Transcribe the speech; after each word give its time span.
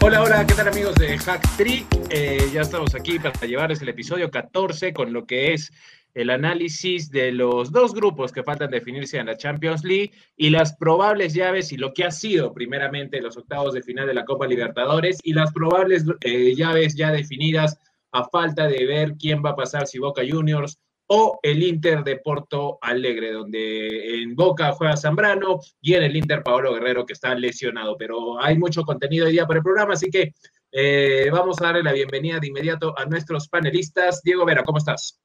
Hola, 0.00 0.22
hola, 0.22 0.46
¿qué 0.46 0.52
tal 0.52 0.68
amigos 0.68 0.96
de 0.96 1.16
Hack 1.16 1.56
Trick? 1.56 1.86
Eh, 2.10 2.50
ya 2.52 2.60
estamos 2.60 2.94
aquí 2.94 3.18
para 3.18 3.32
llevarles 3.46 3.80
el 3.80 3.88
episodio 3.88 4.30
14 4.30 4.92
con 4.92 5.14
lo 5.14 5.24
que 5.24 5.54
es 5.54 5.72
el 6.12 6.28
análisis 6.28 7.10
de 7.10 7.32
los 7.32 7.72
dos 7.72 7.94
grupos 7.94 8.32
que 8.32 8.42
faltan 8.42 8.70
definirse 8.70 9.16
en 9.16 9.26
la 9.26 9.38
Champions 9.38 9.82
League 9.82 10.12
y 10.36 10.50
las 10.50 10.76
probables 10.76 11.32
llaves 11.32 11.72
y 11.72 11.78
lo 11.78 11.94
que 11.94 12.04
ha 12.04 12.10
sido 12.10 12.52
primeramente 12.52 13.22
los 13.22 13.38
octavos 13.38 13.72
de 13.72 13.82
final 13.82 14.06
de 14.06 14.14
la 14.14 14.26
Copa 14.26 14.46
Libertadores 14.46 15.20
y 15.24 15.32
las 15.32 15.54
probables 15.54 16.04
eh, 16.20 16.54
llaves 16.54 16.94
ya 16.96 17.10
definidas 17.10 17.78
a 18.14 18.24
falta 18.24 18.68
de 18.68 18.86
ver 18.86 19.14
quién 19.18 19.42
va 19.44 19.50
a 19.50 19.56
pasar, 19.56 19.88
si 19.88 19.98
Boca 19.98 20.22
Juniors 20.26 20.78
o 21.08 21.40
el 21.42 21.62
Inter 21.62 22.04
de 22.04 22.16
Porto 22.16 22.78
Alegre, 22.80 23.32
donde 23.32 24.22
en 24.22 24.36
Boca 24.36 24.72
juega 24.72 24.96
Zambrano 24.96 25.58
y 25.80 25.94
en 25.94 26.04
el 26.04 26.16
Inter 26.16 26.42
Paolo 26.42 26.72
Guerrero, 26.72 27.04
que 27.04 27.12
está 27.12 27.34
lesionado. 27.34 27.96
Pero 27.98 28.40
hay 28.40 28.56
mucho 28.56 28.84
contenido 28.84 29.26
hoy 29.26 29.32
día 29.32 29.46
para 29.46 29.58
el 29.58 29.64
programa, 29.64 29.94
así 29.94 30.10
que 30.10 30.32
eh, 30.70 31.28
vamos 31.32 31.60
a 31.60 31.66
darle 31.66 31.82
la 31.82 31.92
bienvenida 31.92 32.38
de 32.38 32.46
inmediato 32.46 32.96
a 32.96 33.04
nuestros 33.04 33.48
panelistas. 33.48 34.22
Diego 34.22 34.44
Vera, 34.46 34.62
¿cómo 34.62 34.78
estás? 34.78 35.20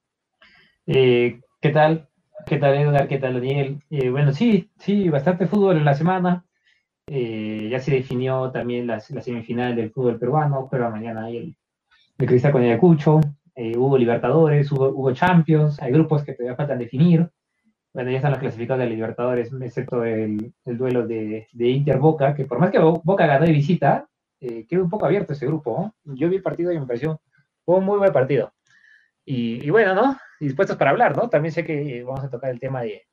Eh, 0.87 1.39
¿Qué 1.61 1.69
tal? 1.69 2.09
¿Qué 2.47 2.57
tal, 2.57 2.75
Edgar? 2.75 3.07
¿Qué 3.07 3.19
tal, 3.19 3.35
Daniel? 3.35 3.83
Eh, 3.91 4.09
bueno, 4.09 4.33
sí, 4.33 4.71
sí, 4.79 5.09
bastante 5.09 5.45
fútbol 5.45 5.77
en 5.77 5.85
la 5.85 5.93
semana. 5.93 6.43
ya 7.07 7.79
se 7.79 7.91
definió 7.91 8.49
también 8.51 8.87
la, 8.87 8.99
semifinal 8.99 9.75
del 9.75 9.91
fútbol 9.91 10.19
peruano, 10.19 10.67
pero 10.71 10.89
mañana 10.89 11.25
hay 11.25 11.37
el, 11.37 11.55
el 12.19 12.27
Cristal 12.27 12.51
con 12.51 12.61
Ayacucho. 12.61 13.21
Eh, 13.55 13.75
hubo 13.77 13.97
Libertadores, 13.97 14.71
hubo, 14.71 15.11
Champions, 15.13 15.81
hay 15.81 15.91
grupos 15.91 16.23
que 16.23 16.33
todavía 16.33 16.55
faltan 16.55 16.79
definir. 16.79 17.29
Bueno, 17.93 18.11
ya 18.11 18.17
están 18.17 18.31
los 18.31 18.39
clasificados 18.39 18.83
de 18.83 18.89
Libertadores, 18.89 19.51
excepto 19.61 20.03
el, 20.03 20.53
duelo 20.65 21.07
de, 21.07 21.47
Inter-Boca, 21.53 22.35
que 22.35 22.45
por 22.45 22.59
más 22.59 22.71
que 22.71 22.79
Boca 22.79 23.25
ganó 23.25 23.45
de 23.45 23.51
visita, 23.51 24.07
eh, 24.39 24.65
quedó 24.67 24.83
un 24.83 24.89
poco 24.89 25.05
abierto 25.05 25.33
ese 25.33 25.47
grupo. 25.47 25.93
Yo 26.03 26.29
vi 26.29 26.37
el 26.37 26.43
partido 26.43 26.71
y 26.71 26.79
me 26.79 26.85
pareció 26.85 27.21
un 27.65 27.85
muy 27.85 27.97
buen 27.97 28.13
partido. 28.13 28.53
Y, 29.25 29.69
bueno, 29.69 29.93
¿no? 29.93 30.17
Dispuestos 30.39 30.77
para 30.77 30.91
hablar, 30.91 31.15
¿no? 31.15 31.29
También 31.29 31.51
sé 31.51 31.63
que 31.63 32.03
vamos 32.03 32.23
a 32.23 32.29
tocar 32.29 32.49
el 32.49 32.59
tema 32.59 32.81
de, 32.81 33.05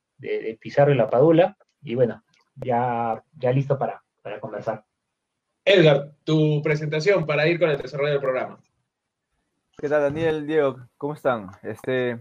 Pizarro 0.60 0.92
y 0.92 0.96
la 0.96 1.10
Padula. 1.10 1.56
Y 1.82 1.94
bueno, 1.94 2.22
ya, 2.54 3.22
ya 3.34 3.52
listo 3.52 3.78
para, 3.78 4.02
para 4.22 4.40
conversar. 4.40 4.84
Edgar, 5.64 6.12
tu 6.24 6.62
presentación 6.62 7.26
para 7.26 7.46
ir 7.48 7.58
con 7.58 7.68
el 7.68 7.76
desarrollo 7.76 8.12
del 8.12 8.20
programa. 8.20 8.58
¿Qué 9.78 9.90
tal, 9.90 10.00
Daniel, 10.00 10.46
Diego? 10.46 10.78
¿Cómo 10.96 11.12
están? 11.12 11.50
Este, 11.62 12.18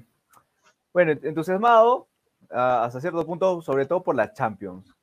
bueno, 0.91 1.13
entusiasmado 1.23 2.09
hasta 2.49 2.99
cierto 2.99 3.25
punto, 3.25 3.61
sobre 3.61 3.85
todo 3.85 4.03
por 4.03 4.13
la 4.13 4.33
Champions. 4.33 4.93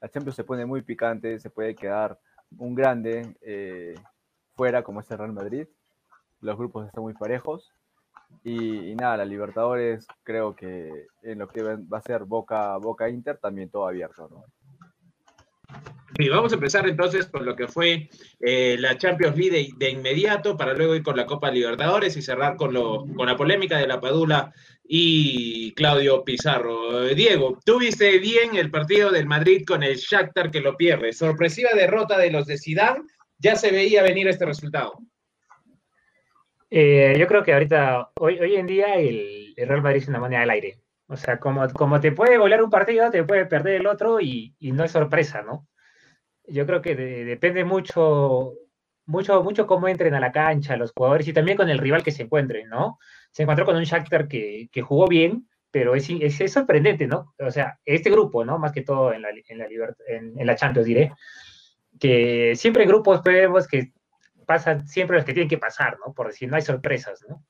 La 0.00 0.08
Champions 0.08 0.36
se 0.36 0.44
pone 0.44 0.64
muy 0.64 0.82
picante, 0.82 1.40
se 1.40 1.50
puede 1.50 1.74
quedar 1.74 2.16
un 2.58 2.76
grande 2.76 3.36
eh, 3.40 3.96
fuera 4.54 4.84
como 4.84 5.00
es 5.00 5.10
el 5.10 5.18
Real 5.18 5.32
Madrid. 5.32 5.66
Los 6.42 6.56
grupos 6.56 6.86
están 6.86 7.02
muy 7.02 7.14
parejos. 7.14 7.72
Y, 8.44 8.94
nada, 8.94 9.16
la 9.16 9.24
Libertadores 9.24 10.06
creo 10.22 10.54
que 10.54 11.08
en 11.22 11.40
lo 11.40 11.48
que 11.48 11.62
va 11.64 11.98
a 11.98 12.02
ser 12.02 12.22
Boca, 12.22 12.76
Boca 12.76 13.08
Inter 13.08 13.38
también 13.38 13.68
todo 13.68 13.88
abierto, 13.88 14.28
¿no? 14.28 14.44
Y 16.18 16.28
vamos 16.28 16.52
a 16.52 16.54
empezar 16.54 16.88
entonces 16.88 17.26
con 17.26 17.44
lo 17.44 17.54
que 17.54 17.68
fue 17.68 18.08
eh, 18.40 18.76
la 18.78 18.96
Champions 18.96 19.36
League 19.36 19.74
de, 19.76 19.90
inmediato 19.90 20.56
para 20.56 20.72
luego 20.72 20.94
ir 20.94 21.02
con 21.02 21.16
la 21.16 21.26
Copa 21.26 21.50
Libertadores 21.50 22.16
y 22.16 22.22
cerrar 22.22 22.56
con, 22.56 22.72
lo, 22.72 23.06
con 23.14 23.26
la 23.26 23.36
polémica 23.36 23.76
de 23.76 23.86
la 23.86 24.00
Padula 24.00 24.52
y 24.84 25.72
Claudio 25.74 26.24
Pizarro. 26.24 27.04
Diego, 27.06 27.58
¿tú 27.64 27.78
viste 27.78 28.18
bien 28.18 28.56
el 28.56 28.70
partido 28.70 29.10
del 29.10 29.26
Madrid 29.26 29.64
con 29.66 29.82
el 29.82 29.96
Shakhtar 29.96 30.50
que 30.50 30.60
lo 30.60 30.76
pierde? 30.76 31.12
Sorpresiva 31.12 31.70
derrota 31.74 32.16
de 32.16 32.30
los 32.30 32.46
de 32.46 32.58
Zidane, 32.58 33.02
ya 33.38 33.56
se 33.56 33.70
veía 33.70 34.02
venir 34.02 34.28
este 34.28 34.46
resultado. 34.46 34.98
Eh, 36.70 37.14
yo 37.18 37.26
creo 37.26 37.44
que 37.44 37.52
ahorita, 37.52 38.10
hoy, 38.18 38.38
hoy 38.38 38.56
en 38.56 38.66
día, 38.66 38.94
el, 38.96 39.54
Real 39.56 39.82
Madrid 39.82 40.02
es 40.02 40.08
una 40.08 40.20
moneda 40.20 40.40
del 40.40 40.50
aire. 40.50 40.80
O 41.08 41.16
sea, 41.16 41.38
como, 41.38 41.68
como 41.70 42.00
te 42.00 42.12
puede 42.12 42.38
golear 42.38 42.62
un 42.62 42.70
partido, 42.70 43.10
te 43.10 43.22
puede 43.22 43.46
perder 43.46 43.80
el 43.80 43.86
otro 43.86 44.20
y, 44.20 44.54
y 44.58 44.72
no 44.72 44.82
es 44.82 44.90
sorpresa, 44.90 45.42
¿no? 45.42 45.68
Yo 46.48 46.66
creo 46.66 46.82
que 46.82 46.94
depende 46.94 47.64
mucho, 47.64 48.54
mucho, 49.06 49.42
mucho 49.42 49.66
cómo 49.66 49.88
entren 49.88 50.14
a 50.14 50.20
la 50.20 50.32
cancha 50.32 50.76
los 50.76 50.92
jugadores 50.92 51.26
y 51.28 51.32
también 51.32 51.56
con 51.56 51.68
el 51.68 51.78
rival 51.78 52.02
que 52.02 52.12
se 52.12 52.24
encuentren, 52.24 52.68
¿no? 52.68 52.98
Se 53.32 53.42
encontró 53.42 53.64
con 53.64 53.76
un 53.76 53.84
Shakhtar 53.84 54.28
que, 54.28 54.68
que 54.72 54.82
jugó 54.82 55.06
bien, 55.06 55.48
pero 55.70 55.94
es, 55.94 56.08
es, 56.08 56.52
sorprendente, 56.52 57.06
¿no? 57.06 57.34
O 57.38 57.50
sea, 57.50 57.78
este 57.84 58.10
grupo, 58.10 58.44
¿no? 58.44 58.58
Más 58.58 58.72
que 58.72 58.82
todo 58.82 59.12
en 59.12 59.22
la, 59.22 59.28
en 59.30 59.58
la, 59.58 59.66
en, 60.08 60.46
la 60.46 60.56
Champions, 60.56 60.86
diré, 60.86 61.12
que 62.00 62.54
siempre 62.56 62.84
en 62.84 62.88
grupos 62.88 63.22
vemos 63.22 63.66
que 63.66 63.92
pasan 64.46 64.86
siempre 64.86 65.16
los 65.16 65.26
que 65.26 65.34
tienen 65.34 65.50
que 65.50 65.58
pasar, 65.58 65.98
¿no? 66.04 66.14
Por 66.14 66.28
decir, 66.28 66.48
no 66.48 66.56
hay 66.56 66.62
sorpresas, 66.62 67.24
¿no? 67.28 67.44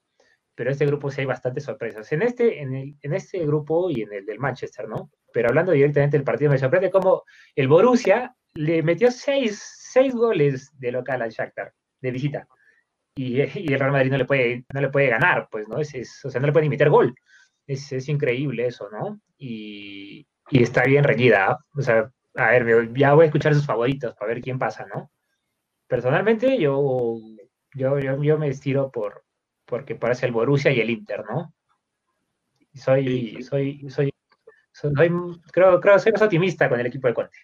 Pero 0.54 0.70
en 0.70 0.72
este 0.72 0.86
grupo 0.86 1.10
sí 1.10 1.20
hay 1.20 1.26
bastantes 1.26 1.64
sorpresas. 1.64 2.10
En 2.12 2.22
este, 2.22 2.62
en, 2.62 2.74
el, 2.74 2.96
en 3.02 3.14
este 3.14 3.44
grupo 3.46 3.90
y 3.90 4.02
en 4.02 4.12
el 4.12 4.24
del 4.24 4.38
Manchester, 4.38 4.88
¿no? 4.88 5.10
Pero 5.32 5.50
hablando 5.50 5.72
directamente 5.72 6.16
del 6.16 6.24
partido, 6.24 6.50
me 6.50 6.58
sorprende 6.58 6.90
cómo 6.90 7.22
el 7.54 7.68
Borussia 7.68 8.34
le 8.56 8.82
metió 8.82 9.10
seis, 9.10 9.62
seis 9.92 10.14
goles 10.14 10.72
de 10.78 10.92
local 10.92 11.22
al 11.22 11.30
Shakhtar, 11.30 11.72
de 12.00 12.10
visita. 12.10 12.48
Y, 13.14 13.40
y, 13.40 13.72
el 13.72 13.80
Real 13.80 13.92
Madrid 13.92 14.10
no 14.10 14.18
le 14.18 14.24
puede, 14.24 14.64
no 14.72 14.80
le 14.80 14.90
puede 14.90 15.08
ganar, 15.08 15.48
pues, 15.50 15.68
¿no? 15.68 15.78
Es, 15.78 16.24
o 16.24 16.30
sea, 16.30 16.40
no 16.40 16.46
le 16.46 16.52
puede 16.52 16.68
meter 16.68 16.90
gol. 16.90 17.14
Es, 17.66 17.92
es 17.92 18.08
increíble 18.08 18.66
eso, 18.66 18.88
¿no? 18.90 19.20
Y, 19.38 20.26
y 20.50 20.62
está 20.62 20.84
bien 20.84 21.04
reñida. 21.04 21.50
¿ah? 21.50 21.58
O 21.74 21.82
sea, 21.82 22.10
a 22.34 22.50
ver, 22.50 22.92
ya 22.94 23.14
voy 23.14 23.24
a 23.24 23.26
escuchar 23.26 23.54
sus 23.54 23.66
favoritos 23.66 24.14
para 24.14 24.34
ver 24.34 24.42
quién 24.42 24.58
pasa, 24.58 24.86
¿no? 24.94 25.10
Personalmente, 25.86 26.58
yo, 26.58 27.20
yo, 27.74 27.98
yo, 27.98 28.38
me 28.38 28.48
estiro 28.48 28.90
por, 28.90 29.24
porque 29.64 29.94
parece 29.94 30.26
el 30.26 30.32
Borussia 30.32 30.72
y 30.72 30.80
el 30.80 30.90
Inter, 30.90 31.24
¿no? 31.28 31.54
Soy, 32.74 33.42
soy, 33.42 33.88
soy, 33.88 34.12
soy, 34.72 34.92
creo, 35.52 35.80
creo, 35.80 35.98
soy 35.98 36.12
más 36.12 36.22
optimista 36.22 36.68
con 36.68 36.80
el 36.80 36.86
equipo 36.86 37.08
de 37.08 37.14
Conte 37.14 37.38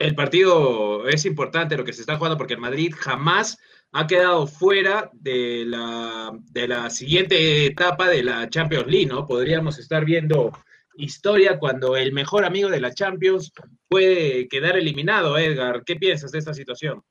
el 0.00 0.14
partido 0.14 1.06
es 1.06 1.26
importante 1.26 1.76
lo 1.76 1.84
que 1.84 1.92
se 1.92 2.00
está 2.00 2.16
jugando 2.16 2.38
porque 2.38 2.54
el 2.54 2.60
Madrid 2.60 2.94
jamás 2.98 3.58
ha 3.92 4.06
quedado 4.06 4.46
fuera 4.46 5.10
de 5.12 5.64
la, 5.66 6.30
de 6.52 6.66
la 6.66 6.88
siguiente 6.88 7.66
etapa 7.66 8.08
de 8.08 8.22
la 8.22 8.48
Champions 8.48 8.86
League, 8.86 9.06
¿no? 9.06 9.26
Podríamos 9.26 9.78
estar 9.78 10.06
viendo 10.06 10.52
historia 10.94 11.58
cuando 11.58 11.96
el 11.96 12.12
mejor 12.12 12.46
amigo 12.46 12.70
de 12.70 12.80
la 12.80 12.94
Champions 12.94 13.52
puede 13.88 14.48
quedar 14.48 14.78
eliminado, 14.78 15.36
Edgar. 15.36 15.84
¿Qué 15.84 15.96
piensas 15.96 16.32
de 16.32 16.38
esta 16.38 16.54
situación? 16.54 17.02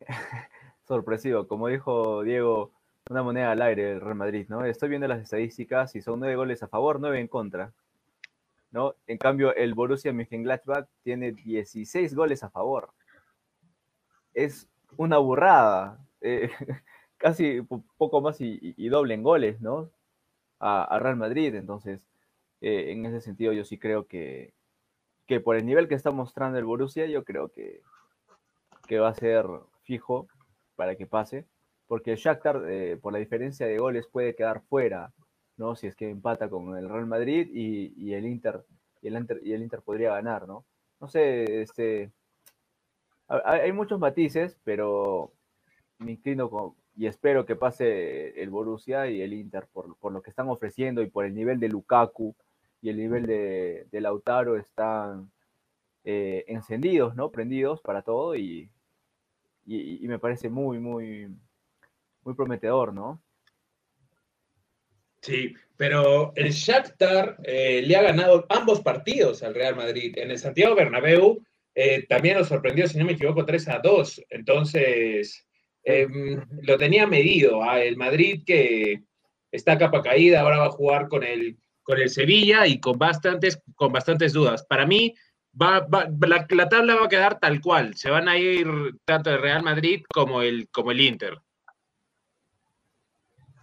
Sorpresivo, 0.86 1.48
como 1.48 1.66
dijo 1.66 2.22
Diego, 2.22 2.74
una 3.10 3.24
moneda 3.24 3.50
al 3.50 3.62
aire 3.62 3.92
el 3.92 4.00
Real 4.00 4.14
Madrid, 4.14 4.46
¿no? 4.48 4.64
Estoy 4.64 4.90
viendo 4.90 5.08
las 5.08 5.20
estadísticas 5.20 5.96
y 5.96 6.00
son 6.00 6.20
nueve 6.20 6.36
goles 6.36 6.62
a 6.62 6.68
favor, 6.68 7.00
nueve 7.00 7.18
en 7.18 7.26
contra. 7.26 7.72
¿No? 8.70 8.94
En 9.06 9.18
cambio, 9.18 9.54
el 9.54 9.74
Borussia 9.74 10.12
Mönchengladbach 10.12 10.88
tiene 11.02 11.32
16 11.32 12.14
goles 12.14 12.42
a 12.42 12.50
favor. 12.50 12.90
Es 14.34 14.68
una 14.96 15.18
burrada, 15.18 16.04
eh, 16.20 16.50
casi 17.16 17.62
poco 17.96 18.20
más 18.20 18.40
y, 18.40 18.88
doble 18.88 19.14
en 19.14 19.22
goles, 19.22 19.60
¿no? 19.60 19.90
A, 20.60 20.98
Real 21.00 21.16
Madrid, 21.16 21.54
entonces, 21.54 22.00
eh, 22.60 22.92
en 22.92 23.06
ese 23.06 23.20
sentido 23.20 23.52
yo 23.52 23.64
sí 23.64 23.78
creo 23.78 24.06
que, 24.06 24.52
que 25.26 25.40
por 25.40 25.56
el 25.56 25.66
nivel 25.66 25.88
que 25.88 25.94
está 25.94 26.10
mostrando 26.10 26.58
el 26.58 26.64
Borussia, 26.64 27.06
yo 27.06 27.24
creo 27.24 27.50
que, 27.52 27.82
que 28.86 28.98
va 28.98 29.08
a 29.08 29.14
ser 29.14 29.46
fijo 29.82 30.26
para 30.76 30.96
que 30.96 31.06
pase, 31.06 31.46
porque 31.86 32.16
Shakhtar, 32.16 32.62
eh, 32.68 32.98
por 33.00 33.12
la 33.12 33.18
diferencia 33.18 33.66
de 33.66 33.78
goles, 33.78 34.06
puede 34.06 34.34
quedar 34.34 34.62
fuera 34.62 35.12
¿no? 35.58 35.76
Si 35.76 35.86
es 35.86 35.96
que 35.96 36.08
empata 36.08 36.48
con 36.48 36.76
el 36.76 36.88
Real 36.88 37.06
Madrid 37.06 37.48
y, 37.52 38.14
el 38.14 38.26
Inter 38.26 38.64
y 39.02 39.08
el 39.52 39.62
Inter 39.62 39.82
podría 39.82 40.14
ganar, 40.14 40.48
¿no? 40.48 40.64
No 41.00 41.08
sé, 41.08 41.62
este 41.62 42.10
hay 43.28 43.72
muchos 43.72 44.00
matices, 44.00 44.56
pero 44.64 45.32
me 45.98 46.12
inclino 46.12 46.74
y 46.96 47.06
espero 47.06 47.44
que 47.44 47.56
pase 47.56 48.42
el 48.42 48.50
Borussia 48.50 49.08
y 49.08 49.20
el 49.20 49.34
Inter 49.34 49.68
por, 49.72 50.12
lo 50.12 50.22
que 50.22 50.30
están 50.30 50.48
ofreciendo 50.48 51.02
y 51.02 51.10
por 51.10 51.24
el 51.26 51.34
nivel 51.34 51.60
de 51.60 51.68
Lukaku 51.68 52.34
y 52.80 52.88
el 52.88 52.96
nivel 52.96 53.26
de, 53.26 53.86
Lautaro 53.92 54.56
están 54.56 55.30
eh, 56.04 56.44
encendidos, 56.48 57.14
¿no? 57.16 57.30
Prendidos 57.30 57.80
para 57.82 58.02
todo 58.02 58.34
y, 58.34 58.70
y, 59.66 60.04
y, 60.04 60.08
me 60.08 60.18
parece 60.18 60.48
muy, 60.48 60.78
muy, 60.78 61.28
muy 62.24 62.34
prometedor, 62.34 62.94
¿no? 62.94 63.20
Sí, 65.20 65.54
pero 65.76 66.32
el 66.36 66.50
Shakhtar 66.50 67.36
eh, 67.44 67.82
le 67.84 67.96
ha 67.96 68.02
ganado 68.02 68.46
ambos 68.48 68.80
partidos 68.80 69.42
al 69.42 69.54
Real 69.54 69.76
Madrid. 69.76 70.16
En 70.16 70.30
el 70.30 70.38
Santiago 70.38 70.74
Bernabéu 70.74 71.42
eh, 71.74 72.06
también 72.08 72.38
nos 72.38 72.48
sorprendió, 72.48 72.88
si 72.88 72.98
no 72.98 73.04
me 73.04 73.12
equivoco, 73.12 73.44
3 73.44 73.68
a 73.68 73.78
2. 73.78 74.24
Entonces, 74.30 75.46
em, 75.84 76.44
lo 76.62 76.76
tenía 76.78 77.06
medido. 77.06 77.62
¿ah? 77.62 77.80
El 77.80 77.96
Madrid 77.96 78.42
que 78.44 79.02
está 79.52 79.78
capa 79.78 80.02
caída, 80.02 80.40
ahora 80.40 80.58
va 80.58 80.66
a 80.66 80.70
jugar 80.70 81.08
con 81.08 81.24
el, 81.24 81.56
con 81.82 81.98
el 82.00 82.10
Sevilla 82.10 82.66
y 82.66 82.80
con 82.80 82.98
bastantes, 82.98 83.60
con 83.74 83.92
bastantes 83.92 84.32
dudas. 84.32 84.64
Para 84.66 84.86
mí, 84.86 85.14
va, 85.60 85.86
la, 86.26 86.46
la, 86.50 86.68
tabla 86.68 86.96
va 86.96 87.06
a 87.06 87.08
quedar 87.08 87.38
tal 87.40 87.60
cual. 87.60 87.94
Se 87.96 88.10
van 88.10 88.28
a 88.28 88.38
ir 88.38 88.66
tanto 89.04 89.30
el 89.30 89.40
Real 89.40 89.62
Madrid 89.62 90.02
como 90.12 90.42
el, 90.42 90.68
como 90.70 90.90
el 90.90 91.00
Inter. 91.00 91.38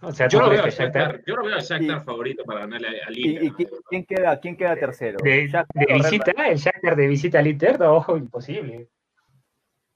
O 0.06 0.12
sea, 0.12 0.28
yo, 0.28 0.40
lo 0.40 0.50
veo 0.50 0.62
a 0.62 0.68
Shakhtar, 0.68 1.20
yo 1.26 1.34
lo 1.34 1.42
veo 1.42 1.56
a 1.56 1.60
Shakhtar 1.60 2.04
favorito 2.04 2.44
para 2.44 2.60
ganarle 2.60 3.02
al 3.02 3.18
Inter. 3.18 3.42
¿Y, 3.42 3.50
quién, 3.88 4.04
queda, 4.04 4.38
quién 4.38 4.56
queda 4.56 4.76
tercero? 4.76 5.18
De, 5.20 5.48
de 5.74 5.94
visita, 5.94 6.30
el 6.46 6.58
Shakhtar 6.58 6.94
de 6.94 7.06
visita 7.08 7.40
al 7.40 7.48
Inter, 7.48 7.82
ojo, 7.82 8.16
imposible. 8.16 8.88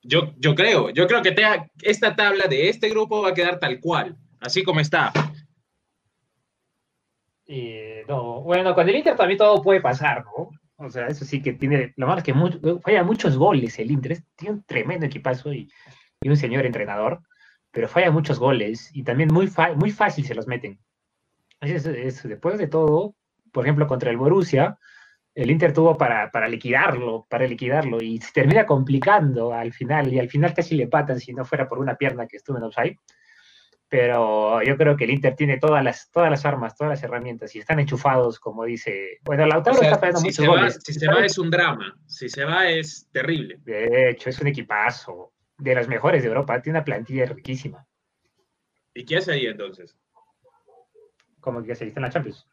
Yo, 0.03 0.35
yo 0.37 0.57
creo, 0.57 0.91
yo 0.91 1.07
creo 1.07 1.23
que 1.23 1.33
esta 1.83 2.17
tabla 2.17 2.49
de 2.49 2.69
este 2.69 2.89
grupo 2.89 3.23
va 3.23 3.29
a 3.29 3.35
quedar 3.35 3.61
tal 3.61 3.79
cual, 3.79 4.17
así 4.41 4.65
como 4.65 4.81
está. 4.81 5.13
no, 8.09 8.41
bueno, 8.43 8.75
con 8.75 8.89
el 8.89 8.97
Inter 8.97 9.15
también 9.15 9.39
todo 9.39 9.63
puede 9.63 9.81
pasar, 9.81 10.25
¿no? 10.25 10.51
O 10.85 10.91
sea, 10.91 11.07
eso 11.07 11.25
sí 11.25 11.41
que 11.41 11.53
tiene, 11.53 11.93
lo 11.97 12.09
malo 12.09 12.19
es 12.19 12.25
que 12.25 12.35
falla 12.83 13.05
muchos 13.05 13.37
goles 13.37 13.79
el 13.79 13.93
Inter, 13.93 14.19
tiene 14.35 14.55
un 14.57 14.65
tremendo 14.65 15.07
equipazo 15.07 15.53
y, 15.53 15.71
y 16.21 16.29
un 16.29 16.37
señor 16.37 16.67
entrenador 16.67 17.21
pero 17.71 17.89
falla 17.89 18.11
muchos 18.11 18.39
goles 18.39 18.91
y 18.95 19.03
también 19.03 19.33
muy, 19.33 19.51
muy 19.77 19.91
fácil 19.91 20.25
se 20.25 20.35
los 20.35 20.47
meten. 20.47 20.79
Es, 21.61 21.85
después 21.85 22.59
de 22.59 22.67
todo, 22.67 23.15
por 23.53 23.65
ejemplo, 23.65 23.87
contra 23.87 24.11
el 24.11 24.17
Borussia, 24.17 24.79
el 25.35 25.51
Inter 25.51 25.73
tuvo 25.73 25.97
para, 25.97 26.31
para, 26.31 26.49
liquidarlo, 26.49 27.27
para 27.29 27.47
liquidarlo, 27.47 28.03
y 28.03 28.19
se 28.19 28.33
termina 28.33 28.67
complicando 28.67 29.53
al 29.53 29.73
final, 29.73 30.13
y 30.13 30.19
al 30.19 30.29
final 30.29 30.55
casi 30.55 30.75
le 30.75 30.89
patan 30.89 31.21
si 31.21 31.33
no 31.33 31.45
fuera 31.45 31.69
por 31.69 31.79
una 31.79 31.97
pierna 31.97 32.27
que 32.27 32.39
estuvo 32.39 32.57
en 32.57 32.65
offside. 32.65 32.97
Pero 33.89 34.63
yo 34.63 34.77
creo 34.77 34.97
que 34.97 35.05
el 35.05 35.11
Inter 35.11 35.35
tiene 35.35 35.59
todas 35.59 35.83
las, 35.83 36.11
todas 36.13 36.31
las 36.31 36.45
armas, 36.47 36.77
todas 36.77 36.93
las 36.93 37.03
herramientas, 37.03 37.55
y 37.55 37.59
están 37.59 37.81
enchufados, 37.81 38.39
como 38.39 38.65
dice. 38.65 39.19
Bueno, 39.23 39.47
Lautaro 39.47 39.83
está 39.83 39.99
fallando 39.99 40.21
muchos 40.21 40.47
goles. 40.47 40.79
si 40.83 40.95
se 40.95 41.09
va 41.09 41.25
es 41.25 41.39
un 41.39 41.51
drama, 41.51 41.97
si 42.07 42.29
se 42.29 42.45
va 42.45 42.69
es 42.69 43.09
terrible. 43.13 43.59
De 43.65 44.11
hecho, 44.11 44.31
es 44.31 44.41
un 44.41 44.47
equipazo 44.47 45.33
de 45.61 45.75
las 45.75 45.89
mejores 45.89 46.23
de 46.23 46.29
Europa, 46.29 46.61
tiene 46.63 46.79
una 46.79 46.85
plantilla 46.85 47.27
riquísima. 47.27 47.87
¿Y 48.95 49.05
qué 49.05 49.19
hace 49.19 49.33
ahí 49.33 49.47
entonces? 49.47 49.97
Como 51.41 51.63
que 51.63 51.75
se 51.75 51.87
está 51.87 52.01
en 52.01 52.05
la 52.05 52.11
Champions. 52.11 52.47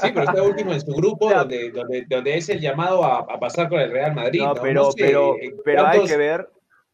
Sí, 0.00 0.10
pero 0.14 0.22
está 0.22 0.42
último 0.42 0.72
en 0.72 0.80
su 0.80 0.92
grupo, 0.92 1.30
donde, 1.34 1.70
donde, 2.08 2.36
es 2.36 2.48
el 2.48 2.60
llamado 2.60 3.04
a, 3.04 3.26
pasar 3.38 3.68
con 3.68 3.80
el 3.80 3.90
Real 3.90 4.14
Madrid. 4.14 4.42
No, 4.42 4.54
pero, 4.54 4.90
pero, 4.96 5.34
pero 5.64 5.86
hay 5.86 6.04
que 6.04 6.16
ver, 6.16 6.48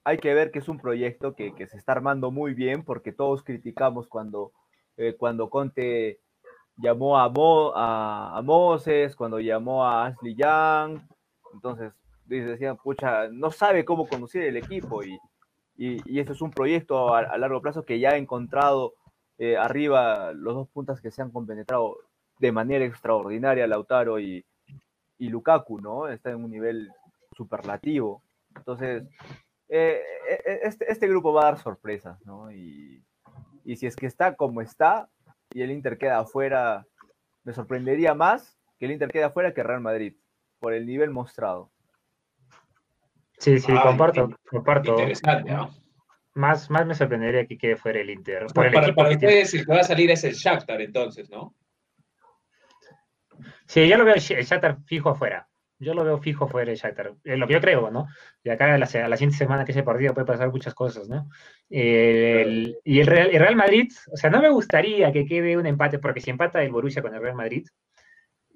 hay 0.04 0.18
que 0.18 0.34
ver 0.34 0.50
que 0.50 0.60
es 0.60 0.68
un 0.68 0.78
proyecto 0.78 1.34
que, 1.34 1.54
que 1.54 1.66
se 1.66 1.76
está 1.76 1.92
armando 1.92 2.30
muy 2.30 2.54
bien, 2.54 2.84
porque 2.84 3.12
todos 3.12 3.42
criticamos 3.42 4.08
cuando, 4.08 4.52
eh, 4.96 5.14
cuando 5.18 5.50
Conte 5.50 6.20
llamó 6.76 7.18
a, 7.18 7.28
Mo, 7.28 7.72
a, 7.74 8.38
a 8.38 8.42
Moses, 8.42 9.14
cuando 9.16 9.40
llamó 9.40 9.84
a 9.84 10.06
Ashley 10.06 10.34
Young. 10.34 11.00
Entonces, 11.52 11.92
decían, 12.40 12.76
pucha, 12.76 13.28
no 13.28 13.50
sabe 13.50 13.84
cómo 13.84 14.06
conducir 14.06 14.42
el 14.42 14.56
equipo 14.56 15.02
y, 15.02 15.18
y, 15.76 16.20
eso 16.20 16.32
es 16.32 16.42
un 16.42 16.50
proyecto 16.50 17.14
a, 17.14 17.36
largo 17.38 17.60
plazo 17.60 17.84
que 17.84 17.98
ya 17.98 18.10
ha 18.10 18.16
encontrado 18.16 18.94
eh, 19.38 19.56
arriba 19.56 20.32
los 20.32 20.54
dos 20.54 20.68
puntas 20.68 21.00
que 21.00 21.10
se 21.10 21.22
han 21.22 21.30
compenetrado 21.30 21.96
de 22.38 22.52
manera 22.52 22.84
extraordinaria, 22.84 23.66
Lautaro 23.66 24.20
y, 24.20 24.44
y 25.18 25.28
Lukaku, 25.28 25.80
¿no? 25.80 26.08
Está 26.08 26.30
en 26.30 26.44
un 26.44 26.50
nivel 26.50 26.90
superlativo. 27.36 28.22
Entonces, 28.56 29.04
eh, 29.68 30.00
eh, 30.28 30.60
este, 30.62 30.90
este, 30.90 31.08
grupo 31.08 31.32
va 31.32 31.42
a 31.42 31.44
dar 31.52 31.58
sorpresas, 31.58 32.24
¿no? 32.26 32.52
Y, 32.52 33.02
y 33.64 33.76
si 33.76 33.86
es 33.86 33.96
que 33.96 34.06
está 34.06 34.36
como 34.36 34.60
está 34.60 35.08
y 35.54 35.62
el 35.62 35.70
Inter 35.70 35.98
queda 35.98 36.18
afuera, 36.20 36.86
me 37.44 37.52
sorprendería 37.52 38.14
más 38.14 38.58
que 38.78 38.86
el 38.86 38.92
Inter 38.92 39.10
quede 39.10 39.24
afuera 39.24 39.54
que 39.54 39.62
Real 39.62 39.80
Madrid, 39.80 40.14
por 40.58 40.72
el 40.72 40.86
nivel 40.86 41.10
mostrado. 41.10 41.71
Sí, 43.42 43.58
sí, 43.58 43.72
comparto, 43.72 44.30
comparto. 44.48 44.92
Interesante, 44.92 45.50
¿no? 45.50 45.74
Más, 46.34 46.70
más 46.70 46.86
me 46.86 46.94
sorprendería 46.94 47.44
que 47.44 47.58
quede 47.58 47.74
fuera 47.74 48.00
el 48.00 48.08
Inter. 48.08 48.46
Por 48.54 48.66
el 48.66 48.72
para, 48.72 48.94
para 48.94 49.10
ustedes 49.10 49.52
el 49.52 49.66
que 49.66 49.72
va 49.72 49.80
a 49.80 49.84
salir 49.84 50.12
es 50.12 50.22
el 50.22 50.34
Shakhtar 50.34 50.80
entonces, 50.80 51.28
¿no? 51.28 51.52
Sí, 53.66 53.88
yo 53.88 53.98
lo 53.98 54.04
veo 54.04 54.14
el 54.14 54.20
Shakhtar 54.20 54.78
fijo 54.86 55.10
afuera. 55.10 55.48
Yo 55.80 55.92
lo 55.92 56.04
veo 56.04 56.18
fijo 56.18 56.46
fuera 56.46 56.70
el 56.70 56.76
Shakhtar. 56.76 57.14
Es 57.24 57.36
lo 57.36 57.48
que 57.48 57.54
yo 57.54 57.60
creo, 57.60 57.90
¿no? 57.90 58.06
Y 58.44 58.50
acá 58.50 58.72
a 58.72 58.78
la, 58.78 58.86
siguiente 58.86 59.36
semana 59.36 59.64
que 59.64 59.72
ese 59.72 59.82
partido 59.82 60.14
puede 60.14 60.26
pasar 60.28 60.48
muchas 60.52 60.74
cosas, 60.74 61.08
¿no? 61.08 61.28
y 61.68 63.00
el 63.00 63.06
Real, 63.06 63.30
el 63.32 63.40
Real 63.40 63.56
Madrid, 63.56 63.90
o 64.12 64.16
sea, 64.16 64.30
no 64.30 64.40
me 64.40 64.50
gustaría 64.50 65.10
que 65.10 65.26
quede 65.26 65.56
un 65.56 65.66
empate, 65.66 65.98
porque 65.98 66.20
si 66.20 66.30
empata 66.30 66.62
el 66.62 66.70
Borussia 66.70 67.02
con 67.02 67.12
el 67.12 67.20
Real 67.20 67.34
Madrid, 67.34 67.66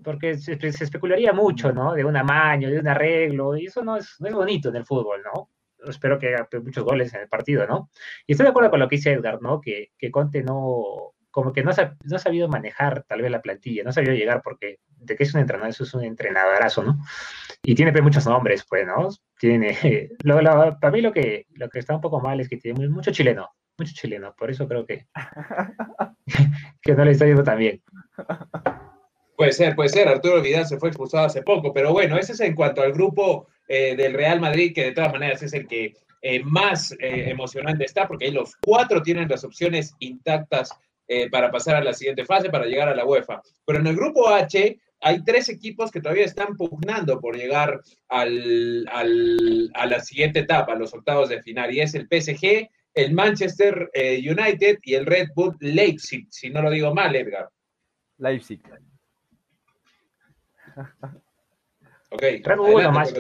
porque 0.03 0.37
se, 0.39 0.55
especularía 0.55 1.33
mucho, 1.33 1.73
¿no? 1.73 1.95
De 1.95 2.05
un 2.05 2.17
amaño, 2.17 2.71
de 2.71 2.79
un 2.79 2.89
arreglo, 2.89 3.57
y 3.57 3.67
eso 3.67 3.83
no 3.83 3.97
es, 3.97 4.17
no 4.21 4.29
es 4.29 4.35
bonito 4.35 4.69
en 4.69 4.77
el 4.77 4.85
fútbol, 4.85 5.23
¿no? 5.23 5.51
Espero 5.89 6.19
que 6.19 6.35
haga 6.35 6.49
muchos 6.63 6.85
goles 6.85 7.13
en 7.15 7.23
el 7.23 7.29
partido, 7.29 7.67
¿no? 7.67 7.91
Y 8.27 8.33
estoy 8.33 8.45
de 8.45 8.51
acuerdo 8.51 8.71
con 8.71 8.81
lo 8.81 8.89
que 8.89 8.97
dice 8.97 9.13
Edgar, 9.13 9.41
¿no? 9.43 9.61
Que, 9.61 9.93
que 9.99 10.11
Conte 10.11 10.43
no, 10.43 11.15
como 11.37 11.53
que 11.53 11.63
no, 11.63 11.71
no 12.05 12.17
ha 12.17 12.19
sabido 12.19 12.49
manejar 12.49 13.05
tal 13.07 13.21
vez 13.21 13.31
la 13.31 13.43
plantilla, 13.43 13.83
no 13.83 13.91
ha 13.91 13.93
sabido 13.93 14.15
llegar 14.15 14.41
porque 14.43 14.79
de 14.87 15.17
que 15.17 15.25
es 15.25 15.35
un 15.35 15.43
entrenador, 15.43 15.69
eso 15.69 15.85
es 15.85 15.93
un 15.93 16.03
entrenadorazo, 16.03 16.83
¿no? 16.83 16.99
Y 17.63 17.75
tiene 17.75 17.93
pues, 17.93 18.03
muchos 18.03 18.25
nombres, 18.25 18.65
pues, 18.67 18.87
¿no? 18.87 19.09
Tiene, 19.39 19.77
lo, 20.25 20.41
para 20.81 20.91
mí 20.91 21.03
lo 21.03 21.13
que, 21.13 21.47
lo 21.53 21.69
que 21.69 21.81
está 21.81 21.95
un 21.95 22.01
poco 22.01 22.23
mal 22.23 22.41
es 22.41 22.49
que 22.49 22.57
tiene 22.57 22.89
mucho 22.89 23.11
chileno, 23.11 23.51
mucho 23.77 23.93
chileno, 23.95 24.35
por 24.35 24.51
eso 24.51 24.67
creo 24.67 24.87
que, 24.87 25.09
que 26.81 26.95
no 26.95 27.05
le 27.05 27.11
está 27.11 27.27
yendo 27.27 27.45
tan 27.45 27.59
bien. 27.59 27.83
Puede 29.37 29.53
ser, 29.53 29.77
puede 29.77 29.91
ser. 29.91 30.09
Arturo 30.09 30.41
Vidal 30.41 30.67
se 30.67 30.79
fue 30.79 30.89
expulsado 30.89 31.27
hace 31.27 31.43
poco, 31.43 31.73
pero 31.73 31.93
bueno, 31.93 32.17
ese 32.17 32.33
es 32.33 32.41
en 32.41 32.55
cuanto 32.55 32.83
al 32.83 32.93
grupo 32.93 33.49
eh, 33.69 33.95
del 33.95 34.15
Real 34.15 34.41
Madrid, 34.41 34.73
que 34.75 34.85
de 34.85 34.93
todas 34.93 35.13
maneras 35.13 35.43
es 35.43 35.53
el 35.53 35.69
que 35.69 35.95
eh, 36.23 36.43
más 36.43 36.93
eh, 36.93 37.29
emocionante 37.29 37.85
está, 37.85 38.09
porque 38.09 38.27
ahí 38.27 38.31
los 38.31 38.57
cuatro 38.57 39.03
tienen 39.03 39.29
las 39.29 39.45
opciones 39.45 39.95
intactas 40.01 40.71
para 41.31 41.53
pasar 41.53 41.77
a 41.77 41.85
la 41.85 41.93
siguiente 41.93 42.25
fase, 42.25 42.51
para 42.51 42.67
llegar 42.67 42.89
a 42.89 42.97
la 42.97 43.05
UEFA. 43.05 43.41
Pero 43.65 43.79
en 43.79 43.87
el 43.87 43.95
grupo 43.95 44.29
H 44.29 44.77
hay 45.01 45.23
tres 45.23 45.49
equipos 45.49 45.93
que 45.93 46.01
todavía 46.01 46.25
están 46.25 46.57
pugnando 46.57 47.21
por 47.21 47.37
llegar 47.37 47.81
al, 48.09 48.85
a 48.89 49.87
la 49.87 50.01
siguiente 50.01 50.41
etapa, 50.41 50.73
a 50.73 50.77
los 50.77 50.93
octavos 50.93 51.29
de 51.29 51.41
final, 51.43 51.73
y 51.73 51.81
es 51.81 51.95
el 51.95 52.09
PSG, 52.11 52.69
el 52.95 53.15
Manchester 53.15 53.89
United 53.95 54.79
y 54.83 54.95
el 54.95 55.07
Red 55.07 55.29
Bull 55.37 55.57
Leipzig, 55.61 56.27
si 56.29 56.51
no 56.51 56.61
lo 56.61 56.73
digo 56.73 56.93
mal, 56.93 57.15
Edgar. 57.15 57.51
Leipzig. 58.19 58.61
Ok. 62.11 62.23
uno 62.59 62.93
más. 62.93 63.15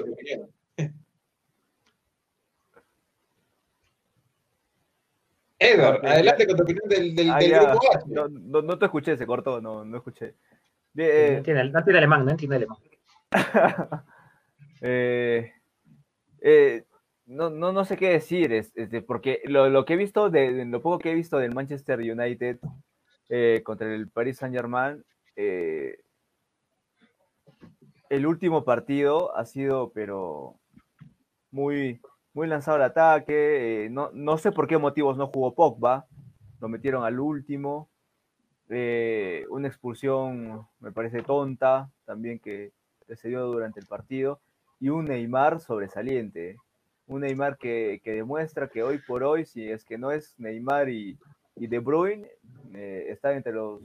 Edgar, 5.59 6.07
adelante 6.07 6.47
con 6.47 6.57
tu 6.57 6.63
opinión 6.65 6.89
del, 6.89 7.15
del, 7.15 7.31
ah, 7.31 7.39
grupo 7.41 7.81
No, 8.09 8.29
no, 8.29 8.63
no, 8.63 8.79
te 8.79 8.85
escuché, 8.85 9.17
se 9.17 9.27
cortó, 9.27 9.61
no, 9.61 9.85
no 9.85 9.97
escuché. 9.97 10.35
no, 10.93 11.05
entiende, 11.05 11.65
no 11.65 11.79
entiende 11.79 11.99
alemán, 11.99 12.25
no 12.27 12.31
entiende 12.31 12.57
alemán. 12.57 12.79
eh, 14.83 15.53
eh, 16.43 16.85
no, 17.27 17.51
no, 17.51 17.73
no 17.73 17.85
sé 17.85 17.97
qué 17.97 18.11
decir, 18.11 18.53
este, 18.53 19.03
porque 19.03 19.41
lo, 19.45 19.69
lo, 19.69 19.85
que 19.85 19.95
he 19.95 19.97
visto, 19.97 20.31
de, 20.31 20.65
lo 20.67 20.81
poco 20.83 20.99
que 20.99 21.11
he 21.11 21.15
visto 21.15 21.39
del 21.39 21.55
Manchester 21.55 22.01
United 22.01 22.59
eh, 23.29 23.63
contra 23.65 23.93
el 23.93 24.09
Paris 24.09 24.39
Saint 24.39 24.55
Germain, 24.55 25.05
eh, 25.35 25.99
el 28.11 28.27
último 28.27 28.65
partido 28.65 29.37
ha 29.37 29.45
sido, 29.45 29.91
pero 29.91 30.57
muy, 31.51 32.01
muy 32.35 32.47
lanzado 32.47 32.77
al 32.77 32.83
ataque. 32.83 33.87
Eh, 33.87 33.91
no, 33.91 34.11
no, 34.13 34.39
sé 34.39 34.53
por 34.53 34.67
qué 34.67 34.79
motivos 34.79 35.17
no 35.17 35.29
jugó 35.29 35.55
Pogba. 35.55 36.07
Lo 36.61 36.69
metieron 36.69 37.05
al 37.05 37.19
último. 37.19 37.89
Eh, 38.69 39.45
una 39.49 39.69
expulsión, 39.69 40.67
me 40.81 40.91
parece 40.91 41.23
tonta, 41.23 41.91
también 42.05 42.41
que, 42.41 42.73
se 43.15 43.29
dio 43.29 43.47
durante 43.47 43.81
el 43.81 43.87
partido. 43.87 44.41
Y 44.81 44.89
un 44.89 45.07
Neymar 45.07 45.61
sobresaliente. 45.61 46.57
Un 47.07 47.21
Neymar 47.21 47.57
que, 47.57 48.01
demuestra 48.05 48.69
que 48.69 48.83
hoy 48.83 48.99
por 48.99 49.23
hoy, 49.23 49.45
si 49.45 49.69
es 49.71 49.85
que 49.85 49.97
no 49.97 50.11
es 50.11 50.35
Neymar 50.39 50.89
y, 50.89 51.19
De 51.55 51.79
Bruyne, 51.79 52.29
eh, 52.75 53.07
está 53.09 53.33
entre 53.33 53.53
los 53.53 53.81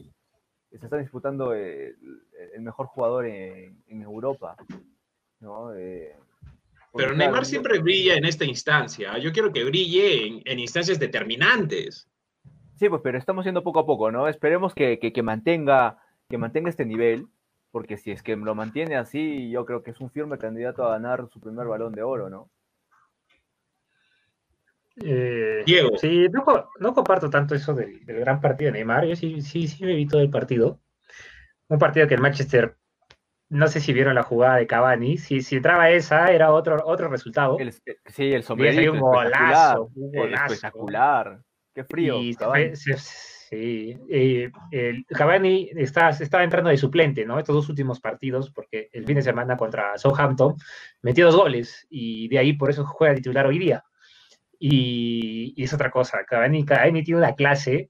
se 0.77 0.85
está 0.85 0.97
disputando 0.97 1.53
el, 1.53 1.97
mejor 2.59 2.87
jugador 2.87 3.25
en, 3.25 4.01
Europa. 4.01 4.55
Eh, 5.75 6.15
Pero 6.93 7.15
Neymar 7.15 7.45
siempre 7.45 7.79
brilla 7.79 8.15
en 8.15 8.25
esta 8.25 8.45
instancia. 8.45 9.17
Yo 9.17 9.31
quiero 9.31 9.51
que 9.51 9.63
brille 9.63 10.41
en, 10.45 10.59
instancias 10.59 10.99
determinantes. 10.99 12.07
Sí, 12.75 12.89
pues, 12.89 13.01
pero 13.03 13.17
estamos 13.17 13.45
yendo 13.45 13.63
poco 13.63 13.79
a 13.79 13.85
poco, 13.85 14.11
¿no? 14.11 14.27
Esperemos 14.27 14.73
que, 14.73 15.21
mantenga, 15.23 15.97
que 16.29 16.37
mantenga 16.37 16.69
este 16.69 16.85
nivel, 16.85 17.27
porque 17.71 17.97
si 17.97 18.11
es 18.11 18.23
que 18.23 18.35
lo 18.35 18.55
mantiene 18.55 18.95
así, 18.95 19.49
yo 19.51 19.65
creo 19.65 19.83
que 19.83 19.91
es 19.91 19.99
un 19.99 20.09
firme 20.09 20.37
candidato 20.37 20.83
a 20.85 20.91
ganar 20.91 21.27
su 21.29 21.39
primer 21.39 21.67
balón 21.67 21.93
de 21.93 22.03
oro, 22.03 22.29
¿no? 22.29 22.49
Eh, 24.97 25.63
Diego. 25.65 25.97
Sí, 25.97 26.27
no, 26.29 26.93
comparto 26.93 27.29
tanto 27.29 27.55
eso 27.55 27.73
del, 27.73 27.99
gran 28.05 28.41
partido 28.41 28.71
de 28.71 28.79
Neymar. 28.79 29.05
Yo 29.05 29.15
sí, 29.15 29.41
sí, 29.41 29.67
sí 29.67 29.85
me 29.85 29.95
vi 29.95 30.07
todo 30.07 30.21
el 30.21 30.29
partido. 30.29 30.79
Un 31.67 31.79
partido 31.79 32.07
que 32.07 32.15
el 32.15 32.21
Manchester, 32.21 32.75
no 33.49 33.67
sé 33.67 33.79
si 33.79 33.93
vieron 33.93 34.15
la 34.15 34.23
jugada 34.23 34.57
de 34.57 34.67
Cavani. 34.67 35.17
Si, 35.17 35.41
si 35.41 35.55
entraba 35.55 35.89
esa, 35.89 36.31
era 36.31 36.51
otro, 36.51 36.81
otro 36.85 37.07
resultado. 37.07 37.57
sí, 38.07 38.33
el 38.33 38.43
sombrero. 38.43 38.93
Un 38.93 38.99
golazo, 38.99 39.91
un 39.95 40.11
golazo. 40.11 40.53
Espectacular. 40.53 41.41
Qué 41.73 41.85
frío. 41.85 42.19
sí, 42.75 43.97
el 44.11 45.05
Cavani 45.07 45.69
está, 45.75 46.09
estaba 46.09 46.43
entrando 46.43 46.69
de 46.69 46.77
suplente, 46.77 47.25
¿no? 47.25 47.39
Estos 47.39 47.55
dos 47.55 47.69
últimos 47.69 48.01
partidos, 48.01 48.51
porque 48.51 48.89
el 48.91 49.05
fin 49.05 49.15
de 49.15 49.21
semana 49.21 49.55
contra 49.55 49.97
Southampton 49.97 50.55
metió 51.01 51.25
dos 51.25 51.37
goles 51.37 51.87
y 51.89 52.27
de 52.27 52.39
ahí 52.39 52.53
por 52.53 52.69
eso 52.69 52.85
juega 52.85 53.15
titular 53.15 53.45
hoy 53.45 53.59
día. 53.59 53.83
Y, 54.63 55.55
es 55.63 55.73
otra 55.73 55.89
cosa, 55.89 56.23
Cavani, 56.23 56.63
Cavani 56.65 57.03
tiene 57.03 57.19
una 57.19 57.33
clase, 57.33 57.89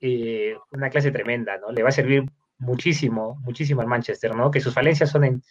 eh, 0.00 0.54
una 0.70 0.90
clase 0.90 1.10
tremenda, 1.10 1.56
¿no? 1.58 1.72
Le 1.72 1.82
va 1.82 1.88
a 1.88 1.92
servir 1.92 2.24
muchísimo, 2.58 3.36
muchísimo 3.42 3.80
al 3.80 3.86
Manchester, 3.86 4.34
¿no? 4.36 4.50
Que 4.50 4.60
sus 4.60 4.74
falencias 4.74 5.10
son 5.10 5.24
en, 5.24 5.42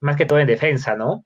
más 0.00 0.16
que 0.16 0.26
todo 0.26 0.38
en 0.38 0.48
defensa, 0.48 0.96
¿no? 0.96 1.24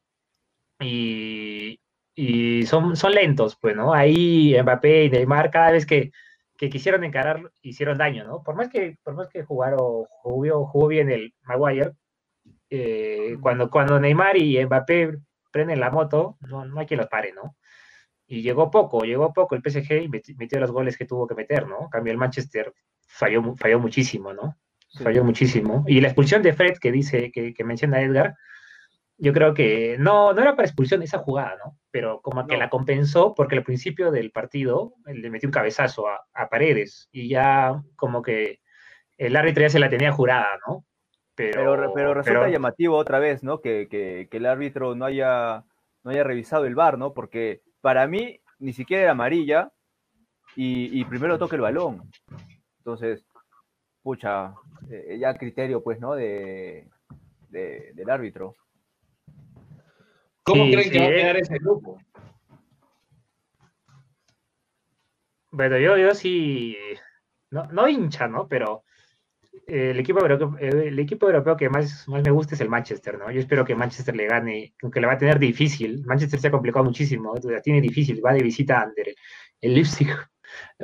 Y, 0.81 1.81
y 2.15 2.65
son, 2.67 2.97
son 2.97 3.13
lentos, 3.13 3.59
pues, 3.61 3.75
¿no? 3.75 3.93
Ahí 3.93 4.55
Mbappé 4.63 5.05
y 5.07 5.11
Neymar 5.11 5.51
cada 5.51 5.73
vez 5.73 5.85
que, 5.85 6.13
que 6.57 6.71
quisieron 6.71 7.03
encarar 7.05 7.51
hicieron 7.63 7.99
daño, 7.99 8.25
¿no? 8.25 8.43
Por 8.45 8.55
más 8.55 8.69
que, 8.69 8.99
por 9.03 9.15
más 9.15 9.29
que 9.29 9.43
jugaron, 9.45 9.81
jugó, 10.23 10.67
jugó 10.67 10.87
bien 10.89 11.11
el 11.11 11.35
Maguire, 11.43 11.93
eh, 12.71 13.37
cuando, 13.41 13.69
cuando 13.69 13.99
Neymar 13.99 14.37
y 14.37 14.65
Mbappé 14.65 15.19
prenden 15.51 15.81
la 15.81 15.91
moto, 15.91 16.39
no, 16.49 16.65
no 16.65 16.79
hay 16.81 16.87
quien 16.87 16.99
los 17.01 17.09
pare, 17.09 17.33
¿no? 17.33 17.57
Y 18.31 18.43
llegó 18.43 18.71
poco, 18.71 19.03
llegó 19.03 19.33
poco 19.33 19.57
el 19.57 19.61
PSG 19.61 20.05
y 20.05 20.09
metió 20.09 20.61
los 20.61 20.71
goles 20.71 20.97
que 20.97 21.05
tuvo 21.05 21.27
que 21.27 21.35
meter, 21.35 21.67
¿no? 21.67 21.91
Cambio 21.91 22.13
el 22.13 22.17
Manchester 22.17 22.73
falló, 23.09 23.57
falló 23.57 23.81
muchísimo, 23.81 24.33
¿no? 24.33 24.57
Falló 25.03 25.25
muchísimo. 25.25 25.83
Y 25.89 26.01
la 26.01 26.07
expulsión 26.07 26.41
de 26.41 26.53
Fred 26.53 26.79
que 26.81 26.93
dice, 26.93 27.33
que, 27.33 27.65
menciona 27.65 28.01
Edgar, 28.01 28.37
yo 29.19 29.33
creo 29.33 29.53
que 29.53 29.97
no, 29.99 30.33
no 30.33 30.43
era 30.43 30.55
para 30.55 30.69
expulsión 30.69 31.03
esa 31.03 31.19
jugada, 31.19 31.57
¿no? 31.65 31.77
Pero 31.91 32.21
como 32.23 32.47
que 32.47 32.57
la 32.57 32.71
compensó 32.71 33.35
porque 33.35 33.57
al 33.57 33.65
principio 33.65 34.13
del 34.13 34.31
partido 34.31 34.95
le 35.07 35.29
metió 35.29 35.49
un 35.49 35.53
cabezazo 35.53 36.07
a, 36.07 36.49
Paredes 36.49 37.09
y 37.11 37.29
ya 37.29 37.83
como 37.97 38.23
que 38.23 38.61
el 39.19 39.35
árbitro 39.35 39.63
ya 39.63 39.71
se 39.71 39.81
la 39.81 39.91
tenía 39.91 40.13
jurada, 40.13 40.57
¿no? 40.69 40.85
Pero, 41.35 41.93
pero, 41.95 42.15
resulta 42.15 42.49
llamativo 42.49 42.97
otra 42.97 43.19
vez, 43.19 43.43
¿no? 43.43 43.61
Que, 43.61 43.89
que, 43.91 44.29
que, 44.31 44.37
el 44.37 44.47
árbitro 44.47 44.95
no 44.95 45.05
haya, 45.05 45.65
no 46.05 46.13
haya 46.13 46.23
revisado 46.23 46.65
el 46.67 46.77
VAR, 46.77 46.97
¿no? 46.97 47.13
Porque 47.13 47.63
para 47.81 48.07
mí 48.07 48.41
ni 48.59 48.73
siquiera 48.73 49.05
era 49.05 49.13
amarilla 49.13 49.73
y, 50.57 51.05
primero 51.05 51.39
toca 51.39 51.57
el 51.57 51.63
balón. 51.63 52.11
Entonces, 52.79 53.25
pucha, 54.03 54.55
eh, 54.91 55.17
ya 55.19 55.35
criterio, 55.35 55.83
pues, 55.83 56.01
¿no? 56.01 56.15
De, 56.15 56.89
del 57.49 58.11
árbitro. 58.11 58.57
¿Cómo 60.43 60.65
creen 60.71 60.91
que 60.91 60.99
va 60.99 61.07
a 61.07 61.11
quedar 61.11 61.37
ese 61.37 61.59
grupo? 61.59 61.99
Bueno, 65.53 65.79
yo, 65.79 65.97
yo 65.97 66.15
sí, 66.15 66.77
no, 67.51 67.65
no 67.67 67.89
hincha, 67.89 68.29
¿no? 68.29 68.47
Pero 68.47 68.85
el, 69.71 70.01
equipo 70.01 70.21
europeo, 70.21 70.57
el 70.59 70.99
equipo 70.99 71.27
europeo 71.27 71.57
que 71.57 71.69
más, 71.69 72.09
más 72.09 72.23
me 72.23 72.31
gusta 72.31 72.55
es 72.55 72.61
el 72.61 72.69
Manchester, 72.69 73.19
¿no? 73.19 73.31
Yo 73.31 73.41
espero 73.41 73.65
que 73.65 73.77
Manchester 73.77 74.17
le 74.17 74.27
gane, 74.27 74.75
aunque 74.83 75.01
le 75.01 75.07
va 75.07 75.13
a 75.15 75.19
tener 75.19 75.39
difícil. 75.39 76.05
Manchester 76.05 76.41
se 76.41 76.49
ha 76.49 76.51
complicado 76.51 76.85
muchísimo, 76.85 77.35
la 77.45 77.63
tiene 77.63 77.81
difícil, 77.81 78.21
va 78.25 78.33
de 78.33 78.43
visita 78.43 78.83
ante 78.83 79.15
el 79.61 79.75
Leipzig, 79.75 80.09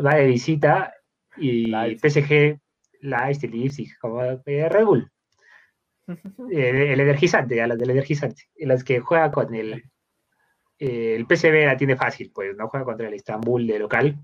va 0.05 0.15
de 0.15 0.27
visita 0.27 0.95
y 1.37 1.75
el 1.75 1.99
PSG, 1.99 2.59
la 3.03 3.31
este 3.31 3.49
Leipzig, 3.49 3.99
como 3.99 4.23
eh, 4.23 4.69
Red 4.69 4.85
Bull. 4.85 5.11
El, 6.53 7.01
energizante, 7.01 7.61
a 7.61 7.67
las 7.67 7.79
del 7.79 7.91
energizante, 7.91 8.45
las 8.59 8.85
que 8.85 9.01
juega 9.01 9.33
con 9.33 9.53
el, 9.57 9.83
el 10.79 11.27
PSV 11.27 11.67
la 11.67 11.77
tiene 11.77 11.97
fácil, 11.97 12.31
pues 12.33 12.57
no 12.57 12.69
juega 12.69 12.87
contra 12.87 13.09
el 13.09 13.15
Istanbul 13.17 13.67
de 13.67 13.81
local, 13.81 14.17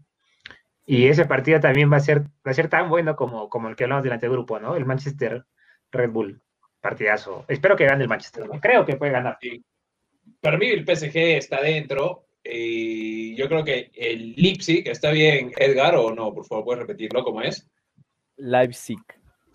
y 0.84 1.06
ese 1.06 1.26
partido 1.26 1.60
también 1.60 1.92
va 1.92 1.96
a 1.96 2.00
ser, 2.00 2.22
va 2.22 2.50
a 2.50 2.54
ser 2.54 2.68
tan 2.68 2.88
bueno 2.88 3.14
como, 3.14 3.48
como 3.48 3.68
el 3.68 3.76
que 3.76 3.84
hablamos 3.84 4.04
delante 4.04 4.26
del 4.26 4.32
grupo, 4.32 4.58
¿no? 4.58 4.76
El 4.76 4.84
Manchester 4.84 5.44
Red 5.90 6.10
Bull. 6.10 6.40
Partidazo. 6.80 7.44
Espero 7.46 7.76
que 7.76 7.86
gane 7.86 8.02
el 8.02 8.08
Manchester. 8.08 8.44
Creo 8.60 8.84
que 8.84 8.96
puede 8.96 9.12
ganar. 9.12 9.38
Para 10.40 10.58
mí 10.58 10.66
el 10.66 10.84
PSG 10.84 11.16
está 11.36 11.62
dentro. 11.62 12.26
Y 12.44 13.36
yo 13.36 13.46
creo 13.48 13.64
que 13.64 13.92
el 13.94 14.34
Leipzig, 14.36 14.88
¿está 14.88 15.12
bien 15.12 15.52
Edgar 15.56 15.94
o 15.94 16.12
no? 16.12 16.34
Por 16.34 16.44
favor, 16.44 16.64
¿puedes 16.64 16.80
repetirlo 16.80 17.22
cómo 17.22 17.40
es? 17.40 17.70
Leipzig. 18.36 18.98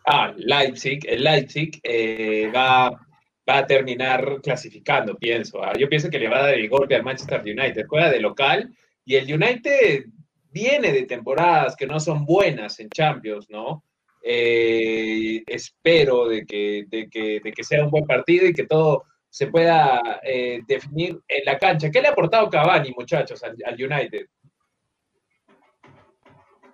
Ah, 0.06 0.34
Leipzig. 0.38 1.02
El 1.06 1.26
Leipzig 1.26 1.82
eh, 1.84 2.50
va, 2.56 2.92
va, 2.92 3.58
a 3.58 3.68
terminar 3.68 4.40
clasificando, 4.42 5.18
pienso. 5.18 5.62
Ah, 5.62 5.74
yo 5.78 5.90
pienso 5.90 6.10
que 6.10 6.20
le 6.20 6.30
va 6.30 6.38
a 6.38 6.44
dar 6.44 6.54
el 6.54 6.70
golpe 6.70 6.96
al 6.96 7.04
Manchester 7.04 7.42
United. 7.42 7.88
Juega 7.90 8.10
de 8.10 8.22
local 8.22 8.74
y 9.04 9.16
el 9.16 9.34
United 9.34 10.06
viene 10.52 10.92
de 10.92 11.04
temporadas 11.04 11.76
que 11.76 11.88
no 11.88 12.00
son 12.00 12.26
buenas 12.26 12.80
en 12.80 12.90
Champions, 12.90 13.50
¿no? 13.50 13.84
Eh, 14.22 15.44
espero 15.48 16.28
de 16.28 16.46
que, 16.46 16.86
de, 16.88 17.10
que, 17.10 17.40
de 17.44 17.52
que, 17.54 17.64
sea 17.64 17.86
un 17.86 17.92
buen 17.92 18.06
partido 18.06 18.46
y 18.46 18.54
que 18.54 18.66
todo 18.66 19.06
se 19.30 19.48
pueda 19.48 20.20
eh, 20.24 20.62
definir 20.68 21.20
en 21.28 21.46
la 21.46 21.58
cancha. 21.58 21.90
¿Qué 21.92 22.02
le 22.02 22.08
ha 22.08 22.12
aportado 22.12 22.50
Cavani, 22.50 22.92
muchachos, 22.98 23.44
al, 23.44 23.56
United? 23.74 24.28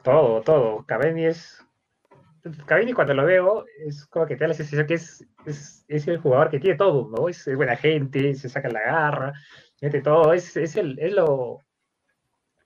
Todo, 0.02 0.42
todo. 0.42 0.86
Cavani 0.86 1.26
es. 1.26 1.64
Cavani, 2.66 2.94
cuando 2.94 3.14
lo 3.14 3.26
veo, 3.26 3.66
es 3.86 4.06
como 4.08 4.26
que 4.26 4.36
te 4.36 4.46
da 4.46 4.50
la 4.50 4.54
sensación 4.54 4.88
que 4.88 4.96
es, 4.96 5.26
es, 5.46 5.86
es 5.88 6.08
el 6.08 6.18
jugador 6.18 6.50
que 6.50 6.60
tiene 6.60 6.78
todo, 6.78 7.10
¿no? 7.10 7.30
Es, 7.30 7.46
buena 7.56 7.76
gente, 7.76 8.34
se 8.36 8.50
saca 8.50 8.70
la 8.70 8.82
garra, 8.82 9.34
mete 9.82 10.02
todo. 10.02 10.34
Es, 10.34 10.58
es, 10.58 10.76
el, 10.76 10.98
es 11.00 11.14
lo, 11.14 11.62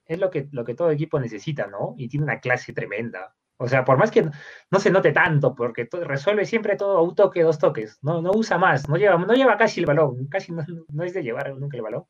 es 0.07 0.19
lo 0.19 0.29
que, 0.29 0.47
lo 0.51 0.63
que 0.63 0.75
todo 0.75 0.91
equipo 0.91 1.19
necesita, 1.19 1.67
¿no? 1.67 1.95
Y 1.97 2.07
tiene 2.07 2.23
una 2.23 2.39
clase 2.39 2.73
tremenda. 2.73 3.35
O 3.57 3.67
sea, 3.67 3.83
por 3.83 3.97
más 3.97 4.11
que 4.11 4.23
no 4.71 4.79
se 4.79 4.91
note 4.91 5.11
tanto, 5.11 5.55
porque 5.55 5.89
resuelve 5.91 6.45
siempre 6.45 6.75
todo 6.75 6.97
a 6.97 7.01
un 7.01 7.15
toque, 7.15 7.41
dos 7.41 7.57
toques, 7.57 7.97
no, 8.03 8.21
no 8.21 8.31
usa 8.31 8.57
más, 8.57 8.87
no 8.87 8.97
lleva, 8.97 9.17
no 9.17 9.33
lleva 9.33 9.57
casi 9.57 9.79
el 9.79 9.87
balón, 9.87 10.27
casi 10.27 10.51
no, 10.53 11.03
es 11.03 11.13
de 11.13 11.23
llevar 11.23 11.55
nunca 11.55 11.75
el 11.77 11.83
balón. 11.83 12.05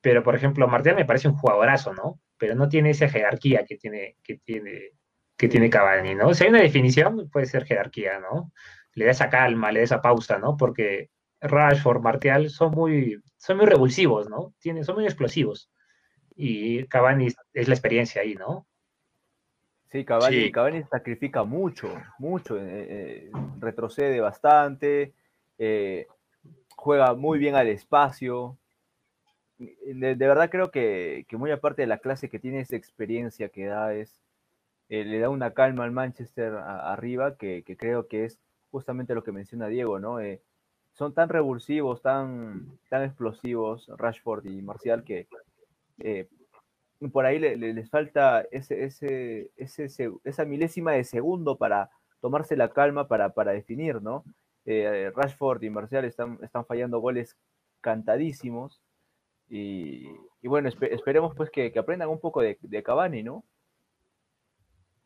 Pero, 0.00 0.22
por 0.22 0.34
ejemplo, 0.34 0.68
Martial 0.68 0.96
me 0.96 1.04
parece 1.04 1.28
un 1.28 1.36
jugadorazo, 1.36 1.92
¿no? 1.94 2.20
Pero 2.38 2.54
no 2.54 2.68
tiene 2.68 2.90
esa 2.90 3.08
jerarquía 3.08 3.64
que 3.66 3.76
tiene, 3.76 4.16
que 4.22 4.38
tiene, 4.38 4.92
que 5.36 5.48
tiene 5.48 5.70
Cavani, 5.70 6.14
¿no? 6.14 6.32
Si 6.32 6.44
hay 6.44 6.50
una 6.50 6.62
definición, 6.62 7.28
puede 7.30 7.46
ser 7.46 7.64
jerarquía, 7.64 8.18
¿no? 8.20 8.52
Le 8.94 9.04
da 9.04 9.10
esa 9.10 9.28
calma, 9.28 9.72
le 9.72 9.80
da 9.80 9.84
esa 9.84 10.02
pausa, 10.02 10.38
¿no? 10.38 10.56
Porque 10.56 11.10
Rashford, 11.40 12.00
Martial 12.02 12.48
son 12.50 12.70
muy, 12.72 13.22
son 13.36 13.58
muy 13.58 13.66
revulsivos, 13.66 14.30
¿no? 14.30 14.54
Tienen, 14.58 14.84
son 14.84 14.96
muy 14.96 15.04
explosivos 15.04 15.70
y 16.36 16.84
Cavani 16.86 17.28
es 17.54 17.68
la 17.68 17.74
experiencia 17.74 18.20
ahí, 18.20 18.34
¿no? 18.34 18.66
Sí, 19.90 20.04
Cavani, 20.04 20.52
Cavani 20.52 20.82
sacrifica 20.84 21.44
mucho, 21.44 21.88
mucho, 22.18 22.58
eh, 22.58 22.60
eh, 22.68 23.30
retrocede 23.60 24.20
bastante, 24.20 25.14
eh, 25.58 26.06
juega 26.74 27.14
muy 27.14 27.38
bien 27.38 27.54
al 27.54 27.68
espacio. 27.68 28.58
De, 29.58 30.14
verdad 30.16 30.50
creo 30.50 30.70
que, 30.70 31.24
muy 31.32 31.50
aparte 31.50 31.82
de 31.82 31.88
la 31.88 31.98
clase 31.98 32.28
que 32.28 32.38
tiene 32.38 32.60
esa 32.60 32.76
experiencia 32.76 33.48
que 33.48 33.66
da, 33.66 33.94
es, 33.94 34.20
le 34.88 35.18
da 35.18 35.30
una 35.30 35.54
calma 35.54 35.84
al 35.84 35.92
Manchester 35.92 36.52
arriba 36.54 37.36
que, 37.36 37.64
creo 37.78 38.06
que 38.06 38.26
es 38.26 38.38
justamente 38.70 39.14
lo 39.14 39.24
que 39.24 39.32
menciona 39.32 39.68
Diego, 39.68 39.98
¿no? 39.98 40.18
son 40.92 41.14
tan 41.14 41.28
revulsivos, 41.28 42.02
tan, 42.02 42.78
tan 42.88 43.02
explosivos 43.02 43.90
Rashford 43.96 44.46
y 44.46 44.62
Marcial 44.62 45.04
que, 45.04 45.26
eh, 45.98 46.28
por 47.12 47.26
ahí 47.26 47.38
les 47.38 47.90
falta 47.90 48.46
esa 48.50 50.44
milésima 50.44 50.92
de 50.92 51.04
segundo 51.04 51.56
para 51.56 51.90
tomarse 52.20 52.56
la 52.56 52.70
calma 52.70 53.06
para, 53.06 53.52
definir, 53.52 54.00
¿no? 54.00 54.24
Eh, 54.64 55.12
Rashford 55.14 55.62
y 55.62 55.70
Marcial 55.70 56.04
están, 56.04 56.38
fallando 56.66 56.98
goles 57.00 57.36
cantadísimos 57.80 58.80
y, 59.48 60.06
bueno, 60.42 60.68
esperemos 60.68 61.34
pues 61.36 61.50
que, 61.50 61.72
aprendan 61.78 62.08
un 62.08 62.18
poco 62.18 62.40
de, 62.40 62.58
de 62.60 62.82
Cavani, 62.82 63.22
¿no? 63.22 63.44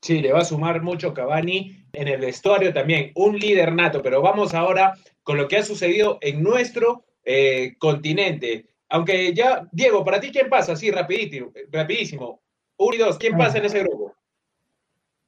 Sí, 0.00 0.23
le 0.23 0.32
va 0.32 0.38
a 0.40 0.44
sumar 0.44 0.80
mucho 0.80 1.12
Cavani 1.12 1.85
en 1.92 2.09
el 2.09 2.20
vestuario 2.20 2.73
también, 2.73 3.12
un 3.14 3.38
líder 3.38 3.75
nato, 3.75 4.00
pero 4.02 4.23
vamos 4.23 4.54
ahora 4.54 4.94
con 5.23 5.37
lo 5.37 5.47
que 5.47 5.59
ha 5.59 5.62
sucedido 5.62 6.18
en 6.23 6.42
nuestro 6.42 7.04
eh, 7.25 7.75
continente. 7.78 8.66
Aunque 8.90 9.32
ya, 9.32 9.66
Diego, 9.70 10.04
para 10.04 10.20
ti, 10.20 10.30
¿quién 10.32 10.49
pasa? 10.49 10.75
Sí, 10.75 10.90
rapidísimo. 10.90 11.52
rapidísimo. 11.70 12.40
Uno 12.76 12.94
y 12.94 12.99
dos, 12.99 13.18
¿quién 13.18 13.37
pasa 13.37 13.59
en 13.59 13.66
ese 13.66 13.80
grupo? 13.85 14.14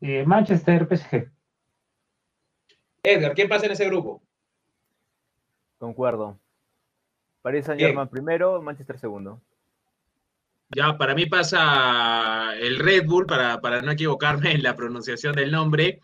Eh, 0.00 0.24
Manchester, 0.26 0.86
PSG. 0.88 1.30
Edgar, 3.04 3.34
¿quién 3.34 3.48
pasa 3.48 3.66
en 3.66 3.72
ese 3.72 3.86
grupo? 3.86 4.22
Concuerdo. 5.78 6.38
Paris 7.40 7.66
Saint 7.66 7.80
Germain 7.80 8.08
primero, 8.08 8.60
Manchester 8.62 8.98
segundo. 8.98 9.40
Ya, 10.74 10.96
para 10.96 11.14
mí 11.14 11.26
pasa 11.26 12.56
el 12.58 12.78
Red 12.78 13.06
Bull, 13.06 13.26
para, 13.26 13.60
para 13.60 13.82
no 13.82 13.92
equivocarme 13.92 14.52
en 14.52 14.62
la 14.62 14.74
pronunciación 14.74 15.34
del 15.34 15.52
nombre. 15.52 16.00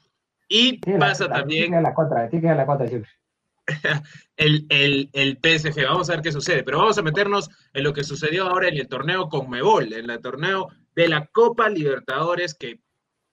Y 0.48 0.78
pasa 0.98 1.28
también. 1.28 1.82
la 1.82 1.94
contra, 1.94 2.28
tiene 2.28 2.54
la 2.54 2.66
contra 2.66 2.86
siempre. 2.86 3.10
el, 4.36 4.66
el, 4.68 5.10
el, 5.12 5.38
PSG. 5.42 5.84
Vamos 5.84 6.08
a 6.08 6.14
ver 6.14 6.22
qué 6.22 6.32
sucede, 6.32 6.62
pero 6.62 6.78
vamos 6.78 6.98
a 6.98 7.02
meternos 7.02 7.50
en 7.72 7.84
lo 7.84 7.92
que 7.92 8.04
sucedió 8.04 8.46
ahora 8.46 8.68
en 8.68 8.78
el 8.78 8.88
torneo 8.88 9.28
con 9.28 9.48
Mebol, 9.50 9.92
en 9.92 10.08
el 10.08 10.20
torneo 10.20 10.68
de 10.94 11.08
la 11.08 11.26
Copa 11.26 11.68
Libertadores, 11.68 12.54
que 12.54 12.80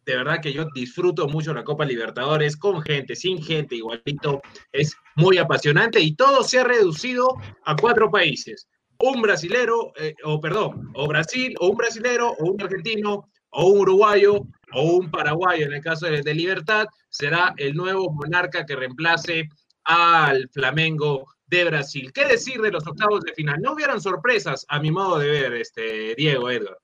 de 0.05 0.15
verdad 0.17 0.39
que 0.41 0.53
yo 0.53 0.65
disfruto 0.75 1.27
mucho 1.27 1.53
la 1.53 1.63
Copa 1.63 1.85
Libertadores, 1.85 2.57
con 2.57 2.81
gente, 2.81 3.15
sin 3.15 3.41
gente, 3.41 3.75
igualito, 3.75 4.41
es 4.71 4.95
muy 5.15 5.37
apasionante 5.37 5.99
y 5.99 6.15
todo 6.15 6.43
se 6.43 6.59
ha 6.59 6.63
reducido 6.63 7.29
a 7.63 7.75
cuatro 7.75 8.11
países. 8.11 8.67
Un 8.99 9.21
brasilero, 9.21 9.93
eh, 9.99 10.15
o 10.23 10.39
perdón, 10.39 10.91
o 10.93 11.07
Brasil, 11.07 11.55
o 11.59 11.69
un 11.69 11.77
brasilero, 11.77 12.31
o 12.31 12.51
un 12.51 12.61
argentino, 12.61 13.29
o 13.49 13.67
un 13.67 13.79
uruguayo, 13.79 14.45
o 14.73 14.83
un 14.83 15.09
paraguayo, 15.09 15.65
en 15.65 15.73
el 15.73 15.81
caso 15.81 16.05
de, 16.05 16.21
de 16.21 16.33
Libertad, 16.33 16.85
será 17.09 17.53
el 17.57 17.73
nuevo 17.73 18.11
monarca 18.11 18.65
que 18.65 18.75
reemplace 18.75 19.49
al 19.85 20.49
Flamengo 20.49 21.27
de 21.47 21.63
Brasil. 21.65 22.11
¿Qué 22.11 22.25
decir 22.25 22.61
de 22.61 22.71
los 22.71 22.85
octavos 22.85 23.21
de 23.21 23.33
final? 23.33 23.61
No 23.61 23.73
hubieran 23.73 24.01
sorpresas, 24.01 24.65
a 24.67 24.79
mi 24.79 24.91
modo 24.91 25.19
de 25.19 25.29
ver, 25.29 25.53
este, 25.53 26.15
Diego, 26.15 26.49
Edgar. 26.49 26.77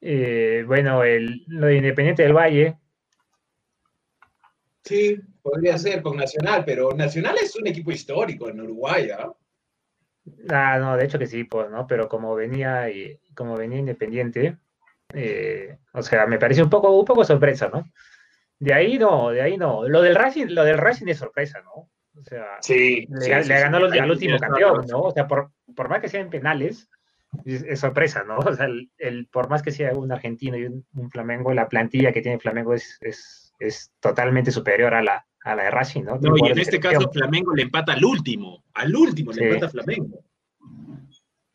Eh, 0.00 0.64
bueno, 0.66 1.04
el, 1.04 1.44
lo 1.46 1.66
de 1.66 1.76
Independiente 1.76 2.22
del 2.22 2.32
Valle. 2.32 2.78
Sí, 4.84 5.20
podría 5.42 5.78
ser 5.78 6.02
con 6.02 6.16
Nacional, 6.16 6.64
pero 6.64 6.90
Nacional 6.92 7.36
es 7.40 7.54
un 7.54 7.66
equipo 7.68 7.92
histórico 7.92 8.48
en 8.48 8.60
Uruguay, 8.60 9.10
¿ah? 9.10 9.32
Ah, 10.48 10.78
no, 10.78 10.96
de 10.96 11.04
hecho 11.04 11.18
que 11.18 11.26
sí, 11.26 11.44
pues, 11.44 11.70
¿no? 11.70 11.86
Pero 11.86 12.08
como 12.08 12.34
venía, 12.34 12.90
y, 12.90 13.18
como 13.34 13.56
venía 13.56 13.78
Independiente, 13.78 14.58
eh, 15.14 15.78
o 15.92 16.02
sea, 16.02 16.26
me 16.26 16.38
parece 16.38 16.62
un 16.62 16.70
poco, 16.70 16.98
un 16.98 17.04
poco 17.04 17.24
sorpresa, 17.24 17.68
¿no? 17.72 17.84
De 18.62 18.72
ahí 18.72 18.96
no, 18.96 19.30
de 19.30 19.42
ahí 19.42 19.56
no. 19.56 19.88
Lo 19.88 20.02
del 20.02 20.14
Racing, 20.14 20.46
lo 20.50 20.62
del 20.62 20.78
Racing 20.78 21.08
es 21.08 21.18
sorpresa, 21.18 21.60
¿no? 21.62 21.90
O 22.14 22.24
sea, 22.24 22.58
sí, 22.60 23.08
le, 23.10 23.42
ganó 23.42 23.78
al 23.78 24.10
último 24.10 24.38
campeón, 24.38 24.86
¿no? 24.86 25.00
O 25.00 25.10
sea, 25.10 25.26
por, 25.26 25.50
por 25.74 25.88
más 25.88 26.00
que 26.00 26.08
sean 26.08 26.30
penales, 26.30 26.88
es, 27.44 27.80
sorpresa, 27.80 28.22
¿no? 28.22 28.38
O 28.38 28.54
sea, 28.54 28.68
el, 28.98 29.26
por 29.32 29.50
más 29.50 29.64
que 29.64 29.72
sea 29.72 29.92
un 29.94 30.12
argentino 30.12 30.56
y 30.56 30.66
un, 30.66 31.10
Flamengo, 31.10 31.52
la 31.52 31.68
plantilla 31.68 32.12
que 32.12 32.22
tiene 32.22 32.38
Flamengo 32.38 32.72
es, 32.72 32.98
es, 33.00 33.52
es 33.58 33.90
totalmente 33.98 34.52
superior 34.52 34.94
a 34.94 35.02
la, 35.02 35.26
a 35.42 35.56
la 35.56 35.64
de 35.64 35.70
Racing, 35.72 36.04
¿no? 36.04 36.18
No, 36.18 36.36
y 36.36 36.48
en 36.48 36.58
este 36.60 36.78
caso 36.78 37.10
Flamengo 37.10 37.56
le 37.56 37.62
empata 37.62 37.94
al 37.94 38.04
último, 38.04 38.62
al 38.74 38.94
último 38.94 39.32
le 39.32 39.54
empata 39.54 39.70
Flamengo. 39.70 40.20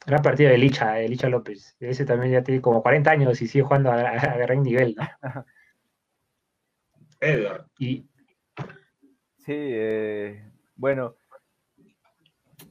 Gran 0.06 0.22
partido 0.22 0.50
de 0.50 0.58
Licha, 0.58 0.96
de 0.96 1.08
Licha 1.08 1.30
López. 1.30 1.78
Ese 1.80 2.04
también 2.04 2.34
ya 2.34 2.44
tiene 2.44 2.60
como 2.60 2.82
40 2.82 3.10
años 3.10 3.42
y 3.42 3.48
sigue 3.48 3.64
jugando 3.64 3.94
a, 3.94 4.10
a, 4.10 4.38
gran 4.38 4.62
nivel, 4.62 4.94
¿no? 4.98 5.46
Edgar. 7.20 7.66
Y... 7.80 8.06
Sí, 9.38 9.54
eh, 9.56 10.44
bueno, 10.76 11.16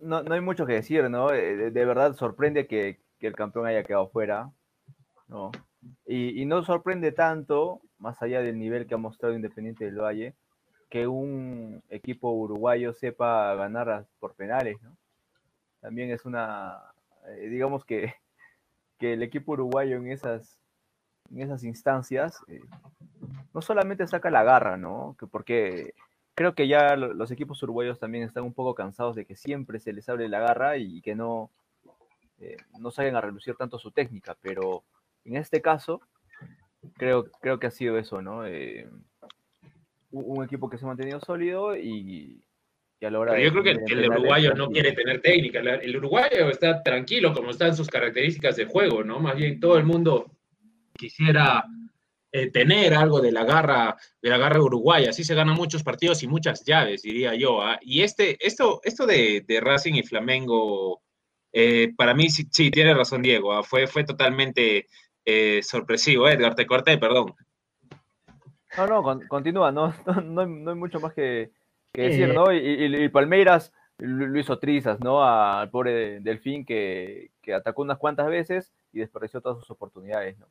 no, 0.02 0.22
no, 0.22 0.34
hay 0.34 0.40
mucho 0.40 0.66
que 0.66 0.74
decir, 0.74 1.08
¿no? 1.08 1.32
Eh, 1.32 1.70
de, 1.70 1.84
verdad 1.84 2.14
sorprende 2.14 2.66
que, 2.66 3.00
que, 3.18 3.26
el 3.26 3.34
campeón 3.34 3.66
haya 3.66 3.82
quedado 3.82 4.08
fuera, 4.08 4.50
¿no? 5.28 5.50
Y, 6.04 6.40
y, 6.40 6.44
no 6.44 6.62
sorprende 6.64 7.12
tanto, 7.12 7.80
más 7.98 8.20
allá 8.20 8.42
del 8.42 8.58
nivel 8.58 8.86
que 8.86 8.94
ha 8.94 8.98
mostrado 8.98 9.34
Independiente 9.34 9.86
del 9.86 10.00
Valle, 10.00 10.34
que 10.90 11.06
un 11.06 11.82
equipo 11.88 12.30
uruguayo 12.30 12.92
sepa 12.92 13.54
ganar 13.54 14.06
por 14.18 14.34
penales, 14.34 14.80
¿no? 14.82 14.96
También 15.80 16.10
es 16.10 16.24
una, 16.24 16.82
eh, 17.28 17.48
digamos 17.48 17.84
que, 17.84 18.14
que 18.98 19.12
el 19.14 19.22
equipo 19.22 19.52
uruguayo 19.52 19.96
en 19.96 20.10
esas, 20.10 20.60
en 21.30 21.40
esas 21.42 21.64
instancias 21.64 22.42
eh, 22.48 22.60
no 23.54 23.62
solamente 23.62 24.06
saca 24.06 24.30
la 24.30 24.42
garra, 24.42 24.76
¿no? 24.76 25.16
Que 25.18 25.26
porque 25.26 25.94
creo 26.34 26.54
que 26.54 26.68
ya 26.68 26.96
los 26.96 27.30
equipos 27.30 27.62
uruguayos 27.62 27.98
también 27.98 28.24
están 28.24 28.44
un 28.44 28.52
poco 28.52 28.74
cansados 28.74 29.16
de 29.16 29.24
que 29.24 29.36
siempre 29.36 29.80
se 29.80 29.92
les 29.92 30.08
abre 30.08 30.28
la 30.28 30.40
garra 30.40 30.76
y 30.76 31.00
que 31.00 31.14
no, 31.14 31.50
eh, 32.38 32.56
no 32.78 32.90
salgan 32.90 33.16
a 33.16 33.20
relucir 33.20 33.54
tanto 33.56 33.78
su 33.78 33.90
técnica, 33.90 34.36
pero 34.42 34.84
en 35.24 35.36
este 35.36 35.62
caso 35.62 36.00
creo, 36.96 37.30
creo 37.40 37.58
que 37.58 37.66
ha 37.66 37.70
sido 37.70 37.98
eso, 37.98 38.20
¿no? 38.20 38.46
Eh, 38.46 38.88
un 40.10 40.44
equipo 40.44 40.68
que 40.68 40.78
se 40.78 40.84
ha 40.84 40.88
mantenido 40.88 41.20
sólido 41.20 41.76
y, 41.76 42.42
y 43.00 43.04
a 43.04 43.10
la 43.10 43.18
hora 43.18 43.32
Pero 43.32 43.44
yo 43.44 43.50
creo 43.50 43.62
que 43.62 43.92
el, 43.92 44.10
uruguayo 44.10 44.54
no 44.54 44.70
quiere 44.70 44.92
tener 44.92 45.20
técnica. 45.20 45.58
El 45.60 45.96
uruguayo 45.96 46.48
está 46.48 46.82
tranquilo 46.82 47.32
como 47.34 47.50
están 47.50 47.76
sus 47.76 47.88
características 47.88 48.56
de 48.56 48.66
juego, 48.66 49.04
¿no? 49.04 49.20
Más 49.20 49.36
bien 49.36 49.60
todo 49.60 49.76
el 49.76 49.84
mundo 49.84 50.30
quisiera 50.94 51.64
eh, 52.32 52.50
tener 52.50 52.92
algo 52.92 53.20
de 53.20 53.32
la 53.32 53.44
garra, 53.44 53.96
de 54.20 54.28
la 54.28 54.36
garra 54.36 54.60
uruguaya. 54.60 55.10
Así 55.10 55.24
se 55.24 55.34
ganan 55.34 55.54
muchos 55.54 55.82
partidos 55.82 56.22
y 56.22 56.26
muchas 56.26 56.64
llaves, 56.64 57.02
diría 57.02 57.34
yo. 57.34 57.62
¿ah? 57.62 57.78
Y 57.80 58.02
este, 58.02 58.36
esto, 58.44 58.80
esto 58.84 59.06
de, 59.06 59.44
de 59.46 59.60
Racing 59.60 59.94
y 59.94 60.02
Flamengo, 60.02 61.02
eh, 61.52 61.92
para 61.96 62.14
mí 62.14 62.28
sí, 62.28 62.46
sí, 62.50 62.70
tiene 62.70 62.94
razón 62.94 63.22
Diego, 63.22 63.52
¿ah? 63.52 63.62
fue, 63.62 63.86
fue 63.86 64.04
totalmente 64.04 64.86
eh, 65.24 65.60
sorpresivo. 65.62 66.28
Edgar, 66.28 66.54
te 66.54 66.66
corté, 66.66 66.98
perdón. 66.98 67.34
No, 68.76 68.86
no, 68.86 69.20
continúa, 69.28 69.72
no, 69.72 69.94
no, 70.06 70.46
no, 70.46 70.70
hay 70.70 70.76
mucho 70.76 71.00
más 71.00 71.14
que, 71.14 71.52
decir, 71.94 72.34
¿no? 72.34 72.52
Y, 72.52 72.58
y, 72.58 73.08
Palmeiras 73.08 73.72
lo 73.96 74.38
hizo 74.38 74.58
trizas, 74.58 75.00
¿no? 75.00 75.24
Al 75.24 75.70
pobre 75.70 76.20
Delfín 76.20 76.66
que, 76.66 77.30
que 77.40 77.54
atacó 77.54 77.80
unas 77.80 77.96
cuantas 77.96 78.26
veces 78.26 78.74
y 78.92 78.98
desperdició 78.98 79.40
todas 79.40 79.60
sus 79.60 79.70
oportunidades, 79.70 80.36
¿no? 80.38 80.46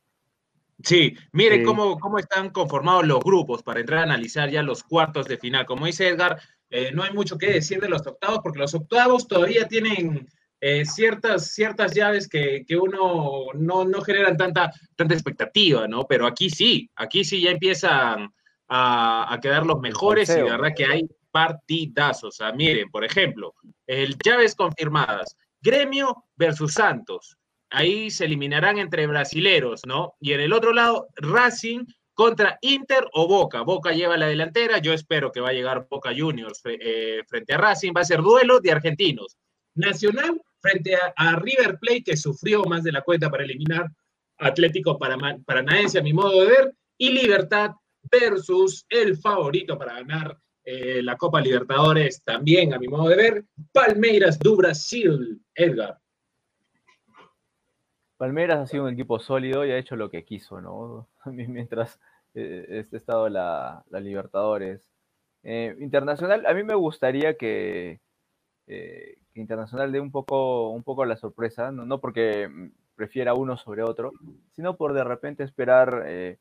Sí, 0.84 1.16
mire 1.32 1.64
Cómo, 1.64 1.98
cómo 2.00 2.20
están 2.20 2.50
conformados 2.50 3.06
los 3.06 3.20
grupos 3.20 3.64
para 3.64 3.80
entrar 3.80 4.00
a 4.00 4.04
analizar 4.04 4.50
ya 4.50 4.62
los 4.62 4.84
cuartos 4.84 5.26
de 5.26 5.38
final. 5.38 5.66
Como 5.66 5.86
dice 5.86 6.10
Edgar, 6.10 6.40
eh, 6.70 6.92
no 6.94 7.04
hay 7.04 7.14
mucho 7.14 7.38
que 7.38 7.52
decir 7.52 7.80
de 7.80 7.90
los 7.90 8.06
octavos, 8.06 8.40
porque 8.44 8.60
los 8.60 8.74
octavos 8.74 9.28
todavía 9.28 9.68
tienen 9.68 10.28
eh, 10.60 10.84
ciertas, 10.86 11.54
ciertas 11.54 11.94
llaves 11.94 12.28
que, 12.28 12.66
que 12.68 12.76
uno 12.76 13.46
no, 13.54 13.86
no, 13.86 14.02
generan 14.02 14.36
tanta, 14.36 14.72
tanta 14.96 15.14
expectativa, 15.14 15.88
¿no? 15.88 16.06
Pero 16.06 16.28
aquí 16.28 16.50
sí, 16.50 16.90
aquí 16.96 17.24
sí 17.24 17.42
ya 17.42 17.52
empiezan 17.52 18.34
a, 18.68 19.34
a 19.34 19.40
quedar 19.40 19.66
los 19.66 19.80
mejores 19.80 20.30
y 20.30 20.36
de 20.36 20.44
verdad 20.44 20.74
que 20.76 20.86
hay 20.86 21.08
partidazos. 21.32 22.30
O 22.30 22.32
sea, 22.32 22.52
miren, 22.52 22.90
por 22.90 23.06
ejemplo, 23.06 23.54
el 23.88 24.18
llaves 24.24 24.56
confirmadas, 24.56 25.38
Gremio 25.62 26.26
versus 26.36 26.74
Santos 26.74 27.38
ahí 27.69 28.10
se 28.10 28.25
eliminarán 28.25 28.78
entre 28.78 29.08
brasileros, 29.08 29.82
¿no? 29.86 30.15
Y 30.19 30.34
en 30.34 30.41
el 30.41 30.54
otro 30.54 30.73
lado, 30.73 31.08
Racing 31.15 31.86
contra 32.13 32.58
Inter 32.62 33.06
o 33.13 33.28
Boca. 33.28 33.62
Boca 33.62 33.91
lleva 33.91 34.17
la 34.17 34.28
delantera, 34.28 34.80
yo 34.80 34.93
espero 34.93 35.32
que 35.32 35.41
va 35.41 35.49
a 35.49 35.54
llegar 35.54 35.86
Boca 35.89 36.12
Juniors 36.15 36.62
eh, 36.65 37.21
frente 37.28 37.54
a 37.54 37.58
Racing, 37.58 37.91
va 37.95 38.01
a 38.01 38.06
ser 38.06 38.21
duelo 38.21 38.60
de 38.60 38.71
argentinos. 38.71 39.38
Nacional 39.75 40.41
frente 40.62 40.95
a, 40.95 41.36
River 41.36 41.78
Plate, 41.80 42.04
que 42.04 42.17
sufrió 42.17 42.63
más 42.63 42.84
de 42.84 42.93
la 42.93 43.01
cuenta 43.01 43.30
para 43.30 43.43
eliminar 43.43 43.91
Atlético 44.38 44.97
Paranaense, 44.97 45.99
a 45.99 46.01
mi 46.01 46.13
modo 46.13 46.41
de 46.41 46.47
ver, 46.47 46.73
y 46.97 47.12
Libertad 47.12 47.71
versus 48.10 48.86
el 48.89 49.17
favorito 49.17 49.78
para 49.78 49.95
ganar 49.95 50.38
eh, 50.63 51.01
la 51.04 51.17
Copa 51.17 51.41
Libertadores, 51.41 52.23
también 52.23 52.73
a 52.73 52.80
mi 52.80 52.88
modo 52.88 53.10
de 53.10 53.15
ver, 53.15 53.45
Palmeiras 53.71 54.39
do 54.39 54.56
Brasil, 54.56 55.39
Edgar. 55.54 55.99
Palmeiras 58.17 58.60
ha 58.60 58.67
sido 58.67 58.86
un 58.86 58.93
equipo 58.93 59.19
sólido 59.19 59.65
y 59.65 59.71
ha 59.71 59.78
hecho 59.78 59.95
lo 59.95 60.10
que 60.10 60.23
quiso, 60.23 60.62
¿no? 60.62 61.08
Mientras 61.25 61.99
eh, 62.34 62.65
este 62.69 62.97
estado 62.97 63.30
la, 63.30 63.84
la 63.89 63.99
Libertadores. 63.99 64.91
Eh, 65.43 65.75
internacional, 65.80 66.45
a 66.45 66.54
mí 66.54 66.63
me 66.63 66.75
gustaría 66.75 67.38
que, 67.38 68.01
eh, 68.67 69.17
que, 69.34 69.39
Internacional 69.39 69.91
dé 69.91 69.99
un 69.99 70.12
poco, 70.12 70.69
un 70.69 70.84
poco 70.84 71.06
la 71.06 71.17
sorpresa, 71.17 71.71
no, 71.71 71.86
no, 71.86 71.99
porque 72.01 72.49
prefiera 72.95 73.34
uno 73.34 73.58
sobre 73.58 73.84
otro, 73.84 74.12
sino 74.54 74.75
por 74.75 74.93
de 74.93 75.04
repente 75.04 75.43
esperar 75.43 76.04
que, 76.06 76.39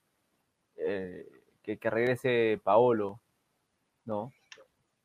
que, 1.62 1.90
regrese 1.90 2.60
Paolo, 2.62 3.20
¿no? 4.04 4.32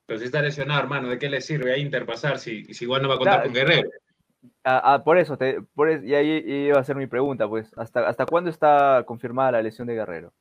Pero 0.06 0.20
si 0.20 0.26
está 0.26 0.42
lesionado, 0.42 0.82
hermano, 0.82 1.10
¿de 1.10 1.20
qué 1.20 1.30
le 1.30 1.42
sirve 1.42 1.74
a 1.74 1.78
Inter 1.78 2.06
pasar 2.06 2.40
si, 2.40 2.66
si 2.74 2.86
igual 2.86 3.02
no 3.02 3.10
va 3.10 3.16
a 3.16 3.18
contar 3.18 3.44
con 3.44 3.54
Guerrero? 3.54 3.90
Ah, 4.64 4.94
ah, 4.94 5.04
por 5.04 5.18
eso, 5.18 5.38
te, 5.38 5.62
por 5.76 5.90
y 5.90 6.16
ahí 6.16 6.44
iba 6.46 6.80
a 6.80 6.84
ser 6.84 6.96
mi 6.96 7.08
pregunta, 7.08 7.48
pues, 7.48 7.72
¿hasta, 7.78 8.08
¿hasta 8.08 8.26
cuándo 8.26 8.50
está 8.50 9.04
confirmada 9.06 9.54
la 9.54 9.62
lesión 9.62 9.88
de 9.88 9.96
Guerrero? 9.96 10.34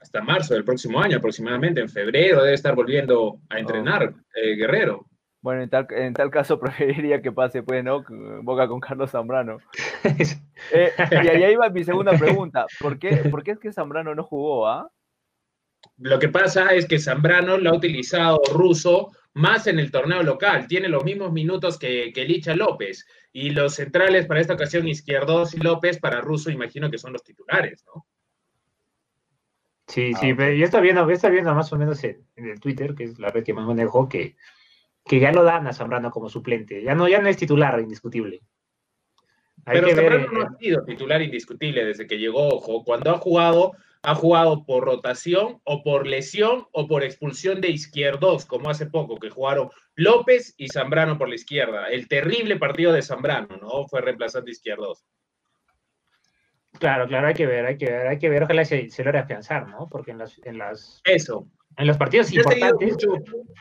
Hasta 0.00 0.20
marzo 0.20 0.54
del 0.54 0.64
próximo 0.64 1.00
año 1.00 1.18
aproximadamente, 1.18 1.80
en 1.80 1.88
febrero 1.88 2.42
debe 2.42 2.54
estar 2.54 2.74
volviendo 2.74 3.40
a 3.48 3.58
entrenar 3.58 4.14
eh, 4.34 4.56
Guerrero. 4.56 5.06
Bueno, 5.40 5.62
en 5.62 5.70
tal, 5.70 5.86
en 5.90 6.12
tal 6.12 6.30
caso 6.30 6.58
preferiría 6.60 7.22
que 7.22 7.32
pase, 7.32 7.62
pues, 7.62 7.82
¿no? 7.82 8.04
Boca 8.42 8.68
con 8.68 8.80
Carlos 8.80 9.10
Zambrano. 9.10 9.58
Eh, 10.72 10.90
y 11.22 11.28
ahí 11.28 11.52
iba 11.52 11.68
mi 11.68 11.84
segunda 11.84 12.12
pregunta, 12.12 12.64
¿por 12.80 12.98
qué, 12.98 13.28
¿por 13.30 13.42
qué 13.42 13.50
es 13.50 13.58
que 13.58 13.72
Zambrano 13.74 14.14
no 14.14 14.24
jugó, 14.24 14.66
ah? 14.66 14.90
Lo 15.98 16.18
que 16.18 16.28
pasa 16.28 16.74
es 16.74 16.86
que 16.86 16.98
Zambrano 16.98 17.56
lo 17.56 17.70
ha 17.70 17.74
utilizado 17.74 18.40
ruso 18.52 19.12
más 19.32 19.66
en 19.66 19.78
el 19.78 19.90
torneo 19.90 20.22
local. 20.22 20.66
Tiene 20.66 20.88
los 20.88 21.04
mismos 21.04 21.32
minutos 21.32 21.78
que, 21.78 22.12
que 22.14 22.24
Licha 22.24 22.54
López. 22.54 23.06
Y 23.32 23.50
los 23.50 23.74
centrales 23.74 24.26
para 24.26 24.40
esta 24.40 24.54
ocasión, 24.54 24.88
Izquierdos 24.88 25.54
y 25.54 25.58
López, 25.58 25.98
para 25.98 26.20
Russo, 26.20 26.50
imagino 26.50 26.90
que 26.90 26.98
son 26.98 27.12
los 27.12 27.22
titulares, 27.22 27.84
¿no? 27.86 28.06
Sí, 29.86 30.14
sí, 30.14 30.34
pero 30.34 30.52
yo 30.52 30.64
estaba 30.64 30.82
viendo, 30.82 31.08
está 31.10 31.28
viendo 31.28 31.54
más 31.54 31.72
o 31.72 31.76
menos 31.76 32.02
en, 32.02 32.24
el 32.36 32.58
Twitter, 32.58 32.94
que 32.94 33.04
es 33.04 33.18
la 33.18 33.30
red 33.30 33.44
que 33.44 33.54
más 33.54 33.66
manejo, 33.66 34.08
que, 34.08 34.36
que 35.04 35.20
ya 35.20 35.32
lo 35.32 35.44
dan 35.44 35.66
a 35.66 35.72
Zambrano 35.72 36.10
como 36.10 36.28
suplente. 36.28 36.82
Ya 36.82 36.94
no, 36.94 37.06
ya 37.06 37.20
no 37.20 37.28
es 37.28 37.36
titular 37.36 37.78
indiscutible. 37.78 38.40
pero 39.64 39.88
Zambrano 39.94 40.32
no 40.32 40.42
ha 40.42 40.56
sido 40.58 40.82
titular 40.84 41.22
indiscutible 41.22 41.84
desde 41.84 42.06
que 42.06 42.18
llegó, 42.18 42.48
ojo. 42.48 42.84
Cuando 42.84 43.10
ha 43.10 43.18
jugado, 43.18 43.72
ha 44.06 44.14
jugado 44.14 44.64
por 44.64 44.84
rotación 44.84 45.60
o 45.64 45.82
por 45.82 46.06
lesión 46.06 46.68
o 46.70 46.86
por 46.86 47.02
expulsión 47.02 47.60
de 47.60 47.70
izquierdos, 47.70 48.46
como 48.46 48.70
hace 48.70 48.86
poco, 48.86 49.18
que 49.18 49.30
jugaron 49.30 49.68
López 49.96 50.54
y 50.56 50.68
Zambrano 50.68 51.18
por 51.18 51.28
la 51.28 51.34
izquierda. 51.34 51.88
El 51.88 52.06
terrible 52.06 52.56
partido 52.56 52.92
de 52.92 53.02
Zambrano, 53.02 53.56
¿no? 53.56 53.88
Fue 53.88 54.00
reemplazante 54.00 54.52
izquierdos. 54.52 55.04
Claro, 56.78 57.08
claro, 57.08 57.26
hay 57.26 57.34
que 57.34 57.46
ver, 57.46 57.66
hay 57.66 57.78
que 57.78 57.86
ver, 57.86 58.06
hay 58.06 58.18
que 58.20 58.28
ver, 58.28 58.44
ojalá 58.44 58.64
se, 58.64 58.88
se 58.90 59.02
logre 59.02 59.18
afianzar, 59.18 59.66
¿no? 59.66 59.88
Porque 59.90 60.12
en 60.12 60.18
las, 60.18 60.38
en 60.44 60.58
las, 60.58 61.00
Eso. 61.02 61.48
En 61.78 61.86
los 61.86 61.96
partidos 61.98 62.30
yo 62.30 62.40
importantes. 62.40 62.88
He 62.88 62.92
mucho, 62.92 63.08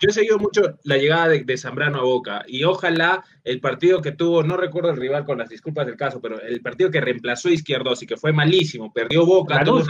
yo 0.01 0.09
he 0.09 0.11
seguido 0.11 0.39
mucho 0.39 0.77
la 0.83 0.97
llegada 0.97 1.27
de, 1.27 1.57
Zambrano 1.57 1.99
a 1.99 2.03
Boca 2.03 2.45
y 2.47 2.63
ojalá 2.63 3.23
el 3.43 3.59
partido 3.59 4.01
que 4.01 4.13
tuvo, 4.13 4.41
no 4.41 4.55
recuerdo 4.55 4.91
el 4.91 4.97
rival 4.97 5.25
con 5.25 5.37
las 5.37 5.49
disculpas 5.49 5.85
del 5.85 5.97
caso, 5.97 6.21
pero 6.21 6.39
el 6.41 6.61
partido 6.61 6.89
que 6.89 7.01
reemplazó 7.01 7.49
a 7.49 7.51
Izquierdos 7.51 8.01
y 8.03 8.07
que 8.07 8.15
fue 8.15 8.31
malísimo, 8.31 8.93
perdió 8.93 9.25
Boca, 9.25 9.63
tuvo 9.63 9.81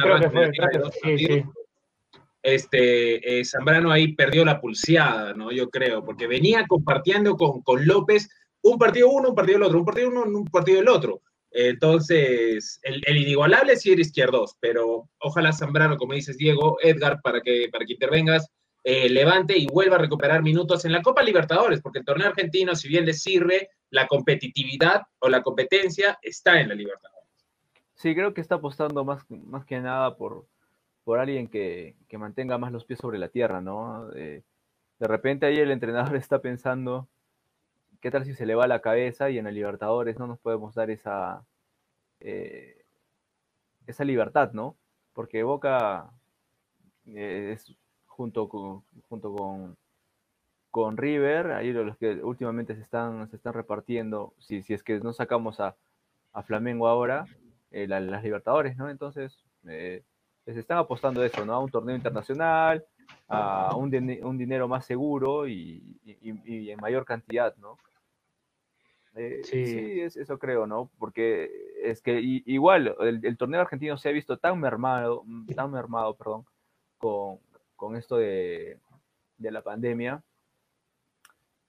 Este, 2.42 3.40
eh, 3.40 3.46
Zambrano 3.46 3.92
ahí 3.92 4.14
perdió 4.14 4.44
la 4.44 4.60
pulseada, 4.60 5.34
¿no? 5.34 5.52
Yo 5.52 5.70
creo, 5.70 6.04
porque 6.04 6.28
venía 6.28 6.66
compartiendo 6.68 7.36
con, 7.38 7.62
con 7.62 7.86
López 7.86 8.30
un 8.62 8.80
partido 8.80 9.10
uno, 9.10 9.30
un 9.30 9.36
partido 9.36 9.58
el 9.58 9.64
otro, 9.64 9.80
un 9.80 9.86
partido 9.86 10.10
uno, 10.10 10.24
un 10.24 10.46
partido 10.46 10.80
el 10.80 10.90
otro. 10.90 11.22
Entonces, 11.58 12.82
el, 12.84 13.18
inigualable 13.18 13.78
sí 13.78 13.94
era 13.94 14.02
izquierdos, 14.02 14.58
pero 14.60 15.10
ojalá 15.20 15.54
Zambrano, 15.54 15.96
como 15.96 16.12
dices 16.12 16.38
Diego, 16.38 16.78
Edgar, 16.82 17.22
para 17.22 17.40
que, 17.40 17.70
para 17.72 17.86
que 17.86 17.94
intervengas, 17.94 18.52
eh, 18.84 19.08
levante 19.10 19.58
y 19.58 19.66
vuelva 19.66 19.96
a 19.96 20.00
recuperar 20.00 20.44
minutos 20.44 20.84
en 20.84 20.92
la 20.92 21.02
Copa 21.02 21.24
Libertadores, 21.24 21.82
porque 21.82 22.00
el 22.00 22.06
torneo 22.06 22.28
argentino, 22.28 22.76
si 22.76 22.90
bien 22.90 23.06
le 23.06 23.14
sirve, 23.14 23.70
la 23.90 24.06
competitividad 24.06 25.04
o 25.20 25.30
la 25.30 25.42
competencia 25.42 26.20
está 26.22 26.60
en 26.60 26.68
la 26.68 26.76
Libertadores. 26.76 27.30
Sí, 27.94 28.14
creo 28.14 28.34
que 28.34 28.42
está 28.42 28.56
apostando 28.56 29.06
más, 29.06 29.24
más 29.30 29.64
que 29.64 29.80
nada 29.80 30.18
por, 30.18 30.46
por 31.06 31.20
alguien 31.20 31.48
que, 31.48 31.96
mantenga 32.18 32.58
más 32.58 32.74
los 32.74 32.84
pies 32.84 33.00
sobre 33.00 33.18
la 33.18 33.30
tierra, 33.30 33.62
¿no? 33.62 34.10
de 34.10 35.08
repente 35.08 35.46
ahí 35.46 35.58
el 35.58 35.72
entrenador 35.72 36.16
está 36.18 36.42
pensando 36.42 37.08
¿Qué 38.06 38.12
tal 38.12 38.24
si 38.24 38.36
se 38.36 38.46
le 38.46 38.54
va 38.54 38.68
la 38.68 38.82
cabeza 38.82 39.32
y 39.32 39.40
en 39.40 39.48
el 39.48 39.56
Libertadores 39.56 40.20
no 40.20 40.28
nos 40.28 40.38
podemos 40.38 40.76
dar 40.76 40.92
esa, 40.92 41.44
eh, 42.20 42.86
esa 43.88 44.04
libertad, 44.04 44.52
¿no? 44.52 44.76
Porque 45.12 45.42
Boca 45.42 46.12
eh, 47.08 47.54
es 47.56 47.76
junto 48.06 48.48
con, 48.48 48.84
junto 49.10 49.34
con, 49.34 49.76
con 50.70 50.98
River, 50.98 51.54
ahí 51.54 51.74
los 51.74 51.98
que 51.98 52.24
últimamente 52.24 52.76
se 52.76 52.82
están, 52.84 53.28
se 53.28 53.38
están 53.38 53.54
repartiendo, 53.54 54.36
si, 54.38 54.62
si 54.62 54.76
es 54.76 54.84
que 54.84 55.00
no 55.00 55.12
sacamos 55.12 55.60
a, 55.60 55.76
Flamengo 56.44 56.88
ahora, 56.88 57.26
eh, 57.72 57.88
las 57.88 58.24
Libertadores, 58.24 58.78
¿no? 58.78 58.88
Entonces, 58.88 59.44
se 59.64 60.04
están 60.46 60.78
apostando 60.78 61.24
eso, 61.24 61.44
¿no? 61.44 61.54
A 61.54 61.60
un 61.60 61.72
torneo 61.72 61.96
internacional, 61.96 62.86
a 63.28 63.76
un, 63.76 63.92
un 64.22 64.38
dinero 64.38 64.68
más 64.68 64.86
seguro 64.86 65.48
y, 65.48 65.98
y, 66.04 66.70
en 66.70 66.80
mayor 66.80 67.04
cantidad, 67.04 67.56
¿no? 67.58 67.80
Eh, 69.16 69.42
sí, 69.44 70.02
eso 70.02 70.38
creo, 70.38 70.68
¿no? 70.68 70.92
Porque 71.00 71.50
es 71.84 72.02
que 72.02 72.20
igual 72.22 72.96
el, 73.00 73.38
torneo 73.38 73.62
argentino 73.62 73.98
se 73.98 74.10
ha 74.10 74.12
visto 74.12 74.38
tan 74.38 74.60
mermado, 74.60 75.24
mm, 75.26 75.54
tan 75.54 75.72
mermado, 75.72 76.16
perdón, 76.16 76.46
con, 76.98 77.96
esto 77.96 78.18
de, 78.18 78.80
la 79.40 79.62
pandemia, 79.62 80.22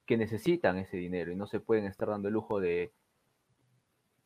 que 0.05 0.17
necesitan 0.17 0.79
ese 0.79 0.97
dinero 0.97 1.31
y 1.31 1.37
no 1.37 1.47
se 1.47 1.61
pueden 1.61 1.85
estar 1.85 2.09
dando 2.09 2.29
el 2.29 2.35
lujo 2.35 2.59
de, 2.59 2.93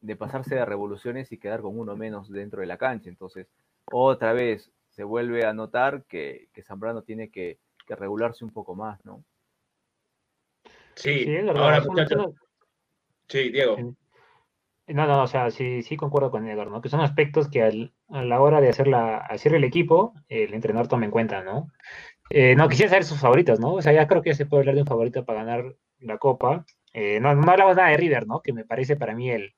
de 0.01 0.17
pasarse 0.17 0.55
de 0.55 0.65
revoluciones 0.65 1.31
y 1.33 1.39
quedar 1.39 1.61
con 1.61 1.79
uno 1.79 1.97
menos 1.97 2.31
dentro 2.31 2.61
de 2.61 2.67
la 2.67 2.79
cancha. 2.79 3.11
Entonces, 3.11 3.49
otra 3.91 4.33
vez 4.33 4.73
se 4.89 5.05
vuelve 5.05 5.45
a 5.45 5.53
notar 5.53 6.05
que, 6.05 6.49
que 6.53 6.63
Zambrano 6.63 7.03
tiene 7.03 7.31
que, 7.31 7.59
regularse 7.87 8.45
un 8.45 8.53
poco 8.53 8.77
más, 8.77 9.05
¿no? 9.05 9.25
Sí, 10.95 11.27
ahora 11.49 11.83
muchachos, 11.83 12.37
Sí, 13.31 13.51
Diego. 13.51 13.77
No, 14.89 15.07
no, 15.07 15.23
o 15.23 15.27
sea, 15.29 15.53
sí, 15.53 15.83
sí 15.83 15.97
concuerdo 15.97 16.33
con 16.33 16.49
Edgar, 16.49 16.69
¿no? 16.69 16.81
Que 16.81 16.89
son 16.89 17.01
aspectos 17.01 17.49
que 17.49 17.63
a 17.63 18.23
la 18.23 18.41
hora 18.41 18.61
de 18.61 18.69
hacer, 18.69 18.89
la, 18.89 19.19
hacer 19.19 19.55
el 19.55 19.63
equipo, 19.63 20.15
el 20.29 20.53
entrenador 20.53 20.89
toma 20.89 21.05
en 21.05 21.13
cuenta, 21.13 21.45
¿no? 21.45 21.69
Eh, 22.29 22.57
no, 22.57 22.69
quisiera 22.69 22.91
saber 22.91 23.05
sus 23.05 23.21
favoritos, 23.21 23.61
¿no? 23.61 23.75
O 23.75 23.83
sea, 23.83 23.93
ya 23.93 24.09
creo 24.09 24.23
que 24.23 24.35
se 24.35 24.47
puede 24.47 24.63
hablar 24.63 24.75
de 24.75 24.83
un 24.83 24.89
favorito 24.89 25.25
para 25.25 25.45
ganar 25.45 25.77
la 26.01 26.19
Copa. 26.19 26.67
Eh, 26.93 27.21
no, 27.21 27.35
no 27.35 27.51
hablamos 27.51 27.77
nada 27.77 27.91
de 27.91 27.97
River, 27.99 28.27
¿no? 28.27 28.41
Que 28.43 28.53
me 28.53 28.65
parece 28.65 28.97
para 28.97 29.15
mí 29.15 29.31
el, 29.31 29.55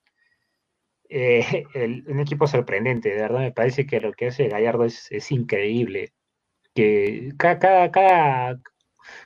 eh, 1.09 1.65
un 2.09 2.21
equipo 2.21 2.47
sorprendente, 2.47 3.11
de 3.11 3.23
verdad 3.23 3.41
me 3.41 3.53
parece 3.53 3.87
que 3.87 4.01
lo 4.01 4.13
que 4.13 4.29
hace 4.29 4.49
Gallardo 4.49 4.85
es, 4.85 5.11
es 5.11 5.31
increíble. 5.33 6.13
Que 6.75 7.33
cada, 7.39 7.59
cada, 7.59 7.91
cada, 7.91 8.61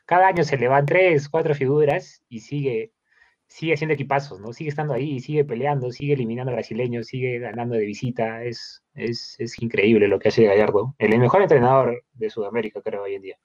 cada 0.06 0.28
año 0.28 0.44
se 0.44 0.58
le 0.58 0.68
van 0.68 0.86
tres, 0.86 1.28
cuatro 1.28 1.54
figuras 1.54 2.22
y 2.28 2.40
sigue 2.40 2.92
sigue 3.46 3.74
haciendo 3.74 3.94
equipazos, 3.94 4.40
¿no? 4.40 4.52
Sigue 4.52 4.70
estando 4.70 4.94
ahí, 4.94 5.20
sigue 5.20 5.44
peleando, 5.44 5.90
sigue 5.90 6.14
eliminando 6.14 6.52
a 6.52 6.54
brasileños, 6.54 7.06
sigue 7.06 7.38
ganando 7.38 7.76
de 7.76 7.84
visita. 7.84 8.44
Es, 8.44 8.82
es, 8.94 9.36
es 9.38 9.60
increíble 9.62 10.08
lo 10.08 10.18
que 10.18 10.28
hace 10.28 10.44
Gallardo. 10.44 10.94
El 10.98 11.18
mejor 11.18 11.42
entrenador 11.42 12.04
de 12.12 12.30
Sudamérica, 12.30 12.80
creo, 12.82 13.02
hoy 13.02 13.14
en 13.14 13.22
día. 13.22 13.38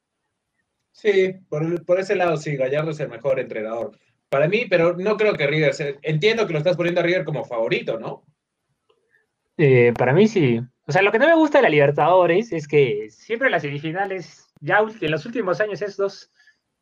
Sí, 0.92 1.34
por, 1.50 1.86
por 1.86 2.00
ese 2.00 2.16
lado 2.16 2.38
sí, 2.38 2.56
Gallardo 2.56 2.92
es 2.92 3.00
el 3.00 3.10
mejor 3.10 3.40
entrenador. 3.40 3.98
Para 4.30 4.48
mí, 4.48 4.66
pero 4.70 4.96
no 4.98 5.18
creo 5.18 5.34
que 5.34 5.48
River, 5.48 6.00
entiendo 6.04 6.48
que 6.48 6.54
lo 6.54 6.60
estás 6.60 6.78
poniendo 6.78 7.02
a 7.02 7.04
River 7.04 7.26
como 7.26 7.44
favorito, 7.44 8.00
¿no? 8.00 8.24
Eh, 9.58 9.94
para 9.98 10.14
mí 10.14 10.28
sí. 10.28 10.60
O 10.88 10.92
sea, 10.92 11.02
lo 11.02 11.12
que 11.12 11.20
no 11.20 11.28
me 11.28 11.36
gusta 11.36 11.60
de 11.60 11.64
la 11.64 11.70
Libertadores 11.70 12.52
es 12.52 12.68
que 12.68 13.08
siempre 13.10 13.50
las 13.50 13.62
semifinales, 13.62 14.48
ya 14.60 14.80
en 14.80 15.12
los 15.12 15.26
últimos 15.26 15.62
años 15.62 15.82
es 15.82 15.98
dos, 15.98 16.32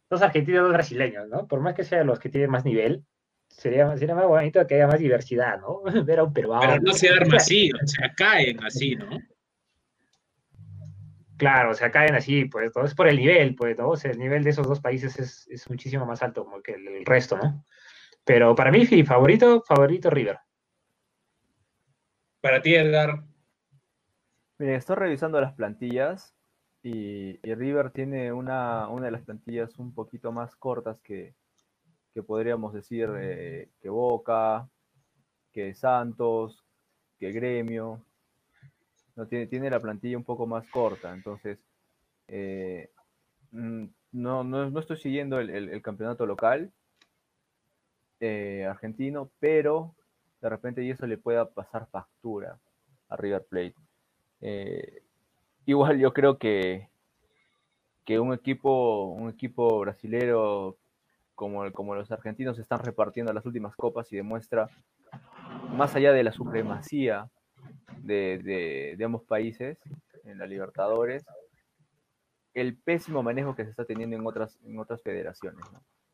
dos 0.09 0.21
argentinos, 0.21 0.63
dos 0.63 0.73
brasileños, 0.73 1.27
¿no? 1.29 1.47
Por 1.47 1.61
más 1.61 1.75
que 1.75 1.83
sean 1.83 2.07
los 2.07 2.19
que 2.19 2.29
tienen 2.29 2.49
más 2.49 2.65
nivel, 2.65 3.05
sería, 3.47 3.95
sería 3.97 4.15
más 4.15 4.25
bonito 4.25 4.65
que 4.65 4.75
haya 4.75 4.87
más 4.87 4.99
diversidad, 4.99 5.59
¿no? 5.59 5.81
Ver 6.05 6.19
a 6.19 6.23
un 6.23 6.33
peruano. 6.33 6.61
Pero 6.61 6.81
no 6.81 6.93
se 6.93 7.09
arma 7.09 7.37
así, 7.37 7.71
o 7.71 7.87
sea, 7.87 8.13
caen 8.15 8.63
así, 8.63 8.95
¿no? 8.95 9.09
Claro, 11.37 11.71
o 11.71 11.73
sea, 11.73 11.89
caen 11.89 12.15
así, 12.15 12.45
pues 12.45 12.73
todo 12.73 12.83
es 12.83 12.93
por 12.93 13.07
el 13.07 13.15
nivel, 13.15 13.55
pues, 13.55 13.77
¿no? 13.77 13.89
O 13.89 13.95
sea, 13.95 14.11
el 14.11 14.19
nivel 14.19 14.43
de 14.43 14.49
esos 14.49 14.67
dos 14.67 14.81
países 14.81 15.17
es, 15.17 15.47
es 15.47 15.69
muchísimo 15.69 16.05
más 16.05 16.21
alto 16.21 16.43
como 16.43 16.61
que 16.61 16.73
el, 16.73 17.05
resto, 17.05 17.37
¿no? 17.37 17.63
Pero 18.25 18.53
para 18.55 18.71
mí, 18.71 18.85
favorito, 19.05 19.63
favorito 19.65 20.09
River. 20.09 20.37
Para 22.41 22.61
ti, 22.61 22.75
Edgar. 22.75 23.23
Mira, 24.57 24.75
estoy 24.75 24.97
revisando 24.97 25.39
las 25.39 25.53
plantillas 25.53 26.35
y, 26.81 27.37
River 27.43 27.91
tiene 27.91 28.31
una, 28.31 28.87
una, 28.87 29.07
de 29.07 29.11
las 29.11 29.23
plantillas 29.23 29.77
un 29.79 29.93
poquito 29.93 30.31
más 30.31 30.55
cortas 30.55 30.99
que, 31.01 31.33
que 32.13 32.23
podríamos 32.23 32.73
decir 32.73 33.09
eh, 33.19 33.69
que 33.81 33.89
Boca, 33.89 34.69
que 35.51 35.73
Santos, 35.73 36.63
que 37.17 37.31
Gremio. 37.31 38.01
No, 39.15 39.27
tiene, 39.27 39.47
tiene 39.47 39.69
la 39.69 39.81
plantilla 39.81 40.17
un 40.17 40.23
poco 40.23 40.47
más 40.47 40.65
corta, 40.69 41.13
entonces 41.13 41.59
eh, 42.27 42.89
mm, 43.51 43.85
no, 44.13 44.43
no, 44.45 44.79
estoy 44.79 44.97
siguiendo 44.97 45.39
el, 45.39 45.81
campeonato 45.81 46.25
local 46.25 46.71
eh, 48.21 48.65
argentino, 48.65 49.29
pero 49.39 49.93
de 50.41 50.49
repente 50.49 50.83
y 50.83 50.91
eso 50.91 51.05
le 51.05 51.17
pueda 51.17 51.49
pasar 51.49 51.87
factura 51.87 52.57
a 53.09 53.17
River 53.17 53.45
Plate. 53.45 53.75
Igual 55.65 55.99
yo 55.99 56.13
creo 56.13 56.37
que, 56.37 56.89
que 58.05 58.19
un 58.19 58.33
equipo, 58.33 59.05
un 59.05 59.29
equipo 59.29 59.79
brasilero 59.79 60.77
como, 61.35 61.71
como 61.71 61.95
los 61.95 62.11
argentinos 62.11 62.59
están 62.59 62.79
repartiendo 62.79 63.31
las 63.31 63.45
últimas 63.45 63.75
copas 63.75 64.11
y 64.11 64.17
demuestra, 64.17 64.69
más 65.71 65.95
allá 65.95 66.11
de 66.11 66.23
la 66.23 66.31
supremacía 66.31 67.29
de, 68.03 68.97
ambos 69.03 69.23
países 69.23 69.77
en 70.25 70.37
la 70.37 70.45
Libertadores, 70.45 71.25
el 72.53 72.75
pésimo 72.75 73.23
manejo 73.23 73.55
que 73.55 73.63
se 73.63 73.69
está 73.69 73.85
teniendo 73.85 74.15
en 74.15 74.25
otras, 74.25 74.57
en 74.65 74.79
otras 74.79 75.01
federaciones, 75.01 75.63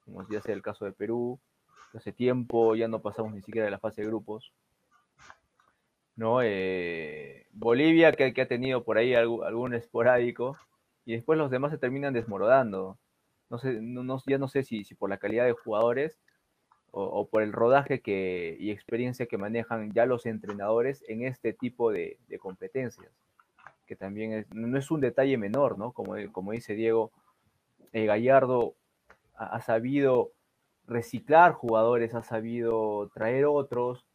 como 0.03 0.27
ya 0.29 0.41
sea 0.41 0.53
el 0.53 0.61
caso 0.61 0.85
de 0.85 0.91
Perú, 0.91 1.39
hace 1.93 2.11
tiempo 2.11 2.75
ya 2.75 2.87
no 2.87 3.01
pasamos 3.01 3.33
ni 3.33 3.41
siquiera 3.41 3.65
de 3.65 3.71
la 3.71 3.79
fase 3.79 4.01
de 4.01 4.07
grupos. 4.07 4.53
¿No? 6.15 6.41
Eh, 6.41 7.47
Bolivia, 7.51 8.11
que, 8.11 8.41
ha 8.41 8.47
tenido 8.47 8.83
por 8.83 8.97
ahí 8.97 9.13
algún, 9.13 9.73
esporádico, 9.73 10.57
y 11.05 11.13
después 11.13 11.37
los 11.37 11.51
demás 11.51 11.71
se 11.71 11.77
terminan 11.77 12.13
desmoronando. 12.13 12.97
No 13.49 13.59
sé, 13.59 13.79
ya 14.27 14.37
no 14.37 14.47
sé 14.47 14.63
si, 14.63 14.83
por 14.95 15.09
la 15.09 15.17
calidad 15.17 15.45
de 15.45 15.53
jugadores 15.53 16.19
o, 16.91 17.27
por 17.27 17.43
el 17.43 17.51
rodaje 17.51 18.01
que, 18.01 18.55
y 18.59 18.71
experiencia 18.71 19.25
que 19.25 19.37
manejan 19.37 19.91
ya 19.93 20.05
los 20.05 20.25
entrenadores 20.25 21.03
en 21.07 21.23
este 21.23 21.53
tipo 21.53 21.91
de, 21.91 22.17
competencias, 22.39 23.11
que 23.85 23.95
también 23.95 24.45
no 24.53 24.77
es 24.77 24.89
un 24.91 25.01
detalle 25.01 25.37
menor, 25.37 25.77
¿no? 25.77 25.91
Como, 25.91 26.15
como 26.31 26.53
dice 26.53 26.73
Diego, 26.73 27.11
eh, 27.91 28.05
Gallardo 28.05 28.75
ha, 29.35 29.61
sabido 29.61 30.31
reciclar 30.87 31.53
jugadores, 31.53 32.13
ha 32.13 32.23
sabido 32.23 33.09
traer 33.13 33.45
otros 33.45 34.05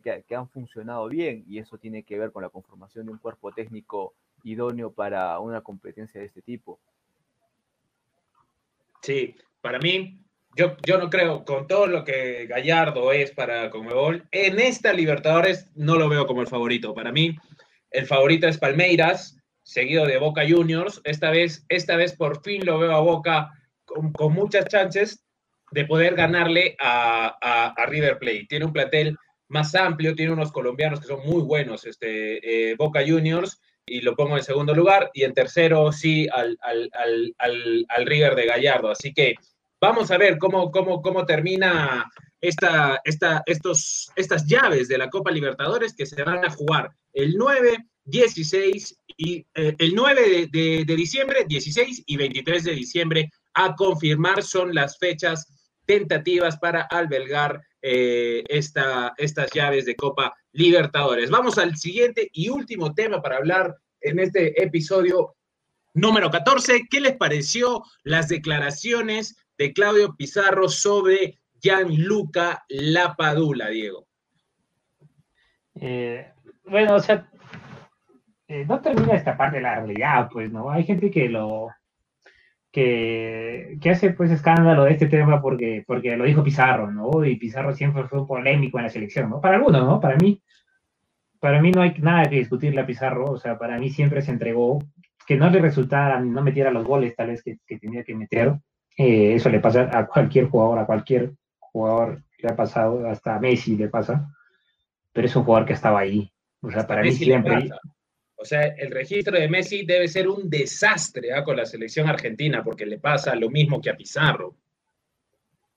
que, 0.00 0.34
han 0.34 0.48
funcionado 0.48 1.08
bien 1.08 1.44
y 1.48 1.58
eso 1.58 1.78
tiene 1.78 2.02
que 2.02 2.18
ver 2.18 2.32
con 2.32 2.42
la 2.42 2.50
conformación 2.50 3.06
de 3.06 3.12
un 3.12 3.18
cuerpo 3.18 3.52
técnico 3.52 4.14
idóneo 4.44 4.92
para 4.92 5.38
una 5.40 5.60
competencia 5.62 6.20
de 6.20 6.26
este 6.26 6.42
tipo. 6.42 6.78
Sí, 9.00 9.34
para 9.60 9.78
mí 9.78 10.20
yo, 10.56 10.76
yo 10.84 10.98
no 10.98 11.08
creo, 11.08 11.44
con 11.44 11.66
todo 11.66 11.86
lo 11.86 12.04
que 12.04 12.46
Gallardo 12.46 13.12
es 13.12 13.30
para 13.30 13.70
Conmebol, 13.70 14.26
en 14.32 14.58
esta 14.58 14.92
Libertadores 14.92 15.70
no 15.74 15.96
lo 15.96 16.08
veo 16.08 16.26
como 16.26 16.40
el 16.40 16.48
favorito. 16.48 16.94
Para 16.94 17.12
mí, 17.12 17.36
el 17.90 18.06
favorito 18.06 18.48
es 18.48 18.58
Palmeiras, 18.58 19.38
seguido 19.62 20.06
de 20.06 20.18
Boca 20.18 20.42
Juniors. 20.48 21.00
Esta 21.04 21.30
vez, 21.30 21.64
esta 21.68 21.96
vez 21.96 22.16
por 22.16 22.42
fin 22.42 22.66
lo 22.66 22.78
veo 22.78 22.92
a 22.92 23.00
Boca 23.00 23.50
con, 23.84 24.32
muchas 24.32 24.66
chances 24.66 25.24
de 25.70 25.84
poder 25.84 26.14
ganarle 26.14 26.76
a, 26.80 27.72
a, 27.76 27.86
River 27.86 28.18
Plate. 28.18 28.46
Tiene 28.48 28.64
un 28.64 28.72
plantel 28.72 29.16
más 29.48 29.74
amplio, 29.74 30.14
tiene 30.14 30.32
unos 30.32 30.52
colombianos 30.52 31.00
que 31.00 31.06
son 31.06 31.20
muy 31.24 31.42
buenos, 31.42 31.86
este, 31.86 32.70
eh, 32.70 32.76
Boca 32.76 33.00
Juniors, 33.06 33.60
y 33.86 34.02
lo 34.02 34.14
pongo 34.14 34.36
en 34.36 34.42
segundo 34.42 34.74
lugar, 34.74 35.10
y 35.14 35.24
en 35.24 35.32
tercero 35.32 35.90
sí 35.92 36.28
al, 36.32 36.58
al, 36.60 36.90
al, 37.38 37.86
al 37.88 38.06
River 38.06 38.34
de 38.34 38.46
Gallardo. 38.46 38.90
Así 38.90 39.14
que 39.14 39.34
Vamos 39.80 40.10
a 40.10 40.18
ver 40.18 40.38
cómo, 40.38 40.72
cómo, 40.72 41.00
cómo 41.00 41.24
termina 41.24 42.10
esta, 42.40 43.00
esta, 43.04 43.42
estos, 43.46 44.10
estas 44.16 44.44
llaves 44.46 44.88
de 44.88 44.98
la 44.98 45.08
Copa 45.08 45.30
Libertadores 45.30 45.94
que 45.94 46.06
se 46.06 46.22
van 46.24 46.44
a 46.44 46.50
jugar 46.50 46.90
el 47.12 47.36
9, 47.36 47.86
16 48.04 48.98
y 49.16 49.46
eh, 49.54 49.76
el 49.78 49.94
9 49.94 50.48
de, 50.50 50.84
diciembre, 50.84 51.44
16 51.46 52.02
y 52.06 52.16
23 52.16 52.64
de 52.64 52.72
diciembre 52.72 53.30
a 53.54 53.76
confirmar 53.76 54.42
son 54.42 54.74
las 54.74 54.98
fechas 54.98 55.46
tentativas 55.88 56.58
para 56.58 56.82
albergar 56.82 57.62
eh, 57.80 58.44
esta, 58.48 59.14
estas 59.16 59.50
llaves 59.52 59.86
de 59.86 59.96
Copa 59.96 60.34
Libertadores. 60.52 61.30
Vamos 61.30 61.56
al 61.56 61.76
siguiente 61.76 62.28
y 62.34 62.50
último 62.50 62.94
tema 62.94 63.22
para 63.22 63.38
hablar 63.38 63.74
en 64.02 64.18
este 64.18 64.62
episodio 64.62 65.34
número 65.94 66.30
14. 66.30 66.86
¿Qué 66.90 67.00
les 67.00 67.16
pareció 67.16 67.82
las 68.02 68.28
declaraciones 68.28 69.42
de 69.56 69.72
Claudio 69.72 70.14
Pizarro 70.14 70.68
sobre 70.68 71.38
Gianluca 71.58 72.66
Lapadula, 72.68 73.68
Diego? 73.68 74.06
Eh, 75.80 76.30
bueno, 76.64 76.96
o 76.96 77.00
sea, 77.00 77.30
eh, 78.46 78.66
no 78.68 78.82
termina 78.82 79.14
esta 79.14 79.38
parte 79.38 79.56
de 79.56 79.62
la 79.62 79.76
realidad, 79.76 80.28
pues, 80.30 80.52
¿no? 80.52 80.70
Hay 80.70 80.84
gente 80.84 81.10
que 81.10 81.30
lo 81.30 81.70
que, 82.70 83.78
que, 83.80 83.90
hace 83.90 84.10
pues 84.10 84.30
escándalo 84.30 84.84
de 84.84 84.92
este 84.92 85.06
tema 85.06 85.40
porque, 85.40 85.84
porque 85.86 86.16
lo 86.16 86.24
dijo 86.24 86.44
Pizarro, 86.44 86.90
¿no? 86.90 87.24
Y 87.24 87.36
Pizarro 87.36 87.72
siempre 87.74 88.04
fue 88.04 88.26
polémico 88.26 88.78
en 88.78 88.84
la 88.84 88.90
selección, 88.90 89.30
¿no? 89.30 89.40
Para 89.40 89.56
algunos, 89.56 89.82
¿no? 89.82 90.00
Para 90.00 90.16
mí, 90.16 90.42
para 91.40 91.60
mí 91.60 91.70
no 91.70 91.82
hay 91.82 91.94
nada 91.98 92.24
que 92.24 92.36
discutirle 92.36 92.80
a 92.80 92.86
Pizarro, 92.86 93.24
o 93.24 93.38
sea, 93.38 93.58
para 93.58 93.78
mí 93.78 93.90
siempre 93.90 94.22
se 94.22 94.32
entregó, 94.32 94.78
que 95.26 95.36
no 95.36 95.50
le 95.50 95.60
resultara, 95.60 96.20
no 96.20 96.42
metiera 96.42 96.70
los 96.70 96.86
goles 96.86 97.14
tal 97.16 97.28
vez 97.28 97.42
que, 97.42 97.58
que 97.66 97.78
tenía 97.78 98.04
que 98.04 98.14
meter, 98.14 98.54
eh, 98.98 99.34
eso 99.34 99.48
le 99.48 99.60
pasa 99.60 99.88
a 99.92 100.06
cualquier 100.06 100.48
jugador, 100.48 100.80
a 100.80 100.86
cualquier 100.86 101.32
jugador 101.60 102.22
le 102.38 102.48
ha 102.48 102.56
pasado, 102.56 103.08
hasta 103.08 103.36
a 103.36 103.38
Messi 103.38 103.76
le 103.76 103.88
pasa, 103.88 104.28
pero 105.12 105.26
es 105.26 105.36
un 105.36 105.44
jugador 105.44 105.66
que 105.66 105.74
estaba 105.74 106.00
ahí. 106.00 106.32
O 106.60 106.70
sea, 106.70 106.86
para 106.86 107.02
mí 107.02 107.12
siempre. 107.12 107.70
O 108.40 108.44
sea, 108.44 108.66
el 108.66 108.90
registro 108.90 109.38
de 109.38 109.48
Messi 109.48 109.84
debe 109.84 110.06
ser 110.06 110.28
un 110.28 110.48
desastre 110.48 111.32
¿ah? 111.32 111.42
con 111.42 111.56
la 111.56 111.66
selección 111.66 112.08
argentina, 112.08 112.62
porque 112.62 112.86
le 112.86 112.98
pasa 112.98 113.34
lo 113.34 113.50
mismo 113.50 113.80
que 113.80 113.90
a 113.90 113.96
Pizarro. 113.96 114.56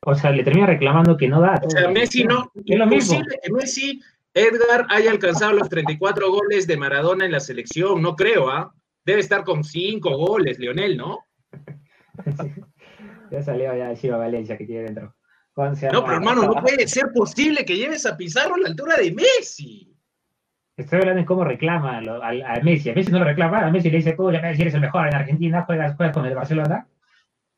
O 0.04 0.16
sea, 0.16 0.32
le 0.32 0.44
termina 0.44 0.68
reclamando 0.68 1.18
que 1.18 1.28
no 1.28 1.42
da. 1.42 1.60
O 1.64 1.70
sea, 1.70 1.90
Messi 1.90 2.24
no. 2.24 2.52
Es 2.66 2.78
lo 2.78 2.86
mismo. 2.88 3.20
que 3.20 3.52
Messi, 3.52 4.00
Edgar, 4.34 4.86
haya 4.90 5.12
alcanzado 5.12 5.54
los 5.54 5.70
34 5.70 6.32
goles 6.32 6.68
de 6.68 6.78
Maradona 6.78 7.26
en 7.26 7.32
la 7.32 7.40
selección. 7.40 8.02
No 8.02 8.16
creo, 8.16 8.50
¿ah? 8.50 8.74
Debe 9.06 9.20
estar 9.20 9.44
con 9.44 9.64
5 9.64 10.18
goles, 10.18 10.60
Lionel, 10.60 10.98
¿no? 10.98 11.20
Ya 13.32 13.42
salió 13.42 13.74
ya 13.74 13.94
de 13.94 14.10
Valencia 14.10 14.58
que 14.58 14.66
tiene 14.66 14.84
dentro. 14.84 15.16
No, 15.56 16.04
pero 16.04 16.14
hermano, 16.16 16.44
no 16.44 16.62
puede 16.62 16.88
ser 16.88 17.12
posible 17.14 17.64
que 17.66 17.78
lleves 17.78 18.06
a 18.06 18.18
Pizarro 18.18 18.56
a 18.56 18.60
la 18.60 18.70
altura 18.70 18.96
de 18.98 19.12
Messi. 19.12 19.91
Estoy 20.82 21.00
hablando 21.00 21.22
de 21.22 21.26
cómo 21.26 21.44
reclama 21.44 21.98
a, 21.98 22.60
Messi. 22.62 22.90
A 22.90 22.94
Messi 22.94 23.12
no 23.12 23.20
lo 23.20 23.26
reclama, 23.26 23.60
a 23.60 23.72
Messi 23.72 23.90
le 23.90 23.98
dice, 23.98 24.14
tú 24.14 24.32
ya 24.32 24.42
Messi 24.42 24.62
eres 24.62 24.74
el 24.74 24.82
mejor 24.82 25.08
en 25.08 25.16
Argentina, 25.16 25.64
juegas, 25.64 25.96
juegas 25.96 26.16
con 26.16 26.26
el 26.26 26.36
Barcelona. 26.36 26.88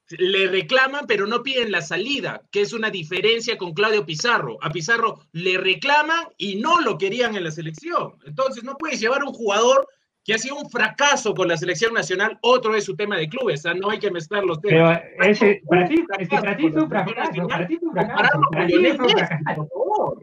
Le 0.10 0.48
reclaman, 0.48 1.06
pero 1.08 1.26
no 1.26 1.42
piden 1.42 1.72
la 1.72 1.82
salida, 1.82 2.42
que 2.52 2.62
es 2.62 2.74
una 2.74 2.90
diferencia 2.90 3.58
con 3.58 3.74
Claudio 3.74 4.06
Pizarro. 4.06 4.58
A 4.62 4.70
Pizarro 4.70 5.22
le 5.32 5.58
reclaman 5.58 6.26
y 6.38 6.58
no 6.58 6.82
lo 6.82 6.98
querían 6.98 7.36
en 7.36 7.46
la 7.46 7.52
selección. 7.52 8.14
Entonces 8.26 8.64
no 8.64 8.78
puedes 8.78 9.00
llevar 9.00 9.22
a 9.22 9.26
un 9.26 9.34
jugador 9.34 9.88
que 10.24 10.34
ha 10.34 10.38
sido 10.38 10.56
un 10.56 10.70
fracaso 10.70 11.34
con 11.34 11.48
la 11.48 11.58
selección 11.58 11.94
nacional, 11.94 12.38
otro 12.42 12.76
es 12.76 12.86
su 12.86 12.96
tema 12.96 13.18
de 13.18 13.28
clubes, 13.28 13.64
no 13.76 13.90
hay 13.90 14.00
que 14.00 14.10
mezclar 14.10 14.44
los 14.44 14.62
temas. 14.62 15.02
Pero 15.18 15.30
ese, 15.30 15.62
para 15.68 15.88
ti, 15.88 16.04
para 16.04 16.26
fue 16.58 16.82
un 16.82 16.90
fracaso, 16.90 17.48
para 17.48 17.68
ti 17.68 17.78
fue 17.78 17.90
un 17.90 17.94
fracaso, 17.94 18.42
para 18.52 18.68
ti 18.68 18.74
fue 18.96 19.06
un 19.06 19.12
fracaso. 19.12 19.70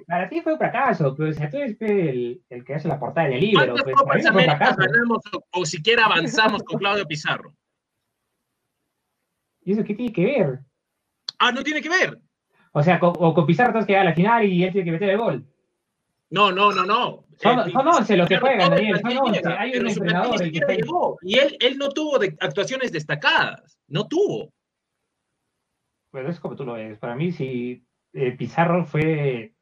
Para 0.07 0.29
ti 0.29 0.41
fue 0.41 0.53
un 0.53 0.59
fracaso, 0.59 1.17
o 1.19 1.33
sea, 1.33 1.51
tú 1.51 1.59
eres 1.59 1.77
el, 1.81 2.43
el 2.49 2.65
que 2.65 2.75
hace 2.75 2.89
la 2.89 2.99
portada 2.99 3.29
del 3.29 3.41
libro. 3.41 3.75
Pues, 3.75 3.95
Copas 3.95 4.77
ganamos 4.77 5.19
o, 5.33 5.61
o 5.61 5.67
siquiera 5.67 6.07
avanzamos 6.07 6.63
con 6.63 6.79
Claudio 6.79 7.07
Pizarro? 7.07 7.55
¿Y 9.63 9.73
eso 9.73 9.85
qué 9.85 9.95
tiene 9.95 10.13
que 10.13 10.25
ver? 10.25 10.61
Ah, 11.39 11.53
no 11.53 11.63
tiene 11.63 11.83
que 11.83 11.91
ver. 11.91 12.19
O 12.73 12.83
sea, 12.83 12.99
con, 12.99 13.13
o 13.19 13.35
con 13.35 13.47
Pizarro 13.47 13.73
tienes 13.73 13.87
que 13.87 13.97
a 13.97 14.05
la 14.05 14.15
final 14.15 14.45
y 14.45 14.65
él 14.65 14.73
tiene 14.73 14.85
que 14.87 14.93
meter 14.93 15.11
el 15.11 15.19
gol. 15.19 15.47
No, 16.31 16.51
no, 16.53 16.73
no, 16.73 16.85
no. 16.85 17.25
Son, 17.41 17.59
11 17.59 18.17
los 18.19 18.29
que 18.29 18.39
juegan, 18.39 18.71
Daniel, 18.71 19.01
son 19.01 19.17
11. 19.17 19.43
Hay 19.59 19.77
un 19.77 19.89
entrenador 19.89 20.39
que 20.39 20.59
está 20.59 20.75
Y 21.23 21.39
él, 21.39 21.57
él 21.61 21.79
no 21.79 21.89
tuvo 21.89 22.19
de 22.19 22.37
actuaciones 22.39 22.93
destacadas, 22.93 23.79
no 23.89 24.07
tuvo. 24.07 24.53
Bueno, 26.13 26.29
es 26.29 26.39
como 26.39 26.55
tú 26.55 26.65
lo 26.65 26.75
ves. 26.75 26.99
Para 26.99 27.15
mí, 27.15 27.33
si 27.33 27.83
eh, 28.13 28.33
Pizarro 28.33 28.85
fue. 28.85 29.55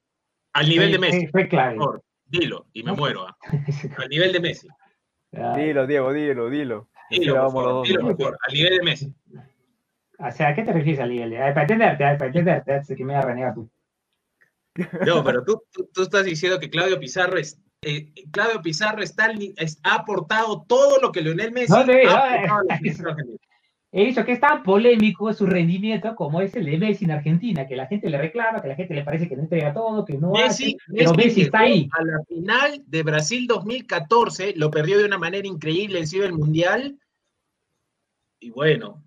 Al 0.54 0.68
nivel 0.68 0.92
de 0.92 0.98
Messi. 0.98 1.26
Fue, 1.28 1.46
clave. 1.46 1.78
dilo, 2.24 2.66
y 2.72 2.82
me 2.82 2.92
muero. 2.92 3.28
¿ah? 3.28 3.36
Al 3.98 4.08
nivel 4.08 4.32
de 4.32 4.40
Messi. 4.40 4.68
Dilo, 5.30 5.86
Diego, 5.86 6.12
dilo, 6.12 6.50
dilo. 6.50 6.88
Dilo, 7.10 7.50
por 7.52 7.86
dilo 7.86 8.02
mejor, 8.02 8.38
al 8.46 8.54
nivel 8.54 8.78
de 8.78 8.82
Messi. 8.82 9.14
O 10.18 10.30
sea, 10.32 10.48
¿a 10.48 10.54
qué 10.54 10.62
te 10.62 10.72
refieres 10.72 11.00
al 11.00 11.10
nivel 11.10 11.30
de? 11.30 11.36
Para 11.36 11.62
entenderte, 11.62 12.04
para 12.18 12.26
entenderte, 12.26 12.96
que 12.96 13.04
me 13.04 13.14
voy 13.14 13.22
a 13.22 13.26
renegar 13.26 13.54
tú. 13.54 13.70
No, 15.06 15.24
pero 15.24 15.44
tú, 15.44 15.62
tú, 15.72 16.02
estás 16.02 16.24
diciendo 16.24 16.58
que 16.58 16.70
Claudio 16.70 17.00
Pizarro 17.00 17.38
es, 17.38 17.60
eh, 17.82 18.12
Claudio 18.30 18.60
Pizarro 18.60 19.02
está, 19.02 19.30
ha 19.84 19.94
aportado 19.94 20.64
todo 20.66 21.00
lo 21.00 21.12
que 21.12 21.22
Leonel 21.22 21.52
Messi 21.52 21.72
no, 21.72 21.78
ha 21.78 22.62
He 23.90 24.04
dicho 24.04 24.22
que 24.22 24.32
es 24.32 24.40
tan 24.40 24.62
polémico 24.62 25.32
su 25.32 25.46
rendimiento 25.46 26.14
como 26.14 26.42
es 26.42 26.54
el 26.54 26.66
de 26.66 26.76
Messi 26.76 27.06
en 27.06 27.12
Argentina, 27.12 27.66
que 27.66 27.74
la 27.74 27.86
gente 27.86 28.10
le 28.10 28.18
reclama, 28.18 28.60
que 28.60 28.68
la 28.68 28.74
gente 28.74 28.92
le 28.92 29.02
parece 29.02 29.26
que 29.30 29.34
no 29.34 29.44
entrega 29.44 29.72
todo, 29.72 30.04
que 30.04 30.18
no 30.18 30.30
Messi, 30.32 30.76
hace, 30.76 30.92
pero 30.94 31.14
Messi, 31.14 31.40
está 31.42 31.60
ahí. 31.60 31.88
A 31.92 32.04
la 32.04 32.22
final 32.24 32.82
de 32.86 33.02
Brasil 33.02 33.46
2014 33.46 34.52
lo 34.56 34.70
perdió 34.70 34.98
de 34.98 35.06
una 35.06 35.16
manera 35.16 35.48
increíble 35.48 36.00
encima 36.00 36.24
del 36.24 36.34
Mundial. 36.34 36.98
Y 38.40 38.50
bueno, 38.50 39.02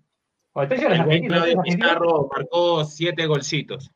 Claudio 0.52 1.62
Pizarro 1.62 2.28
marcó 2.34 2.84
siete 2.84 3.26
golcitos. 3.26 3.92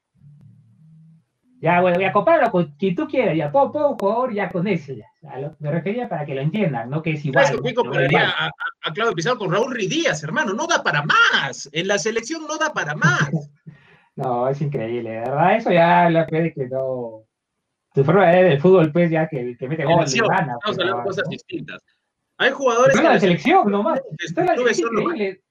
Ya, 1.61 1.81
bueno, 1.81 1.97
voy 1.97 2.05
a 2.05 2.13
compararlo 2.13 2.51
con 2.51 2.67
quien 2.77 2.95
tú 2.95 3.07
quieras, 3.07 3.37
ya, 3.37 3.51
puedo 3.51 3.97
jugador 3.97 4.35
ya 4.35 4.51
con 4.51 4.67
ese, 4.67 4.97
ya. 4.97 5.07
me 5.59 5.71
refería 5.71 6.09
para 6.09 6.27
que 6.27 6.35
lo 6.35 6.43
entiendan, 6.43 6.91
no 6.91 7.03
que 7.03 7.13
es 7.13 7.25
igual. 7.25 7.47
Claro, 7.47 7.75
compararía 7.75 8.29
a, 8.29 8.51
a, 8.83 8.93
Claudio 8.93 9.15
Pizarro 9.15 9.39
con 9.39 9.51
Raúl 9.51 9.75
Ridíaz, 9.75 10.23
hermano, 10.23 10.53
no 10.53 10.67
da 10.67 10.83
para 10.83 11.03
más, 11.03 11.69
en 11.73 11.89
la 11.89 11.99
selección 11.99 12.47
no 12.47 12.59
da 12.59 12.73
para 12.75 12.95
más. 12.95 13.31
no, 14.17 14.49
es 14.49 14.61
increíble, 14.61 15.21
¿verdad? 15.21 15.57
Eso 15.57 15.71
ya 15.71 16.11
la 16.11 16.27
de 16.27 16.53
que 16.53 16.67
no... 16.69 17.23
Tu 17.95 18.05
forma 18.05 18.27
de 18.27 18.43
ver 18.43 18.53
el 18.53 18.61
fútbol, 18.61 18.93
pues, 18.93 19.11
ya 19.11 19.27
que, 19.27 19.57
que 19.57 19.69
mete 19.69 19.85
gol, 19.87 20.05
gana. 20.05 20.53
Estamos 20.53 20.79
hablando 20.79 20.99
de 20.99 21.05
cosas 21.05 21.29
distintas. 21.31 21.83
Hay 22.37 22.51
jugadores. 22.51 22.95
Pero 22.95 23.09
la 23.09 23.19
selección, 23.19 23.71
nomás. 23.71 24.03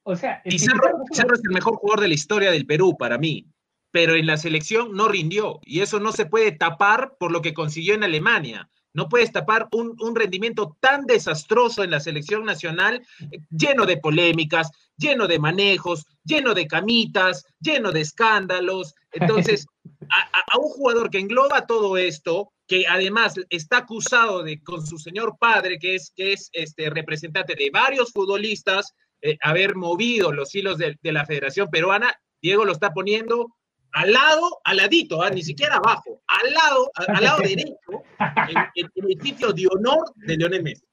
O 0.04 0.14
sea, 0.14 0.40
Pizarro, 0.44 1.04
Pizarro 1.10 1.34
es 1.34 1.42
el 1.44 1.52
mejor 1.52 1.74
jugador 1.74 2.02
de 2.02 2.06
la 2.08 2.14
historia 2.14 2.52
del 2.52 2.64
Perú 2.64 2.96
para 2.96 3.18
mí 3.18 3.44
pero 3.90 4.14
en 4.14 4.26
la 4.26 4.36
selección 4.36 4.92
no 4.92 5.08
rindió 5.08 5.60
y 5.62 5.80
eso 5.80 6.00
no 6.00 6.12
se 6.12 6.26
puede 6.26 6.52
tapar 6.52 7.16
por 7.18 7.32
lo 7.32 7.42
que 7.42 7.54
consiguió 7.54 7.94
en 7.94 8.04
Alemania. 8.04 8.68
no 8.92 9.08
puedes 9.08 9.30
tapar 9.30 9.68
un, 9.72 9.94
un, 10.00 10.16
rendimiento 10.16 10.76
tan 10.80 11.04
desastroso 11.04 11.84
en 11.84 11.90
la 11.90 12.00
selección 12.00 12.44
nacional, 12.46 13.06
lleno 13.50 13.84
de 13.84 13.98
polémicas, 13.98 14.70
lleno 14.96 15.26
de 15.26 15.38
manejos, 15.38 16.06
lleno 16.24 16.54
de 16.54 16.66
camitas, 16.66 17.44
lleno 17.60 17.92
de 17.92 18.00
escándalos. 18.00 18.94
Entonces, 19.12 19.66
a, 20.10 20.40
a, 20.50 20.58
un 20.58 20.70
jugador 20.70 21.10
que 21.10 21.18
engloba 21.18 21.66
todo 21.66 21.98
esto, 21.98 22.52
que 22.66 22.86
además 22.86 23.34
está 23.50 23.78
acusado 23.78 24.42
de 24.42 24.62
con 24.62 24.86
su 24.86 24.98
señor 24.98 25.36
padre, 25.38 25.78
que 25.78 25.94
es, 25.94 26.12
que 26.14 26.32
es 26.32 26.48
este 26.52 26.90
representante 26.90 27.54
de 27.54 27.70
varios 27.70 28.12
futbolistas, 28.12 28.94
eh, 29.22 29.38
haber 29.42 29.76
movido 29.76 30.32
los 30.32 30.54
hilos 30.54 30.78
de, 30.78 30.96
de, 31.00 31.12
la 31.12 31.24
Federación 31.24 31.68
Peruana, 31.70 32.14
Diego 32.42 32.64
lo 32.64 32.72
está 32.72 32.92
poniendo 32.92 33.54
al 33.96 34.12
lado, 34.12 34.60
al 34.64 34.76
ladito, 34.76 35.26
¿eh? 35.26 35.30
ni 35.32 35.42
siquiera 35.42 35.76
abajo, 35.76 36.20
al 36.26 36.52
lado, 36.52 36.90
al, 36.96 37.16
al 37.16 37.24
lado 37.24 37.38
derecho, 37.38 37.74
en, 38.18 38.56
en, 38.74 38.90
en, 38.94 39.10
el 39.10 39.22
sitio 39.22 39.52
de 39.54 39.66
honor 39.74 40.12
de 40.16 40.36
Leonel 40.36 40.62
Messi. 40.62 40.86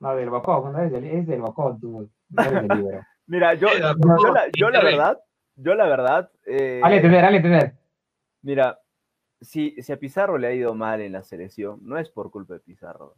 No, 0.00 0.16
del 0.16 0.28
Bocón, 0.28 0.72
no 0.72 0.82
es 0.82 0.90
del, 0.90 1.04
es 1.04 1.26
del 1.28 1.40
Bocón, 1.40 1.78
tú. 1.78 2.10
No 2.30 2.42
es 2.42 2.50
del 2.50 3.00
Mira, 3.28 3.54
yo, 3.54 3.68
yo, 3.68 3.94
yo, 3.94 4.32
la, 4.32 4.50
yo 4.58 4.70
la 4.70 4.82
verdad, 4.82 5.18
yo 5.54 5.74
la 5.76 5.86
verdad. 5.86 6.30
Eh, 6.44 6.80
dale 6.82 6.96
entender, 6.96 7.22
dale 7.22 7.36
entender. 7.36 7.74
Mira, 8.42 8.80
si, 9.40 9.80
si 9.80 9.92
a 9.92 9.96
Pizarro 9.96 10.36
le 10.36 10.48
ha 10.48 10.52
ido 10.52 10.74
mal 10.74 11.00
en 11.00 11.12
la 11.12 11.22
selección, 11.22 11.78
no 11.82 11.96
es 11.96 12.10
por 12.10 12.32
culpa 12.32 12.54
de 12.54 12.60
Pizarro. 12.60 13.14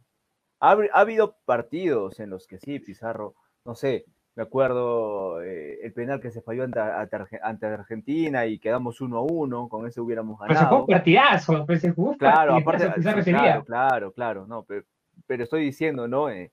Ha, 0.59 0.77
ha 0.93 0.99
habido 0.99 1.35
partidos 1.45 2.19
en 2.19 2.29
los 2.29 2.45
que 2.45 2.59
sí, 2.59 2.77
Pizarro, 2.79 3.33
no 3.65 3.73
sé, 3.73 4.05
me 4.35 4.43
acuerdo 4.43 5.41
eh, 5.41 5.79
el 5.81 5.93
penal 5.93 6.19
que 6.19 6.29
se 6.29 6.41
falló 6.41 6.63
ante, 6.63 6.79
ante, 6.79 7.65
Argentina 7.65 8.45
y 8.45 8.59
quedamos 8.59 8.99
uno 8.99 9.19
a 9.19 9.21
uno, 9.21 9.69
con 9.69 9.87
ese 9.87 10.01
hubiéramos 10.01 10.37
ganado. 10.39 10.47
Pues 10.47 10.59
se 10.59 10.65
jugó 10.65 10.87
partidazo, 10.87 11.65
pues 11.65 11.81
se 11.81 11.91
jugó 11.91 12.17
Claro, 12.17 12.55
aparte, 12.55 12.91
claro, 13.01 13.63
claro, 13.63 14.11
claro, 14.11 14.45
no, 14.45 14.63
pero, 14.63 14.83
pero 15.25 15.43
estoy 15.43 15.63
diciendo, 15.63 16.07
¿no? 16.07 16.29
Eh, 16.29 16.51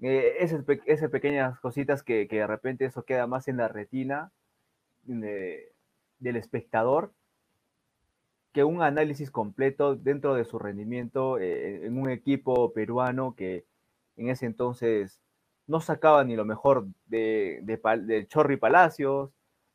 eh, 0.00 0.36
esas, 0.40 0.64
esas, 0.86 1.10
pequeñas 1.10 1.58
cositas 1.60 2.02
que, 2.02 2.26
que, 2.26 2.38
de 2.38 2.46
repente 2.48 2.84
eso 2.84 3.04
queda 3.04 3.28
más 3.28 3.46
en 3.46 3.58
la 3.58 3.68
retina 3.68 4.32
de, 5.04 5.72
del 6.18 6.36
espectador 6.36 7.12
que 8.52 8.64
un 8.64 8.82
análisis 8.82 9.30
completo 9.30 9.96
dentro 9.96 10.34
de 10.34 10.44
su 10.44 10.58
rendimiento 10.58 11.38
eh, 11.38 11.86
en 11.86 11.98
un 11.98 12.10
equipo 12.10 12.72
peruano 12.72 13.34
que 13.36 13.66
en 14.16 14.30
ese 14.30 14.46
entonces 14.46 15.20
no 15.66 15.80
sacaba 15.80 16.24
ni 16.24 16.36
lo 16.36 16.44
mejor 16.44 16.86
de, 17.06 17.60
de, 17.62 17.80
de 18.02 18.26
Chorri 18.26 18.56
Palacios, 18.56 19.30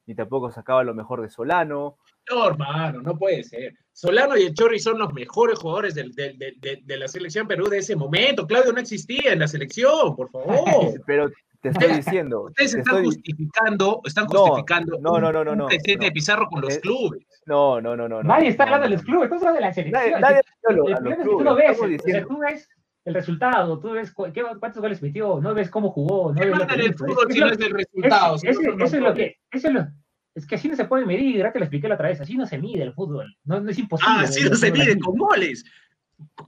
ni 0.05 0.15
tampoco 0.15 0.51
sacaba 0.51 0.83
lo 0.83 0.95
mejor 0.95 1.21
de 1.21 1.29
Solano. 1.29 1.97
No, 2.31 2.47
hermano, 2.47 3.01
no 3.01 3.17
puede 3.17 3.43
ser. 3.43 3.73
Solano 3.91 4.37
y 4.37 4.43
el 4.43 4.53
Chorri 4.53 4.79
son 4.79 4.97
los 4.97 5.13
mejores 5.13 5.59
jugadores 5.59 5.95
del, 5.95 6.13
del, 6.13 6.37
del, 6.37 6.85
de, 6.85 6.97
la 6.97 7.07
selección 7.07 7.47
Perú 7.47 7.67
de 7.67 7.79
ese 7.79 7.95
momento. 7.95 8.47
Claudio 8.47 8.71
no 8.73 8.79
existía 8.79 9.33
en 9.33 9.39
la 9.39 9.47
selección, 9.47 10.15
por 10.15 10.29
favor. 10.29 10.47
Pero 11.05 11.29
te 11.61 11.69
estoy 11.69 11.93
diciendo. 11.93 12.43
Ustedes 12.43 12.71
te 12.71 12.79
están 12.79 12.95
estoy... 12.95 13.05
justificando, 13.05 14.01
están 14.05 14.25
justificando 14.27 14.97
no, 14.99 15.19
no, 15.19 15.31
no, 15.31 15.43
no, 15.43 15.51
un 15.51 15.57
no, 15.59 15.67
presidente 15.67 16.05
no. 16.05 16.09
de 16.09 16.11
Pizarro 16.11 16.47
con 16.47 16.61
los 16.61 16.75
Eh, 16.75 16.79
clubes. 16.79 17.25
No, 17.45 17.81
no, 17.81 17.95
no, 17.95 18.07
no. 18.07 18.23
Nadie 18.23 18.49
está 18.49 18.63
hablando 18.63 18.85
no, 18.85 18.89
de 18.91 18.95
los 18.95 19.05
clubes, 19.05 19.23
estamos 19.25 19.43
hablando 19.43 19.59
de 19.59 19.67
la 19.67 19.73
selección. 19.73 20.11
Nadie, 20.11 20.21
nadie 20.21 20.41
el, 20.69 20.75
lo, 20.75 20.87
el 20.87 20.93
a 20.93 21.11
es 21.11 21.17
que 21.17 21.23
tú 21.23 21.41
no 21.41 21.55
ves, 21.55 21.69
Estamos 21.71 21.79
o 21.79 21.87
sea, 21.87 21.97
diciendo, 21.97 22.27
tú 22.27 22.39
ves 22.39 22.69
el 23.09 23.15
resultado, 23.15 23.79
tú 23.79 23.91
ves 23.91 24.11
cu- 24.11 24.31
qué- 24.33 24.43
cuántos 24.59 24.81
goles 24.81 25.01
metió, 25.01 25.39
no 25.41 25.53
ves 25.53 25.69
cómo 25.69 25.91
jugó, 25.91 26.31
no 26.33 26.39
¿Qué 26.39 26.47
ves 26.49 26.57
lo 26.59 26.67
que 26.67 26.73
el 26.75 26.93
fútbol 26.95 27.25
Es- 27.27 27.33
si 27.33 27.39
no 27.41 27.47
es 27.47 27.59
el 27.59 27.71
resultado? 27.73 28.35
es- 28.35 28.41
Si 28.41 28.47
ese- 28.47 28.61
no 28.63 28.71
son 28.71 28.81
eso 28.81 28.95
es 28.97 29.01
lo 29.03 29.13
que, 29.13 29.35
eso 29.51 29.67
es 29.67 29.73
lo, 29.73 29.87
es 30.35 30.47
que 30.47 30.55
así 30.55 30.67
no 30.69 30.75
se 30.75 30.85
puede 30.85 31.05
medir, 31.05 31.37
ya 31.37 31.51
te 31.51 31.59
lo 31.59 31.65
expliqué 31.65 31.87
la 31.89 31.95
otra 31.95 32.07
vez, 32.09 32.21
así 32.21 32.35
no 32.37 32.45
se 32.45 32.57
mide 32.57 32.83
el 32.83 32.93
fútbol, 32.93 33.35
no, 33.43 33.59
no 33.59 33.69
es 33.71 33.77
imposible. 33.77 34.13
Ah, 34.17 34.25
sí 34.27 34.39
medir 34.39 34.51
no 34.51 34.57
se 34.57 34.71
mide 34.71 34.91
así. 34.91 34.99
con 34.99 35.17
goles. 35.17 35.63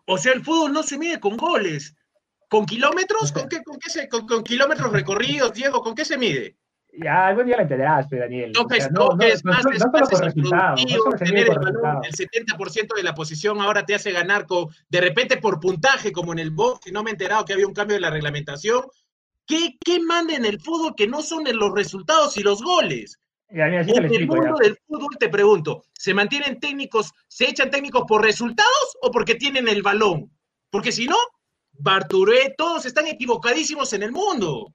O 0.05 0.17
sea, 0.17 0.33
el 0.33 0.43
fútbol 0.43 0.71
no 0.73 0.83
se 0.83 0.97
mide 0.97 1.19
con 1.19 1.37
goles. 1.37 1.95
¿Con 2.49 2.65
kilómetros? 2.65 3.31
¿Con 3.31 3.47
qué, 3.47 3.63
con 3.63 3.77
qué 3.79 3.89
se, 3.89 4.09
con, 4.09 4.27
con 4.27 4.43
kilómetros 4.43 4.91
recorridos, 4.91 5.53
Diego? 5.53 5.81
¿Con 5.81 5.95
qué 5.95 6.03
se 6.03 6.17
mide? 6.17 6.57
Ya, 6.93 7.27
algún 7.27 7.45
día 7.45 7.55
lo 7.55 7.63
entenderás, 7.63 8.07
pero 8.09 8.23
Daniel. 8.23 8.51
o 8.51 8.53
Toques, 8.53 8.83
sea, 8.83 8.91
no, 8.91 9.09
toques, 9.09 9.45
no, 9.45 9.53
no 9.53 9.61
tener 11.17 11.49
el 11.49 11.55
balón, 11.57 12.03
el 12.03 12.11
70% 12.11 12.95
de 12.95 13.03
la 13.03 13.13
posición 13.13 13.61
ahora 13.61 13.85
te 13.85 13.95
hace 13.95 14.11
ganar 14.11 14.45
con, 14.45 14.67
de 14.89 15.01
repente 15.01 15.37
por 15.37 15.59
puntaje, 15.59 16.11
como 16.11 16.33
en 16.33 16.39
el 16.39 16.51
box, 16.51 16.91
no 16.91 17.01
me 17.01 17.11
he 17.11 17.13
enterado 17.13 17.45
que 17.45 17.53
había 17.53 17.67
un 17.67 17.73
cambio 17.73 17.95
de 17.95 18.01
la 18.01 18.09
reglamentación. 18.09 18.83
¿Qué, 19.47 19.77
qué 19.83 19.99
manda 20.01 20.35
en 20.35 20.45
el 20.45 20.59
fútbol 20.59 20.93
que 20.95 21.07
no 21.07 21.21
son 21.21 21.43
los 21.51 21.73
resultados 21.73 22.35
y 22.37 22.43
los 22.43 22.61
goles? 22.61 23.19
Ya, 23.49 23.65
mira, 23.65 23.81
En 23.81 23.89
el 23.89 24.05
explico 24.05 24.35
ya. 24.35 24.41
mundo 24.41 24.57
del 24.61 24.77
fútbol 24.87 25.17
te 25.17 25.29
pregunto, 25.29 25.83
¿se 25.93 26.13
mantienen 26.13 26.59
técnicos, 26.59 27.11
se 27.27 27.49
echan 27.49 27.69
técnicos 27.69 28.03
por 28.07 28.21
resultados 28.21 28.97
o 29.01 29.11
porque 29.11 29.35
tienen 29.35 29.67
el 29.67 29.81
balón? 29.81 30.29
Porque 30.69 30.91
si 30.91 31.07
no, 31.07 31.17
Barturé, 31.73 32.53
todos 32.57 32.85
están 32.85 33.07
equivocadísimos 33.07 33.93
en 33.93 34.03
el 34.03 34.11
mundo. 34.11 34.73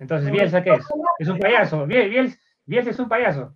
Entonces, 0.00 0.32
Bielsa, 0.32 0.62
¿qué 0.64 0.70
es? 0.74 0.84
Es 1.18 1.28
un 1.28 1.38
payaso. 1.38 1.86
Biel- 1.86 2.08
Bielsa, 2.10 2.38
Bielsa 2.66 2.90
es 2.90 2.98
un 2.98 3.08
payaso. 3.08 3.54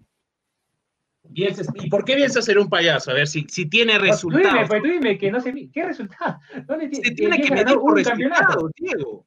Bielsa- 1.24 1.64
¿Y 1.76 1.88
por 1.88 2.04
qué 2.04 2.14
Bielsa 2.16 2.42
ser 2.42 2.58
un 2.58 2.68
payaso? 2.68 3.10
A 3.10 3.14
ver, 3.14 3.26
si, 3.26 3.46
si 3.48 3.66
tiene 3.66 3.94
Tú 3.94 3.98
dime, 4.00 4.10
resultados. 4.12 4.68
pues 4.68 4.82
tú 4.82 4.88
dime 4.88 5.18
que 5.18 5.30
no 5.32 5.40
mi- 5.52 5.70
¿Qué 5.70 5.84
resultado? 5.84 6.38
¿Dónde 6.68 6.88
ti- 6.88 6.96
Se 7.02 7.10
tiene 7.12 7.40
que 7.40 7.50
medir 7.50 7.74
por 7.78 7.94
un 7.96 8.02
campeonato? 8.04 8.40
resultados, 8.42 8.70
Diego. 8.76 9.26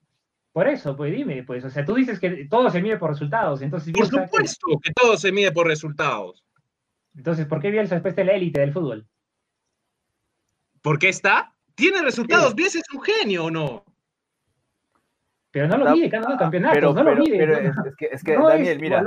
Por 0.53 0.67
eso, 0.67 0.95
pues 0.95 1.11
dime, 1.13 1.43
pues, 1.43 1.63
o 1.65 1.69
sea, 1.69 1.83
tú 1.85 1.95
dices 1.95 2.19
que 2.19 2.45
todo 2.49 2.69
se 2.69 2.81
mide 2.81 2.97
por 2.97 3.09
resultados, 3.11 3.61
entonces 3.61 3.91
Por 3.93 4.01
Bielsa, 4.09 4.21
¿qué? 4.21 4.25
supuesto 4.27 4.67
que 4.81 4.91
todo 4.93 5.17
se 5.17 5.31
mide 5.31 5.51
por 5.51 5.67
resultados. 5.67 6.43
entonces, 7.15 7.45
¿por 7.47 7.59
qué 7.59 7.71
Bielsa 7.71 7.95
después 7.95 8.15
de 8.15 8.23
la 8.25 8.33
élite 8.33 8.59
del 8.61 8.73
fútbol? 8.73 9.07
¿Por 10.83 10.99
qué 10.99 11.09
está? 11.09 11.55
Tiene 11.75 12.01
resultados. 12.03 12.49
Sí. 12.49 12.55
Bielsa 12.55 12.79
es 12.79 12.89
un 12.93 13.01
genio 13.01 13.45
o 13.45 13.51
no? 13.51 13.83
Pero 15.57 15.67
no 15.69 15.77
lo 15.85 15.91
mide, 15.95 16.09
ganando 16.09 16.37
campeonatos, 16.37 16.75
Pero, 16.75 16.93
no 16.93 17.03
lo 17.03 17.09
pero, 17.11 17.23
mide. 17.23 17.37
pero 17.37 17.61
no- 17.73 17.85
es, 17.85 17.95
que, 17.95 18.05
es 18.11 18.23
que 18.23 18.37
no 18.37 18.47
Daniel, 18.47 18.75
es- 18.75 18.81
mira. 18.81 19.03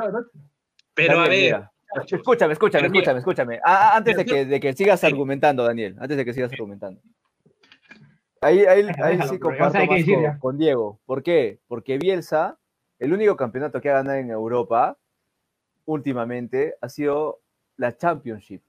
Pero 0.94 1.12
a 1.12 1.22
Daniel, 1.22 1.28
ver, 1.30 1.44
mira. 1.60 1.72
Escúchame, 2.10 2.52
escúchame, 2.52 2.86
escúchame, 2.86 3.18
escúchame. 3.18 3.60
Ah, 3.64 3.96
antes 3.96 4.16
de 4.16 4.24
que, 4.24 4.44
de 4.44 4.60
que 4.60 4.72
sigas 4.74 5.00
Sí. 5.00 5.06
argumentando, 5.06 5.64
Daniel, 5.64 5.96
antes 6.00 6.16
de 6.16 6.24
que 6.24 6.32
sigas 6.32 6.52
argumentando. 6.52 7.00
Ahí, 8.40 8.64
ahí, 8.64 8.86
ahí 9.02 9.20
sí 9.28 9.38
comparto 9.38 9.78
más 9.78 9.88
decir 9.88 10.14
con, 10.14 10.22
ya. 10.22 10.38
con 10.38 10.58
Diego. 10.58 10.98
¿Por 11.04 11.22
qué? 11.22 11.58
Porque 11.68 11.98
Bielsa, 11.98 12.58
el 12.98 13.12
único 13.12 13.36
campeonato 13.36 13.80
que 13.80 13.90
ha 13.90 13.94
ganado 13.94 14.16
en 14.18 14.30
Europa 14.30 14.96
últimamente 15.84 16.74
ha 16.80 16.88
sido 16.88 17.40
la 17.76 17.96
Championship, 17.96 18.62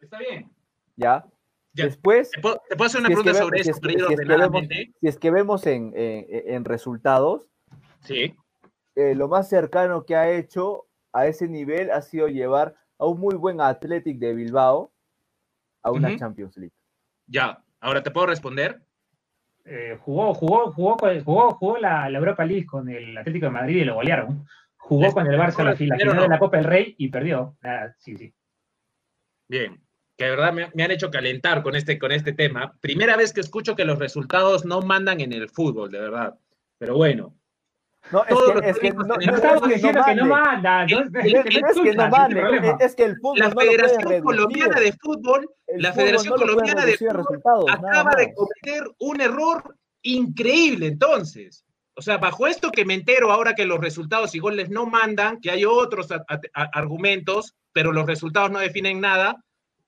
está 0.00 0.18
bien. 0.18 0.50
¿ya? 0.96 1.24
Ya. 1.74 1.86
Después, 1.86 2.30
¿Te 2.30 2.40
puedo, 2.40 2.60
te 2.68 2.76
puedo 2.76 2.86
hacer 2.86 3.00
una 3.00 3.08
si 3.08 3.12
es 3.14 3.18
que 3.18 3.22
pregunta 3.24 3.42
sobre 3.44 3.64
si 3.64 3.70
eso 3.70 3.76
es 3.76 3.80
para 3.80 3.92
ir 3.92 3.98
si 3.98 4.12
es 4.14 4.20
que 4.20 4.36
vemos- 4.36 4.68
si 5.00 5.06
es 5.08 5.18
que 5.18 5.30
vemos 5.30 5.66
en, 5.66 5.92
en- 5.96 6.26
en 6.54 6.64
resultados, 6.64 7.50
Sí. 8.00 8.34
eh, 8.94 9.14
lo 9.14 9.28
más 9.28 9.48
cercano 9.48 10.04
que 10.04 10.14
ha 10.16 10.30
hecho 10.30 10.86
a 11.14 11.26
ese 11.26 11.48
nivel 11.48 11.90
ha 11.90 12.02
sido 12.02 12.28
llevar 12.28 12.74
a 12.98 13.06
un 13.06 13.18
muy 13.20 13.34
buen 13.36 13.60
Athletic 13.60 14.18
de 14.18 14.34
Bilbao 14.34 14.92
a 15.82 15.90
una. 15.90 16.16
Champions 16.18 16.56
League. 16.58 16.74
Ya. 17.26 17.62
Ahora 17.80 18.02
te 18.02 18.10
puedo 18.10 18.26
responder. 18.26 18.82
eh, 19.64 19.96
jugó, 20.00 20.34
jugó, 20.34 20.72
jugó, 20.72 20.96
con- 20.96 21.24
jugó, 21.24 21.50
jugó 21.54 21.78
la, 21.78 22.10
la 22.10 22.18
Europa 22.18 22.44
League 22.44 22.66
con 22.66 22.88
el 22.88 23.16
Atlético 23.16 23.46
de 23.46 23.52
Madrid 23.52 23.76
y 23.76 23.84
lo 23.84 23.94
golearon. 23.94 24.44
Jugó 24.76 25.04
Les- 25.04 25.14
con 25.14 25.24
el 25.26 25.38
Barça 25.38 25.58
la, 25.58 25.70
la 25.70 25.76
final 25.76 25.98
no. 26.04 26.22
de 26.22 26.28
la 26.28 26.38
Copa 26.40 26.56
del 26.56 26.66
Rey 26.66 26.94
y 26.98 27.08
perdió. 27.08 27.56
Ah, 27.62 27.92
sí, 27.96 28.16
sí. 28.16 28.34
Bien. 29.48 29.80
Que 30.22 30.26
de 30.28 30.36
verdad 30.36 30.52
me, 30.52 30.70
me 30.74 30.84
han 30.84 30.92
hecho 30.92 31.10
calentar 31.10 31.64
con 31.64 31.74
este, 31.74 31.98
con 31.98 32.12
este 32.12 32.32
tema. 32.32 32.72
Primera 32.80 33.16
vez 33.16 33.32
que 33.32 33.40
escucho 33.40 33.74
que 33.74 33.84
los 33.84 33.98
resultados 33.98 34.64
no 34.64 34.80
mandan 34.80 35.20
en 35.20 35.32
el 35.32 35.48
fútbol, 35.50 35.90
de 35.90 35.98
verdad. 35.98 36.38
Pero 36.78 36.94
bueno. 36.94 37.34
No, 38.12 38.22
es 38.24 38.78
que, 38.78 38.86
es 38.88 38.94
no, 38.94 39.02
no- 39.02 39.16
no 39.16 39.34
estamos 39.34 39.62
que 39.66 39.74
diciendo 39.74 40.00
que 40.06 40.14
no 40.14 40.26
manda. 40.26 40.86
No, 40.86 41.00
es 41.00 41.10
que 41.10 41.60
no 41.60 41.68
es 42.78 42.94
que 42.94 43.02
el 43.04 43.16
fútbol 43.16 43.38
La 43.40 43.48
lo 43.48 43.60
Federación. 43.60 44.22
Colombiana 44.22 44.78
de 44.80 44.92
Fútbol, 44.92 45.50
El 45.66 45.82
la 45.82 45.92
Federación 45.92 46.36
Colombiana 46.36 46.84
de 46.86 46.96
Fútbol 46.96 47.66
acaba 47.68 48.10
de 48.14 48.32
cometer 48.32 48.84
un 49.00 49.20
error 49.20 49.76
increíble 50.02 50.86
entonces. 50.86 51.64
O 51.96 52.02
sea, 52.02 52.18
bajo 52.18 52.46
esto 52.46 52.70
que 52.70 52.84
me 52.84 52.94
entero 52.94 53.32
ahora 53.32 53.54
que 53.56 53.66
los 53.66 53.80
resultados 53.80 54.36
y 54.36 54.38
goles 54.38 54.70
no 54.70 54.86
mandan, 54.86 55.40
que 55.40 55.50
hay 55.50 55.64
otros 55.64 56.12
a- 56.12 56.24
a- 56.28 56.40
a- 56.54 56.70
argumentos, 56.74 57.56
pero 57.72 57.90
los 57.90 58.06
resultados 58.06 58.52
no 58.52 58.60
definen 58.60 59.00
nada, 59.00 59.42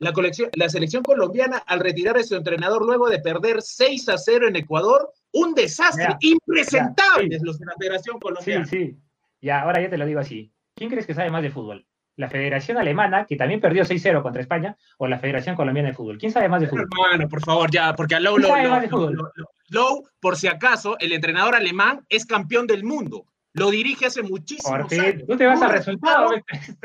la, 0.04 0.12
colección, 0.12 0.50
la 0.54 0.68
selección 0.68 1.02
colombiana 1.02 1.58
al 1.66 1.80
retirar 1.80 2.16
a 2.16 2.22
su 2.22 2.36
entrenador 2.36 2.84
luego 2.84 3.08
de 3.08 3.18
perder 3.18 3.60
6 3.62 4.08
a 4.10 4.18
0 4.18 4.48
en 4.48 4.56
Ecuador, 4.56 5.10
un 5.32 5.54
desastre, 5.54 6.04
Ya, 6.10 6.18
impresentables 6.20 7.30
ya, 7.30 7.38
sí. 7.38 7.44
los 7.44 7.58
de 7.58 7.66
la 7.66 7.74
Federación 7.78 8.16
Sí, 8.16 8.20
Colombiana. 8.20 8.66
sí. 8.66 8.96
Ya, 9.40 9.60
ahora 9.62 9.80
ya 9.82 9.90
te 9.90 9.98
lo 9.98 10.06
digo 10.06 10.20
así. 10.20 10.52
¿Quién 10.74 10.90
crees 10.90 11.06
que 11.06 11.14
sabe 11.14 11.30
más 11.30 11.42
de 11.42 11.50
fútbol? 11.50 11.86
¿La 12.16 12.28
Federación 12.30 12.78
Alemana, 12.78 13.26
que 13.26 13.36
también 13.36 13.60
perdió 13.60 13.84
6-0 13.84 14.22
contra 14.22 14.40
España, 14.40 14.76
o 14.98 15.08
la 15.08 15.18
Federación 15.18 15.56
Colombiana 15.56 15.88
de 15.88 15.94
Fútbol? 15.96 16.16
¿Quién 16.18 16.30
sabe 16.30 16.48
más 16.48 16.60
de 16.60 16.68
fútbol? 16.68 16.86
Hermano, 16.92 17.28
por 17.28 17.44
favor, 17.44 17.70
ya, 17.72 17.92
porque 17.94 18.14
a 18.14 18.20
Low. 18.20 18.38
Low, 18.38 18.54
Low, 18.88 19.28
Low, 19.70 20.08
por 20.20 20.36
si 20.36 20.46
acaso, 20.46 20.96
el 21.00 21.12
entrenador 21.12 21.56
alemán 21.56 22.06
es 22.08 22.24
campeón 22.24 22.68
del 22.68 22.84
mundo. 22.84 23.26
Lo 23.56 23.70
dirige 23.70 24.06
hace 24.06 24.22
muchísimos 24.22 24.80
Por 24.80 24.88
fin, 24.90 25.00
años. 25.00 25.22
tú 25.28 25.36
te 25.36 25.46
vas 25.46 25.58
Un 25.58 25.64
al 25.64 25.70
resultado. 25.70 26.30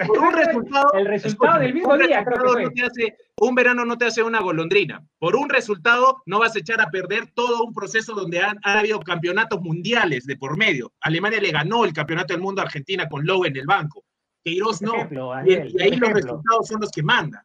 Por 0.08 0.20
un 0.20 0.34
resultado, 0.34 0.94
El 0.94 1.06
resultado 1.08 1.60
del 1.60 1.74
mismo 1.74 1.94
un 1.94 2.00
día, 2.00 2.24
creo 2.24 2.38
que 2.44 2.50
fue. 2.54 2.64
no 2.64 2.70
te 2.72 2.84
hace- 2.84 3.18
un 3.42 3.56
verano 3.56 3.86
no 3.86 3.98
te 3.98 4.06
hace 4.06 4.22
una 4.22 4.40
golondrina. 4.42 5.04
Por 5.18 5.36
un 5.36 5.50
resultado 5.50 6.22
no 6.26 6.40
vas 6.40 6.56
a 6.56 6.60
echar 6.60 6.80
a 6.82 6.90
perder 6.92 7.28
todo 7.34 7.64
un 7.64 7.74
proceso 7.74 8.14
donde 8.14 8.40
han, 8.42 8.60
ha 8.64 8.80
habido 8.80 9.00
campeonatos 9.00 9.62
mundiales 9.62 10.26
de 10.26 10.36
por 10.38 10.58
medio. 10.58 10.92
Alemania 11.02 11.42
le 11.42 11.52
ganó 11.52 11.86
el 11.86 11.94
campeonato 11.94 12.34
del 12.34 12.42
mundo 12.42 12.62
a 12.62 12.66
Argentina 12.66 13.08
con 13.10 13.26
Lowe 13.26 13.46
en 13.48 13.58
el 13.58 13.66
banco. 13.66 14.04
Queiroz 14.44 14.76
Este 14.76 14.86
no. 14.86 14.94
ejemplo, 14.96 15.32
Y, 15.34 15.36
Daniel, 15.56 15.72
y 15.74 15.82
ahí 15.82 15.90
los 15.92 16.10
ejemplo, 16.10 16.14
resultados 16.22 16.68
son 16.68 16.82
los 16.82 16.92
que 16.92 17.02
mandan. 17.04 17.42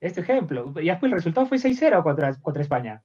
este 0.00 0.20
ejemplo. 0.20 0.72
Y 0.80 0.86
después 0.86 1.10
el 1.10 1.16
resultado 1.16 1.46
fue 1.46 1.58
6-0 1.58 2.02
contra, 2.02 2.34
contra 2.40 2.62
España. 2.62 3.02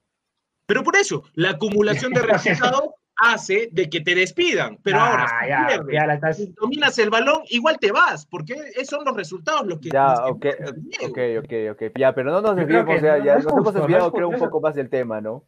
Pero 0.67 0.83
por 0.83 0.95
eso, 0.97 1.23
la 1.33 1.51
acumulación 1.51 2.11
de 2.13 2.21
resultados 2.21 2.89
hace 3.17 3.69
de 3.71 3.89
que 3.89 4.01
te 4.01 4.15
despidan. 4.15 4.77
Pero 4.83 4.99
Ah, 4.99 5.09
ahora, 5.11 5.27
si 5.41 5.49
ya, 5.49 5.67
pierdes, 5.67 5.93
ya 5.93 6.05
la 6.07 6.13
estás- 6.15 6.37
si 6.37 6.53
dominas 6.59 6.97
el 6.99 7.09
balón, 7.09 7.41
igual 7.49 7.77
te 7.79 7.91
vas, 7.91 8.25
porque 8.25 8.53
esos 8.75 8.89
son 8.89 9.05
los 9.05 9.15
resultados 9.15 9.65
los 9.65 9.79
que. 9.79 9.89
Ya, 9.89 10.07
los 10.09 10.19
que 10.19 10.31
ok, 10.31 10.45
importan, 10.59 10.83
Diego. 10.83 11.11
ok, 11.41 11.43
ok, 11.43 11.81
ok. 11.87 11.97
Ya, 11.97 12.13
pero 12.13 12.31
no 12.31 12.41
nos 12.41 12.55
desviemos, 12.55 12.95
que 12.95 13.01
ya, 13.01 13.17
no- 13.17 13.25
ya 13.25 13.33
no 13.35 13.39
nos 13.39 13.45
hemos 13.51 13.63
justo, 13.63 13.71
no 13.73 13.79
desviado 13.85 14.07
es 14.07 14.13
creo 14.13 14.29
un 14.29 14.37
poco 14.39 14.61
más 14.61 14.75
del 14.75 14.89
tema, 14.89 15.19
¿no? 15.21 15.43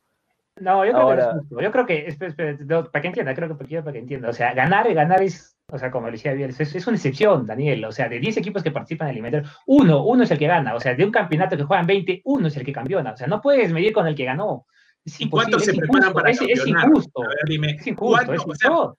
No, 0.60 0.84
yo 0.84 0.92
creo 0.92 1.02
Ahora- 1.04 1.16
que 1.16 1.24
no 1.24 1.32
es 1.32 1.40
justo. 1.48 1.62
Yo 1.62 1.72
creo 1.72 1.86
que, 1.86 2.08
espera, 2.08 2.30
espera, 2.32 2.58
no, 2.66 2.86
para 2.92 3.02
que 3.02 3.08
entienda, 3.08 3.34
creo 3.34 3.48
que 3.48 3.56
para, 3.56 3.82
para 3.84 3.94
que 3.94 4.00
entienda. 4.00 4.30
O 4.30 4.34
sea, 4.34 4.54
ganar, 4.54 4.94
ganar 4.94 5.24
es, 5.24 5.56
o 5.72 5.78
sea, 5.78 5.90
como 5.90 6.08
le 6.08 6.14
decía 6.14 6.34
bien, 6.34 6.50
es, 6.50 6.60
es 6.76 6.88
una 6.88 6.98
excepción, 6.98 7.46
Daniel. 7.46 7.86
O 7.86 7.94
sea, 7.94 8.10
de 8.10 8.20
10 8.20 8.36
equipos 8.36 8.62
que 8.62 8.72
participan 8.72 9.08
en 9.08 9.12
el 9.12 9.16
eliminatorio, 9.20 9.58
uno, 9.68 10.04
uno 10.04 10.24
es 10.24 10.32
el 10.32 10.38
que 10.38 10.48
gana. 10.48 10.76
O 10.76 10.80
sea, 10.82 10.96
de 10.96 11.06
un 11.06 11.12
campeonato 11.12 11.56
que 11.56 11.64
juegan 11.64 11.88
20, 11.88 12.22
uno 12.26 12.48
es 12.48 12.58
el 12.58 12.66
que 12.66 12.74
campeona. 12.74 13.14
O 13.14 13.16
sea, 13.18 13.28
no 13.28 13.42
puedes 13.42 13.72
medir 13.72 13.94
con 13.94 14.06
el 14.06 14.16
que 14.16 14.26
ganó. 14.26 14.66
Es 15.06 15.20
¿Y 15.22 15.30
cuántos 15.30 15.64
se 15.66 15.74
preparan 15.74 16.10
injusto, 16.10 16.14
para 16.14 16.30
es, 16.32 16.42
es 16.42 16.68
injusto. 16.68 17.24
A 17.24 17.28
ver, 17.28 17.46
dime. 17.48 17.72
Es 17.80 17.88
injusto, 17.88 18.98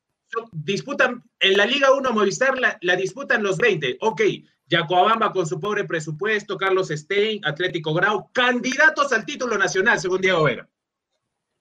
disputan 0.52 1.22
en 1.40 1.56
la 1.56 1.66
Liga 1.66 1.92
1 1.92 2.12
Movistar 2.12 2.58
la, 2.58 2.78
la 2.80 2.96
disputan 2.96 3.42
los 3.42 3.58
20. 3.58 3.98
Ok, 4.00 4.20
Yacoabamba 4.66 5.32
con 5.32 5.46
su 5.46 5.58
pobre 5.58 5.84
presupuesto, 5.84 6.56
Carlos 6.56 6.88
Stein, 6.88 7.40
Atlético 7.44 7.92
Grau, 7.92 8.30
candidatos 8.32 9.12
al 9.12 9.24
título 9.26 9.58
nacional, 9.58 9.98
según 9.98 10.20
Diego 10.20 10.44
Vera. 10.44 10.68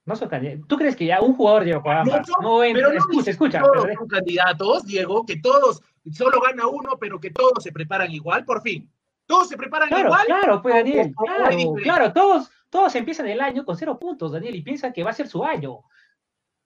No 0.06 0.16
son 0.16 0.28
candidatos. 0.28 0.66
¿Tú 0.68 0.76
crees 0.76 0.96
que 0.96 1.06
ya 1.06 1.20
un 1.20 1.34
jugador 1.34 1.64
de 1.64 1.70
Yokohama 1.72 2.04
No 2.04 2.40
no 2.40 2.64
entra? 2.64 2.82
pero 2.84 2.92
no 2.94 2.98
escucha, 2.98 3.30
escucha. 3.32 3.60
Todos 3.60 3.82
pero- 3.84 3.98
son 3.98 4.08
candidatos, 4.08 4.86
Diego, 4.86 5.26
que 5.26 5.36
todos, 5.40 5.82
solo 6.12 6.40
gana 6.40 6.66
uno, 6.68 6.96
pero 7.00 7.20
que 7.20 7.30
todos 7.30 7.62
se 7.62 7.72
preparan 7.72 8.10
igual, 8.12 8.44
por 8.44 8.62
fin. 8.62 8.90
Todos 9.26 9.48
se 9.48 9.56
preparan 9.56 9.88
Claro, 9.88 10.06
igual. 10.06 10.26
claro, 10.26 10.62
pues 10.62 10.74
Daniel, 10.74 11.12
claro, 11.16 11.74
claro, 11.82 12.12
todos, 12.12 12.50
todos 12.70 12.94
empiezan 12.94 13.28
el 13.28 13.40
año 13.40 13.64
con 13.64 13.76
cero 13.76 13.98
puntos, 13.98 14.32
Daniel, 14.32 14.54
y 14.54 14.62
piensan 14.62 14.92
que 14.92 15.02
va 15.02 15.10
a 15.10 15.14
ser 15.14 15.28
su 15.28 15.44
año. 15.44 15.80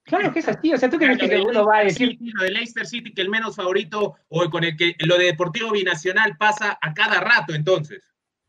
Claro 0.04 0.32
que 0.32 0.40
es 0.40 0.48
así, 0.48 0.72
o 0.72 0.76
sea, 0.76 0.90
¿tú 0.90 0.98
crees 0.98 1.16
que 1.16 1.28
de 1.28 1.40
uno 1.40 1.64
va 1.64 1.78
a 1.78 1.84
decir, 1.84 2.10
City, 2.10 2.30
lo 2.34 2.44
de 2.44 2.50
Leicester 2.50 2.86
City, 2.86 3.14
que 3.14 3.22
el 3.22 3.30
menos 3.30 3.56
favorito, 3.56 4.16
o 4.28 4.50
con 4.50 4.62
el 4.62 4.76
que 4.76 4.94
lo 4.98 5.16
de 5.16 5.24
Deportivo 5.24 5.72
Binacional 5.72 6.36
pasa 6.36 6.78
a 6.80 6.92
cada 6.92 7.20
rato, 7.20 7.54
entonces. 7.54 8.02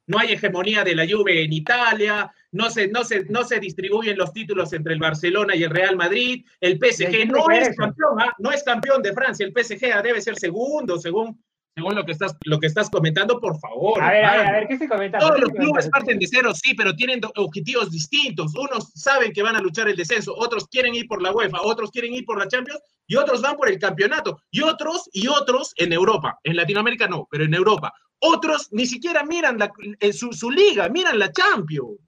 No 0.07 0.19
hay 0.19 0.33
hegemonía 0.33 0.83
de 0.83 0.95
la 0.95 1.07
Juve 1.07 1.43
en 1.43 1.53
Italia, 1.53 2.31
no 2.51 2.69
se, 2.69 2.89
no 2.89 3.03
se, 3.03 3.23
no 3.25 3.43
se 3.43 3.59
distribuyen 3.59 4.17
los 4.17 4.33
títulos 4.33 4.71
entre 4.73 4.93
el 4.93 4.99
Barcelona 4.99 5.55
y 5.55 5.63
el 5.63 5.69
Real 5.69 5.95
Madrid, 5.95 6.45
el 6.59 6.77
PSG 6.77 7.25
no 7.25 7.49
es 7.49 7.75
campeón, 7.75 8.19
¿ah? 8.19 8.33
no 8.37 8.51
es 8.51 8.61
campeón 8.61 9.01
de 9.01 9.13
Francia, 9.13 9.45
el 9.45 9.53
PSG 9.53 10.03
debe 10.03 10.21
ser 10.21 10.35
segundo, 10.35 10.99
según, 10.99 11.41
según 11.75 11.93
lo, 11.93 12.05
que 12.05 12.13
estás, 12.13 12.35
lo 12.45 12.59
que 12.59 12.67
estás 12.67 12.89
comentando, 12.89 13.39
por 13.39 13.59
favor. 13.59 14.01
a 14.01 14.09
ver, 14.09 14.23
a 14.25 14.37
ver, 14.37 14.47
a 14.47 14.51
ver, 14.53 14.67
¿qué 14.67 14.73
estoy 14.73 14.87
comentando? 14.87 15.25
Todos 15.27 15.35
¿Qué 15.39 15.41
los 15.41 15.51
clubes 15.51 15.89
parten 15.89 16.17
de 16.17 16.27
cero, 16.27 16.53
sí, 16.55 16.73
pero 16.73 16.95
tienen 16.95 17.19
objetivos 17.35 17.91
distintos. 17.91 18.53
Unos 18.55 18.91
saben 18.95 19.33
que 19.33 19.43
van 19.43 19.57
a 19.57 19.59
luchar 19.59 19.89
el 19.89 19.97
descenso, 19.97 20.33
otros 20.37 20.67
quieren 20.69 20.95
ir 20.95 21.05
por 21.07 21.21
la 21.21 21.33
UEFA, 21.33 21.61
otros 21.61 21.91
quieren 21.91 22.13
ir 22.13 22.23
por 22.25 22.39
la 22.39 22.47
Champions 22.47 22.79
y 23.07 23.17
otros 23.17 23.41
van 23.41 23.57
por 23.57 23.69
el 23.69 23.77
campeonato. 23.77 24.39
Y 24.51 24.61
otros, 24.61 25.09
y 25.11 25.27
otros 25.27 25.73
en 25.75 25.91
Europa. 25.91 26.39
En 26.43 26.55
Latinoamérica 26.55 27.07
no, 27.09 27.27
pero 27.29 27.43
en 27.43 27.53
Europa. 27.53 27.93
Otros 28.19 28.69
ni 28.71 28.85
siquiera 28.85 29.25
miran 29.25 29.57
la- 29.59 29.71
eh, 29.99 30.13
su, 30.13 30.31
su 30.31 30.49
liga, 30.49 30.87
miran 30.87 31.19
la 31.19 31.29
Champions. 31.33 31.99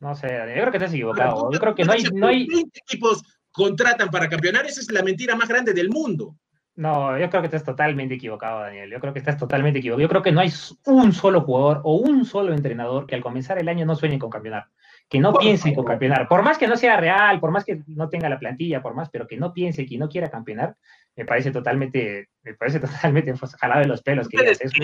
No 0.00 0.14
sé, 0.16 0.26
yo 0.28 0.52
creo 0.54 0.70
que 0.72 0.76
estás 0.78 0.92
equivocado, 0.92 1.50
yo 1.52 1.60
creo 1.60 1.74
que 1.74 1.84
no 1.84 1.92
hay, 1.92 2.02
no 2.12 2.26
hay, 2.26 2.46
20 2.46 2.80
equipos 2.80 3.22
contratan 3.52 4.10
para 4.10 4.28
campeonar, 4.28 4.66
esa 4.66 4.80
es 4.80 4.90
la 4.90 5.02
mentira 5.04 5.36
más 5.36 5.48
grande 5.48 5.72
del 5.72 5.88
mundo. 5.88 6.34
No, 6.76 7.18
yo 7.18 7.30
creo 7.30 7.40
que 7.42 7.46
estás 7.46 7.64
totalmente 7.64 8.14
equivocado, 8.14 8.60
Daniel, 8.60 8.90
yo 8.90 9.00
creo 9.00 9.12
que 9.12 9.18
estás 9.20 9.36
totalmente 9.38 9.78
equivocado, 9.78 10.02
yo 10.02 10.08
creo 10.08 10.22
que 10.22 10.32
no 10.32 10.40
hay 10.40 10.50
un 10.86 11.12
solo 11.12 11.42
jugador 11.42 11.80
o 11.84 11.96
un 11.96 12.24
solo 12.24 12.52
entrenador 12.52 13.06
que 13.06 13.14
al 13.14 13.22
comenzar 13.22 13.58
el 13.58 13.68
año 13.68 13.86
no 13.86 13.94
sueñe 13.94 14.18
con 14.18 14.30
campeonar, 14.30 14.66
que 15.08 15.20
no 15.20 15.32
piense 15.38 15.74
con 15.74 15.84
campeonar, 15.84 16.28
por 16.28 16.42
más 16.42 16.58
que 16.58 16.66
no 16.66 16.76
sea 16.76 16.96
real, 16.96 17.38
por 17.40 17.50
más 17.52 17.64
que 17.64 17.82
no 17.86 18.08
tenga 18.08 18.28
la 18.28 18.38
plantilla, 18.38 18.82
por 18.82 18.94
más, 18.94 19.08
pero 19.10 19.26
que 19.26 19.36
no 19.36 19.52
piense 19.52 19.86
que 19.86 19.98
no 19.98 20.08
quiera 20.08 20.30
campeonar, 20.30 20.76
me 21.16 21.24
parece 21.24 21.52
totalmente, 21.52 22.28
me 22.42 22.54
parece 22.54 22.80
totalmente 23.12 23.32
pues, 23.34 23.54
jalado 23.54 23.80
de 23.82 23.86
los 23.86 24.02
pelos 24.02 24.28
que 24.28 24.38
digas 24.42 24.60
eso. 24.62 24.74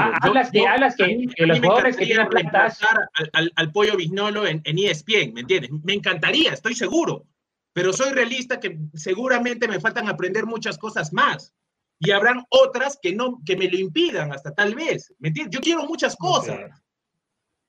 Ah, 0.00 0.18
hablas 0.28 0.50
que- 0.50 0.58
hablas 0.72 0.96
que- 0.96 1.04
mí- 1.16 1.26
que 1.28 1.46
los 1.46 1.58
jugadores 1.66 1.96
que 1.96 2.04
tienen 2.06 2.26
plantas- 2.30 2.78
Al, 3.14 3.30
al- 3.34 3.52
al 3.56 3.72
pollo 3.72 3.96
Vignolo 3.98 4.46
en, 4.46 4.62
en 4.64 4.78
ESPN, 4.78 5.34
¿me 5.34 5.40
entiendes? 5.42 5.70
Me 5.84 5.92
encantaría, 5.92 6.52
estoy 6.54 6.74
seguro. 6.74 7.24
Pero 7.72 7.92
soy 7.92 8.12
realista 8.12 8.60
que 8.60 8.78
seguramente 8.94 9.68
me 9.68 9.80
faltan 9.80 10.08
aprender 10.08 10.46
muchas 10.46 10.78
cosas 10.78 11.12
más. 11.12 11.54
Y 11.98 12.10
habrán 12.10 12.44
otras 12.48 12.98
que 13.00 13.14
no, 13.14 13.40
que 13.46 13.56
me 13.56 13.68
lo 13.70 13.78
impidan 13.78 14.32
hasta 14.32 14.52
tal 14.52 14.74
vez. 14.74 15.14
¿Me 15.18 15.28
entiendes? 15.28 15.54
Yo 15.54 15.60
quiero 15.60 15.84
muchas 15.86 16.16
cosas. 16.16 16.70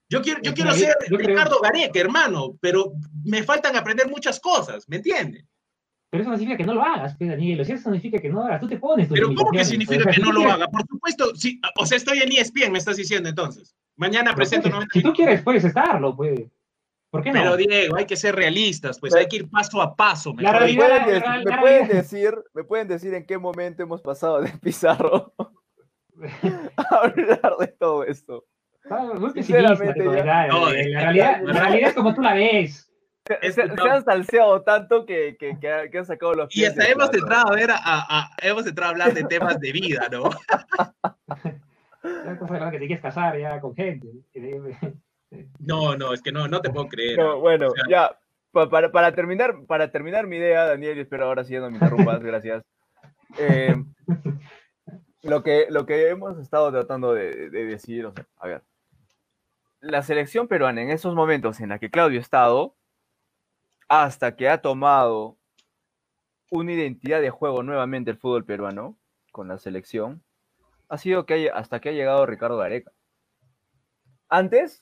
Yo 0.09 0.21
quiero, 0.21 0.41
yo 0.41 0.53
quiero 0.53 0.71
ser 0.73 0.95
yo 1.09 1.17
Ricardo 1.17 1.59
Gareca, 1.61 1.99
hermano, 1.99 2.57
pero 2.61 2.93
me 3.23 3.41
faltan 3.43 3.75
aprender 3.75 4.07
muchas 4.09 4.39
cosas, 4.39 4.87
¿me 4.87 4.97
entiendes? 4.97 5.45
Pero 6.09 6.21
eso 6.21 6.29
no 6.29 6.37
significa 6.37 6.57
que 6.57 6.67
no 6.67 6.75
lo 6.75 6.83
hagas, 6.83 7.15
pues, 7.17 7.31
Daniel. 7.31 7.61
O 7.61 7.65
sea, 7.65 7.73
eso 7.73 7.85
significa 7.85 8.19
que 8.19 8.29
no 8.29 8.35
lo 8.35 8.45
hagas. 8.45 8.61
Tú 8.61 8.67
te 8.67 8.77
pones 8.77 9.07
Pero 9.09 9.33
¿cómo 9.33 9.49
que 9.49 9.65
significa 9.65 10.11
que 10.11 10.21
no 10.21 10.31
lo 10.31 10.47
haga? 10.47 10.67
Por 10.67 10.85
supuesto, 10.85 11.33
sí, 11.35 11.59
o 11.79 11.85
sea, 11.87 11.97
estoy 11.97 12.19
en 12.19 12.31
ESPN, 12.31 12.71
me 12.71 12.77
estás 12.77 12.97
diciendo 12.97 13.29
entonces. 13.29 13.75
Mañana 13.95 14.35
presento 14.35 14.63
pues, 14.63 14.73
90 14.73 14.93
Si 14.93 15.01
tú 15.01 15.13
quieres, 15.13 15.41
puedes 15.41 15.63
estarlo, 15.63 16.15
pues. 16.15 16.41
¿Por 17.13 17.21
qué 17.21 17.31
no? 17.31 17.41
Pero 17.41 17.57
Diego, 17.57 17.95
hay 17.95 18.05
que 18.07 18.15
ser 18.15 18.35
realistas, 18.35 18.99
pues 18.99 19.13
Pero- 19.13 19.21
hay 19.21 19.27
que 19.27 19.35
ir 19.35 19.47
paso 19.51 19.79
a 19.83 19.95
paso. 19.95 20.33
La 20.39 20.51
¿Me 20.53 20.73
pueden, 20.73 21.19
la- 21.21 21.37
la 21.43 21.61
me 21.61 21.87
decir, 21.87 22.33
¿Me 22.55 22.63
pueden 22.63 22.87
decir 22.87 23.13
en 23.13 23.23
qué 23.27 23.37
momento 23.37 23.83
hemos 23.83 24.01
pasado 24.01 24.41
de 24.41 24.49
Pizarro 24.59 25.31
a 26.75 26.95
hablar 26.95 27.51
de 27.59 27.67
todo 27.67 28.03
esto? 28.03 28.45
Muy 29.19 29.29
Sinceramente, 29.33 30.03
ya- 30.03 30.09
verdad, 30.09 30.47
No, 30.47 30.69
es 30.69 30.87
la, 30.87 30.99
que- 30.99 31.03
realidad, 31.03 31.41
no, 31.43 31.53
la 31.53 31.59
realidad 31.61 31.89
es 31.89 31.95
como 31.95 32.15
tú 32.15 32.21
la 32.23 32.33
ves. 32.33 32.89
Se, 33.27 33.37
Es 33.43 33.53
se- 33.55 33.61
que 33.61 33.67
se 33.69 33.75
no. 33.75 33.85
han 33.85 34.03
salseado 34.03 34.63
tanto 34.63 35.05
que, 35.05 35.37
que, 35.39 35.59
que, 35.59 35.71
ha- 35.71 35.89
que 35.91 35.99
han 35.99 36.05
sacado 36.07 36.33
los 36.33 36.47
Y 36.55 36.61
pies 36.61 36.69
hasta 36.71 36.81
del 36.83 36.93
hemos 36.93 37.13
entrado 37.13 37.51
a 37.53 37.55
ver, 37.55 37.69
a, 37.69 37.77
a- 37.83 38.29
hemos 38.41 38.65
entrado 38.65 38.89
a 38.89 38.91
hablar 38.93 39.13
de 39.13 39.23
temas 39.25 39.59
de 39.59 39.71
vida, 39.71 40.09
¿no? 40.11 40.23
Ya 42.25 42.37
cosa 42.37 42.71
que 42.71 42.79
te 42.79 42.87
quieres 42.87 43.01
casar 43.01 43.37
ya 43.39 43.61
con 43.61 43.75
gente. 43.75 44.07
No, 45.59 45.95
no, 45.95 46.13
es 46.13 46.21
que 46.21 46.31
no, 46.31 46.47
no 46.47 46.61
te 46.61 46.69
puedo 46.69 46.87
creer. 46.87 47.17
No, 47.17 47.39
bueno, 47.39 47.69
O 47.69 47.71
sea, 47.75 47.83
ya, 47.89 48.19
pa- 48.51 48.69
para, 48.69 48.91
para, 48.91 49.13
terminar, 49.13 49.65
para 49.65 49.91
terminar 49.91 50.27
mi 50.27 50.37
idea, 50.37 50.65
Daniel, 50.65 50.97
y 50.97 51.01
espero 51.01 51.25
ahora 51.25 51.43
sí 51.43 51.53
ya 51.53 51.59
no 51.59 51.69
me 51.69 51.77
interrumpas, 51.77 52.21
gracias. 52.23 52.63
Eh, 53.37 53.75
lo, 55.23 55.41
que, 55.43 55.67
lo 55.69 55.85
que 55.85 56.09
hemos 56.09 56.37
estado 56.39 56.71
tratando 56.71 57.13
de, 57.13 57.49
de 57.49 57.65
decir, 57.65 58.05
o 58.05 58.11
sea, 58.13 58.25
a 58.37 58.47
ver, 58.47 58.61
la 59.79 60.01
selección 60.03 60.47
peruana 60.47 60.81
en 60.81 60.89
esos 60.91 61.15
momentos 61.15 61.59
en 61.59 61.69
la 61.69 61.79
que 61.79 61.89
Claudio 61.89 62.19
ha 62.19 62.21
estado, 62.21 62.75
hasta 63.89 64.35
que 64.35 64.49
ha 64.49 64.61
tomado 64.61 65.37
una 66.49 66.71
identidad 66.73 67.21
de 67.21 67.29
juego 67.31 67.63
nuevamente 67.63 68.11
el 68.11 68.17
fútbol 68.17 68.45
peruano 68.45 68.97
con 69.31 69.47
la 69.47 69.57
selección, 69.57 70.23
ha 70.89 70.97
sido 70.97 71.25
que 71.25 71.33
hay- 71.33 71.47
hasta 71.47 71.79
que 71.79 71.89
ha 71.89 71.93
llegado 71.93 72.25
Ricardo 72.25 72.57
Gareca. 72.57 72.91
Antes, 74.29 74.81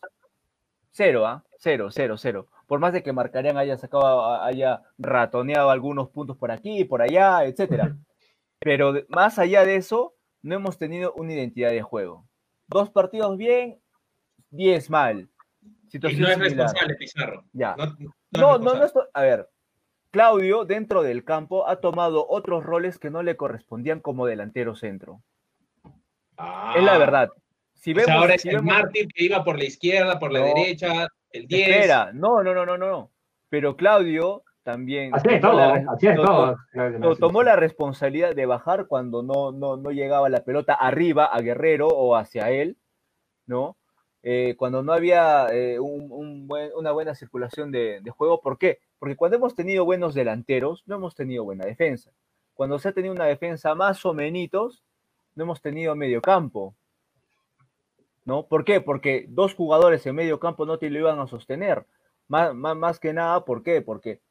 cero, 0.91 1.25
¿ah? 1.25 1.43
Cero, 1.57 1.89
cero, 1.91 2.17
cero. 2.17 2.47
Por 2.67 2.79
más 2.79 2.93
de 2.93 3.03
que 3.03 3.11
Marcarían 3.13 3.57
haya 3.57 3.77
sacado, 3.77 4.41
haya 4.41 4.81
ratoneado 4.97 5.69
algunos 5.69 6.09
puntos 6.09 6.37
por 6.37 6.51
aquí, 6.51 6.85
por 6.85 7.01
allá, 7.01 7.43
etcétera. 7.45 7.95
Pero 8.59 8.93
más 9.09 9.39
allá 9.39 9.65
de 9.65 9.75
eso, 9.75 10.15
no 10.41 10.55
hemos 10.55 10.77
tenido 10.77 11.13
una 11.13 11.33
identidad 11.33 11.71
de 11.71 11.81
juego. 11.81 12.25
Dos 12.67 12.89
partidos 12.89 13.37
bien, 13.37 13.79
diez 14.49 14.89
mal. 14.89 15.27
Y 15.61 15.91
Situación 15.91 16.21
no 16.21 16.27
es 16.29 16.33
similar. 16.35 16.57
responsable, 16.67 16.95
Pizarro. 16.95 17.43
Ya. 17.53 17.75
No, 17.75 17.85
no, 17.87 18.57
No, 18.59 18.85
es 18.85 18.93
no, 18.95 19.01
no. 19.01 19.07
A 19.13 19.21
ver, 19.23 19.49
Claudio, 20.11 20.63
dentro 20.65 21.03
del 21.03 21.23
campo, 21.25 21.67
ha 21.67 21.77
tomado 21.81 22.25
otros 22.29 22.63
roles 22.63 22.97
que 22.99 23.09
no 23.09 23.23
le 23.23 23.35
correspondían 23.35 23.99
como 23.99 24.25
delantero 24.25 24.75
centro. 24.75 25.21
Ah, 26.37 26.73
Es 26.77 26.83
la 26.83 26.97
verdad. 26.97 27.29
Si 27.81 27.91
o 27.93 27.95
sea, 27.95 28.05
vemos, 28.05 28.21
ahora 28.21 28.35
es 28.35 28.41
si 28.43 28.49
el 28.49 28.57
vemos- 28.57 28.73
mártir 28.73 29.07
que 29.07 29.23
iba 29.25 29.43
por 29.43 29.57
la 29.57 29.65
izquierda, 29.65 30.19
por 30.19 30.31
la 30.31 30.39
No. 30.41 30.45
derecha, 30.45 31.07
el 31.31 31.47
10. 31.47 31.67
Espera, 31.69 32.11
no, 32.13 32.43
no, 32.43 32.53
no, 32.53 32.63
no, 32.65 32.77
no, 32.77 32.89
no. 32.89 33.11
Pero 33.49 33.75
Claudio 33.75 34.43
también 34.63 35.15
Así 35.15 35.27
tomó 35.27 35.41
todo, 35.41 35.53
la- 35.57 35.77
¿eh? 35.79 35.85
así 35.91 36.07
to- 36.15 36.23
todo. 36.23 36.57
to- 37.01 37.15
tomó 37.15 37.41
la 37.41 37.55
responsabilidad 37.55 38.35
de 38.35 38.45
bajar 38.45 38.85
cuando 38.85 39.23
no, 39.23 39.51
no, 39.51 39.77
no 39.77 39.89
llegaba 39.89 40.29
la 40.29 40.43
pelota 40.43 40.75
arriba 40.75 41.25
a 41.25 41.41
Guerrero 41.41 41.87
o 41.87 42.15
hacia 42.15 42.51
él, 42.51 42.77
¿no? 43.47 43.77
Eh, 44.21 44.53
cuando 44.57 44.83
no 44.83 44.93
había 44.93 45.47
eh, 45.51 45.79
un- 45.79 46.11
un 46.11 46.47
buen- 46.47 46.69
una 46.77 46.91
buena 46.91 47.15
circulación 47.15 47.71
de, 47.71 47.99
de 48.01 48.11
juego. 48.11 48.39
¿Por 48.41 48.59
qué? 48.59 48.77
Porque 48.99 49.15
cuando 49.15 49.37
hemos 49.37 49.55
tenido 49.55 49.83
buenos 49.85 50.13
delanteros, 50.13 50.83
no 50.85 50.97
hemos 50.97 51.15
tenido 51.15 51.43
buena 51.43 51.65
defensa. 51.65 52.11
cuando 52.53 52.77
se 52.77 52.89
ha 52.89 52.91
tenido 52.91 53.11
una 53.15 53.25
defensa 53.25 53.73
más 53.73 54.05
o 54.05 54.13
menos, 54.13 54.83
no 55.33 55.43
hemos 55.45 55.61
tenido 55.63 55.95
medio 55.95 56.21
campo. 56.21 56.75
¿No? 58.23 58.47
¿Por 58.47 58.65
qué? 58.65 58.81
Porque 58.81 59.25
dos 59.29 59.55
jugadores 59.55 60.05
en 60.05 60.15
medio 60.15 60.39
campo 60.39 60.65
no 60.65 60.77
te 60.77 60.89
lo 60.89 60.99
iban 60.99 61.19
a 61.19 61.27
sostener. 61.27 61.85
Más, 62.27 62.53
más, 62.53 62.99
que 62.99 63.13
nada, 63.13 63.43
¿por 63.43 63.63
qué? 63.63 63.81
Porque 63.81 64.21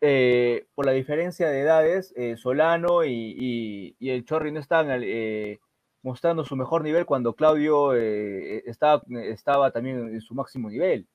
eh, 0.00 0.66
por 0.74 0.86
la 0.86 0.92
diferencia 0.92 1.48
de 1.48 1.60
edades, 1.60 2.12
eh, 2.16 2.36
Solano 2.36 3.04
y, 3.04 3.96
el 4.00 4.24
Chorri 4.24 4.52
no 4.52 4.60
estaban 4.60 5.00
eh, 5.02 5.58
mostrando 6.02 6.44
su 6.44 6.54
mejor 6.54 6.84
nivel 6.84 7.06
cuando 7.06 7.34
Claudio 7.34 7.94
estaba, 7.94 9.02
estaba 9.24 9.72
también 9.72 10.14
en 10.14 10.20
su 10.20 10.34
máximo 10.34 10.68
nivel. 10.68 11.08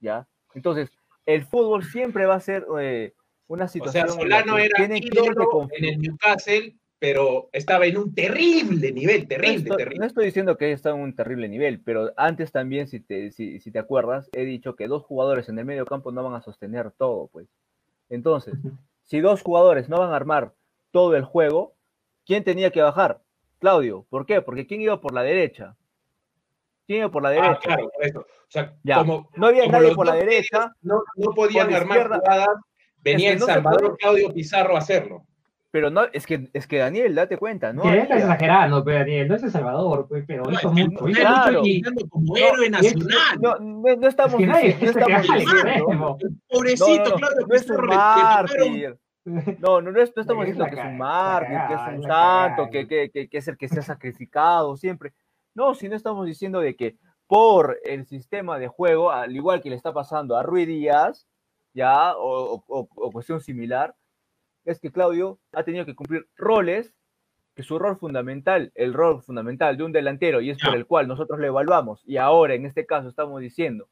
¿Ya? 0.00 0.28
Entonces, 0.54 0.90
el 1.24 1.44
fútbol 1.44 1.84
siempre 1.84 2.26
va 2.26 2.34
a 2.34 2.40
ser 2.40 2.66
una 3.46 3.68
situación. 3.68 4.08
O 4.08 4.12
sea, 4.12 4.20
Solano 4.20 4.58
era 4.58 4.76
tiene, 4.76 4.98
en 4.98 5.84
el 5.84 5.98
Newcastle 6.00 6.76
pero 6.98 7.48
estaba 7.52 7.86
en 7.86 7.96
un 7.96 8.14
terrible 8.14 8.92
nivel, 8.92 9.28
terrible, 9.28 9.52
no 9.52 9.58
estoy, 9.58 9.76
terrible. 9.76 9.98
No 10.00 10.06
estoy 10.06 10.24
diciendo 10.26 10.56
que 10.56 10.72
está 10.72 10.90
en 10.90 10.96
un 10.96 11.14
terrible 11.14 11.48
nivel, 11.48 11.80
pero 11.80 12.12
antes 12.16 12.50
también, 12.50 12.88
si 12.88 13.00
te, 13.00 13.30
si, 13.30 13.58
te 13.58 13.78
acuerdas, 13.78 14.28
he 14.32 14.44
dicho 14.44 14.74
que 14.74 14.88
dos 14.88 15.04
jugadores 15.04 15.48
en 15.48 15.58
el 15.58 15.64
medio 15.64 15.86
campo 15.86 16.10
no 16.10 16.24
van 16.24 16.34
a 16.34 16.42
sostener 16.42 16.90
todo, 16.90 17.28
pues. 17.28 17.46
Entonces, 18.08 18.54
si 19.04 19.20
dos 19.20 19.42
jugadores 19.42 19.88
no 19.88 19.98
van 19.98 20.10
a 20.10 20.16
armar 20.16 20.54
todo 20.90 21.14
el 21.14 21.24
juego, 21.24 21.74
¿quién 22.26 22.42
tenía 22.42 22.70
que 22.70 22.82
bajar? 22.82 23.20
Claudio. 23.60 24.06
¿Por 24.08 24.26
qué? 24.26 24.42
Porque 24.42 24.66
¿quién 24.66 24.80
iba 24.80 25.00
por 25.00 25.14
la 25.14 25.22
derecha? 25.22 25.76
¿Quién 26.86 27.00
iba 27.00 27.10
por 27.10 27.22
la 27.22 27.28
ah, 27.28 27.32
derecha? 27.32 27.60
claro, 27.60 27.90
por 27.90 28.04
eso. 28.04 28.20
O 28.20 28.50
sea, 28.50 28.74
como, 28.96 29.28
no 29.36 29.46
había 29.46 29.66
nadie 29.66 29.94
por 29.94 30.06
la 30.06 30.14
derecha. 30.14 30.72
No, 30.80 31.02
no 31.16 31.32
podían 31.32 31.72
armar 31.72 32.08
jugadas. 32.08 32.48
Venía 33.02 33.32
el 33.32 33.40
Salvador 33.40 33.96
Claudio 33.98 34.32
Pizarro 34.32 34.74
a 34.74 34.78
hacerlo. 34.78 35.27
Pero 35.70 35.90
no, 35.90 36.04
es 36.12 36.26
que, 36.26 36.48
es 36.54 36.66
que 36.66 36.78
Daniel, 36.78 37.14
date 37.14 37.36
cuenta, 37.36 37.74
¿no? 37.74 37.82
Que 37.82 37.98
estás 37.98 38.20
exagerando, 38.22 38.82
pero 38.82 39.00
Daniel, 39.00 39.28
no 39.28 39.34
es 39.34 39.42
El 39.42 39.50
Salvador, 39.50 40.06
pues, 40.08 40.24
pero 40.26 40.44
no, 40.44 40.52
hizo 40.52 40.72
mucho. 40.72 41.04
claro. 41.04 41.62
como 42.08 42.36
héroe 42.36 42.70
nacional. 42.70 43.38
No, 43.40 43.58
no, 43.58 43.96
no 43.96 44.08
estamos, 44.08 44.40
es 44.40 44.76
que 44.76 44.84
no 44.86 44.90
estamos 44.90 45.22
diciendo. 45.22 46.18
Pobrecito, 46.48 47.14
claro, 47.16 47.34
no 47.46 47.54
es 47.54 47.70
un 47.70 47.86
mártir. 47.86 48.98
No, 49.58 49.82
no, 49.82 49.92
no, 49.92 50.00
estamos 50.00 50.46
diciendo 50.46 50.64
que 50.70 50.80
es 50.80 50.86
un 50.86 50.96
mártir, 50.96 51.58
que 51.68 51.74
es 51.74 51.96
un 51.96 52.02
santo, 52.02 52.70
que, 52.70 52.88
que, 52.88 53.10
que, 53.10 53.28
que 53.28 53.38
es 53.38 53.48
el 53.48 53.58
que 53.58 53.68
se 53.68 53.80
ha 53.80 53.82
sacrificado 53.82 54.74
siempre. 54.78 55.12
No, 55.54 55.74
sino 55.74 55.96
estamos 55.96 56.24
diciendo 56.24 56.60
de 56.60 56.76
que 56.76 56.96
por 57.26 57.78
el 57.84 58.06
sistema 58.06 58.58
de 58.58 58.68
juego, 58.68 59.10
al 59.10 59.36
igual 59.36 59.60
que 59.60 59.68
le 59.68 59.76
está 59.76 59.92
pasando 59.92 60.34
a 60.34 60.42
Ruiz 60.42 60.66
Díaz, 60.66 61.28
ya, 61.74 62.16
o, 62.16 62.64
o, 62.66 62.88
o 62.94 63.10
cuestión 63.12 63.42
similar, 63.42 63.94
es 64.68 64.80
que 64.80 64.92
Claudio 64.92 65.38
ha 65.52 65.64
tenido 65.64 65.86
que 65.86 65.94
cumplir 65.94 66.28
roles 66.36 66.94
que 67.54 67.62
su 67.62 67.78
rol 67.78 67.96
fundamental, 67.96 68.70
el 68.76 68.94
rol 68.94 69.20
fundamental 69.22 69.76
de 69.76 69.82
un 69.82 69.92
delantero, 69.92 70.40
y 70.40 70.50
es 70.50 70.58
por 70.62 70.76
el 70.76 70.86
cual 70.86 71.08
nosotros 71.08 71.40
le 71.40 71.48
evaluamos, 71.48 72.02
y 72.06 72.16
ahora 72.16 72.54
en 72.54 72.66
este 72.66 72.86
caso 72.86 73.08
estamos 73.08 73.40
diciendo 73.40 73.88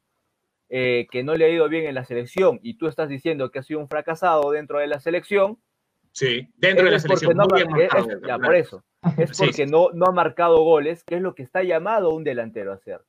eh, 0.69 1.07
que 1.11 1.23
no 1.23 1.35
le 1.35 1.45
ha 1.45 1.49
ido 1.49 1.67
bien 1.67 1.85
en 1.85 1.95
la 1.95 2.05
selección, 2.05 2.59
y 2.61 2.77
tú 2.77 2.87
estás 2.87 3.09
diciendo 3.09 3.51
que 3.51 3.59
ha 3.59 3.63
sido 3.63 3.81
un 3.81 3.89
fracasado 3.89 4.51
dentro 4.51 4.79
de 4.79 4.87
la 4.87 5.01
selección. 5.01 5.57
Sí, 6.13 6.47
dentro 6.55 6.85
de 6.85 6.91
la 6.91 6.99
selección. 6.99 7.35
No, 7.35 7.45
ya, 8.25 8.37
por 8.37 8.55
eso. 8.55 8.83
Es 9.17 9.37
porque 9.37 9.65
no, 9.65 9.89
no 9.93 10.05
ha 10.07 10.11
marcado 10.13 10.63
goles, 10.63 11.03
que 11.03 11.15
es 11.15 11.21
lo 11.21 11.35
que 11.35 11.43
está 11.43 11.63
llamado 11.63 12.11
un 12.11 12.23
delantero 12.23 12.71
a 12.71 12.75
hacer. 12.75 13.01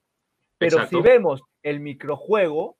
Pero 0.58 0.86
si 0.88 1.00
vemos 1.00 1.42
el 1.62 1.78
microjuego, 1.78 2.76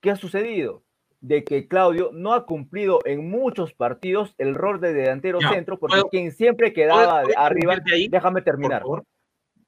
¿qué 0.00 0.12
ha 0.12 0.16
sucedido? 0.16 0.84
De 1.20 1.44
que 1.44 1.66
Claudio 1.66 2.10
no 2.12 2.32
ha 2.32 2.46
cumplido 2.46 3.00
en 3.04 3.28
muchos 3.28 3.74
partidos 3.74 4.34
el 4.38 4.54
rol 4.54 4.80
de 4.80 4.92
delantero 4.92 5.40
centro, 5.40 5.78
porque 5.78 6.02
quien 6.10 6.32
siempre 6.32 6.72
quedaba 6.72 7.22
arriba, 7.36 7.76
déjame 8.10 8.42
terminar, 8.42 8.84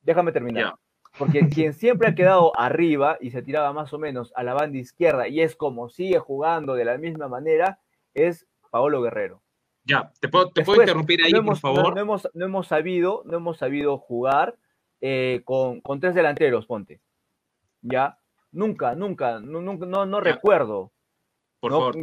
déjame 0.02 0.32
terminar, 0.32 0.74
porque 1.18 1.40
quien 1.64 1.74
siempre 1.74 2.08
ha 2.08 2.14
quedado 2.14 2.58
arriba 2.58 3.18
y 3.20 3.30
se 3.30 3.42
tiraba 3.42 3.72
más 3.72 3.92
o 3.92 3.98
menos 3.98 4.32
a 4.36 4.44
la 4.44 4.54
banda 4.54 4.78
izquierda 4.78 5.26
y 5.26 5.40
es 5.40 5.56
como 5.56 5.88
sigue 5.88 6.18
jugando 6.18 6.74
de 6.74 6.84
la 6.84 6.98
misma 6.98 7.28
manera, 7.28 7.80
es 8.14 8.46
Paolo 8.70 9.02
Guerrero. 9.02 9.42
Ya, 9.82 10.12
te 10.20 10.28
puedo, 10.28 10.50
interrumpir 10.54 11.22
ahí, 11.22 11.32
por 11.32 11.56
favor. 11.56 11.94
No, 11.94 12.00
hemos, 12.00 12.28
no, 12.34 12.44
hemos, 12.44 12.68
sabido, 12.68 13.22
no 13.24 13.38
hemos 13.38 13.56
sabido 13.56 13.98
jugar 13.98 14.54
eh, 15.00 15.40
con, 15.44 15.80
tres 16.00 16.14
delanteros, 16.14 16.66
ponte. 16.66 17.00
Ya, 17.80 18.18
nunca, 18.52 18.94
nunca, 18.94 19.40
no, 19.40 19.62
no, 19.62 20.06
no 20.06 20.20
recuerdo 20.20 20.92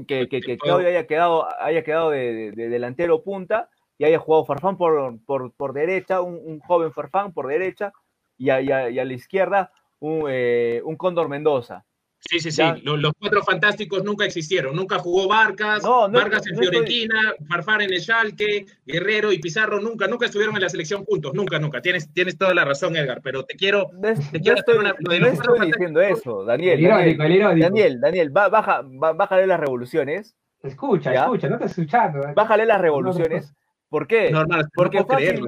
que, 0.07 0.27
que, 0.29 0.57
Claudio 0.57 0.87
haya 0.87 1.07
quedado, 1.07 1.47
haya 1.59 1.83
quedado 1.83 2.11
de, 2.11 2.51
delantero 2.51 3.23
punta 3.23 3.69
y 3.97 4.05
haya 4.05 4.19
jugado 4.19 4.45
Farfán 4.45 4.77
por, 4.77 5.19
por, 5.25 5.51
por 5.53 5.73
derecha, 5.73 6.21
un, 6.21 6.59
joven 6.59 6.91
Farfán 6.91 7.33
por 7.33 7.47
derecha, 7.47 7.91
y 8.37 8.51
a, 8.51 8.61
y 8.61 8.69
a, 8.71 9.05
la 9.05 9.13
izquierda 9.13 9.71
un, 9.99 10.25
eh, 10.29 10.81
un 10.85 10.95
Cóndor 10.95 11.27
Mendoza. 11.27 11.85
Sí, 12.29 12.39
sí, 12.39 12.51
sí. 12.51 12.61
Los, 12.83 13.13
cuatro 13.19 13.41
fantásticos 13.41 14.03
nunca 14.03 14.25
existieron. 14.25 14.75
Nunca 14.75 14.99
jugó 14.99 15.27
Vargas, 15.27 15.81
Vargas 15.83 16.45
en 16.47 16.57
Fiorentina, 16.57 17.33
Farfán 17.47 17.81
en 17.81 17.93
el 17.93 18.01
Schalke, 18.01 18.65
Guerrero 18.85 19.31
y 19.31 19.39
Pizarro 19.39 19.79
nunca, 19.79 20.07
nunca 20.07 20.25
estuvieron 20.25 20.55
en 20.55 20.61
la 20.61 20.69
selección 20.69 21.05
juntos. 21.05 21.33
Nunca, 21.33 21.57
nunca. 21.57 21.81
Tienes, 21.81 22.11
tienes 22.13 22.37
toda 22.37 22.53
la 22.53 22.65
razón, 22.65 22.95
Edgar. 22.97 23.21
Pero 23.23 23.45
te 23.45 23.55
quiero. 23.55 23.89
te 24.31 24.41
quiero 24.41 24.57
estoy, 24.57 24.77
una, 24.77 24.93
no 24.99 25.13
estoy 25.13 25.67
diciendo 25.67 26.01
eso, 26.01 26.43
Daniel. 26.43 26.81
Daniel, 26.81 27.59
Daniel, 27.59 27.99
Daniel, 28.01 28.29
baja, 28.29 28.81
bájale 28.83 29.47
las 29.47 29.59
revoluciones. 29.59 30.35
Escucha, 30.61 31.13
escucha, 31.13 31.47
no 31.49 31.57
te 31.57 31.65
escuchando. 31.65 32.27
¿eh? 32.27 32.33
Bájale 32.35 32.65
las 32.65 32.81
revoluciones. 32.81 33.53
¿Por 33.89 34.05
qué? 34.07 34.33
porque, 34.75 35.03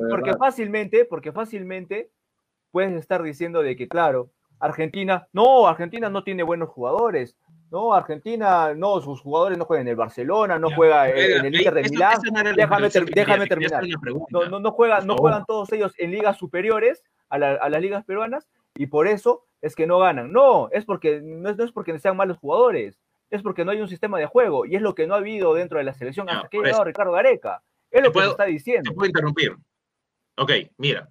porque 0.10 0.34
fácilmente, 0.38 1.06
porque 1.06 1.32
fácilmente 1.34 2.10
puedes 2.72 2.94
estar 2.94 3.22
diciendo 3.22 3.62
de 3.62 3.76
que, 3.76 3.88
claro, 3.88 4.32
Argentina, 4.60 5.28
no, 5.34 5.68
Argentina 5.68 6.10
no 6.10 6.24
tiene 6.24 6.44
buenos 6.44 6.70
jugadores. 6.70 7.38
No, 7.72 7.94
Argentina, 7.94 8.74
no, 8.74 9.00
sus 9.00 9.22
jugadores 9.22 9.58
no 9.58 9.66
juegan 9.66 9.86
en 9.86 9.92
el 9.92 9.96
Barcelona, 9.96 10.58
no 10.58 10.70
juega 10.72 11.10
en, 11.10 11.46
el 11.46 11.56
Inter 11.56 11.74
de 11.76 11.84
Milán. 11.84 12.20
Déjame, 12.56 12.90
déjame 12.90 13.48
terminar. 13.48 13.84
No, 14.32 14.60
no, 14.60 14.72
juegan, 14.72 15.06
no 15.06 15.16
juegan 15.16 15.46
todos 15.46 15.72
ellos 15.72 15.94
en 15.98 16.12
ligas 16.12 16.38
superiores 16.38 17.04
a, 17.30 17.38
las 17.38 17.82
ligas 17.82 18.04
peruanas 18.06 18.48
y 18.76 18.88
por 18.88 19.08
eso 19.08 19.46
es 19.62 19.76
que 19.76 19.86
no 19.86 20.00
ganan. 20.00 20.32
No, 20.32 20.70
es 20.72 20.86
porque 20.86 21.22
no 21.22 21.50
es, 21.50 21.72
porque 21.72 21.98
sean 22.00 22.18
malos 22.18 22.40
jugadores, 22.40 23.00
es 23.30 23.44
porque 23.44 23.64
no 23.64 23.72
hay 23.72 23.82
un 23.82 23.88
sistema 23.88 24.18
de 24.18 24.26
juego 24.26 24.66
y 24.66 24.76
es 24.76 24.82
lo 24.82 24.96
que 24.96 25.06
no 25.06 25.14
ha 25.14 25.18
habido 25.18 25.54
dentro 25.54 25.78
de 25.78 25.84
la 25.84 25.94
selección 25.94 26.28
hasta 26.28 26.50
que 26.50 26.58
ha 26.58 26.64
llegado 26.64 26.84
Ricardo 26.84 27.12
Gareca. 27.12 27.62
Es 27.92 28.04
lo 28.04 28.12
que 28.12 28.20
se 28.20 28.28
está 28.30 28.46
diciendo. 28.46 28.90
Te 28.90 28.96
puedo 28.96 29.08
interrumpir. 29.08 29.56
Ok, 30.38 30.52
mira, 30.78 31.10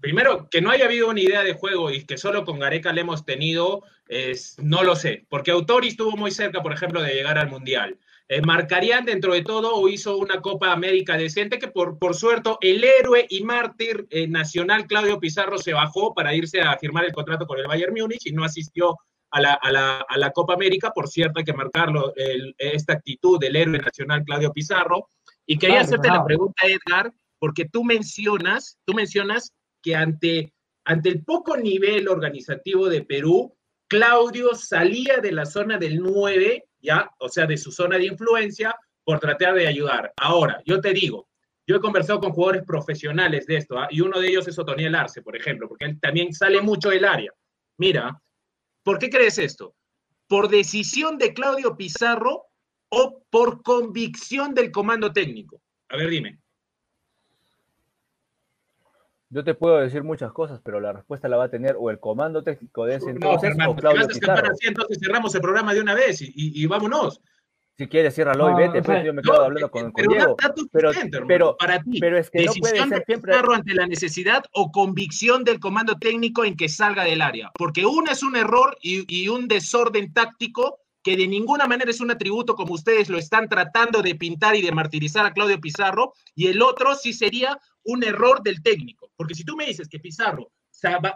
primero, 0.00 0.48
que 0.50 0.60
no 0.60 0.70
haya 0.70 0.86
habido 0.86 1.08
una 1.08 1.20
idea 1.20 1.42
de 1.42 1.54
juego 1.54 1.90
y 1.90 2.04
que 2.04 2.18
solo 2.18 2.44
con 2.44 2.58
Gareca 2.58 2.92
le 2.92 3.02
hemos 3.02 3.24
tenido, 3.24 3.82
es, 4.08 4.56
no 4.58 4.82
lo 4.82 4.96
sé, 4.96 5.26
porque 5.28 5.50
Autori 5.50 5.88
estuvo 5.88 6.16
muy 6.16 6.30
cerca, 6.30 6.62
por 6.62 6.72
ejemplo, 6.72 7.02
de 7.02 7.14
llegar 7.14 7.38
al 7.38 7.50
Mundial. 7.50 7.98
Eh, 8.28 8.42
marcarían 8.42 9.04
dentro 9.04 9.34
de 9.34 9.42
todo 9.42 9.76
o 9.76 9.88
hizo 9.88 10.16
una 10.18 10.40
Copa 10.40 10.72
América 10.72 11.16
decente 11.16 11.60
que 11.60 11.68
por, 11.68 11.96
por 11.96 12.16
suerte 12.16 12.50
el 12.60 12.82
héroe 12.82 13.24
y 13.30 13.44
mártir 13.44 14.04
eh, 14.10 14.26
nacional 14.26 14.88
Claudio 14.88 15.20
Pizarro 15.20 15.58
se 15.58 15.72
bajó 15.72 16.12
para 16.12 16.34
irse 16.34 16.60
a 16.60 16.76
firmar 16.76 17.04
el 17.04 17.12
contrato 17.12 17.46
con 17.46 17.60
el 17.60 17.68
Bayern 17.68 17.94
Múnich 17.94 18.26
y 18.26 18.32
no 18.32 18.42
asistió 18.42 18.98
a 19.30 19.40
la, 19.40 19.54
a 19.54 19.70
la, 19.70 20.04
a 20.08 20.18
la 20.18 20.32
Copa 20.32 20.54
América. 20.54 20.90
Por 20.92 21.06
cierto, 21.08 21.38
hay 21.38 21.44
que 21.44 21.52
marcarlo, 21.52 22.12
esta 22.58 22.94
actitud 22.94 23.38
del 23.38 23.54
héroe 23.54 23.78
nacional 23.78 24.24
Claudio 24.24 24.52
Pizarro. 24.52 25.08
Y 25.46 25.58
quería 25.58 25.82
hacerte 25.82 26.08
la 26.08 26.24
pregunta, 26.24 26.66
Edgar, 26.66 27.12
porque 27.38 27.66
tú 27.66 27.84
mencionas, 27.84 28.78
tú 28.84 28.94
mencionas 28.94 29.52
ante, 29.94 30.52
ante 30.84 31.08
el 31.08 31.24
poco 31.24 31.56
nivel 31.56 32.08
organizativo 32.08 32.88
de 32.88 33.02
Perú, 33.02 33.56
Claudio 33.88 34.54
salía 34.54 35.18
de 35.18 35.32
la 35.32 35.46
zona 35.46 35.78
del 35.78 36.00
9, 36.00 36.64
ya, 36.80 37.10
o 37.20 37.28
sea, 37.28 37.46
de 37.46 37.56
su 37.56 37.70
zona 37.70 37.98
de 37.98 38.06
influencia, 38.06 38.74
por 39.04 39.20
tratar 39.20 39.54
de 39.54 39.68
ayudar. 39.68 40.12
Ahora, 40.16 40.60
yo 40.64 40.80
te 40.80 40.92
digo, 40.92 41.28
yo 41.66 41.76
he 41.76 41.80
conversado 41.80 42.20
con 42.20 42.32
jugadores 42.32 42.64
profesionales 42.64 43.46
de 43.46 43.56
esto, 43.56 43.78
¿ah? 43.78 43.88
y 43.90 44.00
uno 44.00 44.20
de 44.20 44.28
ellos 44.28 44.48
es 44.48 44.58
Otoniel 44.58 44.94
Arce, 44.94 45.22
por 45.22 45.36
ejemplo, 45.36 45.68
porque 45.68 45.84
él 45.84 46.00
también 46.00 46.32
sale 46.32 46.60
mucho 46.60 46.90
del 46.90 47.04
área. 47.04 47.32
Mira, 47.78 48.20
¿por 48.82 48.98
qué 48.98 49.10
crees 49.10 49.38
esto? 49.38 49.74
¿Por 50.28 50.48
decisión 50.48 51.18
de 51.18 51.34
Claudio 51.34 51.76
Pizarro 51.76 52.46
o 52.88 53.22
por 53.30 53.62
convicción 53.62 54.54
del 54.54 54.72
comando 54.72 55.12
técnico? 55.12 55.62
A 55.88 55.96
ver, 55.96 56.08
dime. 56.08 56.40
Yo 59.36 59.44
te 59.44 59.52
puedo 59.52 59.76
decir 59.76 60.02
muchas 60.02 60.32
cosas, 60.32 60.62
pero 60.64 60.80
la 60.80 60.94
respuesta 60.94 61.28
la 61.28 61.36
va 61.36 61.44
a 61.44 61.50
tener 61.50 61.76
o 61.78 61.90
el 61.90 62.00
comando 62.00 62.42
técnico 62.42 62.86
de 62.86 62.94
ese 62.94 63.10
entonces 63.10 63.54
o 63.68 63.76
Claudio 63.76 64.08
Pizarro. 64.08 64.48
entonces 64.66 64.98
cerramos 64.98 65.34
el 65.34 65.42
programa 65.42 65.74
de 65.74 65.82
una 65.82 65.92
vez 65.92 66.22
y, 66.22 66.64
vámonos. 66.64 67.20
Si 67.76 67.86
quieres, 67.86 68.14
ciérralo 68.14 68.50
y 68.52 68.54
vete, 68.54 68.82
pues 68.82 69.04
yo 69.04 69.12
me 69.12 69.20
quedo 69.20 69.42
hablando 69.42 69.70
con, 69.70 69.92
pero 69.92 70.10
Diego. 70.10 70.36
pero, 70.72 70.90
pero, 71.28 71.56
para 71.58 71.82
ti, 71.82 72.00
pero 72.00 72.16
es 72.16 72.30
que 72.30 72.46
no 72.46 72.52
puede 72.58 72.88
ser 72.88 73.04
siempre... 73.04 73.34
ante 73.34 73.74
la 73.74 73.86
necesidad 73.86 74.42
o 74.54 74.72
convicción 74.72 75.44
del 75.44 75.60
comando 75.60 75.98
técnico 75.98 76.42
en 76.46 76.56
que 76.56 76.70
salga 76.70 77.04
del 77.04 77.20
área. 77.20 77.50
Porque 77.58 77.84
uno 77.84 78.10
es 78.10 78.22
un 78.22 78.36
error 78.36 78.78
y, 78.80 79.04
y 79.14 79.28
un 79.28 79.48
desorden 79.48 80.14
táctico 80.14 80.78
que 81.06 81.16
de 81.16 81.28
ninguna 81.28 81.68
manera 81.68 81.88
es 81.88 82.00
un 82.00 82.10
atributo 82.10 82.56
como 82.56 82.74
ustedes 82.74 83.08
lo 83.08 83.16
están 83.16 83.48
tratando 83.48 84.02
de 84.02 84.16
pintar 84.16 84.56
y 84.56 84.62
de 84.62 84.72
martirizar 84.72 85.24
a 85.24 85.32
Claudio 85.32 85.60
Pizarro, 85.60 86.14
y 86.34 86.48
el 86.48 86.60
otro 86.60 86.96
sí 86.96 87.12
sería 87.12 87.60
un 87.84 88.02
error 88.02 88.42
del 88.42 88.60
técnico. 88.60 89.12
Porque 89.14 89.36
si 89.36 89.44
tú 89.44 89.54
me 89.54 89.66
dices 89.66 89.86
que 89.88 90.00
Pizarro 90.00 90.50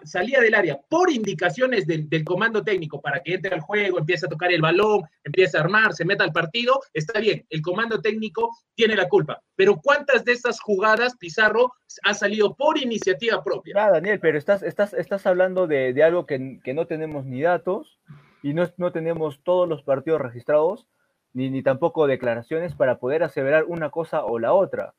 salía 0.04 0.40
del 0.40 0.54
área 0.54 0.80
por 0.88 1.10
indicaciones 1.10 1.88
del, 1.88 2.08
comando 2.24 2.62
técnico 2.62 3.02
para 3.02 3.20
que 3.20 3.34
entre 3.34 3.52
al 3.52 3.62
juego, 3.62 3.98
empiece 3.98 4.26
a 4.26 4.28
tocar 4.28 4.52
el 4.52 4.62
balón, 4.62 5.02
empiece 5.24 5.58
a 5.58 5.62
armar, 5.62 5.92
se 5.92 6.04
meta 6.04 6.22
al 6.22 6.32
partido, 6.32 6.80
está 6.94 7.18
bien, 7.18 7.44
el 7.50 7.60
comando 7.60 8.00
técnico 8.00 8.56
tiene 8.76 8.94
la 8.94 9.08
culpa. 9.08 9.42
Pero 9.56 9.80
¿cuántas 9.82 10.24
de 10.24 10.30
estas 10.30 10.60
jugadas 10.60 11.16
Pizarro 11.16 11.72
ha 12.04 12.14
salido 12.14 12.54
por 12.54 12.78
iniciativa 12.78 13.42
propia? 13.42 13.74
Ah, 13.76 13.90
Daniel, 13.90 14.20
pero 14.20 14.38
estás, 14.38 14.62
estás, 14.62 14.94
estás 14.94 15.26
hablando 15.26 15.66
de, 15.66 16.00
algo 16.04 16.26
que, 16.26 16.60
no 16.72 16.86
tenemos 16.86 17.26
ni 17.26 17.42
datos 17.42 17.98
y 18.42 18.54
no, 18.54 18.68
no 18.76 18.92
tenemos 18.92 19.40
todos 19.42 19.68
los 19.68 19.82
partidos 19.82 20.20
registrados, 20.20 20.86
ni, 21.32 21.50
ni 21.50 21.62
tampoco 21.62 22.06
declaraciones 22.06 22.74
para 22.74 22.98
poder 22.98 23.22
aseverar 23.22 23.64
una 23.64 23.90
cosa 23.90 24.24
o 24.24 24.38
la 24.38 24.52
otra. 24.52 24.94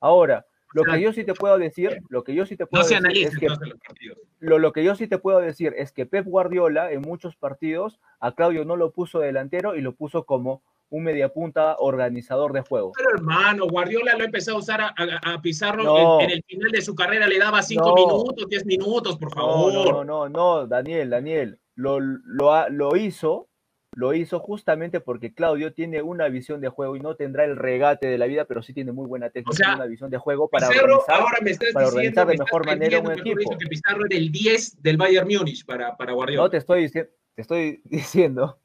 Ahora, 0.00 0.46
lo 0.72 0.84
que 0.84 1.00
yo 1.00 1.12
sí 1.12 1.24
te 1.24 1.34
puedo 1.34 1.58
decir, 1.58 1.98
lo 2.08 2.24
que 2.24 2.34
yo 2.34 2.44
sí 2.44 2.56
te 2.56 2.66
puedo 2.66 2.84
decir 2.84 3.06
es 3.16 3.38
que 3.38 3.48
lo, 4.40 4.58
lo, 4.58 4.72
que 4.72 4.84
yo 4.84 4.94
sí 4.94 5.06
te 5.06 5.18
puedo 5.18 5.38
decir 5.40 5.74
es 5.76 5.92
que 5.92 6.06
Pep 6.06 6.26
Guardiola 6.26 6.92
en 6.92 7.00
muchos 7.02 7.36
partidos 7.36 8.00
a 8.20 8.34
Claudio 8.34 8.64
no 8.64 8.76
lo 8.76 8.90
puso 8.90 9.20
delantero 9.20 9.76
y 9.76 9.80
lo 9.80 9.94
puso 9.94 10.24
como 10.24 10.62
un 10.90 11.04
mediapunta 11.04 11.76
organizador 11.78 12.52
de 12.52 12.60
juego. 12.60 12.92
Pero 12.96 13.10
hermano, 13.10 13.66
Guardiola 13.66 14.16
lo 14.16 14.24
empezó 14.24 14.52
a 14.52 14.58
usar 14.58 14.80
a, 14.82 15.40
Pizarro 15.42 16.20
en, 16.20 16.30
el 16.30 16.44
final 16.44 16.70
de 16.70 16.82
su 16.82 16.94
carrera, 16.94 17.26
le 17.26 17.38
daba 17.38 17.62
cinco 17.62 17.94
minutos, 17.94 18.46
diez 18.48 18.64
minutos, 18.66 19.16
por 19.16 19.32
favor. 19.32 19.72
No, 19.72 19.84
no, 19.84 20.04
no, 20.04 20.28
no, 20.28 20.66
Daniel, 20.66 21.10
Daniel, 21.10 21.58
lo, 21.76 22.00
lo, 22.00 22.68
lo 22.68 22.96
hizo 22.96 23.48
lo 23.96 24.12
hizo 24.12 24.38
justamente 24.40 25.00
porque 25.00 25.32
Claudio 25.32 25.72
tiene 25.72 26.02
una 26.02 26.28
visión 26.28 26.60
de 26.60 26.68
juego 26.68 26.96
y 26.96 27.00
no 27.00 27.16
tendrá 27.16 27.44
el 27.44 27.56
regate 27.56 28.06
de 28.06 28.18
la 28.18 28.26
vida, 28.26 28.44
pero 28.44 28.62
sí 28.62 28.74
tiene 28.74 28.92
muy 28.92 29.06
buena 29.06 29.30
técnica, 29.30 29.74
una 29.74 29.86
visión 29.86 30.10
de 30.10 30.18
juego 30.18 30.48
para 30.48 30.68
organizar, 30.68 31.14
ahora 31.16 31.38
me 31.42 31.50
estás 31.50 31.72
para 31.72 31.88
organizar 31.88 32.26
de 32.26 32.36
mejor 32.36 32.66
manera 32.66 33.00
un 33.00 33.12
equipo. 33.12 33.56
que 33.56 33.66
Pizarro 33.66 34.04
era 34.04 34.18
el 34.18 34.30
10 34.30 34.82
del 34.82 34.98
Bayern 34.98 35.26
Múnich 35.26 35.64
para, 35.64 35.96
para 35.96 36.12
Guardiola. 36.12 36.42
No 36.42 36.50
te 36.50 36.58
estoy, 36.58 36.90
te 36.90 37.10
estoy 37.36 37.80
diciendo. 37.84 38.60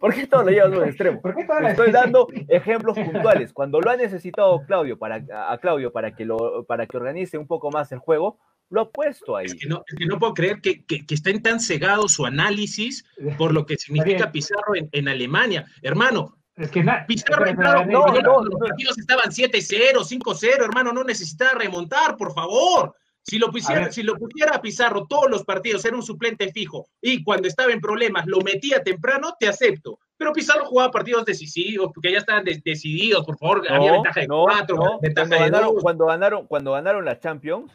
¿Por 0.00 0.14
qué 0.14 0.26
todo 0.26 0.42
lo 0.42 0.50
llevas 0.50 0.72
a 0.72 0.78
un 0.78 0.88
extremo? 0.88 1.20
¿Por 1.20 1.36
qué 1.36 1.44
te 1.44 1.68
estoy 1.68 1.92
dando 1.92 2.26
ejemplos 2.48 2.98
puntuales. 2.98 3.52
Cuando 3.52 3.80
lo 3.80 3.90
ha 3.90 3.96
necesitado 3.96 4.64
Claudio 4.66 4.98
para, 4.98 5.22
a 5.48 5.58
Claudio 5.58 5.92
para 5.92 6.16
que, 6.16 6.24
lo, 6.24 6.64
para 6.64 6.86
que 6.86 6.96
organice 6.96 7.36
un 7.36 7.46
poco 7.46 7.70
más 7.70 7.92
el 7.92 7.98
juego, 7.98 8.38
lo 8.70 8.82
ha 8.82 8.90
puesto 8.90 9.36
ahí. 9.36 9.46
Es 9.46 9.54
que 9.54 9.66
no, 9.66 9.84
no 10.06 10.18
puedo 10.18 10.34
creer 10.34 10.60
que, 10.60 10.84
que, 10.84 11.04
estén 11.08 11.42
tan 11.42 11.60
cegados 11.60 12.12
su 12.12 12.24
análisis 12.24 13.04
por 13.36 13.52
lo 13.52 13.66
que 13.66 13.76
significa 13.78 14.32
Pizarro 14.32 14.74
en, 14.74 14.88
en 14.92 15.08
Alemania. 15.08 15.66
Hermano, 15.82 16.38
es 16.56 16.70
que 16.70 16.84
Pizarro 17.06 17.46
entrado, 17.46 17.84
no, 17.86 18.06
no, 18.06 18.44
los 18.44 18.60
partidos 18.60 18.98
estaban 18.98 19.30
7-0, 19.30 19.94
5-0, 19.94 20.64
hermano, 20.64 20.92
no 20.92 21.04
necesitaba 21.04 21.58
remontar, 21.58 22.16
por 22.16 22.34
favor. 22.34 22.94
Si 23.22 23.38
lo, 23.38 23.50
pusiera, 23.50 23.92
si 23.92 24.02
lo 24.02 24.16
pusiera 24.16 24.60
Pizarro 24.60 25.06
todos 25.06 25.30
los 25.30 25.44
partidos, 25.44 25.84
era 25.84 25.94
un 25.94 26.02
suplente 26.02 26.50
fijo, 26.52 26.88
y 27.00 27.22
cuando 27.22 27.48
estaba 27.48 27.70
en 27.72 27.80
problemas 27.80 28.26
lo 28.26 28.40
metía 28.40 28.82
temprano, 28.82 29.34
te 29.38 29.46
acepto. 29.46 29.98
Pero 30.16 30.32
Pizarro 30.32 30.64
jugaba 30.66 30.90
partidos 30.90 31.24
decisivos, 31.24 31.90
porque 31.94 32.12
ya 32.12 32.18
estaban 32.18 32.44
decididos, 32.44 33.24
por 33.24 33.38
favor, 33.38 33.66
había 33.70 33.92
ventaja 33.92 34.20
de 34.20 34.26
cuatro, 34.26 34.98
ventaja 35.00 35.28
cuando 35.28 35.44
de 35.44 35.50
ganaron, 35.50 35.74
Cuando 35.80 36.06
ganaron, 36.06 36.46
cuando 36.46 36.72
ganaron 36.72 37.04
la 37.04 37.18
Champions, 37.18 37.72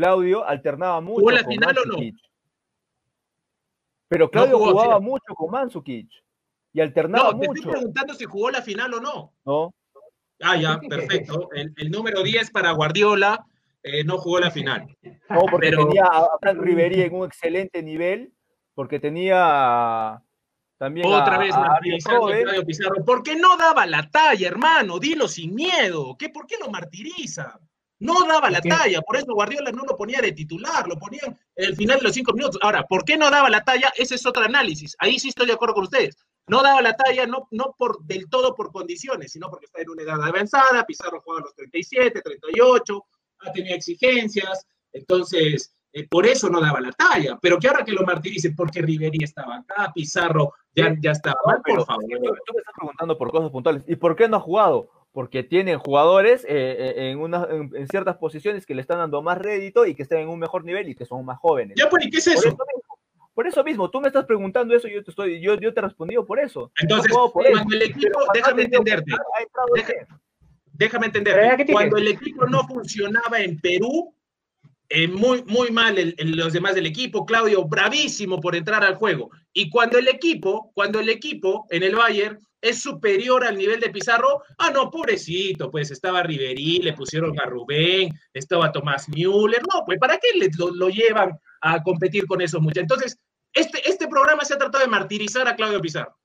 Claudio 0.00 0.46
alternaba 0.46 1.00
mucho. 1.02 1.20
¿Jugó 1.20 1.30
la 1.30 1.44
final 1.44 1.76
o 1.78 1.84
no? 1.84 1.96
Pero 4.08 4.30
Claudio 4.30 4.58
jugaba 4.58 4.98
mucho 4.98 5.34
con 5.34 5.50
Mansukic 5.50 6.08
y 6.72 6.80
alternaba 6.80 7.32
mucho. 7.32 7.48
No, 7.48 7.52
te 7.52 7.58
estoy 7.58 7.72
preguntando 7.72 8.14
si 8.14 8.24
jugó 8.24 8.50
la 8.50 8.62
final 8.62 8.94
o 8.94 9.00
no. 9.00 9.34
No. 9.44 9.74
Ah, 10.40 10.56
ya, 10.56 10.80
perfecto. 10.80 11.50
El, 11.52 11.90
número 11.90 12.22
10 12.22 12.50
para 12.50 12.72
Guardiola 12.72 13.44
eh, 13.82 14.02
no 14.04 14.16
jugó 14.16 14.40
la 14.40 14.50
final. 14.50 14.86
No, 15.28 15.42
porque 15.50 15.70
tenía 15.70 16.04
a 16.04 16.38
Frank 16.40 16.58
Ribery 16.58 17.02
en 17.02 17.14
un 17.14 17.26
excelente 17.26 17.82
nivel, 17.82 18.32
porque 18.74 18.98
tenía 18.98 20.22
también 20.78 21.06
Otra 21.08 21.36
vez 21.36 21.54
a, 21.54 21.78
Claudio 22.02 22.64
Pizarro. 22.64 23.04
¿Por 23.04 23.22
qué 23.22 23.36
no 23.36 23.58
daba 23.58 23.84
la 23.84 24.08
talla, 24.10 24.48
hermano? 24.48 24.98
Dilo 24.98 25.28
sin 25.28 25.54
miedo. 25.54 26.16
¿Qué, 26.18 26.30
¿Por 26.30 26.46
qué 26.46 26.56
lo 26.58 26.70
martiriza? 26.70 27.60
No 28.00 28.26
daba 28.26 28.50
la 28.50 28.62
talla, 28.62 29.02
por 29.02 29.16
eso 29.16 29.34
Guardiola 29.34 29.70
no 29.72 29.84
lo 29.84 29.94
ponía 29.94 30.22
de 30.22 30.32
titular, 30.32 30.88
lo 30.88 30.96
ponía 30.96 31.20
en 31.26 31.36
el 31.54 31.76
final 31.76 31.98
de 31.98 32.04
los 32.04 32.14
cinco 32.14 32.32
minutos. 32.32 32.58
Ahora, 32.62 32.86
¿por 32.86 33.04
qué 33.04 33.18
no 33.18 33.30
daba 33.30 33.50
la 33.50 33.62
talla? 33.62 33.92
Ese 33.94 34.14
es 34.14 34.24
otro 34.24 34.42
análisis. 34.42 34.96
Ahí 34.98 35.18
sí 35.18 35.28
estoy 35.28 35.46
de 35.46 35.52
acuerdo 35.52 35.74
con 35.74 35.84
ustedes. 35.84 36.16
No 36.46 36.62
daba 36.62 36.80
la 36.80 36.96
talla, 36.96 37.26
no, 37.26 37.46
no 37.50 37.74
por, 37.78 38.02
del 38.04 38.28
todo 38.30 38.54
por 38.54 38.72
condiciones, 38.72 39.32
sino 39.32 39.50
porque 39.50 39.66
está 39.66 39.82
en 39.82 39.90
una 39.90 40.02
edad 40.02 40.22
avanzada, 40.22 40.84
Pizarro 40.86 41.20
juega 41.20 41.42
a 41.42 41.44
los 41.44 41.54
37, 41.54 42.22
38, 42.22 43.04
ha 43.40 43.52
tenido 43.52 43.76
exigencias, 43.76 44.66
entonces 44.92 45.72
eh, 45.92 46.08
por 46.08 46.26
eso 46.26 46.48
no 46.48 46.60
daba 46.60 46.80
la 46.80 46.92
talla. 46.92 47.38
Pero 47.40 47.58
que 47.58 47.68
ahora 47.68 47.84
que 47.84 47.92
lo 47.92 48.04
martiricen, 48.04 48.56
porque 48.56 48.80
Riveri 48.80 49.22
estaba 49.22 49.58
acá, 49.58 49.92
Pizarro 49.94 50.54
ya, 50.74 50.96
ya 51.00 51.10
estaba 51.10 51.36
mal, 51.44 51.60
por 51.62 51.84
favor. 51.84 52.04
Tú 52.04 52.54
me 52.54 52.60
estás 52.60 52.74
preguntando 52.76 53.18
por 53.18 53.30
cosas 53.30 53.50
puntuales. 53.50 53.84
¿Y 53.86 53.96
por 53.96 54.16
qué 54.16 54.26
no 54.26 54.38
ha 54.38 54.40
jugado? 54.40 54.88
Porque 55.12 55.42
tienen 55.42 55.78
jugadores 55.78 56.44
eh, 56.44 56.48
eh, 56.96 57.10
en, 57.10 57.74
en, 57.74 57.88
ciertas 57.88 58.16
posiciones 58.16 58.64
que 58.64 58.74
le 58.74 58.80
están 58.80 58.98
dando 58.98 59.22
más 59.22 59.38
rédito 59.38 59.84
y 59.84 59.94
que 59.94 60.02
están 60.02 60.18
en 60.18 60.28
un 60.28 60.38
mejor 60.38 60.64
nivel 60.64 60.88
y 60.88 60.94
que 60.94 61.04
son 61.04 61.24
más 61.24 61.38
jóvenes. 61.38 61.76
Ya, 61.76 61.88
pues, 61.88 62.06
¿y 62.06 62.10
qué 62.10 62.18
es 62.18 62.26
eso? 62.28 62.56
Por 63.34 63.46
eso, 63.46 63.64
mismo, 63.64 63.90
tú 63.90 64.00
me 64.00 64.08
estás 64.08 64.24
preguntando 64.26 64.74
eso 64.74 64.86
y 64.86 64.94
yo 64.94 65.02
te, 65.02 65.10
estoy, 65.10 65.40
yo, 65.40 65.54
yo 65.54 65.72
te 65.72 65.80
he 65.80 65.82
respondido 65.82 66.26
por 66.26 66.38
eso. 66.38 66.70
Entonces, 66.80 67.12
cuando 67.32 67.74
el 67.74 67.82
equipo, 67.82 68.20
déjame 68.34 68.64
entenderte, 68.64 69.12
déjame 70.72 71.06
entenderte, 71.06 71.72
cuando 71.72 71.96
el 71.96 72.08
equipo 72.08 72.46
no 72.46 72.66
funcionaba 72.66 73.40
en 73.40 73.58
Perú, 73.60 74.14
eh, 74.92 75.06
muy, 75.06 75.44
muy 75.44 75.70
mal 75.70 76.14
los 76.18 76.52
demás 76.52 76.74
del 76.74 76.86
equipo, 76.86 77.24
Claudio 77.24 77.64
bravísimo 77.64 78.40
por 78.40 78.56
entrar 78.56 78.84
al 78.84 78.96
juego. 78.96 79.30
Y 79.52 79.70
cuando 79.70 79.98
el 79.98 80.08
equipo, 80.08 80.72
cuando 80.74 80.98
el 80.98 81.08
equipo 81.08 81.66
en 81.70 81.84
el 81.84 81.94
Bayern 81.94 82.38
es 82.60 82.82
superior 82.82 83.44
al 83.44 83.56
nivel 83.56 83.80
de 83.80 83.90
Pizarro, 83.90 84.42
ah, 84.58 84.70
no, 84.70 84.90
pobrecito, 84.90 85.70
pues 85.70 85.90
estaba 85.90 86.22
Riverí, 86.22 86.80
le 86.80 86.92
pusieron 86.92 87.38
a 87.40 87.46
Rubén, 87.46 88.12
estaba 88.32 88.72
Tomás 88.72 89.08
Müller, 89.08 89.62
no, 89.72 89.84
pues 89.84 89.98
¿para 89.98 90.18
qué 90.18 90.28
lo, 90.58 90.88
llevan 90.88 91.38
a 91.62 91.82
competir 91.82 92.26
con 92.26 92.40
esos 92.40 92.60
muchachos? 92.60 92.82
Entonces, 92.82 93.18
este, 93.52 93.88
este 93.88 94.08
programa 94.08 94.44
se 94.44 94.54
ha 94.54 94.58
tratado 94.58 94.84
de 94.84 94.90
martirizar 94.90 95.48
a 95.48 95.56
Claudio 95.56 95.80
Pizarro. 95.80 96.16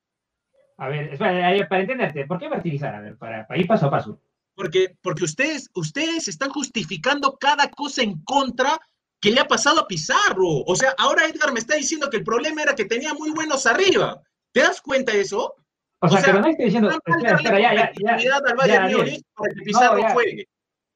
A 0.78 0.90
ver, 0.90 1.18
para 1.18 1.82
entenderte, 1.82 2.26
¿por 2.26 2.38
qué 2.38 2.50
martirizar? 2.50 2.94
A 2.96 3.02
ver, 3.02 3.18
para, 3.18 3.48
para 3.48 3.60
ir 3.60 3.68
paso 3.68 3.88
a 3.88 3.92
paso. 3.92 4.22
Porque, 4.56 4.98
porque 5.02 5.24
ustedes, 5.24 5.70
ustedes 5.74 6.28
están 6.28 6.50
justificando 6.50 7.38
cada 7.40 7.70
cosa 7.70 8.04
en 8.04 8.22
contra 8.24 8.80
que 9.22 9.32
le 9.32 9.40
ha 9.40 9.48
pasado 9.48 9.82
a 9.82 9.88
Pizarro. 9.88 10.64
O 10.66 10.76
sea, 10.76 10.94
ahora 10.98 11.26
Edgar 11.26 11.52
me 11.52 11.60
está 11.60 11.76
diciendo 11.76 12.10
que 12.10 12.18
el 12.18 12.24
problema 12.24 12.62
era 12.62 12.76
que 12.76 12.86
tenía 12.86 13.14
muy 13.14 13.32
buenos 13.32 13.66
arriba. 13.66 14.22
¿Te 14.52 14.62
das 14.62 14.82
cuenta 14.82 15.14
de 15.14 15.22
eso? 15.22 15.56
O 16.00 16.10
sea, 16.10 16.22
pero 16.24 16.42
no 16.42 16.48
estoy 16.48 16.66
diciendo. 16.66 16.90
Espera, 16.90 17.36
espera, 17.36 17.60
ya, 17.60 17.74
ya. 17.74 17.92
ya, 17.96 18.18
ya 18.18 18.40
para 18.40 18.88
que 18.88 19.62
Pizarro 19.64 19.98
no, 19.98 20.10
juegue. 20.10 20.48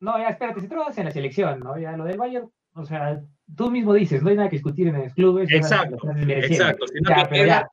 No, 0.02 0.18
ya, 0.18 0.30
espérate, 0.30 0.62
si 0.62 0.68
tú 0.68 0.76
lo 0.76 0.88
en 0.96 1.06
la 1.06 1.12
selección, 1.12 1.60
¿no? 1.60 1.78
Ya 1.78 1.98
lo 1.98 2.06
del 2.06 2.18
Bayern, 2.18 2.50
o 2.74 2.86
sea, 2.86 3.22
tú 3.56 3.70
mismo 3.72 3.94
dices, 3.94 4.22
no 4.24 4.30
hay 4.30 4.38
nada 4.38 4.50
que 4.50 4.58
discutir 4.58 4.88
en 4.88 4.98
los 4.98 5.14
clubes. 5.14 5.52
Exacto, 5.52 5.98
exacto. 6.16 6.86
Sino 6.88 7.10
ya, 7.10 7.28
que 7.28 7.46
ya, 7.46 7.70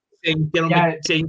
se, 1.03 1.23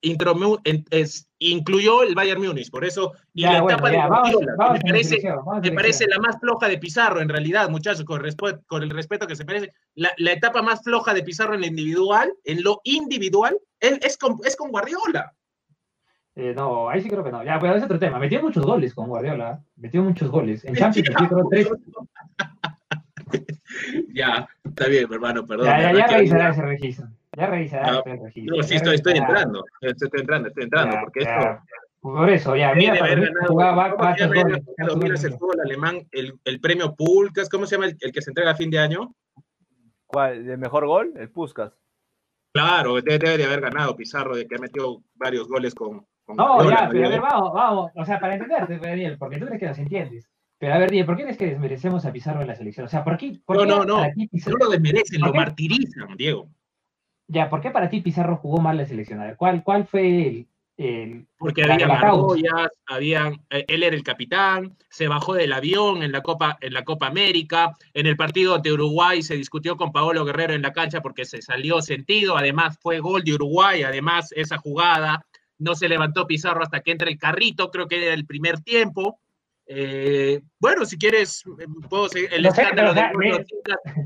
incluyó 0.00 2.02
el 2.02 2.14
Bayern 2.14 2.40
Múnich, 2.40 2.70
por 2.70 2.84
eso, 2.84 3.12
y 3.34 3.42
la 3.42 3.58
etapa 3.58 3.90
de 3.90 3.98
me 3.98 4.80
parece, 4.80 5.22
me 5.62 5.72
parece 5.72 6.06
la 6.06 6.18
más 6.18 6.38
floja 6.40 6.68
de 6.68 6.78
Pizarro, 6.78 7.20
en 7.20 7.28
realidad, 7.28 7.68
muchachos, 7.68 8.04
con, 8.04 8.22
con 8.66 8.82
el 8.82 8.90
respeto 8.90 9.26
que 9.26 9.36
se 9.36 9.44
merece, 9.44 9.72
la, 9.94 10.10
la, 10.18 10.32
etapa 10.32 10.62
más 10.62 10.82
floja 10.82 11.14
de 11.14 11.22
Pizarro 11.22 11.54
en 11.54 11.60
lo 11.60 11.66
individual, 11.66 12.32
en 12.44 12.62
lo 12.62 12.80
individual, 12.84 13.58
es, 13.80 14.16
con, 14.16 14.38
es 14.44 14.56
con 14.56 14.70
Guardiola. 14.70 15.34
Eh, 16.34 16.54
no, 16.54 16.88
ahí 16.88 17.02
sí 17.02 17.08
creo 17.08 17.24
que 17.24 17.32
no. 17.32 17.42
Ya, 17.42 17.58
pues 17.58 17.74
es 17.74 17.82
otro 17.82 17.98
tema. 17.98 18.20
Metió 18.20 18.40
muchos 18.40 18.64
goles 18.64 18.94
con 18.94 19.08
Guardiola. 19.08 19.60
Metió 19.74 20.04
muchos 20.04 20.30
goles. 20.30 20.64
En 20.64 20.76
Champions 20.76 21.10
metió 21.20 21.48
tres. 21.50 21.68
ya, 24.14 24.48
está 24.62 24.86
bien, 24.86 25.12
hermano, 25.12 25.44
perdón. 25.44 25.66
Ya, 25.66 25.92
ya, 25.92 25.98
ya 25.98 26.06
revisará 26.06 26.50
ese 26.50 26.62
registro. 26.62 27.08
Ya 27.38 27.46
revisará 27.46 27.92
no, 27.92 27.98
ese 28.00 28.16
registro. 28.16 28.56
No, 28.56 28.62
sí, 28.64 28.74
estoy, 28.74 28.94
estoy 28.96 29.18
entrando. 29.18 29.64
Estoy 29.80 30.08
entrando, 30.20 30.48
estoy 30.48 30.64
entrando, 30.64 30.96
porque 31.04 31.20
esto. 31.20 31.62
Por 32.00 32.30
eso, 32.30 32.56
ya, 32.56 32.74
mira, 32.74 32.96
jugaba 33.46 33.94
el 34.16 35.18
fútbol 35.18 35.60
alemán, 35.60 36.06
el, 36.12 36.38
el 36.44 36.60
premio 36.60 36.94
Pulcas, 36.94 37.48
¿cómo 37.48 37.66
se 37.66 37.76
llama 37.76 37.86
el, 37.86 37.96
el, 38.00 38.12
que 38.12 38.22
se 38.22 38.30
entrega 38.30 38.52
a 38.52 38.56
fin 38.56 38.70
de 38.70 38.78
año? 38.78 39.14
¿Cuál? 40.06 40.48
¿El 40.48 40.58
mejor 40.58 40.86
gol? 40.86 41.12
El 41.16 41.30
Puskas. 41.30 41.72
Claro, 42.52 43.00
debe, 43.00 43.36
de 43.36 43.44
haber 43.44 43.60
ganado 43.60 43.94
Pizarro, 43.94 44.36
de 44.36 44.46
que 44.46 44.56
ha 44.56 44.58
metido 44.58 45.02
varios 45.14 45.48
goles 45.48 45.74
con. 45.74 46.06
no, 46.28 46.70
ya, 46.70 46.88
pero 46.90 47.06
a 47.06 47.10
ver, 47.10 47.20
vamos, 47.20 47.52
vamos. 47.52 47.92
O 47.94 48.04
sea, 48.04 48.18
para 48.18 48.34
entenderte, 48.34 48.78
Daniel, 48.78 49.16
porque 49.18 49.38
tú 49.38 49.46
crees 49.46 49.60
que 49.60 49.68
nos 49.68 49.78
entiendes. 49.78 50.28
Pero 50.58 50.74
a 50.74 50.78
ver, 50.78 50.88
Daniel, 50.88 51.06
¿por 51.06 51.16
qué 51.16 51.22
crees 51.22 51.38
que 51.38 51.46
desmerecemos 51.46 52.04
a 52.04 52.12
Pizarro 52.12 52.40
en 52.40 52.48
la 52.48 52.56
selección? 52.56 52.86
O 52.86 52.88
sea, 52.88 53.04
¿por 53.04 53.16
qué? 53.16 53.40
no, 53.48 53.64
no, 53.64 53.84
no. 53.84 54.02
No 54.06 54.56
lo 54.58 54.70
desmerecen, 54.70 55.20
lo 55.20 55.32
martirizan, 55.32 56.16
Diego. 56.16 56.48
Ya, 57.28 57.48
¿por 57.48 57.60
qué 57.60 57.70
para 57.70 57.88
ti 57.88 58.00
Pizarro 58.00 58.36
jugó 58.36 58.58
mal 58.58 58.76
la 58.76 58.86
selección? 58.86 59.22
¿Cuál, 59.36 59.62
cuál 59.62 59.86
fue 59.86 60.46
el, 60.78 61.26
porque 61.36 61.64
había 61.64 61.88
margollas, 61.88 62.70
habían, 62.86 63.40
eh, 63.50 63.64
él 63.66 63.82
era 63.82 63.96
el 63.96 64.04
capitán, 64.04 64.76
se 64.88 65.08
bajó 65.08 65.34
del 65.34 65.52
avión 65.52 66.04
en 66.04 66.12
la 66.12 66.22
Copa, 66.22 66.56
en 66.60 66.72
la 66.72 66.84
Copa 66.84 67.08
América, 67.08 67.76
en 67.94 68.06
el 68.06 68.16
partido 68.16 68.54
ante 68.54 68.72
Uruguay 68.72 69.22
se 69.22 69.34
discutió 69.34 69.76
con 69.76 69.90
Paolo 69.90 70.24
Guerrero 70.24 70.54
en 70.54 70.62
la 70.62 70.72
cancha 70.72 71.00
porque 71.00 71.24
se 71.24 71.42
salió 71.42 71.82
sentido, 71.82 72.36
además 72.36 72.78
fue 72.80 73.00
gol 73.00 73.24
de 73.24 73.34
Uruguay, 73.34 73.82
además 73.82 74.32
esa 74.36 74.56
jugada, 74.56 75.26
no 75.58 75.74
se 75.74 75.88
levantó 75.88 76.28
Pizarro 76.28 76.62
hasta 76.62 76.80
que 76.80 76.92
entra 76.92 77.10
el 77.10 77.18
carrito, 77.18 77.72
creo 77.72 77.88
que 77.88 78.04
era 78.04 78.14
el 78.14 78.24
primer 78.24 78.60
tiempo. 78.60 79.18
Eh, 79.66 80.40
bueno, 80.60 80.86
si 80.86 80.96
quieres, 80.96 81.42
eh, 81.58 81.66
puedo 81.90 82.08
seguir. 82.08 82.32
El 82.32 82.46
escándalo 82.46 82.94
de 82.94 83.44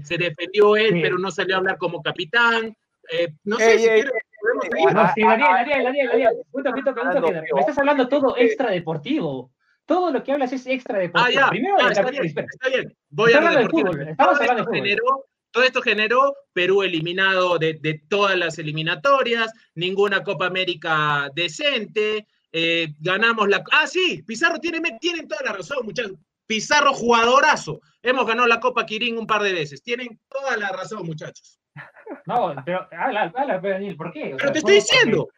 se 0.03 0.17
defendió 0.17 0.75
él, 0.75 1.01
pero 1.03 1.19
no 1.19 1.31
salió 1.31 1.57
a 1.57 1.59
hablar 1.59 1.77
como 1.77 2.03
capitán. 2.03 2.75
No 3.45 3.59
sé 3.59 3.79
si 3.79 3.85
quieres 3.85 4.13
Daniel, 5.17 5.85
Daniel, 5.85 6.09
Daniel, 6.09 6.31
me 7.55 7.61
estás 7.61 7.79
hablando 7.79 8.09
todo 8.09 8.37
extra 8.37 8.71
deportivo. 8.71 9.53
Todo 9.87 10.13
lo 10.13 10.23
que 10.23 10.33
hablas 10.33 10.53
es 10.53 10.67
extra 10.67 10.99
deportivo. 10.99 11.27
Ah, 11.27 11.31
ya, 11.31 11.49
Primero, 11.49 11.77
está, 11.89 12.11
bien, 12.11 12.25
está 12.25 12.69
bien. 12.69 12.97
Voy 13.11 13.33
a 13.33 13.39
hablar 13.39 13.59
de 13.59 13.69
fútbol. 13.69 14.09
Estamos 14.09 14.41
hablando 14.41 14.65
de 14.65 14.97
fútbol. 14.97 15.23
Todo 15.51 15.65
esto 15.65 15.83
generó 15.83 16.35
Perú 16.55 16.83
eliminado 16.83 17.59
de, 17.59 17.75
de, 17.75 18.01
todas 18.09 18.39
las 18.39 18.59
eliminatorias, 18.59 19.53
ninguna 19.75 20.23
Copa 20.23 20.47
América 20.47 21.29
decente, 21.35 22.27
eh, 22.53 22.95
ganamos 23.01 23.49
la... 23.51 23.63
Ah, 23.71 23.87
sí, 23.87 24.23
Pizarro 24.27 24.59
tiene, 24.59 24.81
tienen 24.99 25.29
toda 25.29 25.43
la 25.45 25.53
razón, 25.53 25.85
muchachos. 25.85 26.17
Pizarro 26.47 26.95
jugadorazo. 26.95 27.81
Hemos 28.03 28.27
ganado 28.27 28.49
la 28.49 28.61
Copa 28.61 28.87
Quirín 28.87 29.19
un 29.19 29.27
par 29.27 29.43
de 29.43 29.53
veces. 29.53 29.83
Tienen 29.83 30.19
toda 30.29 30.57
la 30.57 30.71
razón, 30.71 31.05
muchachos. 31.05 31.59
No, 32.27 32.55
pero 32.65 32.89
habla, 32.99 33.33
habla, 33.35 33.59
Daniel, 33.59 33.97
¿por 33.97 34.13
qué? 34.13 34.35
pero 34.39 34.53
te 34.53 34.59
estoy 34.59 34.75
diciendo. 34.75 35.29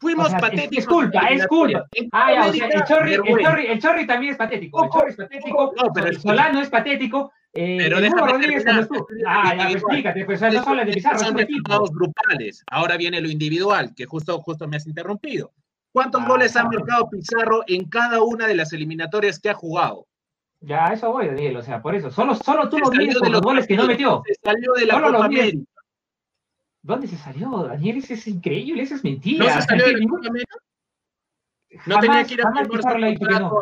Fuimos 0.00 0.32
patéticos. 0.32 0.78
Es, 0.78 0.86
culpa, 0.86 1.26
es 1.28 1.46
culpa. 1.46 1.86
Ah, 2.12 2.32
ya, 2.32 2.48
o 2.48 2.52
sea, 2.52 2.66
el 2.66 2.84
chorri, 2.84 3.14
el, 3.14 3.44
chorri, 3.44 3.66
el 3.66 3.80
chorri 3.80 4.06
también 4.06 4.32
es 4.32 4.38
patético. 4.38 4.84
El 4.84 4.90
chorri 4.90 5.10
es 5.10 5.16
patético. 5.16 5.72
No, 5.76 5.92
pero 5.92 6.06
el 6.08 6.20
Solano 6.20 6.60
es 6.60 6.68
patético. 6.68 7.32
Eh, 7.52 7.76
pero 7.78 8.00
déjame 8.00 8.32
Rodríguez 8.32 8.64
como 8.64 8.86
tú. 8.86 9.06
Ah, 9.26 9.54
ya, 9.56 9.62
pues, 9.64 9.76
explícate, 9.76 10.24
pues 10.24 10.40
no 10.40 10.46
hablas 10.46 10.86
de 10.86 10.92
Pizarro. 10.92 11.18
Son 11.20 11.38
resultados 11.38 11.90
grupales. 11.92 12.64
Ahora 12.70 12.96
viene 12.96 13.20
lo 13.20 13.28
individual, 13.28 13.94
que 13.94 14.06
justo, 14.06 14.38
justo 14.40 14.66
me 14.66 14.76
has 14.76 14.86
interrumpido. 14.86 15.52
¿Cuántos 15.92 16.22
ah, 16.22 16.26
goles 16.26 16.56
ha 16.56 16.64
marcado 16.64 17.08
Pizarro 17.08 17.62
en 17.68 17.88
cada 17.88 18.20
una 18.22 18.48
de 18.48 18.56
las 18.56 18.72
eliminatorias 18.72 19.38
que 19.38 19.50
ha 19.50 19.54
jugado? 19.54 20.08
Ya, 20.66 20.86
eso 20.88 21.12
voy, 21.12 21.26
Daniel, 21.26 21.58
o 21.58 21.62
sea, 21.62 21.82
por 21.82 21.94
eso. 21.94 22.10
Solo, 22.10 22.34
solo 22.34 22.68
tú 22.70 22.78
lo 22.78 22.90
mides 22.90 23.18
por 23.18 23.30
los 23.30 23.42
goles 23.42 23.66
que 23.66 23.76
no 23.76 23.86
metió. 23.86 24.22
Se 24.26 24.34
salió 24.42 24.72
de 24.72 24.86
la 24.86 25.00
Copa 25.00 25.26
América. 25.26 25.64
¿Dónde 26.82 27.06
se 27.06 27.16
salió, 27.16 27.50
Daniel? 27.64 27.98
Eso 27.98 28.14
es 28.14 28.26
increíble, 28.26 28.82
eso 28.82 28.94
es 28.94 29.04
mentira. 29.04 29.44
¿No 29.44 29.52
se 29.52 29.62
salió 29.62 29.86
de 29.86 29.92
la 29.92 30.08
Copa 30.08 30.28
América? 30.28 30.56
No 31.86 31.98
tenía 31.98 32.24
que 32.24 32.34
ir 32.34 32.40
a 32.40 32.52
firmar 32.52 32.68
contrato 32.68 33.60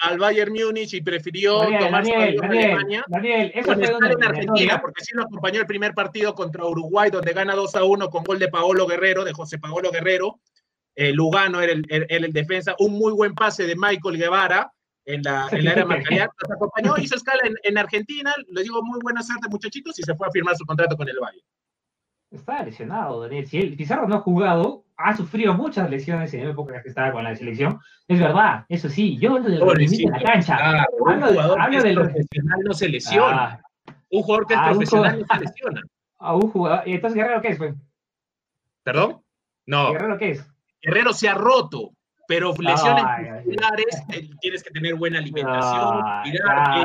al 0.00 0.18
Bayern 0.18 0.52
Múnich 0.52 0.94
y 0.94 1.00
prefirió 1.00 1.60
Daniel, 1.60 1.84
tomarse 1.84 2.10
Daniel, 2.10 2.36
Daniel, 2.36 2.64
Alemania. 2.64 3.04
Daniel, 3.06 3.52
eso 3.54 3.74
fue 3.74 3.84
estar 3.84 4.12
en 4.12 4.24
Argentina, 4.24 4.80
porque 4.80 5.04
sí 5.04 5.14
lo 5.14 5.22
acompañó 5.22 5.60
el 5.60 5.66
primer 5.66 5.94
partido 5.94 6.34
contra 6.34 6.64
Uruguay, 6.64 7.10
donde 7.10 7.32
gana 7.32 7.54
2 7.54 7.76
a 7.76 7.84
1 7.84 8.10
con 8.10 8.24
gol 8.24 8.38
de 8.38 8.48
Paolo 8.48 8.86
Guerrero, 8.86 9.24
de 9.24 9.32
José 9.32 9.58
Paolo 9.58 9.90
Guerrero. 9.90 10.40
Eh, 10.94 11.12
Lugano 11.12 11.60
era 11.62 11.72
el, 11.72 11.86
era 11.88 12.26
el 12.26 12.32
defensa, 12.32 12.74
un 12.78 12.98
muy 12.98 13.12
buen 13.12 13.34
pase 13.34 13.64
de 13.64 13.76
Michael 13.76 14.18
Guevara, 14.18 14.72
en 15.04 15.22
la, 15.22 15.48
en 15.50 15.64
la 15.64 15.72
era 15.72 15.84
Marcariat, 15.84 16.30
nos 16.40 16.56
acompañó, 16.56 16.94
hizo 16.98 17.16
escala 17.16 17.42
en, 17.44 17.54
en, 17.62 17.78
Argentina, 17.78 18.34
le 18.48 18.62
digo 18.62 18.82
muy 18.82 19.00
buena 19.02 19.22
suerte 19.22 19.48
muchachitos 19.48 19.98
y 19.98 20.02
se 20.02 20.14
fue 20.14 20.26
a 20.26 20.30
firmar 20.30 20.56
su 20.56 20.64
contrato 20.64 20.96
con 20.96 21.08
el 21.08 21.16
Valle. 21.20 21.42
Está 22.32 22.62
lesionado, 22.62 23.20
Daniel. 23.20 23.46
Si 23.46 23.58
el 23.58 23.76
Pizarro 23.76 24.08
no 24.08 24.16
ha 24.16 24.20
jugado, 24.20 24.86
ha 24.96 25.14
sufrido 25.14 25.52
muchas 25.52 25.90
lesiones 25.90 26.32
en 26.32 26.44
la 26.44 26.50
época 26.50 26.82
que 26.82 26.88
estaba 26.88 27.12
con 27.12 27.24
la 27.24 27.36
selección. 27.36 27.78
Es 28.08 28.18
verdad, 28.18 28.64
eso 28.68 28.88
sí, 28.88 29.18
yo 29.18 29.34
hablo 29.34 29.50
del 29.50 29.60
rendimiento 29.60 30.16
en 30.16 30.22
la 30.22 30.32
cancha. 30.32 30.56
Ah, 30.58 30.86
hablo, 31.02 31.26
un 31.26 31.34
jugador 31.34 31.60
hablo 31.60 31.82
que 31.82 31.88
del 31.88 31.94
profesional 31.94 32.60
no 32.64 32.72
se 32.72 32.88
lesiona. 32.88 33.42
Ah, 33.42 33.62
un 34.10 34.22
jugador 34.22 34.46
que 34.46 34.54
es 34.54 34.60
ah, 34.60 34.70
profesional 34.70 35.20
no 35.20 35.26
se 35.26 35.40
lesiona. 35.40 35.82
A 36.18 36.34
un 36.36 36.50
jugador, 36.50 36.88
¿y 36.88 36.92
entonces 36.94 37.16
Guerrero 37.16 37.42
qué 37.42 37.48
es? 37.48 37.58
¿Perdón? 38.82 39.22
No. 39.66 39.92
¿Guerrero 39.92 40.18
qué 40.18 40.30
es? 40.30 40.50
Guerrero 40.80 41.12
se 41.12 41.28
ha 41.28 41.34
roto 41.34 41.92
pero 42.32 42.54
lesiones 42.58 43.04
musculares 43.44 44.02
tienes 44.40 44.62
que 44.62 44.70
tener 44.70 44.94
buena 44.94 45.18
alimentación. 45.18 46.00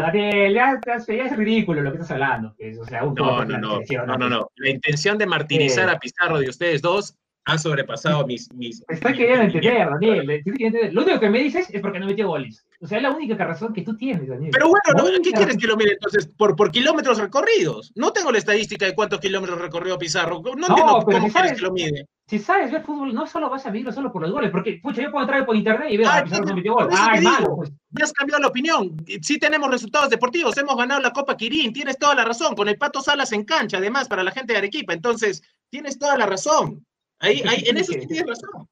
Daniel, 0.02 0.54
ya, 0.54 0.82
es 1.08 1.38
ridículo 1.38 1.82
lo 1.82 1.92
que 1.92 1.98
estás 1.98 2.12
hablando. 2.12 2.54
o 2.82 2.86
sea, 2.86 3.06
un 3.06 3.16
no, 3.16 3.46
no, 3.46 3.58
no, 3.58 3.80
no, 4.06 4.18
no, 4.18 4.30
no, 4.30 4.52
La 4.58 4.70
intención 4.70 5.18
de 5.18 5.26
martirizar 5.26 5.90
a 5.90 6.00
Pizarro 6.00 6.40
de 6.40 6.50
ustedes 6.50 6.82
dos 6.82 7.18
ha 7.48 7.58
sobrepasado 7.58 8.28
mis... 8.28 8.54
mis 8.54 8.84
Estoy 8.90 9.14
queriendo 9.14 9.44
entender, 9.44 9.90
Daniel. 9.90 10.44
Lo 10.92 11.04
único 11.04 11.20
que 11.20 11.30
me 11.30 11.40
dices 11.40 11.70
es 11.72 11.82
porque 11.82 12.00
no 12.00 12.06
metió 12.06 12.28
goles. 12.28 12.66
O 12.82 12.88
sea, 12.88 12.98
es 12.98 13.04
la 13.04 13.12
única 13.12 13.44
razón 13.44 13.74
que 13.74 13.82
tú 13.82 13.96
tienes, 13.96 14.28
Daniel. 14.28 14.52
Pero 14.52 14.70
bueno, 14.70 15.20
¿qué 15.24 15.32
quieres 15.32 15.58
que 15.58 15.68
lo 15.68 15.78
mire 15.78 15.94
entonces? 15.94 16.28
Por, 16.28 16.56
por 16.56 16.72
kilómetros 16.72 17.18
recorridos. 17.18 17.92
No 17.96 18.12
tengo 18.12 18.32
la 18.32 18.38
estadística 18.38 18.86
de 18.86 18.94
cuántos 18.94 19.20
kilómetros 19.20 19.60
recorrió 19.62 19.98
Pizarro. 19.98 20.42
No, 20.44 20.68
entiendo 20.68 21.04
cómo 21.06 21.32
quieres 21.32 21.54
que 21.54 21.62
lo 21.62 21.72
mide 21.72 22.06
si 22.28 22.40
sabes 22.40 22.72
ver 22.72 22.84
fútbol, 22.84 23.14
no 23.14 23.26
solo 23.26 23.50
vas 23.50 23.66
a 23.66 23.72
medirlo 23.72 23.94
solo 23.94 24.12
por 24.12 24.22
los 24.22 24.32
goles, 24.32 24.52
porque, 24.52 24.82
pucha, 24.84 25.02
yo 25.02 25.12
puedo 25.12 25.24
entrar 25.24 25.46
por 25.46 25.56
internet 25.56 25.88
y 25.90 25.96
veo 25.96 26.10
a 26.10 26.24
Pizarro 26.24 26.46
no 26.46 26.56
metió 26.56 26.74
gol. 26.74 26.90
Ah, 26.92 27.14
es 27.16 27.24
malo. 27.24 27.56
Pues. 27.56 27.72
Ya 27.92 28.04
has 28.04 28.12
cambiado 28.12 28.42
la 28.42 28.50
opinión. 28.50 28.98
Sí 29.22 29.40
tenemos 29.40 29.72
resultados 29.72 30.10
deportivos, 30.10 30.58
hemos 30.58 30.76
ganado 30.76 31.00
la 31.00 31.14
Copa 31.14 31.38
Quirín, 31.38 31.72
tienes 31.72 31.98
toda 31.98 32.16
la 32.16 32.26
razón, 32.26 32.54
con 32.54 32.68
el 32.68 32.78
Pato 32.78 33.02
Salas 33.02 33.32
en 33.32 33.46
cancha, 33.46 33.78
además, 33.78 34.10
para 34.10 34.24
la 34.24 34.32
gente 34.32 34.52
de 34.52 34.60
Arequipa. 34.60 34.94
Entonces, 34.94 35.42
tienes 35.70 35.98
toda 35.98 36.18
la 36.18 36.26
razón. 36.26 36.86
Ahí, 37.20 37.42
ahí, 37.48 37.64
en 37.68 37.78
eso 37.78 37.94
sí 37.94 38.08
tienes 38.08 38.28
razón. 38.28 38.68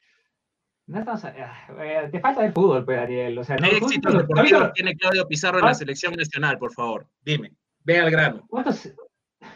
No 0.88 1.00
estamos, 1.00 1.24
eh, 1.24 2.10
te 2.12 2.20
falta 2.20 2.46
el 2.46 2.54
fútbol, 2.54 2.86
pues, 2.86 3.00
Ariel. 3.00 3.38
O 3.38 3.44
sea, 3.44 3.58
no, 3.58 3.68
éxito 3.68 4.12
deportivo 4.12 4.72
tiene 4.74 4.96
Claudio 4.96 5.28
Pizarro 5.28 5.60
en 5.60 5.66
la 5.66 5.74
selección 5.74 6.14
nacional, 6.14 6.60
por 6.60 6.72
favor. 6.74 7.08
Dime, 7.22 7.54
ve 7.84 8.00
al 8.00 8.12
grano. 8.12 8.46
¿Cuántos, 8.48 8.94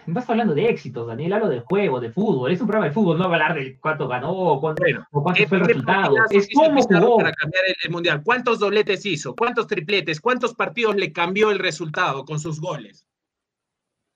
no 0.05 0.19
estás 0.19 0.29
hablando 0.31 0.55
de 0.55 0.69
éxitos, 0.69 1.07
Daniel, 1.07 1.33
hablo 1.33 1.49
del 1.49 1.61
juego, 1.61 1.99
de 1.99 2.11
fútbol. 2.11 2.51
Es 2.51 2.61
un 2.61 2.67
programa 2.67 2.87
de 2.87 2.93
fútbol, 2.93 3.17
no 3.17 3.25
hablar 3.25 3.53
de 3.53 3.77
cuánto 3.79 4.07
ganó 4.07 4.31
o 4.31 4.59
cuánto, 4.59 4.83
fue 5.11 5.57
el 5.57 5.65
resultado. 5.65 6.15
Es 6.29 6.49
cómo 6.53 6.81
jugó. 6.81 7.17
Para 7.17 7.31
cambiar 7.33 7.63
el, 7.83 7.91
mundial. 7.91 8.21
¿Cuántos 8.23 8.59
dobletes 8.59 9.05
hizo? 9.05 9.35
¿Cuántos 9.35 9.67
tripletes? 9.67 10.19
¿Cuántos 10.19 10.55
partidos 10.55 10.95
le 10.95 11.11
cambió 11.11 11.51
el 11.51 11.59
resultado 11.59 12.25
con 12.25 12.39
sus 12.39 12.59
goles? 12.59 13.05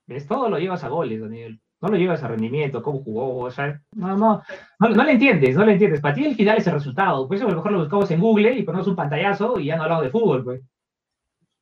¿Ves? 0.07 0.27
Todo 0.27 0.49
lo 0.49 0.57
llevas 0.57 0.83
a 0.83 0.89
goles, 0.89 1.21
Daniel. 1.21 1.61
No 1.83 1.89
lo 1.89 1.97
llevas 1.97 2.23
a 2.23 2.29
rendimiento, 2.29 2.81
cómo 2.81 3.03
jugó. 3.03 3.39
O 3.39 3.51
sea, 3.51 3.77
no, 3.91 4.15
no, 4.15 4.41
no, 4.79 4.89
no 4.89 5.03
le 5.03 5.11
entiendes, 5.11 5.53
no 5.57 5.65
le 5.65 5.73
entiendes. 5.73 5.99
Para 5.99 6.15
ti 6.15 6.23
el 6.23 6.35
final 6.35 6.57
es 6.57 6.65
el 6.65 6.73
resultado. 6.73 7.27
Por 7.27 7.35
eso 7.35 7.45
a 7.45 7.49
lo 7.49 7.57
mejor 7.57 7.73
lo 7.73 7.79
buscamos 7.79 8.09
en 8.09 8.21
Google 8.21 8.53
y 8.53 8.63
ponemos 8.63 8.87
un 8.87 8.95
pantallazo 8.95 9.59
y 9.59 9.65
ya 9.65 9.75
no 9.75 9.83
hablamos 9.83 10.05
de 10.05 10.09
fútbol, 10.09 10.45
pues. 10.45 10.61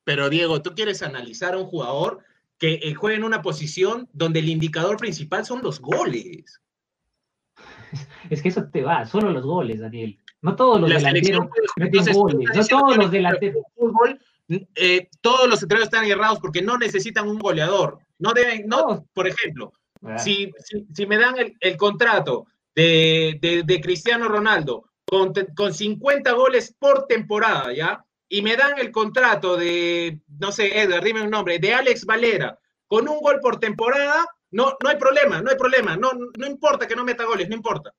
Pero 0.04 0.30
Diego, 0.30 0.62
tú 0.62 0.76
quieres 0.76 1.02
analizar 1.02 1.54
a 1.54 1.58
un 1.58 1.66
jugador 1.66 2.20
que 2.56 2.74
eh, 2.74 2.94
juegue 2.94 3.16
en 3.16 3.24
una 3.24 3.42
posición 3.42 4.08
donde 4.12 4.38
el 4.38 4.48
indicador 4.48 4.96
principal 4.96 5.44
son 5.44 5.60
los 5.60 5.80
goles. 5.80 6.60
Es 8.30 8.40
que 8.40 8.48
eso 8.48 8.68
te 8.72 8.82
va, 8.82 9.04
solo 9.04 9.30
los 9.30 9.44
goles, 9.44 9.80
Daniel. 9.80 10.18
No 10.40 10.54
todos 10.54 10.80
los 10.80 10.88
delanteros 10.88 11.48
meten 11.76 12.14
goles, 12.14 12.48
no 12.54 12.64
todos 12.64 12.96
los 12.96 13.10
delanteros. 13.10 13.64
Fútbol, 13.74 14.20
eh, 14.76 15.08
todos 15.20 15.48
los 15.48 15.62
entrenadores 15.62 15.92
están 15.92 16.08
errados 16.08 16.38
porque 16.38 16.62
no 16.62 16.78
necesitan 16.78 17.28
un 17.28 17.40
goleador. 17.40 17.98
No 18.18 18.32
deben, 18.32 18.66
no, 18.68 19.04
por 19.12 19.26
ejemplo, 19.26 19.72
ah. 20.04 20.18
si, 20.18 20.52
si, 20.94 21.06
me 21.06 21.18
dan 21.18 21.34
el, 21.60 21.76
contrato 21.76 22.46
de, 22.74 23.38
de, 23.64 23.80
Cristiano 23.80 24.28
Ronaldo 24.28 24.90
con, 25.04 25.32
con 25.56 25.74
50 25.74 26.32
goles 26.32 26.74
por 26.78 27.06
temporada, 27.06 27.72
¿ya? 27.72 28.04
y 28.32 28.40
me 28.40 28.56
dan 28.56 28.78
el 28.78 28.90
contrato 28.90 29.58
de, 29.58 30.18
no 30.40 30.52
sé, 30.52 30.80
Edgar, 30.80 31.04
dime 31.04 31.20
un 31.20 31.28
nombre, 31.28 31.58
de 31.58 31.74
Alex 31.74 32.06
Valera, 32.06 32.58
con 32.86 33.06
un 33.06 33.20
gol 33.20 33.40
por 33.40 33.60
temporada, 33.60 34.24
no, 34.52 34.74
no 34.82 34.88
hay 34.88 34.96
problema, 34.96 35.42
no 35.42 35.50
hay 35.50 35.56
problema, 35.58 35.98
no, 35.98 36.12
no 36.38 36.46
importa 36.46 36.88
que 36.88 36.96
no 36.96 37.04
meta 37.04 37.24
goles, 37.24 37.50
no 37.50 37.54
importa. 37.54 37.92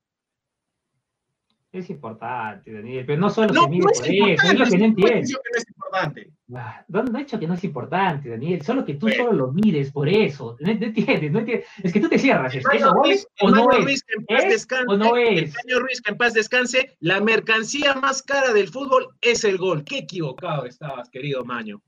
Es 1.74 1.90
importante, 1.90 2.72
Daniel, 2.72 3.04
pero 3.04 3.20
no 3.20 3.28
solo 3.28 3.52
no, 3.52 3.64
se 3.64 3.68
mide 3.68 3.80
no 3.80 3.88
por 3.88 4.06
eso, 4.06 4.46
es 4.46 4.58
lo 4.60 4.64
que 4.64 4.78
no 4.78 4.84
entiendes. 4.84 5.30
No 5.32 5.38
es 5.56 5.68
importante. 5.68 6.30
Ah, 6.54 6.84
no, 6.86 7.00
he 7.02 7.18
dicho 7.18 7.40
que 7.40 7.48
no 7.48 7.54
es 7.54 7.64
importante, 7.64 8.28
Daniel, 8.28 8.62
solo 8.62 8.84
que 8.84 8.94
tú 8.94 9.08
solo 9.08 9.32
lo 9.32 9.50
mides 9.50 9.90
por 9.90 10.08
eso. 10.08 10.56
No, 10.60 10.70
entiendes, 10.70 11.32
no 11.32 11.40
entiendes. 11.40 11.66
Es 11.82 11.92
que 11.92 11.98
tú 11.98 12.08
te 12.08 12.16
cierras. 12.16 12.54
¿Es 12.54 12.64
eso 12.72 12.94
Ruiz, 12.94 13.26
o 13.40 13.50
no 13.50 13.72
es? 13.72 14.04
en 14.16 14.24
paz 14.24 14.44
descanse, 14.44 14.84
o 14.86 14.96
no 14.96 15.16
es? 15.16 15.52
El 15.66 15.80
Ruiz, 15.80 16.00
que 16.00 16.12
en 16.12 16.16
paz 16.16 16.34
descanse, 16.34 16.96
la 17.00 17.20
mercancía 17.20 17.94
más 17.94 18.22
cara 18.22 18.52
del 18.52 18.68
fútbol 18.68 19.08
es 19.20 19.42
el 19.42 19.58
gol. 19.58 19.82
Qué 19.82 19.98
equivocado 19.98 20.66
estabas, 20.66 21.10
querido 21.10 21.44
Maño. 21.44 21.82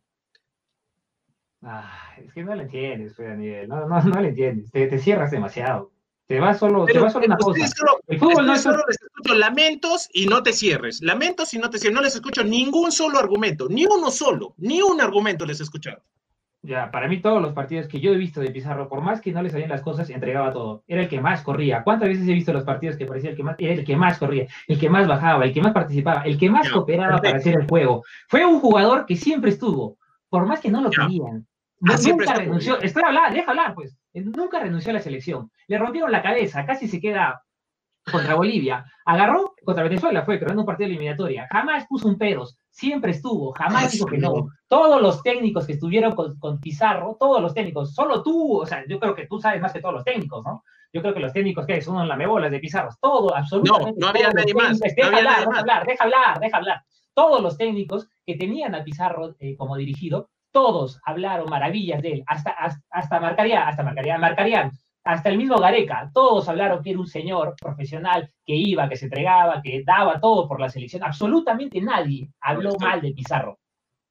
Ah, 1.62 2.12
es 2.18 2.32
que 2.32 2.42
no 2.42 2.56
lo 2.56 2.62
entiendes, 2.62 3.16
Daniel. 3.16 3.68
No, 3.68 3.86
no, 3.86 4.02
no 4.02 4.20
lo 4.20 4.26
entiendes. 4.26 4.68
Te, 4.72 4.88
te 4.88 4.98
cierras 4.98 5.30
demasiado. 5.30 5.92
Te 6.26 6.40
va 6.40 6.54
solo, 6.54 6.84
te 6.86 6.98
va 6.98 7.08
solo 7.08 7.26
una 7.26 7.36
cosa. 7.36 7.66
el 8.08 8.18
fútbol 8.18 8.46
no 8.46 8.54
es 8.54 8.62
solo 8.62 8.82
les 8.88 9.00
escucho 9.00 9.34
lamentos 9.34 10.08
y 10.12 10.26
no 10.26 10.42
te 10.42 10.52
cierres. 10.52 11.00
Lamentos 11.00 11.54
y 11.54 11.58
no 11.58 11.70
te 11.70 11.78
cierres. 11.78 11.94
No 11.94 12.02
les 12.02 12.14
escucho 12.16 12.42
ningún 12.42 12.90
solo 12.90 13.18
argumento, 13.18 13.68
ni 13.68 13.86
uno 13.86 14.10
solo, 14.10 14.54
ni 14.58 14.82
un 14.82 15.00
argumento 15.00 15.46
les 15.46 15.60
he 15.60 15.62
escuchado. 15.62 16.02
Ya, 16.62 16.90
para 16.90 17.06
mí 17.06 17.20
todos 17.20 17.40
los 17.40 17.52
partidos 17.52 17.86
que 17.86 18.00
yo 18.00 18.10
he 18.12 18.16
visto 18.16 18.40
de 18.40 18.50
Pizarro, 18.50 18.88
por 18.88 19.00
más 19.00 19.20
que 19.20 19.30
no 19.30 19.40
le 19.40 19.50
salían 19.50 19.70
las 19.70 19.82
cosas, 19.82 20.10
entregaba 20.10 20.52
todo. 20.52 20.82
Era 20.88 21.02
el 21.02 21.08
que 21.08 21.20
más 21.20 21.42
corría. 21.42 21.84
¿Cuántas 21.84 22.08
veces 22.08 22.26
he 22.26 22.32
visto 22.32 22.52
los 22.52 22.64
partidos 22.64 22.96
que 22.96 23.06
parecía 23.06 23.30
el 23.30 23.36
que 23.36 23.44
más, 23.44 23.54
era 23.60 23.74
el 23.74 23.84
que 23.84 23.94
más 23.96 24.18
corría, 24.18 24.48
el 24.66 24.80
que 24.80 24.90
más 24.90 25.06
bajaba, 25.06 25.44
el 25.44 25.52
que 25.52 25.62
más 25.62 25.72
participaba, 25.72 26.22
el 26.22 26.36
que 26.36 26.50
más 26.50 26.68
cooperaba 26.68 27.18
para 27.18 27.36
hacer 27.36 27.54
el 27.60 27.68
juego? 27.68 28.02
Fue 28.26 28.44
un 28.44 28.58
jugador 28.58 29.06
que 29.06 29.14
siempre 29.14 29.50
estuvo, 29.50 29.96
por 30.28 30.44
más 30.44 30.58
que 30.58 30.70
no 30.72 30.80
lo 30.82 30.90
Ya. 30.90 31.02
querían. 31.06 31.46
Ah, 31.82 31.92
No- 31.92 31.98
siempre 31.98 32.26
nunca 32.26 32.40
renunció. 32.40 32.80
Estoy 32.80 33.02
hablando, 33.06 33.36
deja 33.36 33.50
hablar, 33.50 33.74
pues. 33.74 33.96
Él 34.16 34.32
Nunca 34.32 34.58
renunció 34.58 34.90
a 34.90 34.94
la 34.94 35.00
selección. 35.00 35.50
Le 35.68 35.76
rompieron 35.76 36.10
la 36.10 36.22
cabeza, 36.22 36.64
casi 36.64 36.88
se 36.88 37.00
queda 37.00 37.42
contra 38.10 38.34
Bolivia. 38.34 38.84
Agarró 39.04 39.54
contra 39.62 39.84
Venezuela, 39.84 40.24
fue, 40.24 40.38
pero 40.38 40.52
en 40.52 40.58
un 40.58 40.64
partido 40.64 40.88
de 40.88 40.94
eliminatoria. 40.94 41.46
Jamás 41.52 41.86
puso 41.86 42.08
un 42.08 42.16
peros, 42.16 42.58
siempre 42.70 43.10
estuvo, 43.10 43.52
jamás 43.52 43.92
dijo 43.92 44.06
que 44.06 44.16
no. 44.16 44.48
Todos 44.68 45.02
los 45.02 45.22
técnicos 45.22 45.66
que 45.66 45.74
estuvieron 45.74 46.12
con, 46.14 46.38
con 46.38 46.58
Pizarro, 46.60 47.16
todos 47.20 47.42
los 47.42 47.52
técnicos, 47.52 47.94
solo 47.94 48.22
tú, 48.22 48.62
o 48.62 48.64
sea, 48.64 48.84
yo 48.88 48.98
creo 48.98 49.14
que 49.14 49.26
tú 49.26 49.38
sabes 49.38 49.60
más 49.60 49.74
que 49.74 49.80
todos 49.80 49.94
los 49.96 50.04
técnicos, 50.04 50.42
¿no? 50.46 50.64
Yo 50.94 51.02
creo 51.02 51.12
que 51.12 51.20
los 51.20 51.34
técnicos 51.34 51.66
que 51.66 51.82
son 51.82 52.08
lamebolas 52.08 52.50
de 52.50 52.58
Pizarro, 52.58 52.88
todo, 52.98 53.36
absolutamente. 53.36 54.00
no 54.00 54.08
había 54.08 54.30
todos 54.30 54.34
los 54.34 54.44
nadie 54.46 54.54
más, 54.54 54.80
no 54.80 54.86
Deja 54.96 55.06
había 55.08 55.18
hablar, 55.18 55.24
nadie 55.24 55.40
deja 55.40 55.50
más. 55.50 55.58
hablar, 55.58 55.86
deja 55.86 56.04
hablar, 56.04 56.40
deja 56.40 56.56
hablar. 56.56 56.84
Todos 57.12 57.42
los 57.42 57.58
técnicos 57.58 58.08
que 58.24 58.36
tenían 58.36 58.74
a 58.74 58.82
Pizarro 58.82 59.34
eh, 59.40 59.56
como 59.56 59.76
dirigido, 59.76 60.30
todos 60.56 60.98
hablaron 61.04 61.50
maravillas 61.50 62.00
de 62.00 62.12
él, 62.12 62.24
hasta, 62.26 62.48
hasta, 62.48 62.82
hasta 62.88 63.20
Marcaría, 63.20 63.68
hasta 63.68 63.82
Marcaría, 63.82 64.16
Marcarían, 64.16 64.70
hasta 65.04 65.28
el 65.28 65.36
mismo 65.36 65.58
Gareca, 65.58 66.10
todos 66.14 66.48
hablaron 66.48 66.82
que 66.82 66.92
era 66.92 66.98
un 66.98 67.06
señor 67.06 67.54
profesional 67.60 68.32
que 68.42 68.54
iba, 68.54 68.88
que 68.88 68.96
se 68.96 69.04
entregaba, 69.04 69.60
que 69.60 69.82
daba 69.84 70.18
todo 70.18 70.48
por 70.48 70.58
la 70.58 70.70
selección. 70.70 71.04
Absolutamente 71.04 71.78
nadie 71.82 72.30
habló 72.40 72.70
Estoy- 72.70 72.88
mal 72.88 73.02
de 73.02 73.12
Pizarro. 73.12 73.58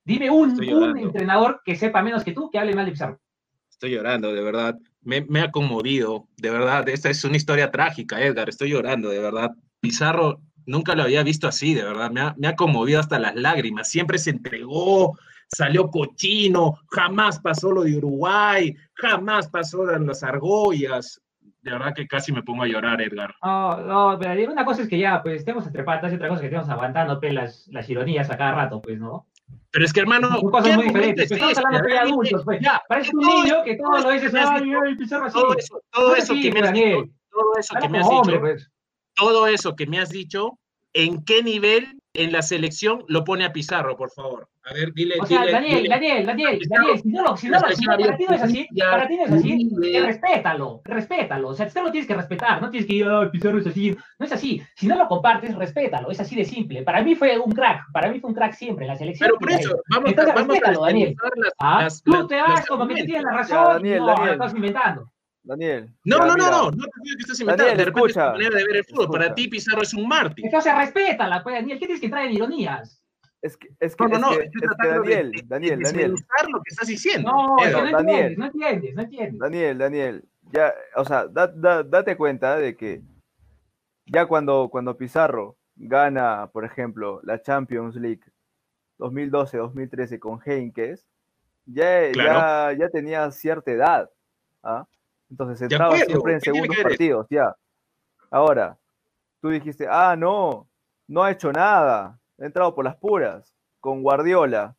Dime 0.03 0.29
un, 0.29 0.51
entrenador 0.99 1.61
que 1.65 1.75
sepa 1.75 2.03
menos 2.03 2.23
que 2.23 2.31
tú 2.31 2.51
que 2.51 2.59
hable 2.59 2.75
mal 2.75 2.85
de 2.85 2.91
Pizarro. 2.91 3.19
Estoy 3.67 3.95
llorando, 3.95 4.31
de 4.31 4.43
verdad. 4.43 4.77
Me, 5.01 5.25
me 5.27 5.41
ha 5.41 5.49
conmovido, 5.49 6.27
de 6.37 6.51
verdad. 6.51 6.87
Esta 6.89 7.09
es 7.09 7.23
una 7.23 7.37
historia 7.37 7.71
trágica, 7.71 8.21
Edgar. 8.21 8.49
Estoy 8.49 8.69
llorando, 8.69 9.09
de 9.09 9.19
verdad. 9.19 9.49
Pizarro 9.79 10.41
nunca 10.67 10.93
lo 10.93 11.01
había 11.01 11.23
visto 11.23 11.47
así, 11.47 11.73
de 11.73 11.83
verdad. 11.83 12.11
Me 12.11 12.21
ha, 12.21 12.35
me 12.37 12.47
ha 12.47 12.55
conmovido 12.55 12.99
hasta 12.99 13.17
las 13.17 13.35
lágrimas. 13.35 13.89
Siempre 13.89 14.19
se 14.19 14.29
entregó, 14.29 15.17
salió 15.55 15.89
cochino, 15.89 16.79
jamás 16.89 17.39
pasó 17.39 17.71
lo 17.71 17.83
de 17.83 17.97
Uruguay, 17.97 18.75
jamás 18.93 19.49
pasó 19.49 19.85
de 19.85 19.99
las 19.99 20.23
argollas. 20.23 21.21
De 21.61 21.71
verdad 21.71 21.93
que 21.95 22.07
casi 22.07 22.31
me 22.31 22.43
pongo 22.43 22.61
a 22.63 22.67
llorar, 22.67 23.01
Edgar. 23.01 23.33
No, 23.43 23.77
no, 23.81 24.19
pero 24.19 24.51
una 24.51 24.63
cosa 24.65 24.83
es 24.83 24.87
que 24.87 24.99
ya, 24.99 25.23
pues, 25.23 25.37
estemos 25.37 25.65
entre 25.65 25.83
patas 25.83 26.11
y 26.11 26.15
otra 26.15 26.27
cosa 26.27 26.35
es 26.37 26.41
que 26.41 26.47
estemos 26.55 26.69
aguantando 26.69 27.19
pues, 27.19 27.33
las, 27.33 27.67
las 27.69 27.89
ironías 27.89 28.29
a 28.29 28.37
cada 28.37 28.51
rato, 28.51 28.81
pues, 28.81 28.99
¿no? 28.99 29.25
Pero 29.71 29.83
es 29.85 29.91
que, 29.91 29.99
hermano, 30.01 30.29
Son 30.39 30.51
cosas 30.51 30.69
¿qué 30.69 30.75
muy 30.75 30.85
diferentes. 30.87 31.23
es 31.23 31.29
Pues, 31.39 31.41
estamos 31.41 31.57
hablando 31.57 31.87
de 31.89 31.97
adultos, 31.97 32.41
pues. 32.45 32.59
ya, 32.61 32.81
Parece 32.87 33.11
un 33.15 33.25
niño 33.25 33.43
eso- 33.45 33.63
que 33.65 33.75
todo 33.77 33.99
lo 33.99 34.09
dices, 34.11 34.33
ay, 34.35 34.71
ay, 34.85 34.95
Pizarro 34.95 35.25
así. 35.25 35.39
todo 35.39 35.53
eso, 35.57 35.81
todo 35.91 36.15
eso 36.15 36.33
que 36.35 36.51
me 36.51 36.59
has 36.61 36.73
dicho, 36.73 37.03
todo 37.31 37.53
eso 37.59 37.75
que 37.81 37.89
me 37.89 37.99
has 37.99 38.09
dicho, 38.09 38.39
pues. 38.39 38.71
todo 39.15 39.47
eso 39.47 39.75
que 39.75 39.87
me 39.87 39.99
has 39.99 40.09
dicho, 40.09 40.59
¿en 40.93 41.23
qué 41.25 41.41
nivel 41.43 41.94
en 42.17 42.31
la 42.31 42.41
selección 42.41 43.03
lo 43.07 43.23
pone 43.23 43.45
a 43.45 43.53
Pizarro, 43.53 43.95
por 43.97 44.11
favor? 44.11 44.47
A 44.63 44.73
ver, 44.73 44.93
dile, 44.93 45.15
O 45.21 45.25
sea, 45.27 45.41
dile, 45.41 45.51
Daniel, 45.51 45.75
dile. 45.77 45.89
Daniel, 45.89 46.25
Daniel, 46.25 46.57
Pizarro, 46.57 46.81
Daniel, 46.87 47.01
si 47.03 47.09
no 47.09 47.23
lo, 47.23 47.37
si 47.37 47.47
no 47.49 47.59
lo, 47.59 47.75
si 47.75 47.85
no- 47.85 47.97
para 47.97 48.17
ti 48.17 48.25
no 48.27 48.35
es 48.35 48.41
así, 48.41 48.67
para 48.79 49.07
ti 49.07 49.15
no 49.17 49.23
es 49.25 49.31
así, 49.31 49.69
respétalo, 50.01 50.81
respétalo. 50.85 51.47
O 51.49 51.53
sea, 51.53 51.69
tú 51.69 51.81
lo 51.83 51.91
tienes 51.91 52.07
que 52.07 52.15
respetar, 52.15 52.61
no 52.61 52.69
tienes 52.69 52.87
que 52.87 52.95
ir, 52.95 53.07
ay, 53.07 53.29
Pizarro 53.31 53.59
es 53.59 53.67
así. 53.67 53.95
No 54.19 54.25
es 54.25 54.31
así. 54.31 54.61
Si 54.75 54.87
no 54.87 54.95
lo 54.95 55.07
compartes, 55.07 55.55
respétalo. 55.55 56.09
Es 56.09 56.19
así 56.19 56.35
de 56.35 56.45
simple. 56.45 56.81
Para 56.83 57.03
mí 57.03 57.15
fue 57.15 57.37
un 57.37 57.51
crack, 57.51 57.83
para 57.93 58.09
mí 58.11 58.19
fue 58.19 58.29
un 58.31 58.35
crack 58.35 58.53
siempre 58.53 58.85
en 58.85 58.91
la 58.91 58.95
selección. 58.97 59.27
Pero 59.29 59.39
por 59.39 59.51
eso, 59.51 59.75
vamos, 59.89 60.09
Entonces, 60.09 60.33
vamos 60.35 60.57
a 60.63 60.71
Daniel. 60.85 61.15
las, 61.35 61.53
Ah, 61.59 61.81
las- 61.83 62.01
tú 62.03 62.27
te 62.27 62.41
vas 62.41 62.65
como 62.65 62.87
que 62.87 62.95
tú 62.95 63.05
tienes 63.05 63.23
la 63.23 63.31
Ya, 63.31 63.37
razón, 63.37 63.73
Daniel, 63.73 63.99
no, 63.99 64.05
Daniel. 64.07 64.25
lo 64.27 64.33
estás 64.33 64.53
inventando. 64.55 65.11
Daniel. 65.45 65.89
No, 66.03 66.17
ya, 66.17 66.25
no, 66.25 66.27
no, 66.27 66.33
mira, 66.35 66.49
no, 66.51 66.63
no 66.71 66.71
te 66.71 66.91
digo 67.03 67.17
que 67.17 67.21
estás 67.21 67.39
inventando. 67.39 67.63
Daniel, 67.63 67.77
de 67.77 67.85
repente 67.85 68.05
es 68.07 68.17
escucha, 68.17 68.25
tu 68.25 68.37
manera 68.37 68.57
de 68.57 68.63
ver 68.65 68.75
el 68.77 68.83
fútbol. 68.85 69.09
Para 69.11 69.35
ti, 69.35 69.47
Pizarro 69.47 69.81
es 69.83 69.93
un 69.93 70.07
mártir. 70.07 70.45
Entonces, 70.45 70.75
respétala, 70.75 71.43
pues, 71.43 71.55
Daniel. 71.55 71.77
¿Qué 71.79 71.85
tienes 71.85 71.99
que 71.99 72.05
entrar 72.07 72.25
en 72.25 72.31
ironías? 72.33 73.01
Es 73.41 73.55
que, 73.57 73.67
es 73.79 73.95
que, 73.95 74.03
No, 74.05 74.09
no, 74.09 74.15
es 74.15 74.21
no, 74.21 74.29
que- 74.29 74.43
es 74.45 74.51
que 74.51 74.59
tratando 74.67 74.93
de- 74.93 74.97
Daniel, 74.99 75.31
de, 75.31 75.41
de 75.41 75.47
Daniel, 75.47 75.79
Daniel, 75.83 76.11
lo 76.49 76.61
que 76.63 76.69
estás 76.69 76.87
diciendo. 76.87 77.31
No, 77.31 77.57
es 77.59 77.63
que 77.65 77.69
Edgar. 77.69 77.83
no 77.91 77.97
Daniel. 77.97 78.15
entiendes, 78.17 78.37
no 78.39 78.45
entiendes, 78.45 78.95
no 78.95 79.01
entiendes. 79.03 79.39
Daniel, 79.39 79.77
Daniel, 79.77 80.23
ya, 80.51 80.73
o 80.95 81.05
sea, 81.05 81.27
da- 81.27 81.47
da- 81.47 81.83
date 81.83 82.17
cuenta 82.17 82.57
de 82.57 82.75
que 82.75 83.01
ya 84.07 84.25
cuando, 84.25 84.69
cuando 84.71 84.97
Pizarro 84.97 85.57
gana, 85.75 86.49
por 86.51 86.65
ejemplo, 86.65 87.19
la 87.23 87.39
Champions 87.41 87.95
League 87.97 88.21
2012-2013 88.97 90.19
con 90.19 90.39
Heinkes, 90.43 91.05
ya, 91.65 92.11
Claro. 92.11 92.71
ya, 92.73 92.85
ya 92.85 92.89
tenía 92.89 93.29
cierta 93.31 93.71
edad. 93.71 94.09
¿ah? 94.63 94.87
Entonces 95.35 95.61
entraba 95.63 95.87
acuerdo, 95.95 96.05
siempre 96.05 96.33
en 96.33 96.39
¿qué 96.39 96.51
tiene 96.51 96.67
segundos 96.67 96.83
partidos, 96.83 97.27
ya. 97.29 97.53
Ahora, 98.31 98.77
tú 99.41 99.49
dijiste, 99.49 99.85
ah, 99.89 100.15
no, 100.17 100.69
no 101.07 101.23
ha 101.23 101.31
hecho 101.31 101.51
nada, 101.51 102.17
ha 102.39 102.45
entrado 102.45 102.73
por 102.73 102.85
las 102.85 102.95
puras, 102.95 103.53
con 103.81 104.01
Guardiola, 104.01 104.75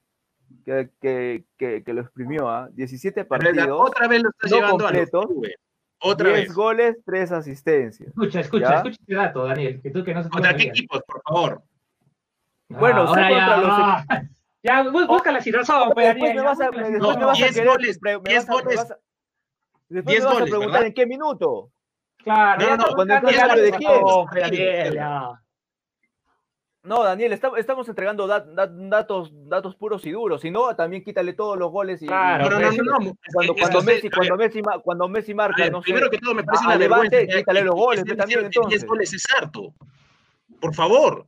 que, 0.65 0.91
que, 0.99 1.45
que, 1.59 1.85
que 1.85 1.93
lo 1.93 2.01
exprimió, 2.01 2.49
¿ah? 2.49 2.71
17 2.73 3.25
Pero, 3.27 3.43
Edgar, 3.43 3.55
partidos. 3.69 3.81
otra 3.91 4.09
vez 4.09 4.23
lo 4.23 4.31
estás 4.31 4.51
no 4.51 4.57
llevando 4.57 4.87
a 4.87 4.93
los 4.93 5.01
completos, 5.11 5.27
clubes. 5.27 5.55
Otra 6.01 6.29
10 6.31 6.41
vez. 6.49 6.55
goles, 6.55 6.97
3 7.05 7.33
asistencias. 7.33 8.09
Escucha, 8.09 8.41
escucha, 8.41 8.69
¿Ya? 8.71 8.77
escucha 8.77 8.97
este 9.01 9.15
dato, 9.15 9.45
Daniel, 9.45 9.81
que 9.83 9.91
tú 9.91 10.03
que 10.05 10.15
no 10.15 10.23
se 10.23 10.31
¿Contra 10.31 10.57
qué 10.57 10.63
equipos, 10.65 11.03
por 11.07 11.21
favor? 11.23 11.63
Bueno, 12.69 13.03
Ah, 13.03 13.07
ahora 13.09 13.29
sé 13.29 13.35
ya, 13.35 13.47
contra 13.47 13.57
los 13.59 13.69
ah, 13.71 14.23
ya, 14.63 14.85
bú- 14.85 15.07
busca 15.07 15.33
la 15.33 15.41
situación, 15.43 15.91
pues, 15.93 16.07
Después 16.07 16.35
Daniel, 16.35 16.37
me 16.37 16.43
vas 16.43 16.61
a, 16.61 16.67
busca 16.67 16.81
la 16.81 16.89
después 16.89 17.15
No, 17.15 17.21
me 17.21 17.25
vas 17.27 17.39
a 17.39 17.43
10 17.43 17.55
querer 17.55 17.69
goles, 17.69 17.99
pre- 17.99 18.19
me 18.21 18.31
10 18.31 18.47
vas 18.47 18.49
a- 18.49 18.57
me 18.57 18.63
goles. 18.65 18.77
vas 18.79 18.91
a- 18.91 18.99
después 19.89 20.13
10 20.15 20.21
me 20.21 20.25
vas 20.27 20.31
a 20.31 20.39
goles, 20.39 20.51
preguntar 20.51 20.73
¿verdad? 20.73 20.87
en 20.89 20.95
qué 20.95 21.07
minuto. 21.07 21.71
Claro, 22.25 22.61
No, 22.61 22.77
no, 22.77 22.83
está 22.85 22.95
cuando 22.95 23.15
de 23.63 23.73
quién. 23.73 24.03
Daniel. 24.41 25.01
No, 26.83 27.03
Daniel, 27.03 27.33
está- 27.33 27.51
estamos 27.57 27.89
entregando 27.89 28.29
dat- 28.29 28.47
dat- 28.55 28.71
datos, 28.89 29.31
datos 29.33 29.75
puros 29.75 30.07
y 30.07 30.13
duros. 30.13 30.41
Si 30.41 30.53
no, 30.53 30.75
también 30.77 31.03
quítale 31.03 31.33
todos 31.33 31.59
los 31.59 31.71
goles 31.73 32.01
y, 32.01 32.07
Claro, 32.07 32.45
No, 32.49 32.61
no, 32.61 32.71
no, 32.71 32.77
no. 32.77 32.99
no. 33.07 33.17
Cuando, 33.35 33.55
cuando, 33.57 33.79
es- 33.81 33.85
Messi, 33.85 34.07
a 34.07 34.11
cuando, 34.11 34.37
Messi, 34.37 34.63
cuando 34.85 35.09
Messi 35.09 35.33
a 35.33 35.35
marca, 35.35 35.63
ver, 35.65 35.73
no 35.73 35.81
sé, 35.81 35.85
primero 35.85 36.09
que 36.11 36.19
todo, 36.19 36.35
me 36.35 36.45
parece 36.45 36.63
a- 36.63 36.67
una 36.69 36.75
a 36.77 36.79
Levante, 36.79 37.17
vergüenza. 37.17 37.39
quítale 37.39 37.63
los 37.65 37.75
que- 37.75 37.81
goles, 37.81 38.01
que 38.05 38.07
pues, 38.07 38.19
también, 38.19 38.39
que 38.39 38.45
10 38.47 38.57
entonces. 38.57 38.87
goles 38.87 39.13
es 39.15 39.25
harto. 39.37 39.75
Por 40.61 40.75
favor. 40.75 41.27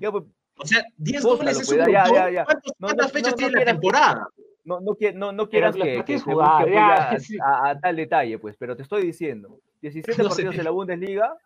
ya, 0.00 0.10
pues, 0.10 0.24
O 0.56 0.66
sea, 0.66 0.84
10 0.96 1.22
Búscalo, 1.22 1.38
goles 1.38 1.60
es 1.60 1.68
un 1.68 1.78
ya, 1.78 2.06
ya, 2.12 2.30
ya. 2.30 2.44
¿Cuántos- 2.44 2.72
No, 2.78 2.86
¿Cuántas 2.88 3.06
no, 3.06 3.12
fechas 3.12 3.26
no, 3.26 3.30
no 3.32 3.36
tiene 3.36 3.52
la 3.64 3.64
temporada? 3.72 4.28
No, 4.64 4.80
no, 4.80 4.96
no, 5.14 5.32
no 5.32 5.48
quieras 5.48 5.76
que, 5.76 6.02
que 6.04 6.18
ya, 6.18 7.16
sí. 7.18 7.36
a, 7.40 7.70
a 7.70 7.78
tal 7.80 7.96
detalle, 7.96 8.38
pues, 8.38 8.56
pero 8.56 8.76
te 8.76 8.82
estoy 8.82 9.02
diciendo, 9.02 9.60
17 9.82 10.10
No 10.22 10.30
sé. 10.30 10.42
partidos 10.42 10.58
en 10.58 10.64
la 10.64 10.70
Bundesliga, 10.70 11.36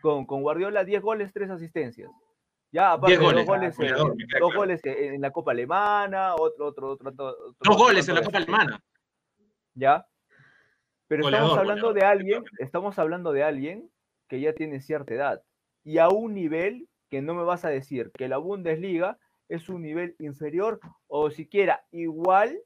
con, 0.00 0.26
con 0.26 0.42
Guardiola, 0.42 0.84
10 0.84 1.02
goles, 1.02 1.32
3 1.32 1.50
asistencias. 1.50 2.10
Ya, 2.70 2.92
aparte, 2.92 3.18
10 3.18 3.20
dos 3.20 3.46
goles, 3.46 3.46
goles, 3.46 3.76
ah, 3.80 3.84
en- 3.84 3.96
dos 3.96 4.26
claro. 4.28 4.50
goles 4.54 4.80
en, 4.84 5.20
la 5.20 5.30
Copa 5.30 5.52
Alemana, 5.52 6.34
otro, 6.34 6.66
otro, 6.66 6.90
otro, 6.90 7.10
otro- 7.10 7.26
otro- 7.28 7.54
Dos 7.60 7.76
goles 7.78 8.08
en 8.08 8.14
la 8.14 8.22
Copa 8.22 8.38
Alemana. 8.38 8.80
¿Ya? 9.74 10.06
Pero 11.06 11.22
Goleador, 11.22 11.46
estamos 11.46 11.58
hablando 11.58 11.86
goleador, 11.88 11.94
de 11.94 12.20
alguien, 12.20 12.44
estamos 12.58 12.98
hablando 12.98 13.32
de 13.32 13.42
alguien 13.42 13.90
que 14.28 14.40
ya 14.40 14.52
tiene 14.52 14.80
cierta 14.80 15.14
edad 15.14 15.42
y 15.82 15.96
a 15.98 16.08
un 16.10 16.34
nivel 16.34 16.86
que 17.08 17.22
no 17.22 17.32
me 17.32 17.44
vas 17.44 17.64
a 17.64 17.70
decir 17.70 18.10
que 18.12 18.28
la 18.28 18.36
Bundesliga 18.36 19.16
es 19.48 19.70
un 19.70 19.80
nivel 19.80 20.14
inferior 20.18 20.78
o 21.06 21.30
siquiera 21.30 21.86
igual 21.92 22.60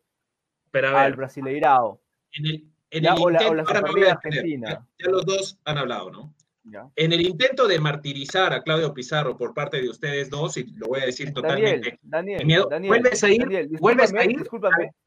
Pero 0.72 0.88
a 0.88 1.02
al 1.02 1.10
ver, 1.12 1.16
Brasileirao. 1.18 2.00
en 2.32 2.46
el, 2.46 2.64
en 2.90 3.02
Ya, 3.04 3.12
el 3.12 3.22
o 3.22 3.30
la- 3.30 3.38
o 3.38 3.42
intento, 3.42 3.54
la 3.54 3.64
Superliga 3.80 4.08
a. 4.08 4.12
Argentina. 4.14 4.68
Ya, 4.70 4.86
ya 5.04 5.10
los 5.10 5.24
dos 5.24 5.58
han 5.64 5.78
hablado, 5.78 6.10
¿no? 6.10 6.34
¿ya? 6.64 6.88
En 6.96 7.12
el 7.12 7.20
intento 7.26 7.68
de 7.68 7.78
martirizar 7.78 8.52
a 8.52 8.62
Claudio 8.62 8.92
Pizarro 8.94 9.36
por 9.36 9.52
parte 9.54 9.80
de 9.80 9.88
ustedes 9.88 10.30
dos, 10.30 10.56
y 10.56 10.64
lo 10.76 10.88
voy 10.88 11.00
a 11.00 11.06
decir 11.06 11.32
totalmente, 11.32 11.98
Daniel, 12.00 12.00
Daniel, 12.02 12.38
sin 12.38 12.46
miedo, 12.46 12.68
Daniel, 12.70 12.88
vuelves 12.90 13.22
a 13.24 13.28
ir, 13.30 13.40
Daniel, 13.42 13.68
vuelves 13.80 14.14
a 14.14 14.24
ir 14.24 14.44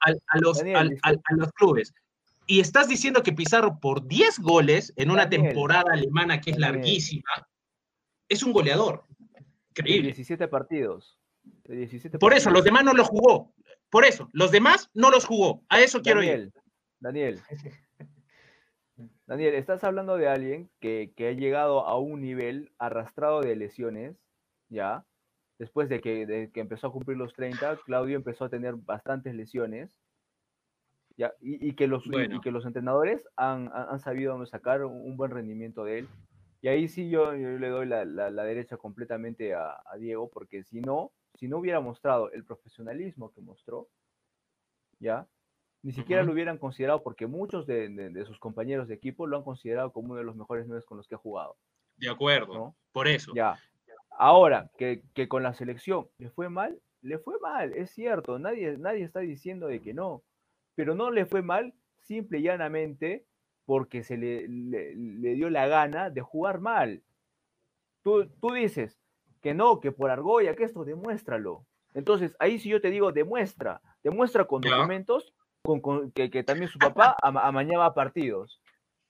al- 0.02 0.22
a, 0.28 0.38
los, 0.40 0.62
al- 0.62 0.98
al- 1.02 1.22
a 1.24 1.34
los 1.36 1.52
clubes. 1.54 1.94
Y 2.48 2.60
estás 2.60 2.88
diciendo 2.88 3.24
que 3.24 3.34
Pizarro 3.34 3.80
por 3.80 4.08
10 4.08 4.38
goles 4.40 4.94
en 4.98 5.10
una 5.10 5.28
temporada 5.30 5.92
alemana 5.92 6.40
que 6.42 6.52
es 6.52 6.60
larguísima, 6.60 7.24
es 8.30 8.44
un 8.44 8.54
goleador. 8.54 9.04
de 9.08 9.44
Increíble. 9.82 10.04
17 10.10 10.48
partidos. 10.48 11.18
de 11.64 11.76
17 11.76 12.18
Por 12.20 12.34
eso, 12.34 12.50
los 12.52 12.64
demás 12.64 12.84
no 12.84 12.94
los 12.94 13.08
jugó. 13.08 13.54
Por 13.90 14.06
eso, 14.06 14.30
los 14.34 14.52
demás 14.52 14.90
no 14.94 15.10
los 15.12 15.26
jugó. 15.26 15.64
A 15.70 15.80
eso 15.82 16.02
quiero 16.02 16.22
ir. 16.24 16.52
Daniel, 17.00 17.42
Daniel, 19.28 19.56
estás 19.56 19.84
hablando 19.84 20.18
de 20.18 20.28
alguien 20.28 20.70
que, 20.80 21.12
que 21.16 21.28
ha 21.30 21.32
llegado 21.34 21.86
a 21.86 21.98
un 22.00 22.22
nivel 22.22 22.72
arrastrado 22.78 23.42
de 23.42 23.56
lesiones, 23.56 24.16
¿ya? 24.70 25.06
Después 25.60 25.90
de 25.90 26.00
que, 26.02 26.26
de 26.26 26.52
que 26.52 26.60
empezó 26.62 26.88
a 26.88 26.92
cumplir 26.92 27.18
los 27.18 27.34
30, 27.34 27.78
Claudio 27.86 28.16
empezó 28.16 28.46
a 28.46 28.50
tener 28.50 28.76
bastantes 28.76 29.34
lesiones, 29.36 29.92
¿ya? 31.18 31.34
Y, 31.42 31.70
y 31.70 31.74
que, 31.74 31.88
los, 31.88 32.06
y- 32.06 32.12
Bueno. 32.12 32.36
y 32.38 32.42
que 32.42 32.52
los 32.52 32.66
entrenadores 32.66 33.22
han, 33.36 33.70
han- 33.74 34.00
sabido 34.00 34.46
sacar 34.46 34.84
un, 34.86 34.94
un 34.94 35.18
buen 35.18 35.32
rendimiento 35.32 35.84
de 35.84 36.00
él. 36.00 36.08
Y 36.62 36.68
ahí 36.70 36.88
sí 36.88 37.10
yo, 37.10 37.36
yo 37.36 37.50
le 37.60 37.68
doy 37.70 37.86
la, 37.86 38.06
la- 38.06 38.32
la 38.32 38.44
derecha 38.44 38.78
completamente 38.78 39.54
a, 39.54 39.82
a 39.86 39.98
Diego, 39.98 40.30
porque 40.30 40.64
si 40.64 40.82
no, 40.82 41.12
si 41.38 41.48
no 41.48 41.58
hubiera 41.58 41.80
mostrado 41.82 42.32
el 42.32 42.44
profesionalismo 42.46 43.32
que 43.32 43.42
mostró, 43.42 43.88
¿ya? 45.00 45.28
Ni 45.84 45.92
siquiera 45.92 46.24
lo 46.24 46.32
hubieran 46.34 46.58
considerado 46.58 47.04
porque 47.04 47.28
muchos 47.28 47.68
de, 47.68 47.90
de- 47.90 48.10
de 48.10 48.26
sus 48.26 48.40
compañeros 48.40 48.88
de 48.88 48.96
equipo 48.96 49.28
lo 49.28 49.38
han 49.38 49.44
considerado 49.44 49.92
como 49.94 50.08
uno 50.10 50.16
de 50.16 50.24
los 50.24 50.36
mejores 50.36 50.66
nueve 50.68 50.84
con 50.88 50.98
los 50.98 51.08
que 51.08 51.16
ha 51.16 51.20
jugado. 51.20 51.58
De 51.98 52.10
acuerdo, 52.10 52.54
¿no? 52.54 52.76
por 52.92 53.08
eso. 53.08 53.34
Ya. 53.36 53.60
Ahora, 54.18 54.72
que, 54.78 55.04
que 55.14 55.28
con 55.28 55.44
la 55.44 55.54
selección 55.54 56.08
le 56.18 56.30
fue 56.32 56.50
mal, 56.50 56.82
le 57.02 57.20
fue 57.20 57.38
mal, 57.40 57.74
es 57.74 57.92
cierto, 57.92 58.40
nadie, 58.40 58.78
nadie 58.78 59.04
está 59.04 59.20
diciendo 59.20 59.68
de 59.68 59.82
que 59.82 59.94
no, 59.94 60.24
pero 60.74 60.96
no 60.96 61.12
le 61.12 61.26
fue 61.26 61.42
mal 61.44 61.74
simple 62.00 62.40
y 62.40 62.44
llanamente 62.44 63.26
porque 63.66 64.04
se 64.04 64.18
le, 64.18 64.48
le- 64.48 64.96
le 64.96 65.34
dio 65.36 65.50
la 65.50 65.68
gana 65.68 66.10
de 66.10 66.22
jugar 66.22 66.60
mal. 66.62 67.04
Tú, 68.04 68.28
tú 68.42 68.54
dices 68.54 69.00
que 69.46 69.54
no, 69.54 69.80
que 69.80 69.92
por 69.92 70.10
argolla, 70.10 70.56
que 70.56 70.64
esto, 70.64 70.84
demuéstralo. 70.84 71.68
Entonces, 71.94 72.36
ahí 72.40 72.58
sí 72.58 72.68
yo 72.68 72.82
te 72.82 72.90
digo, 72.90 73.12
demuestra, 73.12 73.80
demuestra 74.04 74.46
con 74.46 74.64
documentos 74.80 75.36
con, 75.62 75.82
con- 75.82 76.12
que, 76.14 76.32
que 76.32 76.44
también 76.44 76.68
su 76.68 76.80
papá 76.80 77.16
ama- 77.22 77.46
amañaba 77.46 77.94
partidos, 77.94 78.60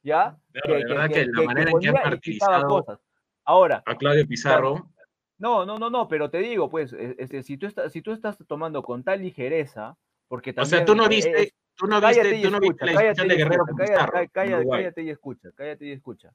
¿ya? 0.04 0.36
Pero 0.52 0.74
de 0.76 0.84
verdad 0.84 1.08
que 1.08 1.26
la 1.28 1.42
manera 1.44 1.72
en 1.72 1.80
que 1.80 1.88
han 1.88 1.94
martirizado 2.12 2.68
cosas. 2.68 3.00
Ahora, 3.46 3.82
a 3.86 3.96
Claudio 3.98 4.28
Pizarro, 4.28 4.90
no, 5.38 5.66
no, 5.66 5.78
no, 5.80 5.90
no, 5.90 6.10
pero 6.10 6.30
te 6.30 6.40
digo, 6.40 6.70
pues, 6.70 6.92
e- 6.92 7.16
este, 7.18 7.42
si, 7.42 7.56
tú 7.56 7.68
estás, 7.68 7.94
si 7.94 8.02
tú 8.02 8.12
estás 8.12 8.38
tomando 8.46 8.84
con 8.84 9.06
tal 9.06 9.22
ligereza, 9.22 9.96
porque 10.28 10.52
o 10.52 10.56
también... 10.56 10.70
sea, 10.80 10.86
tú 10.86 10.96
no 10.96 11.08
viste, 11.08 11.44
es- 11.44 11.54
tú 11.78 11.88
no 11.88 12.02
cállate 12.02 12.32
viste, 12.32 12.46
tú 12.46 12.52
no 12.52 12.60
viste 12.60 12.86
la 12.86 12.92
de 13.14 13.36
Guerrero 13.38 13.64
cállate, 13.78 14.30
cállate, 14.34 14.68
cállate 14.70 15.02
y 15.04 15.10
escucha, 15.12 15.50
cállate 15.56 15.86
y 15.86 15.92
escucha. 15.94 16.34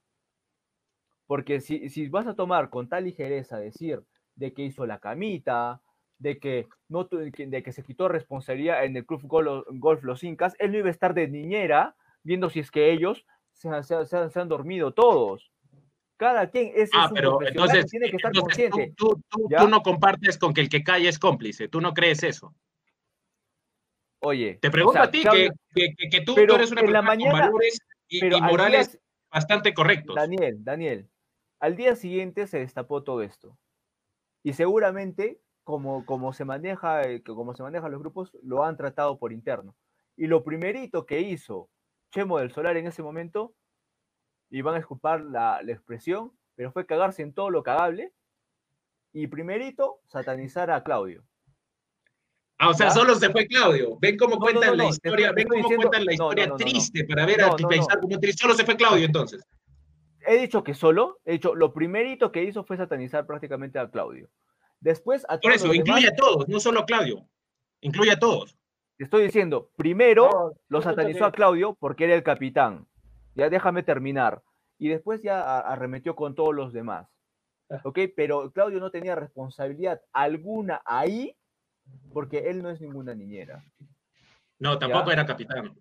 Porque 1.30 1.60
si, 1.60 1.88
si 1.90 2.08
vas 2.08 2.26
a 2.26 2.34
tomar 2.34 2.70
con 2.70 2.88
tal 2.88 3.04
ligereza 3.04 3.56
decir 3.56 4.02
de 4.34 4.52
que 4.52 4.62
hizo 4.62 4.84
la 4.84 4.98
camita, 4.98 5.80
de 6.18 6.40
que, 6.40 6.66
no, 6.88 7.04
de 7.04 7.62
que 7.62 7.70
se 7.72 7.84
quitó 7.84 8.08
responsabilidad 8.08 8.84
en 8.84 8.96
el 8.96 9.06
Club 9.06 9.22
Gol- 9.28 9.64
Golf 9.78 10.02
Los 10.02 10.24
Incas, 10.24 10.56
él 10.58 10.72
no 10.72 10.78
iba 10.78 10.88
a 10.88 10.90
estar 10.90 11.14
de 11.14 11.28
niñera 11.28 11.94
viendo 12.24 12.50
si 12.50 12.58
es 12.58 12.72
que 12.72 12.90
ellos 12.90 13.24
se, 13.52 13.68
han- 13.68 13.84
se 13.84 14.04
se 14.06 14.16
han- 14.16 14.28
se 14.28 14.40
han 14.40 14.48
dormido 14.48 14.92
todos. 14.92 15.52
Cada 16.16 16.50
quien 16.50 16.72
es, 16.74 16.90
Ah, 16.94 17.04
es 17.04 17.10
un 17.12 17.16
pero 17.16 17.38
profesional 17.38 17.68
entonces, 17.68 17.90
tiene 17.92 18.10
que 18.10 18.16
estar 18.16 18.32
entonces 18.34 18.68
consciente. 18.70 18.94
tú- 18.96 19.22
tú- 19.28 19.46
¿Ya? 19.48 19.58
tú 19.58 19.68
no 19.68 19.82
compartes 19.82 20.36
con 20.36 20.52
que 20.52 20.62
el 20.62 20.68
que 20.68 20.82
calla 20.82 21.08
es 21.08 21.20
cómplice, 21.20 21.68
tú 21.68 21.80
no 21.80 21.94
crees 21.94 22.24
eso. 22.24 22.52
Oye, 24.18 24.58
Te 24.60 24.68
pregunto 24.72 24.98
o 24.98 25.02
sea, 25.02 25.08
a 25.08 25.10
ti 25.12 25.22
que, 25.22 25.50
que- 26.10 26.20
tú, 26.22 26.34
pero 26.34 26.56
eres 26.56 26.72
una 26.72 26.80
persona 26.80 27.02
mañana- 27.02 27.30
con 27.30 27.40
valores 27.40 27.78
y, 28.08 28.20
morales 28.40 28.98
bastante 29.30 29.72
correctos. 29.72 30.16
Daniel, 30.16 30.56
Daniel, 30.64 31.08
al 31.60 31.76
día 31.76 31.94
siguiente 31.94 32.46
se 32.46 32.58
destapó 32.58 33.02
todo 33.02 33.22
esto. 33.22 33.56
Y 34.42 34.54
seguramente, 34.54 35.40
como, 35.62 36.04
como, 36.06 36.32
se 36.32 36.44
maneja, 36.44 37.02
eh, 37.02 37.22
como 37.22 37.54
se 37.54 37.62
manejan 37.62 37.92
los 37.92 38.00
grupos, 38.00 38.36
lo 38.42 38.64
han 38.64 38.76
tratado 38.76 39.18
por 39.18 39.32
interno. 39.32 39.76
Y 40.16 40.26
lo 40.26 40.42
primerito 40.42 41.06
que 41.06 41.20
hizo 41.20 41.68
Chemo 42.10 42.38
del 42.38 42.50
Solar 42.50 42.76
en 42.76 42.86
ese 42.86 43.02
momento, 43.02 43.54
y 44.48 44.62
van 44.62 44.74
a 44.74 44.78
esculpar 44.78 45.20
la, 45.20 45.62
la 45.62 45.72
expresión, 45.72 46.32
pero 46.56 46.72
fue 46.72 46.86
cagarse 46.86 47.22
en 47.22 47.32
todo 47.32 47.50
lo 47.50 47.62
cagable. 47.62 48.12
Y 49.12 49.26
primerito, 49.26 50.00
satanizar 50.06 50.70
a 50.70 50.82
Claudio. 50.82 51.24
Ah, 52.58 52.70
o 52.70 52.74
sea, 52.74 52.88
¿Ya? 52.88 52.92
solo 52.92 53.14
se 53.14 53.30
fue 53.30 53.46
Claudio. 53.46 53.96
Ven 54.00 54.16
cómo 54.16 54.38
cuentan 54.38 54.76
la 54.76 54.86
historia, 54.86 55.32
ven 55.32 55.48
cómo 55.48 55.64
cuentan 55.64 56.04
la 56.04 56.12
historia 56.12 56.54
triste 56.56 57.04
para 57.04 57.24
ver 57.24 57.42
a. 57.42 57.56
Pizarro 57.56 58.02
como 58.02 58.18
triste. 58.18 58.42
Solo 58.42 58.54
se 58.54 58.64
fue 58.64 58.76
Claudio 58.76 59.06
entonces. 59.06 59.42
He 60.26 60.36
dicho 60.38 60.62
que 60.62 60.74
solo, 60.74 61.18
he 61.24 61.32
dicho, 61.32 61.54
lo 61.54 61.72
primerito 61.72 62.30
que 62.32 62.42
hizo 62.44 62.64
fue 62.64 62.76
satanizar 62.76 63.26
prácticamente 63.26 63.78
a 63.78 63.90
Claudio. 63.90 64.28
Después 64.80 65.24
a 65.28 65.38
Por 65.38 65.52
eso, 65.52 65.64
demás- 65.68 65.76
incluye 65.78 66.08
a 66.08 66.14
todos, 66.14 66.48
no 66.48 66.60
solo 66.60 66.80
a 66.80 66.86
Claudio. 66.86 67.26
Incluye 67.80 68.12
a 68.12 68.18
todos. 68.18 68.56
Te 68.96 69.04
estoy 69.04 69.22
diciendo, 69.24 69.70
primero 69.76 70.28
No, 70.30 70.52
lo 70.68 70.82
satanizó 70.82 71.24
a 71.24 71.32
Claudio 71.32 71.74
porque 71.80 72.04
era 72.04 72.14
el 72.14 72.22
capitán. 72.22 72.86
Ya 73.34 73.48
déjame 73.48 73.82
terminar. 73.82 74.42
Y 74.78 74.88
después 74.88 75.22
ya 75.22 75.58
arremetió 75.60 76.14
con 76.14 76.34
todos 76.34 76.54
los 76.54 76.72
demás. 76.72 77.08
Ah. 77.70 77.80
¿Ok? 77.84 77.98
Pero 78.16 78.50
Claudio 78.52 78.78
no 78.80 78.90
tenía 78.90 79.14
responsabilidad 79.14 80.00
alguna 80.12 80.82
ahí 80.84 81.36
porque 82.12 82.50
él 82.50 82.62
no 82.62 82.70
es 82.70 82.80
ninguna 82.80 83.14
niñera. 83.14 83.64
No, 84.58 84.78
tampoco 84.78 85.06
¿Ya? 85.08 85.12
era 85.14 85.26
capitán. 85.26 85.74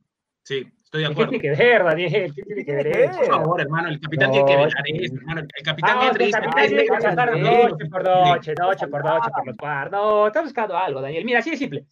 Sí, 0.49 0.67
estoy 0.83 1.01
de 1.01 1.07
¿Qué 1.07 1.11
acuerdo. 1.13 1.29
tiene 1.29 1.41
que 1.43 1.63
ver, 1.63 1.83
Daniel? 1.83 2.33
¿Qué 2.35 2.41
tiene 2.41 2.65
que 2.65 2.71
ver? 2.73 3.11
Por 3.11 3.25
favor, 3.27 3.61
hermano, 3.61 3.89
el 3.89 3.99
capitán 3.99 4.29
No, 4.29 4.33
tiene 4.33 4.47
que 4.49 4.55
velar 4.57 4.83
eso, 4.87 5.13
hermano. 5.15 5.41
El 5.41 5.63
capitán 5.63 5.97
"Ay, 6.01 6.09
tiene 6.09 6.31
que 6.31 6.91
venga, 6.91 7.25
noche 7.25 7.85
por 7.91 8.03
venga". 8.03 8.25
noche, 8.33 8.53
noche 8.57 8.87
por 8.87 9.05
noche 9.05 9.29
por 9.35 9.45
los 9.45 9.57
cuartos. 9.57 9.91
No, 9.91 10.25
estás 10.25 10.43
buscando 10.45 10.75
algo, 10.75 11.01
Daniel. 11.01 11.23
Mira, 11.23 11.37
así 11.37 11.51
de 11.51 11.57
simple. 11.57 11.85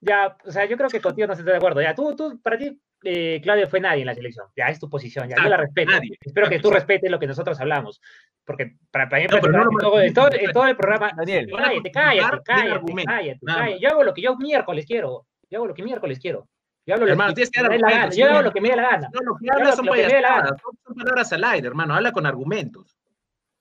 Ya, 0.00 0.36
o 0.46 0.50
sea, 0.52 0.66
yo 0.66 0.76
creo 0.76 0.88
que 0.88 1.00
contigo 1.00 1.26
no 1.26 1.32
estoy 1.32 1.50
de 1.50 1.56
acuerdo. 1.56 1.82
Ya, 1.82 1.92
tú, 1.92 2.14
tú, 2.14 2.40
para 2.40 2.56
ti, 2.56 2.80
eh, 3.02 3.40
Claudio 3.42 3.66
fue 3.66 3.80
nadie 3.80 4.02
en 4.02 4.06
la 4.06 4.14
selección. 4.14 4.46
Ya, 4.56 4.66
es 4.66 4.78
tu 4.78 4.88
posición. 4.88 5.28
Ya, 5.28 5.34
yo 5.42 5.48
la 5.48 5.56
respeto. 5.56 5.90
nadie. 5.90 6.16
Espero 6.20 6.48
que 6.48 6.60
tú 6.60 6.70
respetes 6.70 7.10
lo 7.10 7.18
que 7.18 7.26
nosotros 7.26 7.58
hablamos. 7.60 8.00
Porque 8.44 8.76
para, 8.92 9.08
para 9.08 9.20
mí, 9.22 9.28
No, 9.28 9.40
pero 9.40 9.52
no 9.64 9.70
todo, 9.80 10.00
en, 10.00 10.14
todo, 10.14 10.30
en 10.32 10.52
todo 10.52 10.66
el 10.68 10.76
programa, 10.76 11.10
Daniel, 11.16 11.50
cállate, 11.50 11.90
argumentos, 12.70 13.12
cállate, 13.12 13.38
nada 13.42 13.58
cállate. 13.58 13.72
más. 13.72 13.80
Yo 13.80 13.88
hago 13.88 14.04
lo 14.04 14.14
que 14.14 14.22
yo 14.22 14.36
miércoles 14.36 14.86
quiero. 14.86 15.26
Yo 15.50 15.58
hago 15.58 15.66
lo 15.66 15.74
que 15.74 15.82
miércoles 15.82 16.20
quiero. 16.20 16.46
Yo 16.86 16.94
hablo 16.94 17.06
lo 17.06 17.12
Hermano, 17.12 17.30
que 17.30 17.34
tienes 17.34 17.50
que 17.50 17.60
me 17.60 17.68
dar 17.68 17.72
dé 17.72 17.78
la 17.78 17.90
gana. 17.90 18.12
Yo 18.14 18.32
no. 18.32 18.42
lo 18.42 18.52
que 18.52 18.60
me 18.60 18.68
dé 18.70 18.76
la 18.76 18.82
gana. 18.82 19.10
No, 19.12 19.20
lo 19.20 19.36
que 19.36 19.46
hablas 19.50 19.76
son 19.76 19.86
palabras 20.96 21.32
al 21.32 21.44
aire, 21.44 21.68
hermano. 21.68 21.94
Habla 21.94 22.12
con 22.12 22.26
argumentos. 22.26 22.98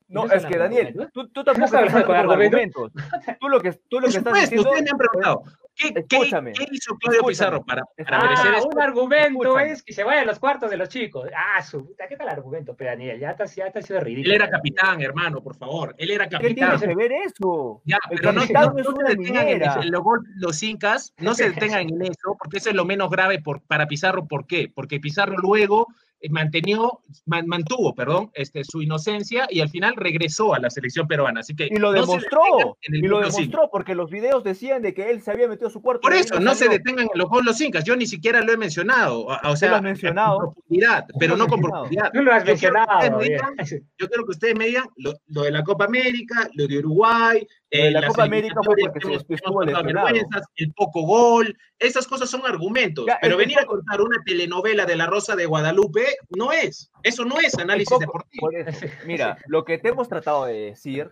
no, 0.07 0.25
no 0.25 0.33
es 0.33 0.45
que 0.45 0.57
Daniel, 0.57 0.87
argumentos. 0.87 1.13
tú, 1.13 1.27
tú 1.29 1.43
tampoco 1.43 1.65
estás 1.65 1.79
hablando 1.79 1.99
estás 1.99 2.15
hablando 2.15 2.33
con 2.33 2.41
argumentos. 2.41 2.91
Tú 3.39 3.49
lo 3.49 3.61
que, 3.61 3.73
tú 3.73 3.99
lo 3.99 4.07
Por 4.07 4.11
que 4.11 4.17
estás 4.17 4.23
supuesto, 4.23 4.39
diciendo... 4.41 4.69
ustedes 4.69 4.83
me 4.83 4.89
han 4.89 4.97
preguntado, 4.97 5.43
¿qué, 5.79 5.93
qué, 5.93 5.99
Escúchame, 6.17 6.51
qué 6.53 6.65
hizo 6.71 6.95
Claudio 6.97 7.23
Pizarro 7.23 7.63
para, 7.63 7.83
para 7.83 7.95
escúchame. 7.97 8.23
merecer 8.29 8.53
Ah, 8.53 8.57
eso? 8.59 8.67
un 8.67 8.81
argumento 8.81 9.41
Escúchame. 9.43 9.71
es 9.71 9.83
que 9.83 9.93
se 9.93 10.03
vaya 10.03 10.21
a 10.21 10.25
los 10.25 10.37
cuartos 10.39 10.69
de 10.69 10.77
los 10.77 10.89
chicos. 10.89 11.29
Ah, 11.35 11.61
su 11.63 11.85
puta, 11.85 12.07
¿qué 12.07 12.15
tal 12.17 12.29
argumento, 12.29 12.75
pe, 12.75 12.85
Daniel? 12.85 13.19
Ya 13.19 13.35
te, 13.35 13.45
ya 13.47 13.71
te 13.71 13.79
has 13.79 13.85
sido 13.85 13.99
ridículo. 14.01 14.33
Él 14.35 14.41
era 14.41 14.49
capitán, 14.49 15.01
hermano, 15.01 15.41
por 15.41 15.55
favor. 15.55 15.95
Él 15.97 16.11
era 16.11 16.27
¿Qué 16.27 16.37
tiene 16.37 16.55
capitán. 16.55 16.89
que 16.89 16.95
ver 16.95 17.11
eso? 17.25 17.81
Ya, 17.85 17.97
El 18.09 18.17
pero 18.19 18.33
no, 18.33 18.41
capitán 18.41 18.63
no- 18.75 18.83
no 18.83 18.95
se 19.07 19.15
detengan 19.15 19.47
en, 19.47 19.91
gol- 20.03 20.25
los 20.35 20.61
incas, 20.63 21.13
no 21.17 21.33
se 21.33 21.49
detengan 21.79 21.89
en 21.89 22.01
eso, 22.03 22.35
porque 22.37 22.57
eso 22.57 22.69
es 22.69 22.75
lo 22.75 22.85
menos 22.85 23.09
grave 23.09 23.41
por, 23.41 23.61
para 23.61 23.87
Pizarro. 23.87 24.25
¿Por 24.27 24.45
qué? 24.45 24.71
Porque 24.73 24.99
Pizarro 24.99 25.37
luego 25.37 25.87
mantenió, 26.29 27.01
man- 27.25 27.47
mantuvo, 27.47 27.95
perdón, 27.95 28.31
este, 28.33 28.63
su 28.63 28.81
inocencia 28.81 29.47
y 29.49 29.61
al 29.61 29.69
final 29.69 29.93
regresó 29.95 30.53
a 30.53 30.59
la 30.59 30.69
selección 30.69 31.07
peruana. 31.07 31.39
Así 31.39 31.55
que 31.55 31.67
Y 31.71 31.75
lo 31.77 31.93
no 31.93 32.01
demostró, 32.01 32.41
detengan 32.43 32.73
en 32.81 32.95
el 32.95 33.03
y 33.05 33.07
lo 33.07 33.19
demostró, 33.19 33.69
porque 33.71 33.95
los 33.95 34.09
videos 34.09 34.43
decían 34.43 34.81
de 34.81 34.93
que 34.93 35.09
él 35.11 35.21
se 35.21 35.31
había 35.31 35.47
metido 35.47 35.67
a 35.67 35.71
su 35.71 35.81
cuarto. 35.81 36.01
Por 36.01 36.13
eso, 36.13 36.39
no 36.39 36.55
se 36.55 36.67
detengan 36.67 37.07
en 37.13 37.17
los 37.17 37.29
los 37.45 37.61
incas. 37.61 37.83
Yo 37.85 37.95
ni 37.95 38.05
siquiera 38.05 38.41
lo 38.41 38.51
he 38.51 38.57
mencionado. 38.57 39.27
O, 39.43 39.55
sea, 39.55 39.69
lo 39.69 39.75
has 39.77 39.81
mencionado. 39.81 40.39
con 40.39 40.53
profundidad, 40.55 41.05
pero 41.19 41.37
no 41.37 41.47
con 41.47 41.61
profundidad. 41.61 42.11
Tú 42.13 42.21
lo 42.21 42.33
has 42.33 42.43
Yo 42.43 42.55
quiero 42.55 42.73
que 42.75 42.81
ustedes 42.81 43.11
mencionado. 43.11 43.17
me 43.19 43.23
bien. 43.27 43.39
digan 43.39 43.83
Yo 43.97 44.07
quiero 44.07 44.25
que 44.25 44.31
ustedes 44.31 44.55
me 44.57 44.65
digan 44.67 44.85
lo, 44.97 45.13
lo 45.27 45.41
de 45.43 45.51
la 45.51 45.63
Copa 45.63 45.85
América, 45.85 46.49
lo 46.55 46.67
de 46.67 46.79
Uruguay, 46.79 47.47
eh, 47.71 47.91
la 47.91 48.07
Copa 48.07 48.23
América 48.23 48.59
fue 48.63 48.75
porque 48.81 48.99
se 49.27 49.33
estuvo 49.35 49.59
vergüenzas, 49.59 50.43
el 50.55 50.73
poco 50.73 51.03
gol, 51.03 51.57
esas 51.77 52.07
cosas 52.07 52.29
son 52.29 52.41
argumentos. 52.45 53.05
Ya, 53.05 53.19
pero 53.21 53.37
venir 53.37 53.59
a 53.59 53.65
contar 53.65 54.01
una 54.01 54.17
telenovela 54.25 54.85
de 54.85 54.95
la 54.95 55.05
Rosa 55.05 55.35
de 55.35 55.45
Guadalupe 55.45 56.05
no 56.29 56.51
es. 56.51 56.91
Eso 57.03 57.25
no 57.25 57.39
es 57.39 57.57
análisis 57.57 57.89
poco- 57.89 58.01
deportivo. 58.01 58.51
Eso, 58.51 58.87
mira, 59.05 59.37
lo 59.47 59.65
que 59.65 59.77
te 59.77 59.89
hemos 59.89 60.09
tratado 60.09 60.45
de 60.45 60.53
decir 60.53 61.11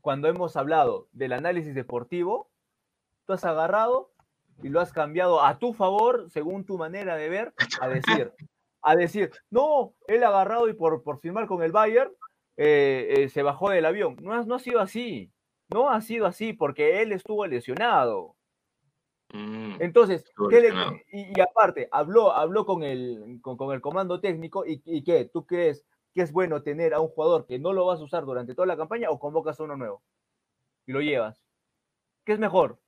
cuando 0.00 0.28
hemos 0.28 0.56
hablado 0.56 1.08
del 1.12 1.32
análisis 1.34 1.74
deportivo, 1.74 2.50
tú 3.26 3.34
has 3.34 3.44
agarrado 3.44 4.12
y 4.62 4.70
lo 4.70 4.80
has 4.80 4.92
cambiado 4.92 5.44
a 5.44 5.58
tu 5.58 5.74
favor, 5.74 6.30
según 6.30 6.64
tu 6.64 6.78
manera 6.78 7.16
de 7.16 7.28
ver, 7.28 7.52
a 7.80 7.88
decir, 7.88 8.32
a 8.82 8.96
decir, 8.96 9.30
no, 9.50 9.94
él 10.06 10.24
agarrado 10.24 10.68
y 10.68 10.72
por, 10.72 11.02
por 11.02 11.18
firmar 11.20 11.46
con 11.46 11.62
el 11.62 11.72
Bayern 11.72 12.10
eh, 12.56 13.06
eh, 13.18 13.28
se 13.28 13.42
bajó 13.42 13.70
del 13.70 13.84
avión. 13.84 14.16
No, 14.22 14.42
no 14.44 14.54
ha 14.54 14.58
sido 14.58 14.80
así, 14.80 15.30
no 15.70 15.90
ha 15.90 16.00
sido 16.00 16.26
así 16.26 16.52
porque 16.52 17.02
él 17.02 17.12
estuvo 17.12 17.46
lesionado. 17.46 18.34
Mm, 19.32 19.76
Entonces, 19.80 20.24
Estuvo 20.24 20.48
¿qué 20.48 20.56
le- 20.56 20.62
lesionado. 20.70 20.92
y, 21.12 21.38
y 21.38 21.40
aparte, 21.40 21.88
habló, 21.92 22.32
habló 22.32 22.64
con, 22.64 22.82
el, 22.82 23.38
con, 23.42 23.56
con 23.56 23.74
el 23.74 23.80
comando 23.80 24.20
técnico 24.20 24.64
y, 24.66 24.82
y 24.86 25.04
¿qué? 25.04 25.26
¿Tú 25.26 25.44
crees 25.46 25.84
que 26.14 26.22
es 26.22 26.32
bueno 26.32 26.62
tener 26.62 26.94
a 26.94 27.00
un 27.00 27.08
jugador 27.08 27.46
que 27.46 27.58
no 27.58 27.72
lo 27.72 27.84
vas 27.86 28.00
a 28.00 28.04
usar 28.04 28.24
durante 28.24 28.54
toda 28.54 28.66
la 28.66 28.76
campaña 28.76 29.10
o 29.10 29.18
convocas 29.18 29.60
a 29.60 29.64
uno 29.64 29.76
nuevo 29.76 30.02
y 30.86 30.92
lo 30.92 31.00
llevas? 31.00 31.44
¿Qué 32.24 32.32
es 32.32 32.38
mejor? 32.38 32.80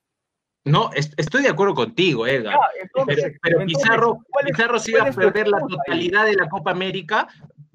No, 0.65 0.91
est- 0.95 1.19
estoy 1.19 1.43
de 1.43 1.49
acuerdo 1.49 1.75
contigo, 1.75 2.27
Edgar. 2.27 2.55
Ah, 2.55 2.69
entonces- 2.81 3.17
Pero, 3.23 3.39
pero 3.43 3.61
entonces, 3.61 3.79
Pizarro, 3.83 4.19
¿cuál 4.31 4.47
es- 4.47 4.53
Pizarro 4.57 4.79
sí 4.79 4.93
va 4.93 5.03
a 5.09 5.13
perder 5.13 5.49
la 5.49 5.59
ahí? 5.59 5.65
totalidad 5.69 6.25
de 6.25 6.35
la 6.35 6.49
Copa 6.49 6.71
América 6.71 7.29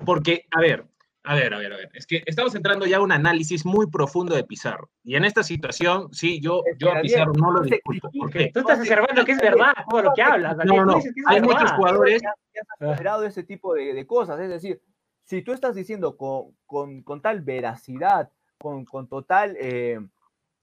porque, 0.05 0.45
a 0.51 0.59
ver, 0.61 0.85
a 1.25 1.35
ver, 1.35 1.53
a 1.53 1.57
ver, 1.57 1.73
a 1.73 1.77
ver, 1.77 1.89
es 1.93 2.05
que 2.07 2.23
estamos 2.25 2.53
entrando 2.55 2.85
ya 2.85 2.97
a 2.97 3.01
un 3.01 3.11
análisis 3.11 3.65
muy 3.65 3.87
profundo 3.87 4.35
de 4.35 4.43
Pizarro. 4.43 4.89
Y 5.03 5.15
en 5.15 5.25
esta 5.25 5.43
situación, 5.43 6.13
sí, 6.13 6.39
yo, 6.39 6.61
que, 6.63 6.73
yo 6.77 6.91
a 6.91 7.01
Pizarro 7.01 7.33
no 7.33 7.51
lo 7.51 7.61
disculpo. 7.61 8.09
¿Por 8.11 8.31
qué? 8.31 8.51
Tú 8.53 8.59
estás 8.59 8.79
observando 8.79 9.25
que 9.25 9.31
es 9.33 9.39
verdad 9.39 9.73
todo 9.89 10.03
lo 10.03 10.13
que 10.13 10.21
hablas. 10.21 10.57
Daniel. 10.57 10.85
No, 10.85 10.85
no, 10.85 10.99
que 10.99 11.09
hay 11.27 11.39
verdad. 11.41 11.53
muchos 11.53 11.71
jugadores 11.71 12.21
Ya, 12.21 12.33
ya 12.53 12.61
has 12.61 12.95
superado 12.97 13.25
ese 13.25 13.43
tipo 13.43 13.73
de, 13.73 13.93
de 13.93 14.07
cosas. 14.07 14.39
Es 14.39 14.49
decir, 14.49 14.81
si 15.23 15.41
tú 15.41 15.53
estás 15.53 15.75
diciendo 15.75 16.17
con, 16.17 16.55
con- 16.65 17.01
con 17.03 17.21
tal 17.21 17.41
veracidad, 17.41 18.31
con, 18.57 18.85
con 18.85 19.07
total 19.07 19.55
eh, 19.59 19.99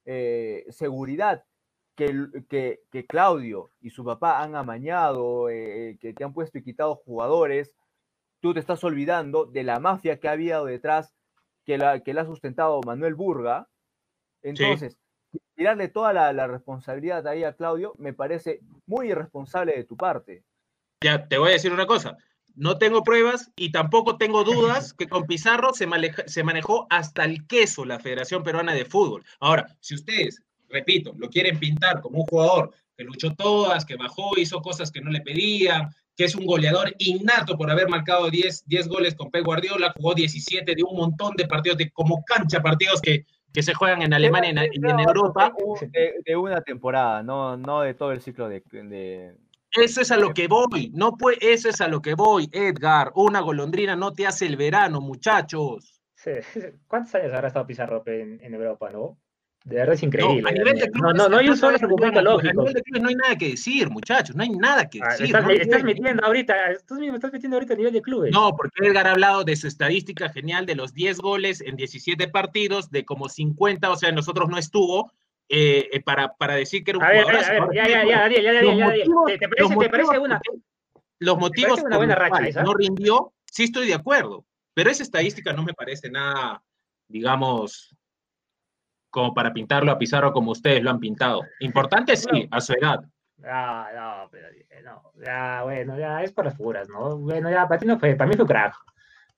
eh, 0.05 0.65
seguridad, 0.71 1.45
que, 1.95 2.79
que, 2.91 3.07
Claudio 3.07 3.71
y 3.81 3.91
su 3.91 4.05
papá 4.05 4.43
han 4.43 4.57
amañado, 4.57 5.49
eh, 5.51 5.99
que, 6.01 6.13
te 6.15 6.25
han 6.25 6.33
puesto 6.33 6.59
y 6.59 6.63
quitado 6.63 6.97
jugadores, 6.97 7.73
tú 8.43 8.53
te 8.53 8.61
estás 8.61 8.83
olvidando 8.85 9.47
de 9.47 9.63
la 9.63 9.79
mafia 9.79 10.19
que 10.19 10.29
ha 10.29 10.33
habido 10.33 10.67
detrás, 10.67 11.15
que 11.65 11.79
la, 11.79 12.01
que 12.01 12.13
la 12.13 12.23
ha 12.23 12.27
sustentado 12.27 12.81
Manuel 12.85 13.15
Burga. 13.15 13.69
Entonces, 14.43 14.99
tirarle 15.55 15.89
toda 15.89 16.13
la, 16.13 16.33
la, 16.33 16.49
responsabilidad 16.49 17.27
ahí 17.29 17.45
a 17.45 17.55
Claudio 17.55 17.95
me 17.99 18.13
parece 18.13 18.61
muy 18.85 19.11
irresponsable 19.11 19.77
de 19.77 19.85
tu 19.85 19.97
parte. 19.97 20.43
Ya, 21.03 21.29
te 21.29 21.39
voy 21.39 21.51
a 21.51 21.53
decir 21.53 21.73
una 21.73 21.87
cosa. 21.87 22.17
No 22.55 22.79
tengo 22.79 23.05
pruebas 23.05 23.51
y 23.55 23.71
tampoco 23.71 24.19
tengo 24.19 24.43
dudas 24.43 24.93
que 24.93 25.09
con 25.09 25.25
Pizarro 25.27 25.73
se, 25.73 25.89
se 26.27 26.43
manejó 26.43 26.89
hasta 26.91 27.25
el 27.25 27.47
queso 27.47 27.85
la 27.85 28.01
Federación 28.01 28.43
Peruana 28.43 28.75
de 28.75 28.85
Fútbol. 28.85 29.25
Ahora, 29.39 29.67
si 29.79 29.95
ustedes, 29.95 30.43
repito, 30.69 31.15
lo 31.17 31.31
quieren 31.31 31.61
pintar 31.61 32.01
como 32.01 32.19
un 32.19 32.27
jugador 32.27 32.73
que 32.97 33.05
luchó 33.05 33.35
todas, 33.35 33.85
que 33.85 33.97
bajó, 33.97 34.37
hizo 34.37 34.61
cosas 34.61 34.91
que 34.91 35.01
no 35.01 35.11
le 35.11 35.21
pedían, 35.21 35.89
que 36.17 36.25
es 36.25 36.35
un 36.35 36.47
goleador 36.47 36.95
innato 36.99 37.57
por 37.57 37.71
haber 37.71 37.89
marcado 37.89 38.31
10, 38.31 38.65
10 38.67 38.89
goles 38.89 39.15
con 39.15 39.31
Pep 39.31 39.45
Guardiola, 39.45 39.93
jugó 39.97 40.15
17 40.15 40.75
de 40.75 40.83
un 40.83 40.97
montón 40.97 41.35
de 41.37 41.47
partidos, 41.47 41.79
de 41.79 41.91
como 41.91 42.23
cancha 42.25 42.61
partidos 42.61 43.01
que, 43.01 43.25
que 43.53 43.63
se 43.63 43.75
juegan 43.75 44.03
en 44.03 44.13
Alemania 44.13 44.51
y 44.71 44.79
en, 44.79 45.01
Europa. 45.01 45.53
De, 46.25 46.37
una 46.37 46.61
temporada, 46.61 47.23
no, 47.23 47.57
no 47.57 47.81
de 47.83 47.95
todo 47.95 48.13
el 48.13 48.21
ciclo 48.21 48.49
de, 48.49 48.63
de 48.71 49.35
eso 49.75 50.03
es 50.03 50.11
a 50.11 50.19
lo 50.19 50.35
que 50.35 50.49
voy, 50.49 50.91
no 50.95 51.17
puede, 51.17 51.39
eso 51.41 51.71
es 51.71 51.81
a 51.81 51.89
lo 51.89 52.03
que 52.03 52.15
voy, 52.15 52.51
Edgar. 52.53 53.11
Una 53.15 53.41
golondrina 53.41 53.97
no 53.97 54.13
te 54.13 54.27
hace 54.27 54.45
el 54.47 54.57
verano, 54.57 55.01
muchachos. 55.01 56.03
¿Cuántos 56.87 57.15
años 57.15 57.33
habrá 57.33 57.49
estado 57.49 57.67
Pizarro 57.67 58.03
en, 58.07 58.39
en 58.43 58.55
Europa, 58.55 58.91
no? 58.91 59.19
De 59.65 59.77
verdad 59.77 59.95
es 59.95 60.03
increíble. 60.03 60.43
No, 60.43 60.49
a 60.49 60.53
nivel 60.53 60.79
de 60.79 60.91
clubes, 60.91 61.15
no, 61.15 61.29
no, 61.29 61.37
hay 61.37 61.49
un 61.49 61.57
solo 61.57 61.77
argumento 61.81 62.21
lógico. 62.21 62.51
A 62.51 62.65
nivel 62.65 62.75
de 62.75 62.83
clubes 62.83 63.03
no 63.03 63.09
hay 63.09 63.15
nada 63.15 63.37
que 63.37 63.51
decir, 63.51 63.91
muchachos, 63.91 64.35
no 64.35 64.43
hay 64.43 64.51
nada 64.51 64.89
que 64.89 65.01
ah, 65.03 65.11
decir. 65.11 65.37
estás, 65.61 65.85
metiendo 65.85 66.25
ahorita, 66.25 66.55
tú 66.87 66.97
mismo 66.97 67.15
estás 67.15 67.33
metiendo 67.33 67.57
ahorita 67.57 67.75
a 67.75 67.77
nivel 67.77 67.93
de 67.93 68.03
clubes. 68.03 68.33
No, 68.33 68.57
porque 68.57 68.87
Edgar 68.87 69.07
ha 69.07 69.13
hablado 69.13 69.45
de 69.45 69.55
su 69.55 69.69
estadística 69.69 70.29
genial 70.31 70.67
de 70.67 70.75
los 70.75 70.93
10 70.95 71.19
goles 71.19 71.61
en 71.61 71.77
17 71.77 72.29
partidos, 72.29 72.91
de 72.91 73.05
como 73.05 73.29
50, 73.29 73.91
o 73.91 73.97
sea, 73.97 74.11
nosotros 74.11 74.49
no 74.49 74.59
estuvo, 74.59 75.13
eh, 75.49 75.89
eh, 75.93 76.01
para, 76.01 76.35
para 76.35 76.55
decir 76.55 76.83
que 76.83 76.93
era 76.93 76.99
un 76.99 77.05
a 77.05 77.09
ver, 77.11 77.25
A 77.25 77.33
ver, 77.33 77.63
ya, 77.75 77.89
ya, 77.89 78.05
ya, 78.05 78.21
Daniel, 78.21 78.43
ya, 78.43 78.53
ya, 78.53 78.63
ya, 78.63 79.39
¿Te, 79.39 79.49
parece, 79.49 79.77
¿te 79.77 79.89
parece 79.91 80.19
una? 80.19 80.41
Los 81.19 81.39
motivos 81.39 81.81
cuales 82.29 82.57
no 82.57 82.75
rindió, 82.75 83.33
sí 83.45 83.65
estoy 83.65 83.87
de 83.87 83.95
acuerdo, 83.95 84.45
pero 84.75 84.91
esa 84.91 85.05
estadística 85.05 85.53
no 85.53 85.63
me 85.63 85.73
parece 85.73 86.11
nada, 86.11 86.63
digamos, 87.07 87.95
como 89.13 89.35
para 89.35 89.53
pintarlo 89.53 89.93
a 89.93 89.99
Pizarro 89.99 90.33
como 90.33 90.51
ustedes 90.51 90.83
lo 90.83 90.91
han 90.91 90.99
pintado. 90.99 91.43
Importante 91.61 92.17
sí, 92.17 92.49
a 92.51 92.61
su 92.61 92.73
edad. 92.73 93.05
Ah, 93.45 93.91
no, 93.95 94.31
pero 94.31 94.49
no, 94.85 95.03
ya, 95.23 95.63
bueno, 95.65 95.99
ya 95.99 96.23
es 96.23 96.33
por 96.33 96.47
las 96.47 96.57
puras, 96.57 96.89
¿no? 96.89 97.19
Bueno, 97.19 97.51
ya, 97.51 97.69
para 97.69 97.79
ti 97.79 97.87
no 97.87 97.99
fue, 97.99 98.15
para 98.15 98.29
mí 98.29 98.37
fue 98.37 98.47
crack. 98.47 98.75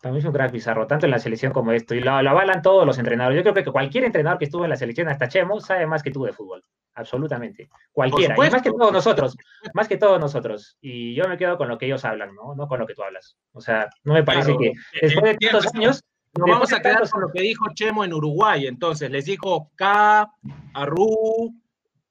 También 0.01 0.21
es 0.21 0.27
un 0.27 0.33
gran 0.35 0.51
Pizarro, 0.51 0.87
tanto 0.87 1.07
en 1.07 1.11
la 1.11 1.19
selección 1.19 1.53
como 1.53 1.73
esto, 1.73 1.95
y 1.95 2.01
lo, 2.01 2.13
avalan 2.13 2.63
todos 2.63 2.87
los 2.87 2.99
entrenadores. 2.99 3.37
Yo 3.37 3.43
creo 3.43 3.65
que 3.65 3.73
cualquier 3.73 4.05
entrenador 4.05 4.39
que 4.39 4.45
estuvo 4.45 4.63
en 4.63 4.71
la 4.71 4.77
selección, 4.77 5.09
hasta 5.09 5.29
Chemo, 5.29 5.61
sabe 5.61 5.87
más 5.87 6.03
que 6.03 6.11
tú 6.11 6.25
de 6.25 6.33
fútbol. 6.33 6.63
Absolutamente. 6.95 7.69
Cualquiera. 7.91 8.35
Y 8.37 8.51
más 8.51 8.63
que 8.63 8.71
todos 8.71 8.93
nosotros. 8.93 9.37
Más 9.73 9.89
que 9.89 9.97
todos 9.97 10.21
nosotros. 10.21 10.77
Y 10.81 11.15
yo 11.15 11.27
me 11.27 11.37
quedo 11.37 11.57
con 11.57 11.69
lo 11.69 11.79
que 11.79 11.87
ellos 11.87 12.05
hablan, 12.05 12.35
¿no? 12.35 12.55
No 12.55 12.69
con 12.69 12.79
lo 12.79 12.87
que 12.87 12.95
tú 12.95 13.03
hablas. 13.03 13.37
O 13.53 13.61
sea, 13.61 13.89
no 14.05 14.15
me 14.15 14.23
parece 14.23 14.55
que 14.57 14.73
después 15.01 15.25
de 15.25 15.39
tantos 15.39 15.75
años. 15.75 16.05
Nos 16.39 16.49
vamos 16.49 16.73
a 16.73 16.81
quedar 16.81 17.09
con 17.09 17.21
lo 17.21 17.29
que 17.31 17.43
dijo 17.43 17.67
Chemo 17.75 18.05
en 18.05 18.13
Uruguay. 18.13 18.67
Entonces, 18.67 19.11
les 19.11 19.25
dijo 19.25 19.71
K, 19.77 20.31
Arru, 20.75 21.55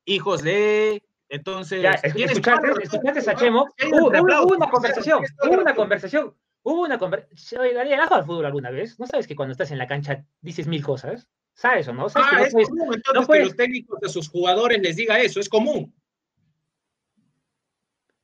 hijos 0.06 0.42
de. 0.44 1.04
Entonces. 1.30 1.82
Ya, 1.82 1.92
escuchaste, 1.92 2.68
escuchaste 2.84 3.32
a 3.32 3.36
Chemo. 3.36 3.68
hubo 3.92 4.56
una 4.56 4.70
conversación. 4.70 5.24
Hubo 5.44 5.62
una 5.62 5.76
conversación 5.76 6.34
Hubo 6.64 6.82
una 6.82 6.98
conversación. 6.98 7.62
Oye, 7.62 7.74
Daniel, 7.74 8.00
¿has 8.00 8.08
jugado 8.08 8.22
al 8.22 8.26
fútbol 8.26 8.46
alguna 8.46 8.72
vez? 8.72 8.98
¿No 8.98 9.06
sabes 9.06 9.28
que 9.28 9.36
cuando 9.36 9.52
estás 9.52 9.72
en 9.72 9.78
la 9.78 9.88
cancha 9.88 10.26
dices 10.42 10.66
mil 10.66 10.82
cosas? 10.82 11.28
¿Sabes 11.54 11.88
o 11.90 11.94
no? 11.94 12.08
¿Sabes 12.08 12.56
ah, 12.56 12.60
es 12.60 12.70
común 12.70 12.96
entonces 12.96 13.28
que 13.28 13.40
los 13.44 13.56
técnicos 13.56 14.00
de 14.00 14.10
sus 14.10 14.30
jugadores 14.30 14.82
les 14.82 14.96
diga 14.96 15.20
eso, 15.20 15.42
es 15.42 15.50
común. 15.50 15.94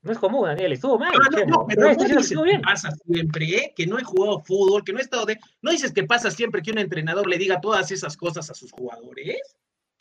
No 0.10 0.14
es 0.14 0.20
común, 0.20 0.48
Daniel, 0.48 0.74
estuvo 0.74 0.98
mal. 0.98 1.12
Ah, 1.14 1.28
no, 1.32 1.46
no, 1.46 1.68
pero 1.68 1.84
no, 1.84 2.04
dices 2.04 2.30
que 2.30 2.60
pasa 2.64 2.90
siempre, 3.06 3.46
¿eh? 3.46 3.74
que 3.76 3.86
no 3.86 4.00
he 4.00 4.04
jugado 4.04 4.40
fútbol, 4.40 4.84
que 4.84 4.92
no 4.92 4.98
he 4.98 5.04
estado 5.04 5.28
de. 5.28 5.38
¿No 5.62 5.70
dices 5.70 5.94
que 5.94 6.04
pasa 6.04 6.32
siempre 6.32 6.64
que 6.64 6.72
un 6.72 6.80
entrenador 6.80 7.28
le 7.28 7.38
diga 7.38 7.62
todas 7.62 7.92
esas 7.92 8.18
cosas 8.18 8.50
a 8.50 8.56
sus 8.56 8.72
jugadores? 8.72 9.38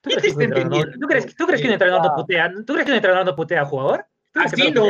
¿Tú 0.01 0.09
crees, 0.09 0.35
que, 0.35 0.49
¿Tú, 0.49 1.07
crees, 1.07 1.37
¿Tú 1.37 1.47
crees 1.47 1.61
que 1.61 1.67
un 1.67 1.75
entrenador 1.75 2.07
no 2.07 2.15
putea? 2.15 2.51
¿Tú 2.67 2.73
crees 2.73 2.87
que 2.87 2.93
un 2.93 2.97
entrenador 2.97 3.27
no 3.27 3.37
putea 3.37 3.61
a 3.61 3.65
jugador? 3.67 4.07
Así 4.33 4.71
no, 4.71 4.87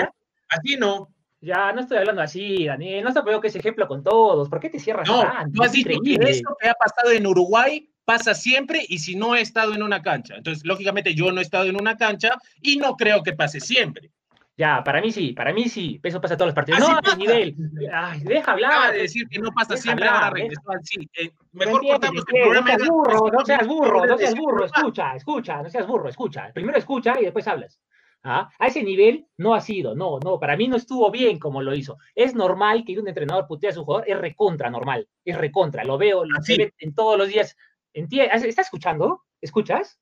así 0.51 0.77
no. 0.77 1.09
Ya, 1.41 1.73
no 1.73 1.81
estoy 1.81 1.99
hablando 1.99 2.23
así, 2.23 2.67
Daniel. 2.67 3.03
No 3.03 3.13
te 3.13 3.19
poniendo 3.19 3.41
que 3.41 3.49
ese 3.49 3.59
ejemplo 3.59 3.89
con 3.89 4.05
todos. 4.05 4.49
¿Por 4.49 4.61
qué 4.61 4.71
te 4.71 4.79
cierras 4.79 5.09
no, 5.09 5.25
Tú 5.53 5.65
has 5.65 5.73
dicho 5.73 6.01
que 6.01 6.15
eso 6.31 6.57
que 6.61 6.69
ha 6.69 6.75
pasado 6.75 7.11
en 7.11 7.27
Uruguay 7.27 7.91
pasa 8.05 8.35
siempre 8.35 8.87
y 8.89 9.01
si 9.01 9.17
no 9.17 9.35
he 9.35 9.41
estado 9.41 9.75
en 9.75 9.83
una 9.83 10.01
cancha. 10.01 10.37
Entonces, 10.37 10.65
lógicamente, 10.65 11.13
yo 11.13 11.33
no 11.33 11.41
he 11.41 11.43
estado 11.43 11.65
en 11.65 11.75
una 11.75 11.97
cancha 11.97 12.39
y 12.63 12.77
no 12.77 12.97
creo 12.97 13.25
que 13.25 13.33
pase 13.33 13.59
siempre. 13.59 14.13
Ya, 14.59 14.83
para 14.83 15.01
mí 15.01 15.13
sí, 15.13 15.33
para 15.35 15.53
mí 15.53 15.69
sí. 15.69 16.01
Eso 16.03 16.21
pasa 16.21 16.35
en 16.35 16.39
todos 16.39 16.49
los 16.49 16.55
partidos. 16.55 16.81
no, 16.81 16.99
a 16.99 17.17
nivel. 17.17 17.55
Ay, 17.93 18.21
deja 18.25 18.53
hablar. 18.53 18.93
de 18.93 19.03
decir 19.03 19.29
que 19.29 19.39
no 19.39 19.53
pasa 19.53 19.77
siempre, 19.77 20.09
ahora 20.09 20.31
regresó 20.31 20.69
al 20.73 20.85
sí. 20.85 21.09
Eh, 21.15 21.31
mejor 21.53 21.81
cortamos 21.81 22.25
el 22.27 22.43
programa. 22.43 22.73
No 22.73 22.77
seas 22.77 22.89
burro, 22.89 23.31
no 23.31 23.45
seas 23.45 23.67
burro, 23.69 24.07
no 24.07 24.19
seas 24.19 24.35
burro. 24.35 24.65
Escucha, 24.65 25.15
escucha, 25.15 25.63
no 25.63 25.71
seas 25.71 25.87
burro, 25.87 26.09
escucha. 26.09 26.51
Primero 26.53 26.77
escucha 26.77 27.15
y 27.21 27.23
después 27.23 27.47
hablas. 27.47 27.81
¿Ah? 28.25 28.51
A 28.59 28.67
ese 28.67 28.83
nivel 28.83 29.29
no 29.37 29.55
ha 29.55 29.61
sido, 29.61 29.95
no, 29.95 30.19
no, 30.19 30.41
para 30.41 30.57
mí 30.57 30.67
no 30.67 30.75
estuvo 30.75 31.09
bien 31.13 31.39
como 31.39 31.63
lo 31.63 31.73
hizo. 31.73 31.99
Es 32.17 32.35
normal 32.35 32.83
que 32.85 32.99
un 32.99 33.07
entrenador 33.07 33.47
putee 33.47 33.71
a 33.71 33.73
su 33.73 33.85
jugador, 33.85 34.11
es 34.11 34.19
recontra 34.19 34.71
normal, 34.71 35.09
es 35.25 35.39
recontra, 35.39 35.85
lo 35.85 35.99
veo, 35.99 36.25
lo 36.25 36.41
ve 36.47 36.75
en 36.79 36.95
todos 36.95 37.17
los 37.17 37.29
días. 37.29 37.57
¿Estás 37.93 38.67
escuchando? 38.67 39.23
¿Escuchas? 39.41 40.01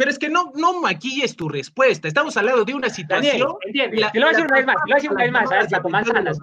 Pero 0.00 0.12
es 0.12 0.18
que 0.18 0.30
no, 0.30 0.50
no 0.54 0.80
maquilles 0.80 1.36
tu 1.36 1.46
respuesta. 1.46 2.08
Estamos 2.08 2.34
hablando 2.38 2.64
de 2.64 2.72
una 2.72 2.88
situación. 2.88 3.52
Entiende, 3.66 4.08
te 4.10 4.18
lo 4.18 4.28
voy 4.28 4.34
a 4.34 4.38
decir 4.38 4.46
una 4.46 4.56
vez 4.56 4.66
más, 4.66 4.76
te 4.76 4.80
lo 4.80 4.86
voy 4.86 4.92
a 4.92 4.94
decir 4.94 5.10
una 5.10 5.22
vez 5.24 5.32
más, 5.32 5.52
a 5.52 5.78
ver, 5.78 5.90
manzanas. 5.90 6.38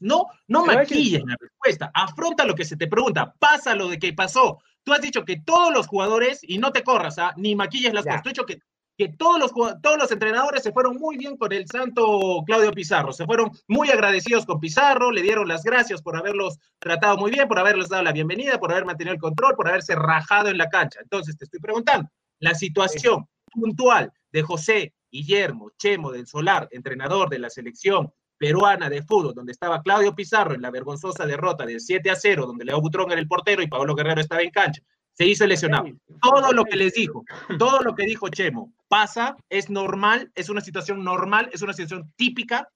No, 0.00 0.26
no 0.46 0.64
maquilles 0.64 1.22
la 1.22 1.36
respuesta. 1.38 1.90
Afronta 1.92 2.46
lo 2.46 2.54
que 2.54 2.64
se 2.64 2.78
te 2.78 2.86
pregunta. 2.86 3.34
Pasa 3.38 3.74
lo 3.74 3.88
de 3.88 3.98
que 3.98 4.14
pasó. 4.14 4.62
Tú 4.84 4.94
has 4.94 5.02
dicho 5.02 5.26
que 5.26 5.36
todos 5.36 5.70
los 5.70 5.86
jugadores, 5.86 6.40
y 6.42 6.56
no 6.56 6.72
te 6.72 6.82
corras, 6.82 7.18
¿ah? 7.18 7.34
ni 7.36 7.54
maquilles 7.54 7.92
las 7.92 8.06
cosas. 8.06 8.22
Tú 8.22 8.30
has 8.30 8.32
dicho 8.32 8.46
que 8.46 8.58
que 8.98 9.08
todos 9.08 9.38
los, 9.38 9.52
todos 9.80 9.96
los 9.96 10.10
entrenadores 10.10 10.64
se 10.64 10.72
fueron 10.72 10.96
muy 10.96 11.16
bien 11.16 11.36
con 11.36 11.52
el 11.52 11.68
santo 11.68 12.42
Claudio 12.44 12.72
Pizarro, 12.72 13.12
se 13.12 13.26
fueron 13.26 13.52
muy 13.68 13.90
agradecidos 13.90 14.44
con 14.44 14.58
Pizarro, 14.58 15.12
le 15.12 15.22
dieron 15.22 15.46
las 15.46 15.62
gracias 15.62 16.02
por 16.02 16.16
haberlos 16.16 16.58
tratado 16.80 17.16
muy 17.16 17.30
bien, 17.30 17.46
por 17.46 17.60
haberles 17.60 17.88
dado 17.88 18.02
la 18.02 18.10
bienvenida, 18.10 18.58
por 18.58 18.72
haber 18.72 18.84
mantenido 18.84 19.14
el 19.14 19.20
control, 19.20 19.54
por 19.54 19.68
haberse 19.68 19.94
rajado 19.94 20.48
en 20.48 20.58
la 20.58 20.68
cancha. 20.68 20.98
Entonces, 21.00 21.38
te 21.38 21.44
estoy 21.44 21.60
preguntando, 21.60 22.10
la 22.40 22.54
situación 22.54 23.28
puntual 23.50 24.12
de 24.32 24.42
José 24.42 24.94
Guillermo 25.10 25.70
Chemo 25.78 26.12
del 26.12 26.26
Solar, 26.26 26.68
entrenador 26.70 27.28
de 27.28 27.38
la 27.38 27.50
selección 27.50 28.12
peruana 28.36 28.88
de 28.88 29.02
fútbol, 29.02 29.34
donde 29.34 29.52
estaba 29.52 29.82
Claudio 29.82 30.14
Pizarro 30.14 30.54
en 30.54 30.62
la 30.62 30.70
vergonzosa 30.70 31.26
derrota 31.26 31.66
de 31.66 31.80
7 31.80 32.10
a 32.10 32.14
0, 32.14 32.46
donde 32.46 32.64
Leo 32.64 32.80
Butrón 32.80 33.10
era 33.10 33.20
el 33.20 33.26
portero 33.26 33.62
y 33.62 33.66
Pablo 33.68 33.94
Guerrero 33.94 34.20
estaba 34.20 34.42
en 34.42 34.50
cancha, 34.50 34.82
se 35.12 35.26
hizo 35.26 35.46
lesionado. 35.46 35.86
Todo 36.22 36.52
lo 36.52 36.64
que 36.64 36.76
les 36.76 36.94
dijo, 36.94 37.24
todo 37.58 37.80
lo 37.82 37.94
que 37.94 38.04
dijo 38.04 38.28
Chemo, 38.28 38.72
pasa, 38.86 39.36
es 39.48 39.68
normal, 39.68 40.30
es 40.34 40.48
una 40.48 40.60
situación 40.60 41.02
normal, 41.02 41.50
es 41.52 41.62
una 41.62 41.72
situación 41.72 42.12
típica. 42.16 42.70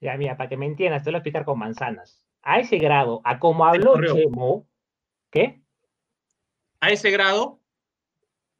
Ya, 0.00 0.16
mira, 0.16 0.36
para 0.36 0.48
que 0.48 0.56
me 0.56 0.66
entiendas, 0.66 1.04
te 1.04 1.10
voy 1.10 1.16
a 1.16 1.18
explicar 1.18 1.44
con 1.44 1.58
manzanas. 1.58 2.22
A 2.42 2.58
ese 2.58 2.78
grado, 2.78 3.20
a 3.24 3.38
como 3.38 3.64
habló 3.64 3.94
Chemo, 4.00 4.66
¿qué? 5.30 5.62
A 6.80 6.90
ese 6.90 7.10
grado. 7.10 7.60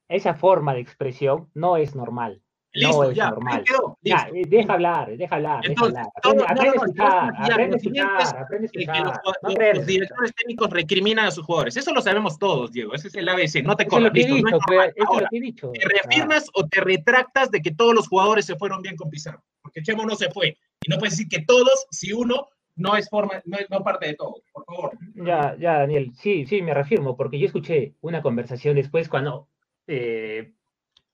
Esa 0.09 0.35
forma 0.35 0.75
de 0.75 0.81
expresión 0.81 1.51
no 1.55 1.77
es 1.77 1.95
normal. 1.95 2.43
Listo, 2.73 3.05
no 3.05 3.11
es 3.11 3.17
ya, 3.17 3.31
normal. 3.31 3.65
Ya, 4.03 4.29
eh, 4.35 4.43
deja 4.47 4.75
hablar, 4.75 5.17
deja 5.17 5.37
hablar, 5.37 5.67
Entonces, 5.67 5.95
deja 5.95 6.11
hablar. 6.23 6.51
Aprende, 6.51 6.69
a 6.69 6.75
escuchar, 6.75 7.35
aprende 7.39 7.75
a 7.75 7.79
escuchar, 7.79 8.43
aprende 8.43 8.65
a 8.65 8.83
escuchar. 8.83 9.23
los, 9.77 9.87
directores 9.87 10.35
técnicos 10.35 10.71
recriminan 10.71 11.27
a 11.27 11.31
sus 11.31 11.45
jugadores. 11.45 11.77
Eso 11.77 11.95
lo 11.95 12.03
sabemos 12.03 12.39
todos, 12.39 12.73
Diego. 12.73 12.93
Ese 12.93 13.09
es 13.09 13.15
el 13.15 13.29
ABC. 13.29 13.63
No 13.65 13.77
te 13.77 13.87
corras. 13.87 14.13
Listo, 14.13 14.35
no 14.35 14.49
es 14.83 14.93
eso 14.95 15.15
es 15.15 15.23
lo 15.23 15.29
que 15.31 15.37
he 15.37 15.41
dicho. 15.41 15.71
¿Te 15.73 15.89
reafirmas 15.89 16.51
o 16.53 16.67
te 16.67 16.81
retractas 16.83 17.51
de 17.51 17.63
que 17.63 17.71
todos 17.71 17.95
los 17.95 18.09
jugadores 18.09 18.45
se 18.45 18.57
fueron 18.57 18.83
bien 18.83 18.97
con 18.97 19.09
Pizarro? 19.09 19.43
Porque 19.63 19.83
Chemo 19.83 20.05
no 20.05 20.15
se 20.15 20.31
fue. 20.31 20.59
Y 20.83 20.91
no 20.91 20.99
puedes 20.99 21.17
decir 21.17 21.29
que 21.29 21.45
todos, 21.47 21.87
si 21.91 22.13
uno 22.13 22.49
no 22.77 22.95
es 22.95 23.09
forma, 23.09 23.43
no 23.47 23.57
es 23.57 23.71
no 23.71 23.83
parte 23.83 24.07
de 24.07 24.15
todo, 24.15 24.43
por 24.53 24.65
favor. 24.67 24.99
Ya, 25.15 25.57
ya, 25.59 25.79
Daniel, 25.79 26.13
sí, 26.15 26.45
sí, 26.47 26.61
me 26.61 26.75
reafirmo, 26.75 27.17
porque 27.17 27.39
yo 27.39 27.47
escuché 27.47 27.95
una 28.03 28.21
conversación 28.21 28.77
después 28.77 29.09
cuando 29.09 29.49
eh, 29.87 30.55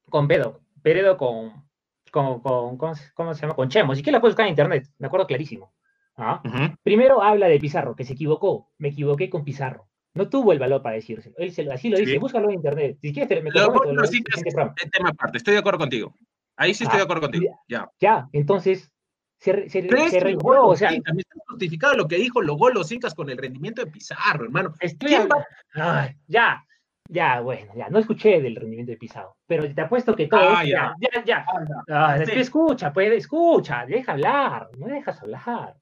con 0.09 0.29
Pedro, 0.29 0.61
Peredo 0.83 1.17
con, 1.17 1.69
con, 2.11 2.41
con, 2.41 2.77
¿cómo 3.15 3.35
se 3.35 3.41
llama? 3.43 3.55
Con 3.55 3.69
Chemo. 3.69 3.95
Si 3.95 4.03
que 4.03 4.13
la 4.13 4.21
puedes 4.21 4.33
buscar 4.35 4.47
en 4.47 4.51
internet, 4.51 4.87
me 4.99 5.07
acuerdo 5.07 5.27
clarísimo. 5.27 5.75
¿ah? 6.17 6.43
Primero 6.83 7.23
habla 7.23 7.47
de 7.49 7.59
Pizarro, 7.59 7.95
que 7.97 8.05
se 8.05 8.13
equivocó. 8.15 8.71
Me 8.79 8.89
equivoqué 8.89 9.31
con 9.31 9.45
Pizarro. 9.45 9.89
no 10.15 10.29
tuvo 10.29 10.53
el 10.53 10.59
valor 10.59 10.83
para 10.83 10.97
decírselo. 10.97 11.35
Él 11.39 11.53
se, 11.53 11.63
así 11.73 11.89
lo 11.89 11.97
dice, 11.97 12.13
Sí. 12.13 12.19
búscalo 12.19 12.49
en 12.51 12.57
internet. 12.57 12.99
Si 13.01 13.15
quieres, 13.15 13.31
te- 13.31 13.41
me 13.41 13.51
Lo- 13.51 13.73
lo 13.73 14.05
sí 14.07 14.23
es- 14.29 14.45
el 14.45 14.91
tema 14.91 15.09
aparte, 15.09 15.39
estoy 15.39 15.55
de 15.55 15.61
acuerdo 15.61 15.79
contigo. 15.79 16.15
Ahí 16.55 16.75
sí 16.75 16.85
estoy 16.85 16.97
Ah, 16.97 16.99
de 16.99 17.05
acuerdo 17.05 17.23
contigo. 17.23 17.59
Ya. 17.67 17.91
Ya, 17.99 18.29
entonces, 18.35 18.93
se, 19.39 19.71
se, 19.71 19.79
o 19.89 20.77
sea, 20.77 20.91
me 20.91 20.97
está 20.99 21.35
justificado 21.49 21.95
lo 21.95 22.07
que 22.07 22.17
dijo 22.17 22.43
Logos 22.43 22.75
los 22.75 22.93
Incas 22.93 23.15
con 23.15 23.31
el 23.31 23.39
rendimiento 23.39 23.83
de 23.83 23.91
Pizarro, 23.91 24.45
hermano. 24.45 24.75
estoy 24.81 25.09
¿Quién 25.09 25.29
Ay, 25.73 26.15
ya, 26.27 26.63
ya, 27.09 27.41
bueno, 27.41 27.73
ya, 27.77 27.89
no 27.89 27.99
escuché 27.99 28.41
del 28.41 28.57
rendimiento 28.57 28.93
de 28.93 28.99
Pizarro, 28.99 29.37
pero 29.47 29.73
te 29.73 29.81
apuesto 29.81 30.15
que 30.15 30.29
todo 30.29 30.41
Ah, 30.41 30.65
ya. 30.65 30.95
ya, 31.01 31.09
ya, 31.13 31.25
ya. 31.25 31.47
Ah, 31.91 32.17
Sí. 32.25 32.33
tú 32.33 32.39
escucha, 32.39 32.93
pues, 32.93 33.13
escucha, 33.13 33.85
deja 33.87 34.13
hablar, 34.13 34.69
no 34.79 34.87
dejas 34.87 35.21
hablar. 35.23 35.77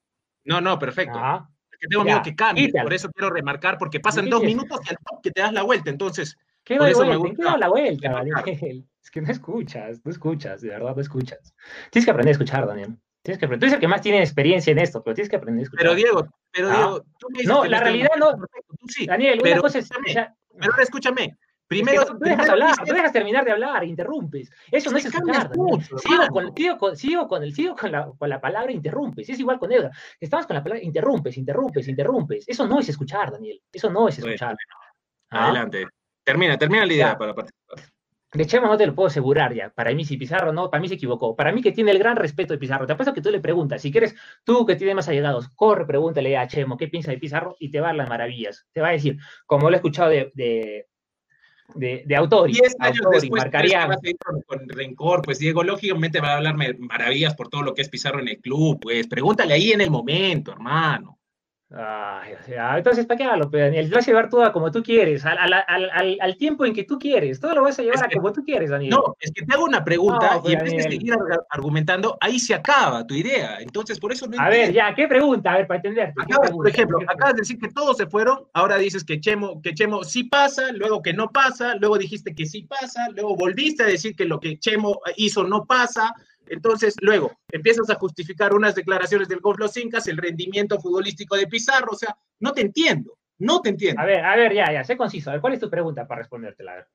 No, 0.44 0.60
no, 0.60 0.78
perfecto. 0.78 1.18
Ah, 1.18 1.48
Es 1.72 1.78
que 1.78 1.88
tengo 1.88 2.02
Ya, 2.04 2.12
miedo 2.12 2.22
que 2.22 2.34
cambie, 2.36 2.70
por 2.82 2.92
eso 2.92 3.10
quiero 3.10 3.30
remarcar, 3.32 3.78
porque 3.78 4.00
pasan 4.00 4.24
¿Qué 4.24 4.30
dos 4.30 4.42
minutos 4.42 4.80
y 4.84 4.90
al 4.90 4.96
toque 4.98 5.30
te 5.30 5.40
das 5.40 5.52
la 5.52 5.62
vuelta. 5.62 5.88
Entonces, 5.90 6.36
¿Qué 6.62 6.76
Por 6.76 6.88
eso 6.90 7.04
me 7.06 7.12
qué 7.12 7.16
gusta 7.16 7.50
doy 7.52 7.58
la 7.60 7.68
vuelta. 7.68 8.10
Daniel? 8.12 8.34
Es 9.02 9.10
que 9.10 9.22
no 9.22 9.32
escuchas, 9.32 10.02
no 10.04 10.10
escuchas, 10.10 10.60
de 10.60 10.68
verdad 10.68 10.94
no 10.94 11.00
escuchas. 11.00 11.54
Tienes 11.90 12.04
que 12.04 12.10
aprender 12.10 12.28
a 12.28 12.32
escuchar, 12.32 12.66
Daniel. 12.66 12.98
Tienes 13.24 13.38
que 13.38 13.46
aprender. 13.46 13.60
Tú 13.60 13.64
eres 13.64 13.74
el 13.74 13.80
que 13.80 13.88
más 13.88 14.02
tiene 14.02 14.18
experiencia 14.20 14.70
en 14.70 14.78
esto, 14.78 15.02
pero 15.02 15.14
tienes 15.14 15.30
que 15.30 15.36
aprender 15.36 15.60
a 15.60 15.64
escuchar. 15.64 15.82
pero 15.84 15.94
Diego, 15.94 16.28
pero 16.52 16.68
Ah. 16.68 16.76
Diego, 16.76 17.02
tú 17.18 17.28
me 17.30 17.38
dices 17.38 17.48
No, 17.48 17.62
que 17.62 17.68
la 17.70 17.80
realidad 17.80 18.10
no- 18.18 18.36
tú 18.36 18.86
sí. 18.88 19.06
Daniel, 19.06 19.38
una 19.40 19.42
pero 19.50 19.62
cosa 19.62 19.78
es. 19.78 19.84
escúchame, 19.86 20.10
o 20.10 20.12
sea, 20.12 20.34
Pero 20.60 20.72
ahora 20.72 20.82
escúchame. 20.84 21.24
es 21.24 21.30
que 21.30 21.36
Primero, 21.66 22.02
no, 22.02 22.18
tú 22.18 22.24
dejas 22.24 22.48
hablar, 22.48 22.74
dejas 22.84 23.12
terminar 23.12 23.44
de 23.44 23.52
hablar, 23.52 23.84
interrumpes. 23.84 24.50
Eso 24.72 24.90
no 24.90 24.98
es 24.98 25.04
Es 25.06 25.14
escuchar. 25.14 25.56
Mucho, 25.56 25.98
sigo, 25.98 26.26
con, 26.28 26.52
sigo, 26.56 26.78
con, 26.78 26.96
sigo, 26.96 27.28
con 27.28 27.42
el, 27.44 27.54
sigo 27.54 27.76
con, 27.76 27.92
la, 27.92 28.10
con 28.18 28.28
la 28.28 28.40
palabra 28.40 28.72
interrumpes. 28.72 29.28
Es 29.28 29.38
igual 29.38 29.58
con 29.60 29.70
Edgar. 29.70 29.92
Estamos 30.18 30.46
con 30.46 30.56
la 30.56 30.64
palabra 30.64 30.82
interrumpes, 30.82 31.36
interrumpes, 31.38 31.86
interrumpes. 31.86 32.44
Eso 32.48 32.66
no 32.66 32.80
es 32.80 32.88
escuchar, 32.88 33.30
Daniel. 33.30 33.62
Eso 33.72 33.88
no 33.88 34.08
es 34.08 34.18
Bueno, 34.18 34.34
escuchar. 34.34 34.56
Ah. 35.30 35.44
Adelante. 35.44 35.86
Termina, 36.24 36.58
termina 36.58 36.84
la 36.84 36.92
idea 36.92 37.06
Ya. 37.12 37.18
para 37.18 37.34
participar. 37.34 37.78
De 38.32 38.46
Chema 38.46 38.68
no 38.68 38.76
te 38.76 38.86
lo 38.86 38.94
puedo 38.94 39.08
asegurar 39.08 39.52
ya. 39.54 39.70
Para 39.70 39.92
mí, 39.92 40.04
si 40.04 40.16
Pizarro 40.16 40.52
no, 40.52 40.70
para 40.70 40.80
mí 40.80 40.88
se 40.88 40.94
equivocó. 40.94 41.34
Para 41.34 41.50
mí 41.50 41.62
que 41.62 41.72
tiene 41.72 41.90
el 41.90 41.98
gran 41.98 42.16
respeto 42.16 42.52
de 42.52 42.58
Pizarro. 42.58 42.86
Te 42.86 42.92
apuesto 42.92 43.12
que 43.12 43.20
tú 43.20 43.30
le 43.30 43.40
preguntas, 43.40 43.82
si 43.82 43.90
quieres, 43.90 44.14
tú 44.44 44.64
que 44.64 44.76
tienes 44.76 44.94
más 44.94 45.08
allegados, 45.08 45.48
corre, 45.56 45.84
pregúntale 45.84 46.36
a 46.36 46.46
Chemo 46.46 46.76
qué 46.76 46.86
piensa 46.86 47.10
de 47.10 47.18
Pizarro 47.18 47.56
y 47.58 47.70
te 47.70 47.80
va 47.80 47.88
a 47.88 47.90
dar 47.90 47.96
las 47.96 48.08
maravillas. 48.08 48.66
Te 48.72 48.80
va 48.80 48.88
a 48.88 48.92
decir, 48.92 49.18
como 49.46 49.68
lo 49.68 49.74
he 49.74 49.78
escuchado 49.78 50.10
de, 50.10 50.30
de, 50.34 50.86
de, 51.74 52.04
de 52.06 52.16
Autori, 52.16 52.52
10 52.52 52.76
años 52.78 52.98
Autori, 52.98 53.20
después, 53.20 53.42
Marcarián. 53.42 53.68
¿crees 53.68 53.82
que 53.82 53.88
vas 53.88 54.04
a 54.04 54.10
ir 54.10 54.16
con, 54.18 54.42
con 54.42 54.68
rencor, 54.68 55.22
pues 55.22 55.40
Diego, 55.40 55.64
lógicamente 55.64 56.20
va 56.20 56.34
a 56.34 56.36
hablarme 56.36 56.74
maravillas 56.78 57.34
por 57.34 57.48
todo 57.48 57.62
lo 57.62 57.74
que 57.74 57.82
es 57.82 57.88
Pizarro 57.88 58.20
en 58.20 58.28
el 58.28 58.38
club, 58.38 58.78
pues 58.80 59.08
pregúntale 59.08 59.54
ahí 59.54 59.72
en 59.72 59.80
el 59.80 59.90
momento, 59.90 60.52
hermano. 60.52 61.19
Ay, 61.72 62.32
o 62.34 62.42
sea, 62.42 62.78
entonces, 62.78 63.06
¿para 63.06 63.16
qué 63.18 63.24
hablo, 63.24 63.48
pe, 63.48 63.58
Daniel? 63.60 63.88
Lo 63.88 63.96
vas 63.96 64.08
a 64.08 64.10
llevar 64.10 64.28
todo 64.28 64.42
a 64.42 64.52
como 64.52 64.72
tú 64.72 64.82
quieres, 64.82 65.24
al, 65.24 65.38
al, 65.38 65.52
al, 65.68 66.18
al- 66.20 66.36
tiempo 66.36 66.66
en 66.66 66.74
que 66.74 66.82
tú 66.82 66.98
quieres. 66.98 67.38
Todo 67.38 67.54
lo 67.54 67.62
vas 67.62 67.78
a 67.78 67.82
llevar 67.82 67.98
Es 67.98 68.02
a 68.02 68.08
como 68.08 68.32
tú 68.32 68.42
quieres, 68.42 68.70
Daniel. 68.70 68.90
No, 68.90 69.14
es 69.20 69.30
que 69.30 69.44
te 69.44 69.54
hago 69.54 69.64
una 69.66 69.84
pregunta 69.84 70.34
No, 70.34 70.42
pues, 70.42 70.52
y 70.52 70.56
en 70.56 70.64
vez 70.64 70.74
de 70.76 70.82
seguir 70.82 71.12
ar- 71.12 71.46
argumentando, 71.48 72.18
ahí 72.20 72.40
se 72.40 72.54
acaba 72.54 73.06
tu 73.06 73.14
idea. 73.14 73.60
Entonces, 73.60 74.00
por 74.00 74.10
eso 74.10 74.26
no 74.26 74.40
a 74.40 74.48
ver, 74.48 74.72
ya, 74.72 74.92
¿qué 74.96 75.06
pregunta? 75.06 75.52
A 75.52 75.58
ver, 75.58 75.68
para 75.68 75.76
entenderte. 75.78 76.14
¿qué 76.16 76.34
Acabas, 76.34 76.50
por 76.50 76.68
ejemplo, 76.68 76.98
¿Qué 76.98 77.04
acabas 77.08 77.34
de 77.34 77.40
decir 77.42 77.58
que 77.58 77.68
todos 77.68 77.96
se 77.96 78.06
fueron, 78.08 78.40
ahora 78.52 78.76
dices 78.76 79.04
que 79.04 79.20
Chemo, 79.20 79.62
que 79.62 79.72
Chemo 79.72 80.02
sí 80.02 80.24
pasa, 80.24 80.72
luego 80.72 81.02
que 81.02 81.12
no 81.12 81.30
pasa, 81.30 81.76
luego 81.76 81.98
dijiste 81.98 82.34
que 82.34 82.46
sí 82.46 82.62
pasa, 82.62 83.08
luego 83.14 83.36
volviste 83.36 83.84
a 83.84 83.86
decir 83.86 84.16
que 84.16 84.24
lo 84.24 84.40
que 84.40 84.58
Chemo 84.58 85.00
hizo 85.16 85.44
no 85.44 85.66
pasa, 85.66 86.12
entonces 86.50 86.94
luego 87.00 87.32
empiezas 87.50 87.88
a 87.90 87.94
justificar 87.94 88.54
unas 88.54 88.74
declaraciones 88.74 89.28
del 89.28 89.40
Golf 89.40 89.58
Los 89.58 89.76
Incas, 89.76 90.06
el 90.08 90.16
rendimiento 90.18 90.80
futbolístico 90.80 91.36
de 91.36 91.46
Pizarro, 91.46 91.92
o 91.92 91.96
sea, 91.96 92.16
no 92.40 92.52
te 92.52 92.60
entiendo, 92.60 93.18
no 93.38 93.60
te 93.60 93.70
entiendo. 93.70 94.02
A 94.02 94.04
ver, 94.04 94.24
a 94.24 94.36
ver, 94.36 94.52
ya, 94.52 94.72
ya, 94.72 94.84
sé 94.84 94.96
conciso. 94.96 95.30
A 95.30 95.34
ver, 95.34 95.40
¿cuál 95.40 95.54
es 95.54 95.60
tu 95.60 95.70
pregunta 95.70 96.06
para 96.06 96.20
respondértela? 96.20 96.72
A 96.72 96.74
ver. 96.76 96.88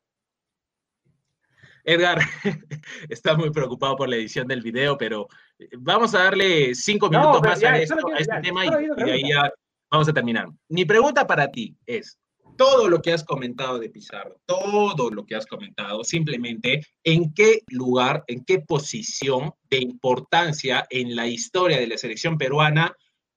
Edgar 1.83 2.17
está 3.09 3.35
muy 3.35 3.51
preocupado 3.51 3.95
por 3.95 4.09
la 4.09 4.15
edición 4.15 4.47
del 4.47 4.61
video, 4.61 4.97
pero 4.97 5.27
eh, 5.59 5.69
vamos 5.77 6.15
a 6.15 6.23
darle 6.23 6.73
cinco 6.73 7.09
minutos 7.09 7.41
más 7.41 7.59
ya, 7.59 7.73
a, 7.73 7.85
solo 7.85 7.99
esto, 8.01 8.07
quiero- 8.07 8.17
a 8.17 8.19
este 8.21 8.33
ya, 8.35 8.41
tema 8.41 8.65
y, 8.65 8.69
y 8.69 9.03
de 9.03 9.11
ahí 9.11 9.29
ya 9.29 9.51
vamos 9.91 10.09
a 10.09 10.13
terminar. 10.13 10.47
Mi 10.67 10.83
pregunta 10.83 11.25
para 11.27 11.49
ti 11.49 11.75
es, 11.85 12.17
todo 12.55 12.89
lo 12.89 13.01
que 13.01 13.13
has 13.13 13.23
comentado 13.23 13.79
de 13.79 13.89
Pizarro, 13.89 14.39
todo 14.45 15.09
lo 15.09 15.25
que 15.25 15.35
has 15.35 15.45
comentado, 15.45 16.03
simplemente, 16.03 16.81
¿en 17.03 17.33
qué 17.33 17.61
lugar, 17.69 18.23
en 18.27 18.43
qué 18.45 18.59
posición 18.59 19.53
de 19.69 19.77
importancia 19.77 20.85
en 20.89 21.15
la 21.15 21.27
historia 21.27 21.79
de 21.79 21.87
la 21.87 21.97
selección 21.97 22.37
peruana 22.37 22.95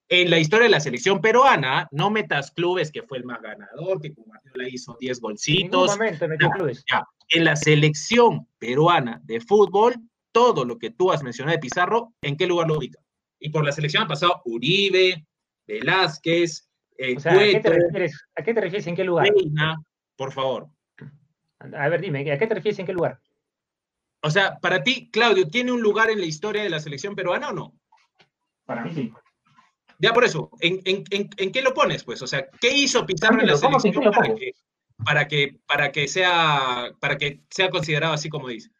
en 0.09 0.31
la 0.31 0.39
historia 0.39 0.65
de 0.65 0.71
la 0.71 0.81
selección 0.81 1.21
peruana, 1.21 1.87
no 1.91 2.11
metas 2.11 2.51
clubes 2.51 2.91
que 2.91 3.03
fue 3.03 3.19
el 3.19 3.25
más 3.25 3.43
ganador, 3.43 4.01
que 4.01 4.15
con 4.15 4.25
Guardiola 4.25 4.69
hizo 4.69 4.97
10 4.99 5.11
En 5.11 5.15
ningún 5.15 5.31
golcitos, 5.31 5.91
momento 5.91 6.29
metió 6.29 6.49
ya, 6.49 6.55
clubes. 6.55 6.85
ya. 6.91 7.05
En 7.29 7.45
la 7.45 7.57
selección 7.57 8.49
peruana 8.59 9.21
de 9.25 9.41
fútbol, 9.41 9.97
todo 10.33 10.65
lo 10.65 10.79
que 10.79 10.91
tú 10.91 11.13
has 11.13 11.23
mencionado 11.23 11.57
de 11.57 11.61
Pizarro, 11.61 12.15
¿en 12.23 12.37
qué 12.37 12.47
lugar 12.47 12.69
lo 12.69 12.79
ubica? 12.79 12.99
Y 13.39 13.51
por 13.51 13.65
la 13.65 13.73
selección 13.73 14.03
han 14.03 14.09
pasado 14.09 14.41
Uribe, 14.47 15.27
Velázquez, 15.67 16.68
eh, 16.99 17.17
O 17.17 17.21
sea, 17.21 17.33
¿a 17.33 17.39
qué, 17.39 17.61
te 17.61 17.71
refieres, 17.71 18.25
¿a 18.35 18.43
qué 18.43 18.55
te 18.55 18.61
refieres 18.61 18.87
en 18.87 18.97
qué 18.97 19.05
lugar? 19.05 19.29
Reina, 19.29 19.77
por 20.17 20.33
favor. 20.33 20.69
A 21.61 21.89
ver, 21.89 22.01
dime, 22.01 22.31
¿a 22.31 22.39
qué 22.39 22.47
te 22.47 22.55
refieres 22.55 22.79
en 22.79 22.87
qué 22.87 22.93
lugar? 22.93 23.21
O 24.23 24.31
sea, 24.31 24.59
para 24.59 24.83
ti, 24.83 25.11
Claudio, 25.11 25.49
¿tiene 25.49 25.73
un 25.73 25.81
lugar 25.81 26.11
en 26.11 26.19
la 26.21 26.27
historia 26.27 26.63
de 26.63 26.71
la 26.71 26.81
selección 26.81 27.15
peruana 27.15 27.51
o 27.51 27.53
no? 27.53 27.73
Para 28.65 28.85
mí 28.85 28.91
sí. 28.93 29.13
Ya 30.01 30.13
por 30.13 30.25
eso, 30.25 30.51
¿en, 30.61 30.81
en, 30.85 31.05
en, 31.11 31.31
en 31.37 31.53
qué 31.53 31.63
lo 31.63 31.73
pones, 31.75 32.05
pues? 32.05 32.21
O 32.23 32.27
sea, 32.27 32.47
¿qué 32.61 32.73
hizo 32.77 33.07
Pizarro 33.07 33.41
en 33.41 33.47
la 33.47 33.55
¿Cómo 33.61 33.79
que 33.79 33.89
en 33.89 33.95
qué 33.95 33.99
selección 34.01 34.13
para 34.13 34.27
pongo? 34.27 34.39
que, 34.39 34.53
para 35.05 35.29
que, 35.29 35.59
para 35.67 35.93
que 35.93 36.09
sea, 36.09 36.91
para 37.01 37.17
que 37.17 37.41
sea 37.51 37.71
considerado 37.71 38.13
así 38.13 38.29
como 38.29 38.49
dice? 38.49 38.71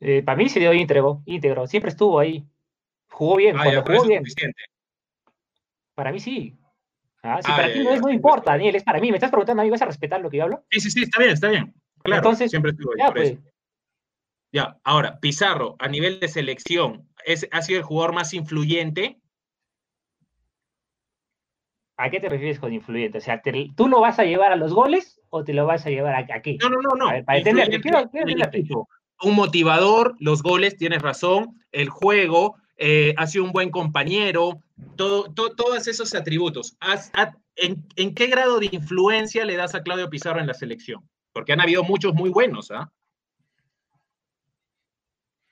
Eh, 0.00 0.22
para 0.22 0.36
mí 0.36 0.48
se 0.48 0.60
dio 0.60 0.72
íntegro, 0.72 1.22
íntegro. 1.26 1.66
Siempre 1.66 1.90
estuvo 1.90 2.18
ahí. 2.20 2.44
Jugó 3.10 3.36
bien, 3.36 3.56
Ah, 3.56 3.62
cuando 3.64 3.80
ya, 3.80 3.86
jugó 3.86 4.02
es 4.02 4.08
bien. 4.08 4.20
suficiente. 4.24 4.62
Para 5.94 6.12
mí 6.12 6.20
sí. 6.20 6.57
Ah, 7.22 7.42
si 7.42 7.50
Ah, 7.50 7.56
para 7.56 7.72
ti 7.72 7.82
no 7.82 7.90
es, 7.90 8.00
no 8.00 8.10
importa. 8.10 8.52
Daniel, 8.52 8.76
es 8.76 8.84
para 8.84 9.00
mí. 9.00 9.10
¿Me 9.10 9.16
estás 9.16 9.30
preguntando 9.30 9.62
a 9.62 9.64
mí? 9.64 9.70
¿Vas 9.70 9.82
a 9.82 9.86
respetar 9.86 10.20
lo 10.20 10.30
que 10.30 10.36
yo 10.38 10.44
hablo? 10.44 10.64
Sí, 10.70 10.80
sí, 10.80 10.90
sí, 10.90 11.02
está 11.02 11.18
bien, 11.18 11.32
está 11.32 11.48
bien. 11.48 11.74
Claro, 12.02 12.20
Entonces, 12.20 12.50
siempre 12.50 12.70
estuvo 12.70 12.92
ahí, 12.92 12.98
Ya, 13.00 13.06
por 13.06 13.16
pues. 13.16 13.30
eso. 13.32 13.42
Ya, 14.52 14.78
ahora, 14.84 15.18
Pizarro, 15.20 15.76
a 15.78 15.88
nivel 15.88 16.20
de 16.20 16.28
selección, 16.28 17.06
¿es, 17.26 17.46
¿ha 17.50 17.60
sido 17.60 17.78
el 17.80 17.84
jugador 17.84 18.14
más 18.14 18.32
influyente? 18.32 19.20
¿A 21.98 22.10
qué 22.10 22.20
te 22.20 22.28
refieres 22.28 22.60
con 22.60 22.72
influyente? 22.72 23.18
O 23.18 23.20
sea, 23.20 23.42
te- 23.42 23.70
¿tú 23.76 23.88
lo 23.88 24.00
vas 24.00 24.18
a 24.18 24.24
llevar 24.24 24.52
a 24.52 24.56
los 24.56 24.72
goles 24.72 25.20
o 25.30 25.44
te 25.44 25.52
lo 25.52 25.66
vas 25.66 25.84
a 25.84 25.90
llevar 25.90 26.14
a, 26.14 26.34
a 26.36 26.40
qué? 26.40 26.56
No, 26.62 26.70
no, 26.70 26.80
no, 26.80 26.90
no. 26.96 27.10
Ver, 27.10 27.24
para 27.24 27.38
influyente 27.40 27.80
quiero, 27.80 28.08
quiero. 28.10 28.88
Un 29.20 29.34
motivador, 29.34 30.14
los 30.20 30.42
goles, 30.42 30.76
tienes 30.76 31.02
razón, 31.02 31.60
el 31.72 31.88
juego, 31.88 32.56
eh, 32.76 33.14
ha 33.16 33.26
sido 33.26 33.44
un 33.44 33.50
buen 33.50 33.70
compañero, 33.70 34.62
todo, 34.96 35.32
to- 35.32 35.54
todos 35.54 35.86
esos 35.88 36.14
atributos. 36.14 36.76
En, 37.56 37.84
en 37.96 38.14
qué 38.14 38.26
grado 38.28 38.58
de 38.60 38.68
influencia 38.72 39.44
le 39.44 39.56
das 39.56 39.74
a 39.74 39.82
Claudio 39.82 40.08
Pizarro 40.10 40.40
en 40.40 40.46
la 40.46 40.54
selección? 40.54 41.08
Porque 41.32 41.52
han 41.52 41.60
habido 41.60 41.82
muchos 41.84 42.14
muy 42.14 42.30
buenos, 42.30 42.70
¿ah? 42.70 42.90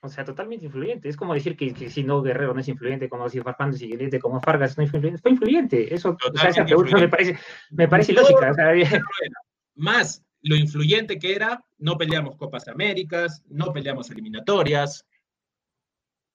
O 0.01 0.09
sea, 0.09 0.23
totalmente 0.23 0.65
influyente. 0.65 1.09
Es 1.09 1.17
como 1.17 1.33
decir 1.33 1.57
que, 1.57 1.73
que 1.73 1.89
si 1.89 2.03
no 2.03 2.21
Guerrero 2.21 2.53
no 2.53 2.59
es 2.61 2.67
influyente, 2.67 3.09
como 3.09 3.27
si 3.29 3.41
Farfán 3.41 3.71
es 3.71 3.81
influyente, 3.81 4.19
como 4.19 4.39
Fargas 4.41 4.77
no 4.77 4.83
es 4.83 4.93
influyente. 4.93 5.21
Fue 5.21 5.31
influyente. 5.31 5.93
Eso, 5.93 6.11
o 6.11 6.37
sea, 6.37 6.49
esa 6.49 6.63
Totalmente 6.63 6.65
pregunta 6.65 6.97
me 6.97 7.09
parece, 7.09 7.39
me 7.71 7.87
parece 7.87 8.13
o 8.19 8.25
sea, 8.53 8.73
Más 9.75 10.23
lo 10.41 10.55
influyente 10.55 11.17
que 11.19 11.33
era, 11.35 11.65
no 11.79 11.97
peleamos 11.97 12.37
Copas 12.37 12.67
Américas, 12.67 13.43
no 13.49 13.73
peleamos 13.73 14.09
eliminatorias. 14.11 15.05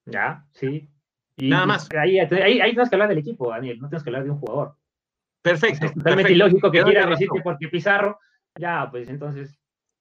ya, 0.06 0.44
sí. 0.52 0.88
Y, 1.36 1.48
Nada 1.48 1.64
y 1.64 1.66
más. 1.66 1.88
Ahí, 1.98 2.18
ahí, 2.18 2.60
ahí 2.60 2.70
tenemos 2.70 2.88
que 2.90 2.94
hablar 2.96 3.08
del 3.08 3.18
equipo, 3.18 3.50
Daniel. 3.50 3.80
No 3.80 3.88
tenemos 3.88 4.04
que 4.04 4.10
hablar 4.10 4.24
de 4.24 4.30
un 4.30 4.38
jugador. 4.38 4.76
Perfecto. 5.42 5.86
es 5.86 5.94
totalmente 5.94 6.22
perfecto. 6.28 6.32
ilógico 6.32 6.70
que 6.70 6.78
Te 6.78 6.84
doy 6.84 6.92
la 6.94 7.00
quieras 7.00 7.10
decir 7.18 7.28
razón. 7.28 7.38
que 7.38 7.42
porque 7.42 7.68
Pizarro, 7.68 8.18
ya, 8.58 8.88
pues 8.90 9.08
entonces. 9.08 9.58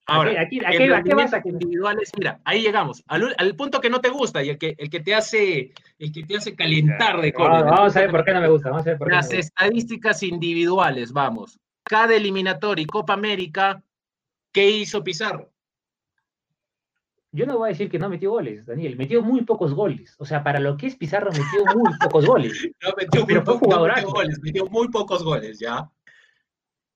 ¿a 0.07 0.15
Ahora, 0.15 0.31
aquí, 0.41 0.59
aquí, 0.59 0.65
¿a 0.65 0.71
qué 0.71 0.89
vas 0.89 0.97
rendimientos 0.97 1.33
a 1.35 1.41
que- 1.41 1.49
individuales, 1.49 2.11
mira, 2.17 2.41
ahí 2.43 2.61
llegamos, 2.61 3.03
al, 3.07 3.33
al 3.37 3.55
punto 3.55 3.79
que 3.79 3.89
no 3.89 4.01
te 4.01 4.09
gusta 4.09 4.43
y 4.43 4.49
el 4.49 4.57
que, 4.57 4.75
el 4.77 4.89
que 4.89 4.99
te 4.99 5.13
hace, 5.15 5.73
el 5.99 6.11
que 6.11 6.23
te 6.23 6.37
hace 6.37 6.55
calentar 6.55 7.21
de 7.21 7.31
cólera. 7.31 7.61
Vamos, 7.63 7.77
vamos 7.77 7.95
a 7.95 7.99
ver 8.01 8.11
por 8.11 8.25
qué 8.25 8.33
no 8.33 8.41
me 8.41 8.49
gusta. 8.49 8.69
Vamos 8.71 8.85
a 8.87 8.89
ver 8.89 8.97
por 8.97 9.07
qué 9.07 9.11
no 9.11 9.17
Las 9.17 9.31
estadísticas 9.31 10.23
individuales, 10.23 11.13
vamos. 11.13 11.59
Cada 11.83 12.15
eliminatoria 12.15 12.83
y 12.83 12.87
Copa 12.87 13.13
América, 13.13 13.81
¿qué 14.51 14.69
hizo 14.69 15.03
Pizarro? 15.03 15.50
Yo 17.33 17.45
no 17.45 17.57
voy 17.57 17.67
a 17.67 17.71
decir 17.71 17.89
que 17.89 17.97
no 17.97 18.09
metió 18.09 18.31
goles, 18.31 18.65
Daniel. 18.65 18.97
Metió 18.97 19.21
muy 19.21 19.43
pocos 19.43 19.73
goles. 19.73 20.15
O 20.19 20.25
sea, 20.25 20.43
para 20.43 20.59
lo 20.59 20.75
que 20.75 20.87
es 20.87 20.95
Pizarro, 20.97 21.31
metió 21.31 21.65
muy 21.65 21.91
pocos 22.01 22.25
goles. 22.25 22.67
No 22.83 22.89
metió, 22.97 23.25
Pero 23.25 23.41
muy 23.41 23.45
fue 23.45 23.59
po- 23.59 23.75
no 23.75 23.85
metió 23.87 24.09
goles, 24.09 24.39
metió 24.41 24.65
muy 24.67 24.89
pocos 24.89 25.23
goles, 25.23 25.59
¿ya? 25.59 25.89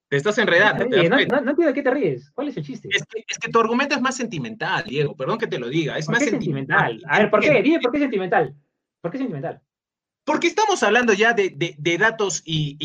Te 0.08 0.18
estás 0.18 0.36
¿Qué 0.36 0.42
te 0.42 0.50
enredando. 0.50 0.84
¿te? 0.88 1.08
No, 1.08 1.16
cuenta? 1.16 1.36
no- 1.36 1.42
no 1.42 1.50
entiendo 1.50 1.68
de 1.68 1.74
qué 1.74 1.82
te 1.82 1.90
ríes. 1.90 2.30
¿Cuál 2.32 2.48
es 2.48 2.56
el 2.58 2.64
chiste? 2.64 2.88
Es 2.92 3.04
que, 3.06 3.24
es 3.26 3.38
que 3.38 3.50
tu 3.50 3.58
argumento 3.58 3.94
es 3.94 4.00
más 4.00 4.16
sentimental, 4.16 4.84
Diego, 4.84 5.16
perdón 5.16 5.38
que 5.38 5.46
te 5.46 5.58
lo 5.58 5.68
diga, 5.68 5.96
es 5.96 6.06
¿Por 6.06 6.14
más 6.14 6.24
qué 6.24 6.30
sentimental. 6.30 6.78
sentimental? 6.90 7.10
A 7.14 7.18
ver, 7.20 7.30
¿por 7.30 7.40
qué? 7.40 7.62
Dime 7.62 7.80
por 7.80 7.92
qué 7.92 7.98
sentimental. 7.98 8.54
¿Por 9.00 9.10
qué 9.10 9.18
sentimental? 9.18 9.62
Porque 10.24 10.48
estamos 10.48 10.82
hablando 10.82 11.12
ya 11.12 11.32
de, 11.32 11.96
datos 11.98 12.42
y 12.44 12.76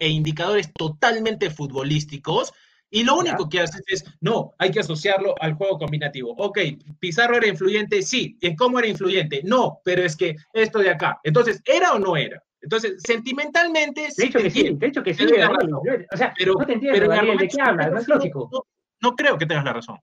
e 0.00 0.08
indicadores 0.08 0.72
totalmente 0.74 1.50
futbolísticos 1.50 2.52
y 2.94 3.04
lo 3.04 3.16
único 3.16 3.48
que 3.48 3.60
haces 3.60 3.82
es, 3.86 4.04
no, 4.20 4.52
hay 4.58 4.70
que 4.70 4.80
asociarlo 4.80 5.34
al 5.40 5.54
juego 5.54 5.78
combinativo. 5.78 6.34
Ok, 6.36 6.58
Pizarro 7.00 7.38
era 7.38 7.48
influyente, 7.48 8.02
sí. 8.02 8.36
¿En 8.42 8.54
cómo 8.54 8.78
era 8.78 8.86
influyente? 8.86 9.40
No, 9.44 9.80
pero 9.82 10.02
es 10.02 10.14
que 10.14 10.36
esto 10.52 10.78
de 10.78 10.90
acá. 10.90 11.18
Entonces, 11.24 11.62
¿era 11.64 11.94
o 11.94 11.98
no 11.98 12.18
era? 12.18 12.42
Entonces, 12.60 13.00
sentimentalmente... 13.02 14.08
De 14.14 14.26
hecho 14.26 14.38
que 14.38 14.50
sí, 14.50 14.74
de 14.74 14.86
hecho 14.86 15.02
que 15.02 15.14
sí. 15.14 15.24
O 15.24 16.16
sea, 16.18 16.34
pero, 16.36 16.52
no 16.52 16.66
te 16.66 16.74
entiendo, 16.74 17.08
Daniel, 17.08 17.38
¿de 17.38 17.48
qué 17.48 17.62
hablas? 17.62 17.90
No 17.90 17.98
es 17.98 18.06
lógico. 18.06 18.66
No, 19.00 19.16
creo 19.16 19.38
que 19.38 19.46
tengas 19.46 19.64
la 19.64 19.72
razón. 19.72 19.98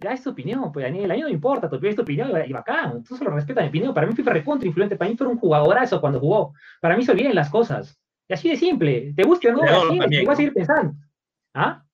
Ya 0.00 0.10
es 0.10 0.24
tu 0.24 0.30
opinión, 0.30 0.72
pues 0.72 0.84
Daniel, 0.84 1.08
a 1.12 1.14
mí 1.14 1.20
no 1.20 1.28
me 1.28 1.34
importa, 1.34 1.68
tu 1.68 1.76
opinión 1.76 1.90
es 1.90 1.96
tu 1.96 2.02
opinión 2.02 2.32
y 2.44 2.52
bacán, 2.52 3.04
tú 3.04 3.16
solo 3.16 3.30
respetas 3.30 3.62
mi 3.62 3.68
opinión. 3.68 3.94
Para 3.94 4.08
mí 4.08 4.14
FIFA 4.14 4.32
recontra 4.32 4.66
influyente, 4.66 4.96
para 4.96 5.08
mí 5.08 5.16
fue 5.16 5.28
un 5.28 5.38
jugadorazo 5.38 6.00
cuando 6.00 6.18
jugó. 6.18 6.52
Para 6.80 6.96
mí 6.96 7.04
se 7.04 7.12
olviden 7.12 7.36
las 7.36 7.48
cosas. 7.48 7.96
Y 8.26 8.32
así 8.32 8.48
de 8.48 8.56
simple, 8.56 9.12
te 9.14 9.22
guste 9.22 9.50
o 9.50 9.52
no, 9.52 9.62
así, 9.62 9.98
te 10.00 10.24
voy 10.24 10.32
a 10.32 10.36
seguir 10.36 10.52
pensando. 10.52 10.94
¿Ah? 11.54 11.84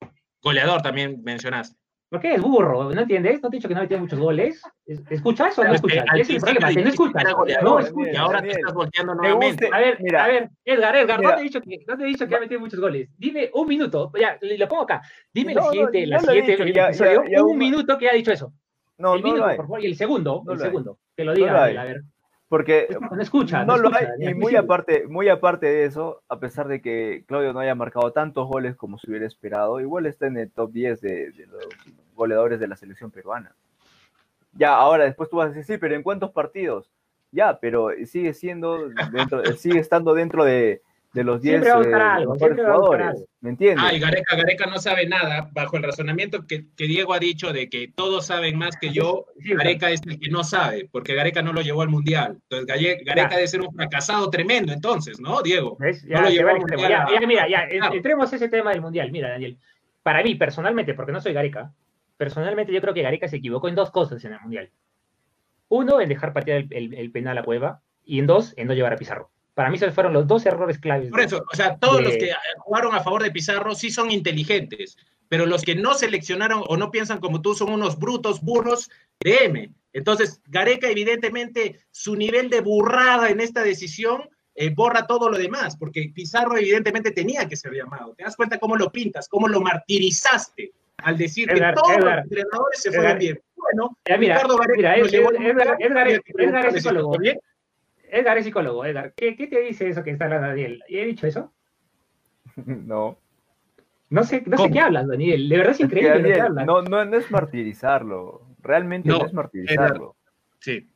Goleador 0.43 0.83
también 0.83 1.23
mencionaste. 1.23 1.77
¿Por 2.09 2.21
qué 2.21 2.35
es 2.35 2.41
burro? 2.41 2.95
¿No 2.95 3.01
entiendes? 3.01 3.43
¿No 3.43 3.51
te 3.51 3.57
he 3.57 3.59
dicho 3.59 3.67
que 3.67 3.75
no 3.75 3.81
metía 3.81 3.99
muchos 3.99 4.19
goles? 4.19 4.63
¿Escuchas 5.11 5.59
o 5.59 5.65
no 5.65 5.75
escuchas? 5.75 6.05
Es 6.15 6.31
el 6.31 6.41
problema, 6.41 6.71
no 6.71 6.89
escuchas. 6.89 7.25
No 7.63 7.79
escuchas. 7.81 8.15
Y 8.15 8.17
ahora 8.17 8.43
te 8.43 8.51
estás 8.51 8.75
volteando 8.75 9.15
nuevamente. 9.17 9.69
A 9.73 9.79
ver, 9.79 9.99
mira, 10.01 10.25
a 10.25 10.29
ver, 10.29 10.51
Edgar, 10.65 10.95
Edgar, 10.95 11.21
no 11.21 11.35
te 11.35 11.41
he 11.41 11.43
dicho 11.43 11.61
que, 11.61 11.85
no 11.87 11.97
te 11.97 12.05
he 12.05 12.07
dicho 12.07 12.29
que 12.29 12.37
ha 12.37 12.41
metido 12.41 12.61
muchos 12.61 12.79
goles. 12.79 13.11
Dime 13.19 13.51
un 13.55 13.67
minuto, 13.67 14.13
ya, 14.19 14.39
lo 14.41 14.69
pongo 14.69 14.83
acá. 14.83 15.03
Dime 15.33 15.55
la 15.55 15.63
siguiente, 15.65 16.07
la 16.07 16.21
siguiente, 16.21 16.73
ya, 16.73 17.43
un 17.43 17.59
minuto 17.59 17.99
que 17.99 18.09
ha 18.09 18.13
dicho 18.13 18.31
eso. 18.31 18.53
No, 18.99 19.15
el 19.15 19.23
minuto, 19.23 19.45
por 19.45 19.57
favor, 19.57 19.83
y 19.83 19.87
el 19.87 19.97
segundo, 19.97 20.45
el 20.49 20.59
segundo, 20.59 21.01
que 21.17 21.25
lo 21.25 21.35
diga, 21.35 21.65
a 21.65 21.85
ver. 21.85 22.03
Porque 22.49 22.89
no 23.11 23.21
escucha, 23.21 23.65
no, 23.65 23.77
lo 23.77 23.91
hay, 23.93 24.07
y 24.21 24.35
muy 24.35 24.55
aparte, 24.55 25.09
muy 25.09 25.29
aparte 25.29 25.67
de 25.67 25.85
eso, 25.85 26.23
a 26.29 26.39
pesar 26.39 26.69
de 26.69 26.81
que 26.81 27.25
Claudio 27.27 27.53
no 27.53 27.59
haya 27.59 27.75
marcado 27.75 28.13
tantos 28.13 28.47
goles 28.47 28.77
como 28.77 28.99
se 28.99 29.11
hubiera 29.11 29.27
esperado, 29.27 29.81
igual 29.81 30.07
está 30.07 30.29
en 30.29 30.37
el 30.37 30.53
top 30.53 30.71
10 30.71 31.01
de, 31.01 31.33
los 31.49 31.67
goleadores 32.15 32.61
de 32.61 32.69
la 32.69 32.77
selección 32.77 33.11
peruana. 33.11 33.57
Ya, 34.53 34.77
ahora 34.77 35.05
después 35.05 35.29
tú 35.29 35.39
vas 35.39 35.47
a 35.47 35.49
decir, 35.49 35.65
sí, 35.65 35.79
pero 35.79 35.97
¿en 35.97 36.05
cuántos 36.05 36.31
partidos? 36.31 36.93
Ya, 37.33 37.59
pero 37.59 37.91
sigue 38.05 38.33
siendo 38.33 38.91
dentro, 39.11 39.45
sigue 39.57 39.81
estando 39.81 40.15
dentro 40.15 40.45
de, 40.45 40.83
de 41.17 41.25
los 41.25 41.41
10 41.41 41.67
eh, 41.67 41.71
jugadores. 42.27 43.25
¿Me 43.41 43.51
entiendes? 43.51 43.83
Ay, 43.89 43.99
Gareca, 43.99 44.37
Gareca 44.37 44.67
no 44.67 44.79
sabe 44.79 45.07
nada, 45.09 45.49
bajo 45.53 45.79
el 45.79 45.83
razonamiento 45.83 46.47
que, 46.47 46.67
que, 46.77 46.87
Diego 46.87 47.15
ha 47.15 47.19
dicho 47.19 47.55
de 47.55 47.71
que 47.71 47.89
todos 47.89 48.27
saben 48.27 48.59
más 48.59 48.77
que 48.77 48.91
yo, 48.91 49.25
Gareca 49.37 49.91
es 49.91 50.03
el 50.07 50.21
que 50.21 50.29
no 50.29 50.45
sabe, 50.45 50.91
porque 50.93 51.15
Gareca 51.15 51.41
no 51.41 51.55
lo 51.55 51.63
llevó 51.63 51.81
al 51.81 51.89
Mundial. 51.89 52.37
Entonces, 52.51 52.99
Gareca 53.07 53.35
debe 53.35 53.49
ser 53.49 53.63
un 53.63 53.75
fracasado 53.75 54.29
tremendo, 54.29 54.75
entonces, 54.75 55.19
¿no, 55.19 55.41
Diego? 55.41 55.79
Ya, 56.07 56.19
no 56.19 56.23
lo 56.25 56.29
llevó 56.29 56.51
al 56.51 56.59
mundial. 56.59 57.07
ya, 57.11 57.27
mira, 57.27 57.49
ya, 57.49 57.65
entremos 57.65 58.31
a 58.31 58.37
ese 58.37 58.51
tema 58.51 58.73
del 58.73 58.83
Mundial. 58.83 59.11
Mira, 59.11 59.31
Daniel, 59.31 59.57
para 60.03 60.23
mí, 60.23 60.35
personalmente, 60.35 60.93
porque 60.93 61.13
no 61.13 61.23
soy 61.23 61.33
Gareca, 61.33 61.73
personalmente 62.19 62.75
yo 62.75 62.83
creo 62.83 62.93
que 62.93 63.03
Gareca 63.03 63.27
se 63.27 63.37
equivocó 63.37 63.69
en 63.69 63.75
dos 63.75 63.91
cosas 63.91 64.23
en 64.27 64.35
el 64.35 64.41
Mundial. 64.41 64.71
Uno, 65.69 65.99
en 66.03 66.11
dejar 66.11 66.35
patear 66.35 66.59
el, 66.59 66.69
el, 66.73 66.95
el 66.95 67.11
penal 67.11 67.39
a 67.39 67.43
Cueva, 67.43 67.81
y 68.05 68.19
en 68.19 68.27
dos, 68.27 68.53
en 68.59 68.69
no 68.69 68.75
llevar 68.75 68.93
a 68.93 68.97
Pizarro. 68.97 69.31
Para 69.57 69.71
mí 69.71 69.77
esos 69.77 69.95
fueron 69.95 70.13
los 70.13 70.27
dos 70.27 70.45
errores 70.45 70.79
claves. 70.79 71.09
Por 71.09 71.23
eso, 71.23 71.43
o 71.51 71.57
sea, 71.57 71.79
todos 71.79 72.03
los 72.03 72.13
que 72.13 72.31
jugaron 72.59 72.95
a 72.95 73.03
favor 73.03 73.23
de 73.23 73.31
Pizarro 73.31 73.75
sí 73.75 73.91
son 73.91 74.11
inteligentes, 74.11 74.99
pero 75.31 75.47
los 75.47 75.63
que 75.63 75.75
no 75.75 75.95
seleccionaron 75.95 76.63
o 76.69 76.77
no 76.77 76.91
piensan 76.91 77.21
como 77.21 77.41
tú 77.41 77.55
son 77.55 77.73
unos 77.73 77.99
brutos, 77.99 78.43
burros, 78.43 78.91
créeme. 79.19 79.73
Entonces, 79.95 80.43
Gareca, 80.45 80.91
evidentemente, 80.91 81.81
su 81.91 82.17
nivel 82.17 82.51
de 82.51 82.61
burrada 82.61 83.31
en 83.31 83.41
esta 83.41 83.63
decisión 83.63 84.29
eh, 84.55 84.75
borra 84.75 85.07
todo 85.07 85.31
lo 85.31 85.39
demás, 85.39 85.75
porque 85.79 86.13
Pizarro 86.15 86.59
evidentemente 86.59 87.11
tenía 87.13 87.49
que 87.49 87.57
ser 87.57 87.73
llamado. 87.73 88.13
¿Te 88.15 88.25
das 88.25 88.37
cuenta 88.37 88.59
cómo 88.59 88.77
lo 88.77 88.93
pintas, 88.93 89.27
cómo 89.27 89.49
lo 89.49 89.63
martirizaste 89.63 90.73
al 90.99 91.17
decir 91.17 91.49
que 91.49 91.61
todos 91.75 91.97
los 91.97 92.19
entrenadores 92.25 92.83
se 92.83 92.93
fueron 92.93 93.19
bien? 93.19 93.41
Bueno, 93.57 93.97
mira, 94.19 94.35
Ricardo 94.35 94.59
Gareca 94.59 94.97
mira, 95.03 95.77
Edgar, 95.79 96.67
es 96.67 96.75
psicólogo. 96.75 97.17
Bien 97.17 97.41
Edgar 98.11 98.39
es 98.39 98.45
psicólogo, 98.45 98.85
Edgar. 98.85 99.13
¿Qué, 99.15 99.33
te 99.35 99.61
dice 99.61 99.89
eso 99.89 100.03
que 100.03 100.11
está 100.11 100.25
hablando 100.25 100.49
Daniel? 100.49 100.83
¿Y 100.89 100.99
he 100.99 101.07
dicho 101.07 101.27
eso? 101.27 101.53
No. 102.65 103.19
No 104.09 104.23
sé, 104.23 104.45
no 104.47 104.57
sé 104.57 104.71
qué 104.71 104.79
hablas, 104.79 105.09
Daniel. 105.09 105.49
De 105.49 105.57
verdad 105.57 105.73
es 105.73 105.81
increíble 105.81 106.33
que 106.33 106.41
hablas. 106.41 106.65
No, 106.65 106.81
no, 106.81 107.05
no, 107.05 107.17
es 107.17 107.29
martirizarlo. 107.31 108.47
Realmente 108.63 109.09
no, 109.09 109.27
es 109.27 109.33
martirizarlo. 109.33 110.15
sí. 110.61 110.89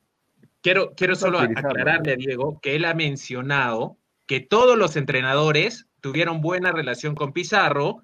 Quiero, 0.62 0.92
quiero 0.94 1.14
solo 1.16 1.38
aclararle 1.38 2.12
a 2.12 2.16
Diego 2.16 2.60
que 2.60 2.76
él 2.76 2.84
ha 2.84 2.92
mencionado 2.92 3.96
que 4.26 4.40
todos 4.40 4.78
los 4.78 4.94
entrenadores 4.96 5.88
tuvieron 6.00 6.40
buena 6.40 6.70
relación 6.70 7.14
con 7.14 7.32
Pizarro 7.32 8.02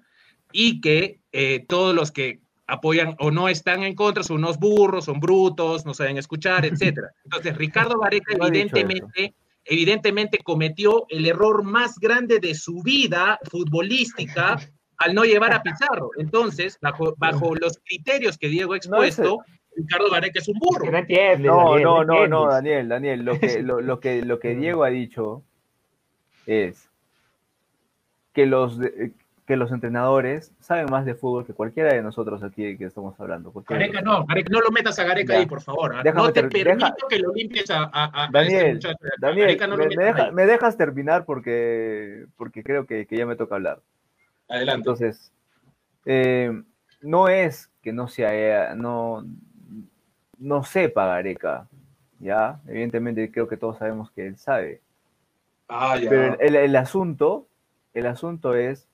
y 0.51 0.81
que 0.81 1.21
eh, 1.31 1.65
todos 1.67 1.95
los 1.95 2.11
que 2.11 2.41
apoyan 2.67 3.15
o 3.19 3.31
no 3.31 3.47
están 3.47 3.83
en 3.83 3.95
contra, 3.95 4.23
son 4.23 4.37
unos 4.37 4.59
burros, 4.59 5.05
son 5.05 5.19
brutos, 5.19 5.85
no 5.85 5.93
saben 5.93 6.17
escuchar, 6.17 6.65
etcétera. 6.65 7.11
Entonces, 7.23 7.57
Ricardo 7.57 7.97
Vareca 7.99 8.35
evidentemente, 8.35 9.33
evidentemente 9.65 10.39
cometió 10.39 11.05
el 11.09 11.25
error 11.25 11.63
más 11.63 11.97
grande 11.97 12.39
de 12.39 12.53
su 12.53 12.83
vida 12.83 13.39
futbolística 13.49 14.59
al 14.97 15.15
no 15.15 15.23
llevar 15.23 15.53
a 15.53 15.63
Pizarro. 15.63 16.11
Entonces, 16.17 16.77
bajo, 16.81 17.15
bajo 17.17 17.55
los 17.55 17.79
criterios 17.83 18.37
que 18.37 18.49
Diego 18.49 18.73
ha 18.73 18.77
expuesto, 18.77 19.39
Ricardo 19.75 20.09
Vareca 20.09 20.39
es 20.39 20.47
un 20.47 20.57
burro. 20.59 20.91
No, 21.39 21.77
no, 21.77 22.03
no, 22.03 22.27
no, 22.27 22.47
Daniel, 22.47 22.89
Daniel, 22.89 23.23
lo 23.23 23.39
que, 23.39 23.61
lo, 23.61 23.99
que, 23.99 24.23
lo 24.23 24.39
que 24.39 24.55
Diego 24.55 24.83
ha 24.83 24.89
dicho 24.89 25.43
es 26.47 26.89
que 28.33 28.47
los, 28.47 28.79
que 29.47 29.55
los 29.55 29.71
entrenadores 29.71 30.51
saben 30.59 30.87
más 30.91 31.05
de 31.05 31.15
fútbol 31.15 31.45
que 31.45 31.53
cualquiera 31.53 31.93
de 31.93 32.03
nosotros 32.03 32.43
aquí 32.43 32.77
que 32.77 32.83
estamos 32.83 33.17
hablando. 33.17 33.53
Gareca 33.65 34.01
no, 34.01 34.25
Gareca, 34.25 34.49
no 34.51 34.59
lo 34.59 34.71
metas 34.71 34.99
a 34.99 35.05
Gareca 35.05 35.37
ahí, 35.37 35.45
por 35.45 35.61
favor. 35.61 35.95
¿ah? 35.95 36.03
no 36.03 36.33
te 36.33 36.43
permito 36.43 37.07
que 37.09 37.17
lo 37.19 37.33
limpies 37.33 37.71
a, 37.71 37.89
a, 37.93 38.25
este 38.25 38.33
Daniel, 38.33 38.79
Daniel 39.19 40.33
me, 40.33 40.45
dejas 40.45 40.75
terminar 40.75 41.23
porque, 41.23 42.25
porque 42.35 42.61
creo 42.61 42.85
que, 42.85 43.05
que, 43.05 43.15
ya 43.15 43.25
me 43.25 43.37
toca 43.37 43.55
hablar. 43.55 43.79
Adelante. 44.49 44.79
Entonces, 44.79 45.31
eh, 46.05 46.51
no 47.01 47.29
es 47.29 47.71
que 47.81 47.93
no 47.93 48.09
sea, 48.09 48.75
no, 48.75 49.25
no 50.37 50.63
sepa 50.65 51.05
Gareca, 51.05 51.69
¿ya? 52.19 52.59
Evidentemente 52.67 53.31
creo 53.31 53.47
que 53.47 53.55
todos 53.55 53.77
sabemos 53.77 54.11
que 54.11 54.27
él 54.27 54.37
sabe. 54.37 54.81
Ah, 55.69 55.97
ya. 55.97 56.09
Pero 56.09 56.37
el, 56.41 56.55
el 56.57 56.75
asunto, 56.75 57.47
el 57.93 58.07
asunto 58.07 58.53
es 58.53 58.86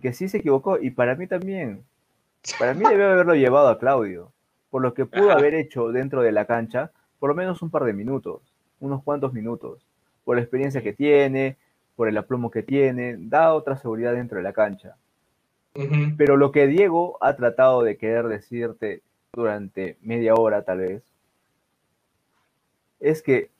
que 0.00 0.12
sí 0.12 0.28
se 0.28 0.38
equivocó, 0.38 0.78
y 0.78 0.90
para 0.90 1.14
mí 1.14 1.26
también. 1.26 1.84
Para 2.58 2.74
mí 2.74 2.84
debe 2.88 3.04
haberlo 3.04 3.34
llevado 3.34 3.68
a 3.68 3.78
Claudio, 3.78 4.32
por 4.70 4.82
lo 4.82 4.94
que 4.94 5.06
pudo 5.06 5.30
haber 5.30 5.54
hecho 5.54 5.92
dentro 5.92 6.22
de 6.22 6.32
la 6.32 6.46
cancha, 6.46 6.90
por 7.18 7.28
lo 7.28 7.34
menos 7.34 7.60
un 7.62 7.70
par 7.70 7.84
de 7.84 7.92
minutos, 7.92 8.40
unos 8.80 9.02
cuantos 9.02 9.32
minutos, 9.32 9.86
por 10.24 10.36
la 10.36 10.42
experiencia 10.42 10.82
que 10.82 10.92
tiene, 10.92 11.56
por 11.96 12.08
el 12.08 12.16
aplomo 12.16 12.50
que 12.50 12.62
tiene, 12.62 13.16
da 13.18 13.52
otra 13.52 13.76
seguridad 13.76 14.14
dentro 14.14 14.38
de 14.38 14.42
la 14.42 14.52
cancha. 14.52 14.96
Pero 16.16 16.36
lo 16.36 16.50
que 16.50 16.66
Diego 16.66 17.18
ha 17.20 17.36
tratado 17.36 17.82
de 17.82 17.96
querer 17.96 18.26
decirte 18.26 19.02
durante 19.32 19.98
media 20.00 20.34
hora 20.34 20.62
tal 20.62 20.78
vez, 20.78 21.02
es 22.98 23.22
que 23.22 23.50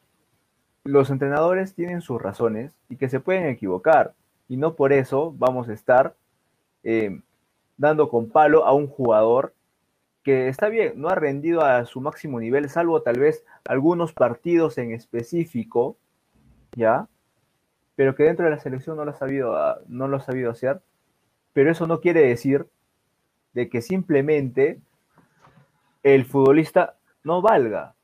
los 0.84 1.10
entrenadores 1.10 1.74
tienen 1.74 2.00
sus 2.00 2.20
razones 2.20 2.72
y 2.88 2.96
que 2.96 3.08
se 3.08 3.20
pueden 3.20 3.46
equivocar, 3.46 4.14
y 4.48 4.56
no 4.56 4.74
por 4.74 4.92
eso 4.92 5.34
vamos 5.36 5.68
a 5.68 5.72
estar 5.72 6.14
eh, 6.82 7.20
dando 7.76 8.08
con 8.08 8.30
palo 8.30 8.64
a 8.64 8.72
un 8.72 8.86
jugador 8.86 9.54
que 10.22 10.48
está 10.48 10.68
bien, 10.68 11.00
no 11.00 11.08
ha 11.08 11.14
rendido 11.14 11.62
a 11.62 11.86
su 11.86 12.00
máximo 12.00 12.40
nivel, 12.40 12.68
salvo 12.68 13.02
tal 13.02 13.18
vez 13.18 13.44
algunos 13.66 14.12
partidos 14.12 14.76
en 14.78 14.92
específico, 14.92 15.96
¿ya? 16.76 17.08
Pero 17.96 18.14
que 18.14 18.24
dentro 18.24 18.44
de 18.44 18.50
la 18.50 18.58
selección 18.58 18.96
no 18.96 19.04
lo 19.04 19.12
ha 19.12 19.14
sabido, 19.14 19.56
ah, 19.56 19.78
no 19.88 20.08
lo 20.08 20.18
ha 20.18 20.20
sabido 20.20 20.50
hacer. 20.50 20.80
Pero 21.52 21.70
eso 21.70 21.86
no 21.86 22.00
quiere 22.00 22.26
decir 22.26 22.66
de 23.52 23.68
que 23.68 23.82
simplemente 23.82 24.80
el 26.02 26.24
futbolista 26.24 26.96
no 27.24 27.42
valga. 27.42 27.94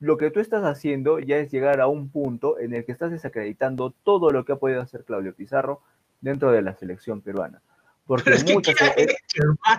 Lo 0.00 0.16
que 0.16 0.30
tú 0.30 0.40
estás 0.40 0.64
haciendo 0.64 1.18
ya 1.20 1.38
es 1.38 1.50
llegar 1.50 1.80
a 1.80 1.86
un 1.86 2.10
punto 2.10 2.58
en 2.58 2.74
el 2.74 2.84
que 2.84 2.92
estás 2.92 3.10
desacreditando 3.10 3.92
todo 4.02 4.30
lo 4.30 4.44
que 4.44 4.52
ha 4.52 4.56
podido 4.56 4.80
hacer 4.80 5.04
Claudio 5.04 5.34
Pizarro 5.34 5.82
dentro 6.20 6.50
de 6.50 6.62
la 6.62 6.74
selección 6.74 7.20
peruana. 7.20 7.62
Porque 8.08 8.30
muchas, 8.54 8.74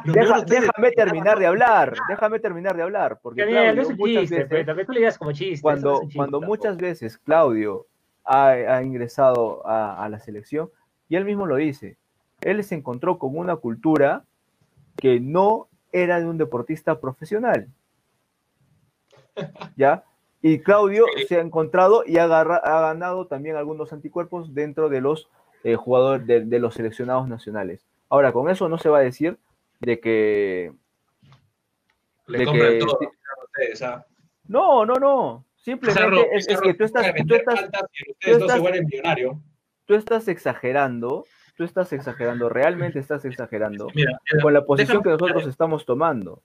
déjame 0.06 0.92
terminar 0.92 1.40
de 1.40 1.48
hablar, 1.48 1.96
déjame 2.08 2.40
terminar 2.40 2.78
de 2.78 2.84
hablar, 2.84 3.20
porque 3.24 3.44
Claudio, 3.44 3.90
muchas 3.98 4.30
veces, 4.30 5.18
como 5.18 5.32
chiste, 5.32 5.64
cuando, 5.64 6.02
cuando 6.16 6.40
muchas 6.40 6.78
veces 6.78 7.18
Claudio 7.18 7.88
ha, 8.24 8.84
ingresado 8.84 9.66
a, 9.66 10.08
la 10.10 10.20
selección, 10.20 10.70
y 11.08 11.16
él 11.16 11.26
mismo 11.26 11.48
lo 11.48 11.56
dice, 11.56 11.98
él 12.42 12.64
se 12.64 12.76
encontró 12.76 13.18
con 13.18 13.36
una 13.36 13.56
cultura 13.56 14.24
que 14.96 15.20
no 15.20 15.68
era 15.92 16.20
de 16.20 16.28
un 16.28 16.38
deportista 16.38 17.00
profesional. 17.00 17.68
¿Ya? 19.76 20.04
Y 20.44 20.60
Claudio 20.60 21.06
se 21.28 21.38
ha 21.38 21.42
encontrado 21.42 22.04
y 22.06 22.20
ha, 22.20 22.26
ha, 22.26 22.82
ganado 22.82 23.26
también 23.26 23.56
algunos 23.56 23.92
anticuerpos 23.92 24.54
dentro 24.54 24.88
de 24.88 25.02
los 25.02 25.32
eh, 25.64 25.76
jugadores 25.76 26.28
de, 26.28 26.60
los 26.60 26.76
seleccionados 26.76 27.28
nacionales. 27.28 27.90
Ahora, 28.10 28.32
con 28.34 28.50
eso 28.50 28.68
no 28.68 28.78
se 28.78 28.90
va 28.90 29.00
a 29.00 29.02
decir 29.02 29.38
de 29.80 30.00
que. 30.00 30.74
Le 32.28 32.46
compran 32.46 32.80
todo 32.80 33.00
ustedes, 33.46 33.82
¿ah? 33.82 34.06
No, 34.48 34.86
no, 34.86 34.96
no. 34.96 35.46
Simplemente 35.56 36.30
es, 36.34 36.48
que 36.48 36.74
tú 36.74 36.84
estás. 36.84 37.14
Tú 37.28 37.36
estás, 37.36 37.70
tú 39.86 39.94
estás 39.96 40.28
exagerando 40.28 41.26
tú 41.60 41.66
estás 41.66 41.92
exagerando, 41.92 42.48
realmente 42.48 43.00
estás 43.00 43.26
exagerando 43.26 43.90
con 44.42 44.54
la 44.54 44.64
posición 44.64 45.04
que 45.04 45.10
nosotros 45.10 45.46
estamos 45.46 45.86
tomando. 45.86 46.42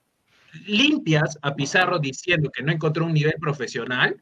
Limpias 0.66 1.38
a 1.40 1.54
Pizarro 1.54 2.00
diciendo 2.00 2.50
que 2.50 2.64
no 2.64 2.72
encontró 2.72 3.04
un 3.04 3.14
nivel 3.14 3.36
profesional. 3.40 4.20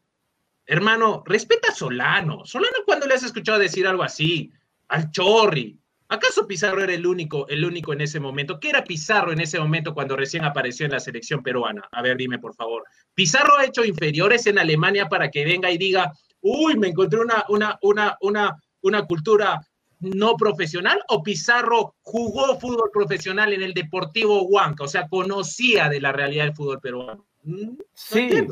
Hermano, 0.66 1.22
respeta 1.24 1.70
a 1.70 1.74
Solano. 1.74 2.44
Solano, 2.44 2.76
cuando 2.84 3.06
le 3.06 3.14
has 3.14 3.22
escuchado 3.22 3.58
decir 3.58 3.86
algo 3.86 4.02
así? 4.02 4.52
Al 4.88 5.10
Chorri. 5.10 5.80
¿Acaso 6.12 6.46
Pizarro 6.46 6.82
era 6.82 6.92
el 6.92 7.06
único, 7.06 7.48
el 7.48 7.64
único 7.64 7.94
en 7.94 8.02
ese 8.02 8.20
momento? 8.20 8.60
¿Qué 8.60 8.68
era 8.68 8.84
Pizarro 8.84 9.32
en 9.32 9.40
ese 9.40 9.58
momento 9.58 9.94
cuando 9.94 10.14
recién 10.14 10.44
apareció 10.44 10.84
en 10.84 10.92
la 10.92 11.00
selección 11.00 11.42
peruana? 11.42 11.88
A 11.90 12.02
ver, 12.02 12.18
dime 12.18 12.38
por 12.38 12.54
favor. 12.54 12.84
Pizarro 13.14 13.56
ha 13.56 13.64
hecho 13.64 13.82
inferiores 13.82 14.46
en 14.46 14.58
Alemania 14.58 15.08
para 15.08 15.30
que 15.30 15.42
venga 15.42 15.70
y 15.70 15.78
diga, 15.78 16.12
uy, 16.42 16.76
me 16.76 16.88
encontré 16.88 17.18
una, 17.18 17.46
una, 17.48 17.78
una, 17.80 18.18
una, 18.20 18.62
una 18.82 19.06
cultura 19.06 19.66
no 20.00 20.36
profesional 20.36 21.00
o 21.08 21.22
Pizarro 21.22 21.94
jugó 22.02 22.60
fútbol 22.60 22.90
profesional 22.92 23.54
en 23.54 23.62
el 23.62 23.72
Deportivo 23.72 24.42
Huanca, 24.42 24.84
o 24.84 24.88
sea, 24.88 25.08
conocía 25.08 25.88
de 25.88 26.02
la 26.02 26.12
realidad 26.12 26.44
del 26.44 26.54
fútbol 26.54 26.80
peruano. 26.80 27.24
Mm, 27.44 27.78
sí, 27.94 28.48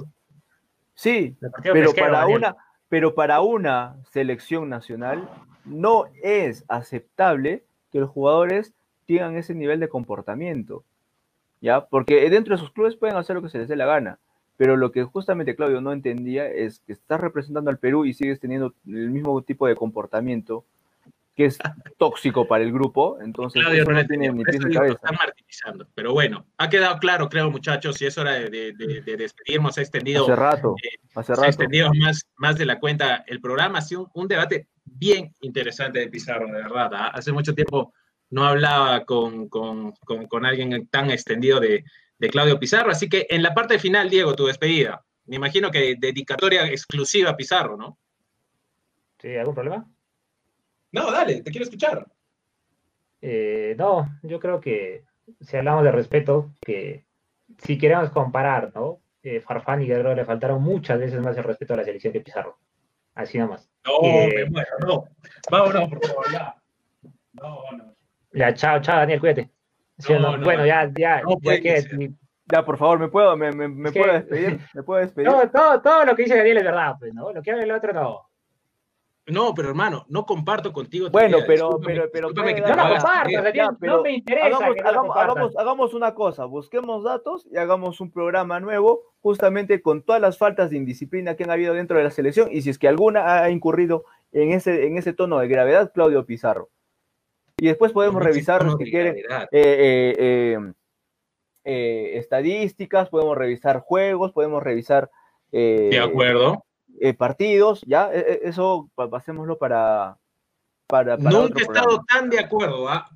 sí, 0.94 1.36
pero 1.62 1.92
para, 1.92 2.26
una, 2.26 2.56
pero 2.88 3.14
para 3.14 3.42
una 3.42 3.98
selección 4.10 4.70
nacional 4.70 5.28
no 5.70 6.04
es 6.22 6.64
aceptable 6.68 7.64
que 7.90 8.00
los 8.00 8.10
jugadores 8.10 8.74
tengan 9.06 9.36
ese 9.36 9.54
nivel 9.54 9.80
de 9.80 9.88
comportamiento, 9.88 10.84
¿ya? 11.60 11.86
Porque 11.86 12.28
dentro 12.30 12.54
de 12.54 12.60
sus 12.60 12.70
clubes 12.70 12.96
pueden 12.96 13.16
hacer 13.16 13.36
lo 13.36 13.42
que 13.42 13.48
se 13.48 13.58
les 13.58 13.68
dé 13.68 13.76
la 13.76 13.86
gana, 13.86 14.18
pero 14.56 14.76
lo 14.76 14.92
que 14.92 15.04
justamente 15.04 15.56
Claudio 15.56 15.80
no 15.80 15.92
entendía 15.92 16.46
es 16.46 16.80
que 16.80 16.92
estás 16.92 17.20
representando 17.20 17.70
al 17.70 17.78
Perú 17.78 18.04
y 18.04 18.12
sigues 18.12 18.40
teniendo 18.40 18.74
el 18.86 19.10
mismo 19.10 19.40
tipo 19.42 19.66
de 19.66 19.74
comportamiento 19.74 20.64
que 21.40 21.46
es 21.46 21.58
tóxico 21.96 22.46
para 22.46 22.62
el 22.62 22.70
grupo, 22.70 23.18
entonces 23.22 23.62
no 23.62 24.06
tiene 24.06 24.30
ni 24.30 24.44
pies 24.44 24.62
ni 24.62 24.74
cabeza. 24.74 24.96
Están 24.96 25.16
martirizando. 25.16 25.88
Pero 25.94 26.12
bueno, 26.12 26.44
ha 26.58 26.68
quedado 26.68 26.98
claro, 26.98 27.30
creo, 27.30 27.50
muchachos, 27.50 27.98
y 28.02 28.06
es 28.06 28.18
hora 28.18 28.32
de, 28.32 28.74
despedirnos. 29.16 29.78
Ha 29.78 29.80
extendido, 29.80 30.24
hace 30.24 30.36
rato, 30.36 30.74
eh, 30.82 30.98
hace 31.14 31.32
rato. 31.32 31.44
Ha 31.44 31.46
extendido 31.46 31.90
más, 31.94 32.28
más 32.36 32.58
de 32.58 32.66
la 32.66 32.78
cuenta 32.78 33.24
el 33.26 33.40
programa. 33.40 33.78
Ha 33.78 33.82
sido 33.82 34.10
un, 34.12 34.28
debate 34.28 34.68
bien 34.84 35.34
interesante 35.40 36.00
de 36.00 36.08
Pizarro, 36.08 36.46
de 36.46 36.52
verdad. 36.52 36.90
¿ah? 36.92 37.06
Hace 37.14 37.32
mucho 37.32 37.54
tiempo 37.54 37.94
no 38.28 38.44
hablaba 38.44 39.06
con, 39.06 39.48
con, 39.48 39.92
con, 39.92 40.44
alguien 40.44 40.88
tan 40.88 41.10
extendido 41.10 41.58
de, 41.58 41.84
de 42.18 42.28
Claudio 42.28 42.60
Pizarro. 42.60 42.90
Así 42.90 43.08
que 43.08 43.26
en 43.30 43.42
la 43.42 43.54
parte 43.54 43.78
final, 43.78 44.10
Diego, 44.10 44.34
tu 44.34 44.44
despedida. 44.44 45.02
Me 45.24 45.36
imagino 45.36 45.70
que 45.70 45.96
dedicatoria 45.98 46.66
exclusiva 46.66 47.30
a 47.30 47.36
Pizarro, 47.36 47.78
¿no? 47.78 47.98
Sí, 49.18 49.34
¿algún 49.36 49.54
problema? 49.54 49.86
No, 50.92 51.10
dale, 51.10 51.42
te 51.42 51.50
quiero 51.50 51.64
escuchar. 51.64 52.06
Eh, 53.22 53.74
no, 53.78 54.08
yo 54.22 54.40
creo 54.40 54.60
que 54.60 55.04
si 55.40 55.56
hablamos 55.56 55.84
de 55.84 55.92
respeto, 55.92 56.50
que 56.60 57.04
si 57.58 57.78
queremos 57.78 58.10
comparar, 58.10 58.72
¿no? 58.74 59.00
Eh, 59.22 59.40
Farfán 59.40 59.82
y 59.82 59.86
Guerrero 59.86 60.14
le 60.14 60.24
faltaron 60.24 60.62
muchas 60.62 60.98
veces 60.98 61.20
más 61.20 61.36
el 61.36 61.44
respeto 61.44 61.74
a 61.74 61.78
la 61.78 61.84
selección 61.84 62.12
que 62.12 62.20
Pizarro. 62.20 62.58
Así 63.14 63.38
nomás. 63.38 63.68
No, 63.84 64.00
me 64.02 64.44
muero, 64.46 64.70
no. 64.80 65.04
Vámonos, 65.50 65.88
por 65.88 66.06
favor, 66.06 66.32
ya. 66.32 66.54
No, 67.34 67.62
no. 67.76 67.94
Ya, 68.32 68.54
chao, 68.54 68.80
chao, 68.80 68.98
Daniel, 68.98 69.20
cuídate. 69.20 69.50
bueno, 70.42 70.64
ya, 70.64 70.90
ya, 70.96 71.22
ya 71.42 71.60
que 71.60 72.12
Ya, 72.50 72.64
por 72.64 72.78
favor, 72.78 72.98
¿me 72.98 73.08
puedo, 73.08 73.36
me, 73.36 73.52
me, 73.52 73.68
me 73.68 73.92
puedo 73.92 74.12
despedir? 74.12 74.60
¿Me 74.72 74.82
puedo 74.82 75.00
despedir? 75.04 75.28
Todo, 75.28 75.50
todo, 75.50 75.82
todo, 75.82 76.04
lo 76.04 76.16
que 76.16 76.22
dice 76.22 76.36
Daniel 76.36 76.58
es 76.58 76.64
verdad, 76.64 76.94
pues, 76.98 77.12
¿no? 77.12 77.32
Lo 77.32 77.42
que 77.42 77.50
habla 77.50 77.64
el 77.64 77.72
otro, 77.72 77.92
no. 77.92 78.29
No, 79.30 79.54
pero 79.54 79.68
hermano, 79.68 80.04
no 80.08 80.26
comparto 80.26 80.72
contigo. 80.72 81.08
Bueno, 81.10 81.38
pero, 81.46 81.80
pero, 81.84 82.10
pero, 82.12 82.28
no, 82.30 82.34
no 82.34 82.42
me 82.44 84.12
interesa. 84.12 84.58
Hagamos, 84.84 85.56
hagamos, 85.56 85.94
una 85.94 86.14
cosa, 86.14 86.44
busquemos 86.44 87.04
datos 87.04 87.46
y 87.50 87.56
hagamos 87.56 88.00
un 88.00 88.10
programa 88.10 88.60
nuevo, 88.60 89.02
justamente 89.20 89.82
con 89.82 90.02
todas 90.02 90.20
las 90.20 90.38
faltas 90.38 90.70
de 90.70 90.76
indisciplina 90.76 91.36
que 91.36 91.44
han 91.44 91.50
habido 91.50 91.74
dentro 91.74 91.98
de 91.98 92.04
la 92.04 92.10
selección, 92.10 92.48
y 92.50 92.62
si 92.62 92.70
es 92.70 92.78
que 92.78 92.88
alguna 92.88 93.42
ha 93.42 93.50
incurrido 93.50 94.04
en 94.32 94.52
ese, 94.52 94.86
en 94.86 94.96
ese 94.96 95.12
tono 95.12 95.38
de 95.38 95.48
gravedad, 95.48 95.92
Claudio 95.92 96.24
Pizarro. 96.24 96.70
Y 97.58 97.66
después 97.66 97.92
podemos 97.92 98.22
revisar, 98.22 98.66
si 98.78 98.90
quieren, 98.90 99.16
eh, 99.18 99.24
eh, 99.52 100.58
eh, 101.64 102.12
estadísticas, 102.14 103.10
podemos 103.10 103.36
revisar 103.36 103.80
juegos, 103.80 104.32
podemos 104.32 104.62
revisar. 104.62 105.10
de 105.50 106.00
acuerdo 106.02 106.64
eh, 107.00 107.14
partidos, 107.14 107.82
ya, 107.86 108.10
e, 108.12 108.18
e, 108.18 108.40
eso 108.44 108.90
pasémoslo 108.94 109.56
para, 109.56 110.18
para, 110.86 111.16
Nunca 111.16 111.60
he 111.60 111.62
estado 111.62 112.04
tan 112.06 112.28
de 112.28 112.38
acuerdo, 112.38 112.90
¿ah? 112.90 113.08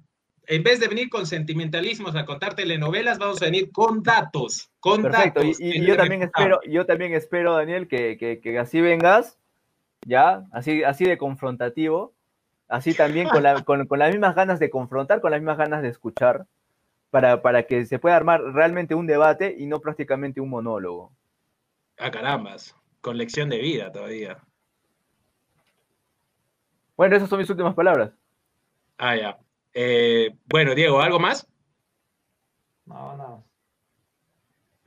En 0.46 0.62
vez 0.62 0.80
de 0.80 0.88
venir 0.88 1.10
con 1.10 1.26
sentimentalismos 1.26 2.16
a 2.16 2.24
contar 2.24 2.54
telenovelas, 2.54 3.18
vamos 3.18 3.40
a 3.42 3.46
venir 3.46 3.70
con 3.72 4.02
datos, 4.02 4.70
con 4.80 5.02
Perfecto. 5.02 5.40
datos. 5.40 5.60
Y, 5.60 5.84
yo 5.84 5.96
también 5.96 6.22
espero, 6.22 6.60
yo 6.66 6.86
también 6.86 7.12
espero, 7.12 7.54
Daniel, 7.54 7.86
que, 7.86 8.16
que, 8.42 8.58
así 8.58 8.80
vengas, 8.80 9.38
ya, 10.06 10.44
así, 10.52 10.82
así 10.82 11.04
de 11.04 11.18
confrontativo, 11.18 12.14
así 12.68 12.94
también 12.94 13.28
con, 13.28 13.42
la, 13.42 13.62
con, 13.64 13.86
con, 13.86 13.98
las 13.98 14.10
mismas 14.10 14.34
ganas 14.34 14.58
de 14.58 14.70
confrontar, 14.70 15.20
con 15.20 15.30
las 15.30 15.40
mismas 15.40 15.58
ganas 15.58 15.82
de 15.82 15.88
escuchar, 15.88 16.46
para, 17.10 17.42
para 17.42 17.64
que 17.64 17.84
se 17.84 17.98
pueda 17.98 18.16
armar 18.16 18.42
realmente 18.42 18.94
un 18.94 19.06
debate 19.06 19.54
y 19.58 19.66
no 19.66 19.80
prácticamente 19.80 20.40
un 20.40 20.48
monólogo. 20.50 21.12
A 21.98 22.06
ah, 22.06 22.10
carambas 22.10 22.74
con 23.04 23.18
lección 23.18 23.50
de 23.50 23.58
vida 23.58 23.92
todavía. 23.92 24.42
Bueno, 26.96 27.16
esas 27.16 27.28
son 27.28 27.38
mis 27.38 27.50
últimas 27.50 27.74
palabras. 27.74 28.12
Ah, 28.96 29.14
ya. 29.14 29.38
Eh, 29.74 30.34
bueno, 30.46 30.74
Diego, 30.74 31.02
¿algo 31.02 31.18
más? 31.18 31.46
No, 32.86 33.14
no. 33.14 33.44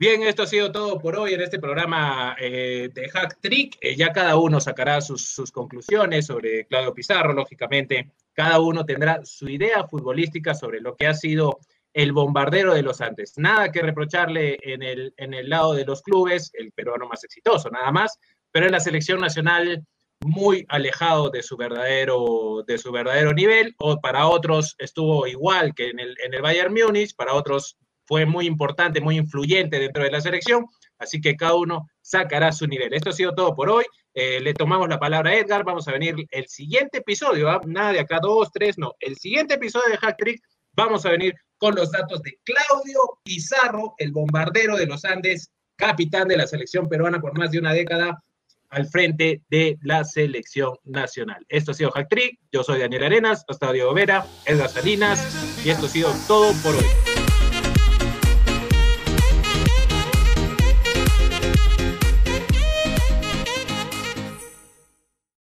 Bien, 0.00 0.22
esto 0.24 0.42
ha 0.42 0.46
sido 0.46 0.72
todo 0.72 0.98
por 0.98 1.16
hoy 1.16 1.34
en 1.34 1.42
este 1.42 1.60
programa 1.60 2.34
eh, 2.40 2.90
de 2.92 3.08
Hack 3.08 3.38
Trick. 3.40 3.78
Eh, 3.80 3.94
ya 3.94 4.12
cada 4.12 4.36
uno 4.36 4.60
sacará 4.60 5.00
sus, 5.00 5.24
sus, 5.24 5.52
conclusiones 5.52 6.26
sobre 6.26 6.66
Claudio 6.66 6.94
Pizarro, 6.94 7.32
lógicamente. 7.32 8.10
Cada 8.32 8.58
uno 8.58 8.84
tendrá 8.84 9.24
su 9.24 9.48
idea 9.48 9.86
futbolística 9.86 10.54
sobre 10.54 10.80
lo 10.80 10.96
que 10.96 11.06
ha 11.06 11.14
sido 11.14 11.60
el 11.98 12.12
bombardero 12.12 12.74
de 12.74 12.82
los 12.82 13.00
Andes. 13.00 13.32
Nada 13.38 13.72
que 13.72 13.82
reprocharle 13.82 14.56
en 14.62 14.84
el, 14.84 15.12
en 15.16 15.34
el 15.34 15.48
lado 15.48 15.74
de 15.74 15.84
los 15.84 16.00
clubes, 16.00 16.52
el 16.54 16.70
peruano 16.70 17.08
más 17.08 17.24
exitoso, 17.24 17.70
nada 17.70 17.90
más, 17.90 18.20
pero 18.52 18.66
en 18.66 18.72
la 18.72 18.78
selección 18.78 19.18
nacional 19.18 19.84
muy 20.24 20.64
alejado 20.68 21.28
de 21.30 21.42
su 21.42 21.56
verdadero, 21.56 22.62
de 22.64 22.78
su 22.78 22.92
verdadero 22.92 23.32
nivel, 23.32 23.74
o 23.80 24.00
para 24.00 24.28
otros 24.28 24.76
estuvo 24.78 25.26
igual 25.26 25.74
que 25.74 25.88
en 25.88 25.98
el, 25.98 26.14
en 26.24 26.34
el 26.34 26.40
Bayern 26.40 26.72
Múnich, 26.72 27.16
para 27.16 27.34
otros 27.34 27.76
fue 28.06 28.24
muy 28.26 28.46
importante, 28.46 29.00
muy 29.00 29.16
influyente 29.16 29.80
dentro 29.80 30.04
de 30.04 30.12
la 30.12 30.20
selección, 30.20 30.66
así 30.98 31.20
que 31.20 31.34
cada 31.34 31.56
uno 31.56 31.88
sacará 32.00 32.52
su 32.52 32.68
nivel. 32.68 32.94
Esto 32.94 33.10
ha 33.10 33.12
sido 33.12 33.34
todo 33.34 33.56
por 33.56 33.70
hoy. 33.70 33.84
Eh, 34.14 34.40
le 34.40 34.54
tomamos 34.54 34.88
la 34.88 35.00
palabra 35.00 35.30
a 35.30 35.34
Edgar. 35.34 35.64
Vamos 35.64 35.88
a 35.88 35.92
venir 35.92 36.14
el 36.30 36.46
siguiente 36.46 36.98
episodio, 36.98 37.50
¿ah? 37.50 37.60
nada 37.66 37.92
de 37.92 38.00
acá, 38.00 38.20
dos, 38.22 38.52
tres, 38.52 38.78
no. 38.78 38.94
El 39.00 39.16
siguiente 39.16 39.54
episodio 39.54 39.90
de 39.90 39.98
Hack 39.98 40.16
Trick, 40.16 40.40
vamos 40.72 41.04
a 41.04 41.10
venir 41.10 41.34
con 41.58 41.74
los 41.74 41.90
datos 41.90 42.22
de 42.22 42.38
Claudio 42.44 43.00
Pizarro, 43.22 43.94
el 43.98 44.12
bombardero 44.12 44.76
de 44.76 44.86
los 44.86 45.04
Andes, 45.04 45.50
capitán 45.76 46.28
de 46.28 46.36
la 46.36 46.46
selección 46.46 46.88
peruana 46.88 47.20
por 47.20 47.36
más 47.38 47.50
de 47.50 47.58
una 47.58 47.72
década 47.72 48.22
al 48.70 48.86
frente 48.86 49.42
de 49.48 49.78
la 49.82 50.04
selección 50.04 50.74
nacional. 50.84 51.44
Esto 51.48 51.70
ha 51.70 51.74
sido 51.74 51.90
Hack 51.90 52.08
yo 52.52 52.62
soy 52.62 52.80
Daniel 52.80 53.04
Arenas, 53.04 53.44
hasta 53.48 53.72
Diego 53.72 53.94
Vera, 53.94 54.26
Edgar 54.44 54.68
Salinas, 54.68 55.64
y 55.64 55.70
esto 55.70 55.86
ha 55.86 55.88
sido 55.88 56.12
todo 56.26 56.52
por 56.62 56.74
hoy. 56.74 57.07